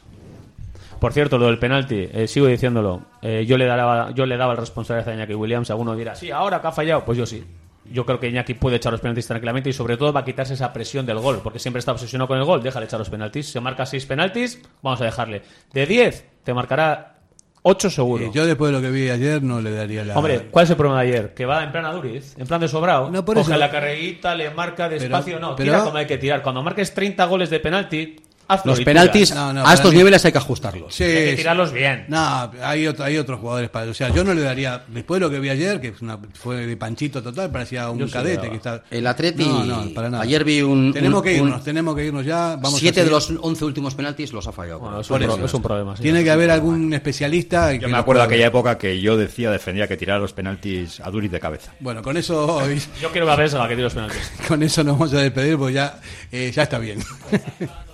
Por 1.01 1.13
cierto, 1.13 1.37
lo 1.37 1.47
del 1.47 1.59
penalti, 1.59 2.09
eh, 2.13 2.29
sigo 2.29 2.47
diciéndolo. 2.47 3.03
Eh, 3.21 3.45
yo, 3.47 3.59
le 3.59 3.67
daba, 3.67 4.13
yo 4.13 4.27
le 4.27 4.37
daba 4.37 4.53
el 4.53 4.59
responsabilidad 4.59 5.09
a 5.09 5.15
Iñaki 5.15 5.35
Williams. 5.35 5.71
Alguno 5.71 5.97
dirá, 5.97 6.15
sí, 6.15 6.31
ahora 6.31 6.61
que 6.61 6.69
ha 6.69 6.73
fallado. 6.73 7.05
Pues 7.05 7.19
yo 7.19 7.27
sí 7.27 7.45
yo 7.91 8.07
creo 8.07 8.21
que 8.21 8.29
Iñaki 8.29 8.55
puede 8.55 8.77
echar 8.77 8.93
los 8.93 9.01
penaltis 9.01 9.27
tranquilamente 9.27 9.71
y 9.71 9.73
sobre 9.73 9.97
todo 9.97 10.13
va 10.13 10.21
a 10.21 10.25
quitarse 10.25 10.55
esa 10.55 10.73
presión 10.73 11.07
del 11.07 11.19
gol, 11.19 11.41
porque 11.43 11.59
siempre 11.59 11.81
está 11.81 11.93
obsesionado 11.93 12.29
con 12.29 12.39
el 12.39 12.45
gol, 12.45 12.63
déjale 12.63 12.87
echar 12.87 12.99
los 12.99 13.11
penaltis. 13.11 13.49
Se 13.49 13.61
marca 13.61 13.87
seis 13.87 14.07
penaltis, 14.07 14.61
vamos 14.83 15.01
a 15.01 15.05
dejarle. 15.05 15.43
De 15.73 15.87
10, 15.87 16.25
te 16.45 16.55
marcará 16.55 17.17
8 17.63 17.91
seguro. 17.91 18.33
yo 18.33 18.45
después 18.45 18.73
de 18.73 18.79
lo 18.79 18.83
que 18.83 18.91
vi 18.91 19.09
ayer 19.09 19.41
no 19.43 19.61
le 19.61 19.71
daría 19.71 20.05
la... 20.05 20.19
Hombre, 20.19 20.49
¿cuál 20.51 20.65
es 20.65 20.71
el 20.71 20.77
problema 20.77 21.03
de 21.03 21.09
ayer? 21.09 21.35
Que 21.35 21.47
va 21.47 21.63
en 21.63 21.71
plan 21.71 21.85
a 21.85 21.93
Duriz, 21.93 22.35
en 22.37 22.47
plan 22.47 22.61
de 22.61 22.67
sobrado. 22.67 23.09
No, 23.11 23.25
Coge 23.25 23.57
la 23.57 23.71
carrerita, 23.71 24.35
le 24.35 24.51
marca 24.51 24.89
despacio, 24.89 25.39
no, 25.39 25.55
tira 25.55 25.85
como 25.85 25.97
hay 25.97 26.07
que 26.07 26.19
tirar. 26.19 26.43
Cuando 26.43 26.63
marques 26.63 26.93
30 26.93 27.25
goles 27.27 27.51
de 27.51 27.61
penalti, 27.61 28.17
los 28.65 28.81
penaltis 28.81 29.33
a 29.33 29.75
estos 29.75 29.95
niveles 29.95 30.25
hay 30.25 30.33
que 30.33 30.39
ajustarlos. 30.39 31.01
hay 31.01 31.07
que 31.07 31.35
tirarlos 31.37 31.73
bien. 31.73 32.05
No, 32.09 32.51
hay, 32.63 32.87
hay 32.87 33.19
otros 33.19 33.41
jugadores 33.41 33.71
para. 33.71 33.91
O 33.91 33.95
sea, 33.95 34.11
yo 34.11 34.25
no 34.25 34.35
le 34.35 34.43
daría. 34.43 34.83
Después 34.89 35.21
de 35.21 35.27
lo 35.27 35.31
que 35.31 35.41
vi 35.41 35.49
ayer, 35.49 35.81
que 35.81 35.93
fue 36.35 36.67
de 36.67 36.77
panchito 36.77 37.23
total, 37.23 37.51
parecía 37.51 37.91
un 37.91 38.09
cadete. 38.09 38.49
Que 38.51 38.57
está... 38.57 38.83
El 38.91 39.07
Atleti. 39.07 39.45
No, 39.45 39.89
para 39.95 40.11
nada. 40.11 40.23
Ayer 40.23 40.45
vi 40.45 40.63
un. 40.63 40.93
Tenemos 40.93 41.23
que 41.23 41.35
irnos, 41.35 41.65
tenemos 41.65 41.97
que 41.97 42.05
irnos 42.07 42.25
ya. 42.25 42.57
Vamos 42.57 42.79
siete 42.79 43.05
de 43.05 43.11
los 43.11 43.33
once 43.41 43.65
últimos 43.65 43.95
penaltis 43.95 44.33
los 44.33 44.47
ha 44.47 44.53
fallado. 44.53 45.01
es, 45.01 45.11
un, 45.55 45.63
problema. 45.63 45.95
Tiene 45.95 46.25
que 46.25 46.31
haber 46.31 46.51
algún 46.51 46.93
especialista. 46.93 47.73
Yo 47.75 47.89
me 47.89 47.97
acuerdo 47.97 48.23
de 48.23 48.27
aquella 48.27 48.47
época 48.47 48.79
que 48.79 49.01
yo 49.01 49.17
decía, 49.17 49.51
defendía 49.51 49.87
que 49.87 49.97
tirara 49.97 50.19
los 50.19 50.33
penaltis 50.33 51.01
a 51.01 51.11
Duriz 51.11 51.31
de 51.31 51.41
cabeza. 51.41 51.73
Bueno, 51.81 52.03
con 52.03 52.17
eso. 52.17 52.61
yo 53.01 53.11
quiero 53.11 53.27
que 53.27 53.33
a 53.33 53.37
la 53.37 53.69
que 53.69 53.75
tire 53.75 53.83
los 53.83 53.95
penaltis. 53.95 54.33
con 54.49 54.63
eso 54.63 54.85
nos 54.85 54.99
vamos 54.99 55.15
a 55.15 55.19
despedir, 55.19 55.57
pues 55.57 55.75
ya, 55.75 56.01
eh, 56.31 56.51
ya 56.55 56.63
está 56.65 56.79
bien. 56.79 57.01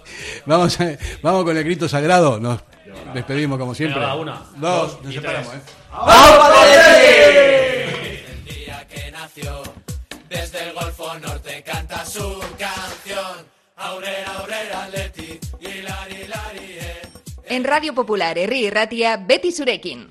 vamos, 0.49 0.78
vamos 1.22 1.44
con 1.44 1.57
el 1.57 1.64
grito 1.64 1.88
sagrado. 1.88 2.40
Nos 2.40 2.61
despedimos 3.14 3.59
como 3.59 3.74
siempre. 3.74 4.01
Venga, 4.01 4.14
una, 4.16 4.42
dos, 4.57 4.92
dos 4.94 5.05
nos 5.05 5.14
separamos, 5.14 5.55
¿eh? 5.55 5.61
¡Vamos, 5.92 6.66
El 6.96 8.44
día 8.44 8.86
que 8.88 9.11
nació, 9.12 9.62
desde 10.28 10.68
el 10.68 10.72
Golfo 10.72 11.18
Norte 11.18 11.62
canta 11.64 12.05
su 12.05 12.40
canción. 12.59 13.46
Aurera, 13.76 14.38
aurera, 14.40 14.88
leti, 14.88 15.38
hilari, 15.61 16.22
hilari, 16.24 16.78
eh. 16.80 17.03
En 17.46 17.62
Radio 17.62 17.94
Popular, 17.94 18.36
Herri 18.36 18.68
Ratia, 18.70 19.16
Betty 19.16 19.53
Surekin. 19.53 20.11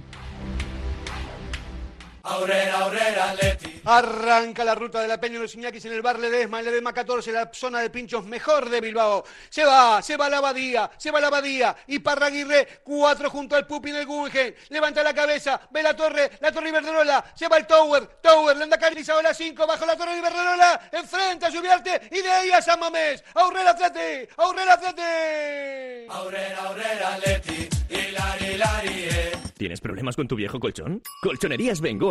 Aurera, 2.23 2.79
aurera, 2.79 3.33
Leti. 3.33 3.81
Arranca 3.85 4.63
la 4.63 4.75
ruta 4.75 5.01
de 5.01 5.07
la 5.07 5.19
Peña 5.19 5.35
de 5.35 5.39
los 5.41 5.55
Iñakis 5.55 5.85
en 5.85 5.93
el 5.93 6.01
bar 6.01 6.19
Ledesma, 6.19 6.59
en 6.59 6.65
Ledesma 6.65 6.93
14, 6.93 7.31
la 7.31 7.49
zona 7.51 7.79
de 7.79 7.89
pinchos 7.89 8.25
mejor 8.25 8.69
de 8.69 8.79
Bilbao. 8.79 9.23
Se 9.49 9.65
va, 9.65 10.01
se 10.01 10.17
va 10.17 10.29
la 10.29 10.37
Abadía, 10.37 10.91
se 10.97 11.09
va 11.09 11.19
la 11.19 11.27
Abadía. 11.27 11.75
Y 11.87 11.99
Parraguirre, 11.99 12.81
cuatro 12.83 13.29
junto 13.29 13.55
al 13.55 13.65
Pupi 13.65 13.89
en 13.89 13.95
el 13.97 14.05
Guggenheim. 14.05 14.53
Levanta 14.69 15.03
la 15.03 15.13
cabeza, 15.13 15.61
ve 15.71 15.81
la 15.81 15.95
torre, 15.95 16.31
la 16.39 16.51
torre 16.51 16.69
Iberdrola. 16.69 17.25
Se 17.35 17.47
va 17.47 17.57
el 17.57 17.65
Tower, 17.65 18.05
Tower, 18.21 18.55
Landa 18.55 18.77
a 18.77 19.21
la 19.21 19.33
5, 19.33 19.67
bajo 19.67 19.85
la 19.85 19.97
torre 19.97 20.17
Iberdrola. 20.17 20.89
Enfrente 20.91 21.45
a 21.47 21.51
Subiarte 21.51 22.01
y 22.11 22.21
de 22.21 22.29
ahí 22.29 22.51
a 22.51 22.61
San 22.61 22.79
Mamés. 22.79 23.23
Aurera, 23.33 23.71
Atleti, 23.71 24.31
Aurera, 24.37 24.73
Atleti. 24.73 26.07
Aurera, 26.09 26.63
aurera, 26.65 27.17
Leti. 27.17 27.69
Hilari, 27.89 28.45
hilari, 28.45 29.03
eh. 29.09 29.31
¿Tienes 29.57 29.79
problemas 29.79 30.15
con 30.15 30.27
tu 30.27 30.35
viejo 30.35 30.59
colchón? 30.59 31.03
Colchonerías 31.21 31.81
Bengoa 31.81 32.10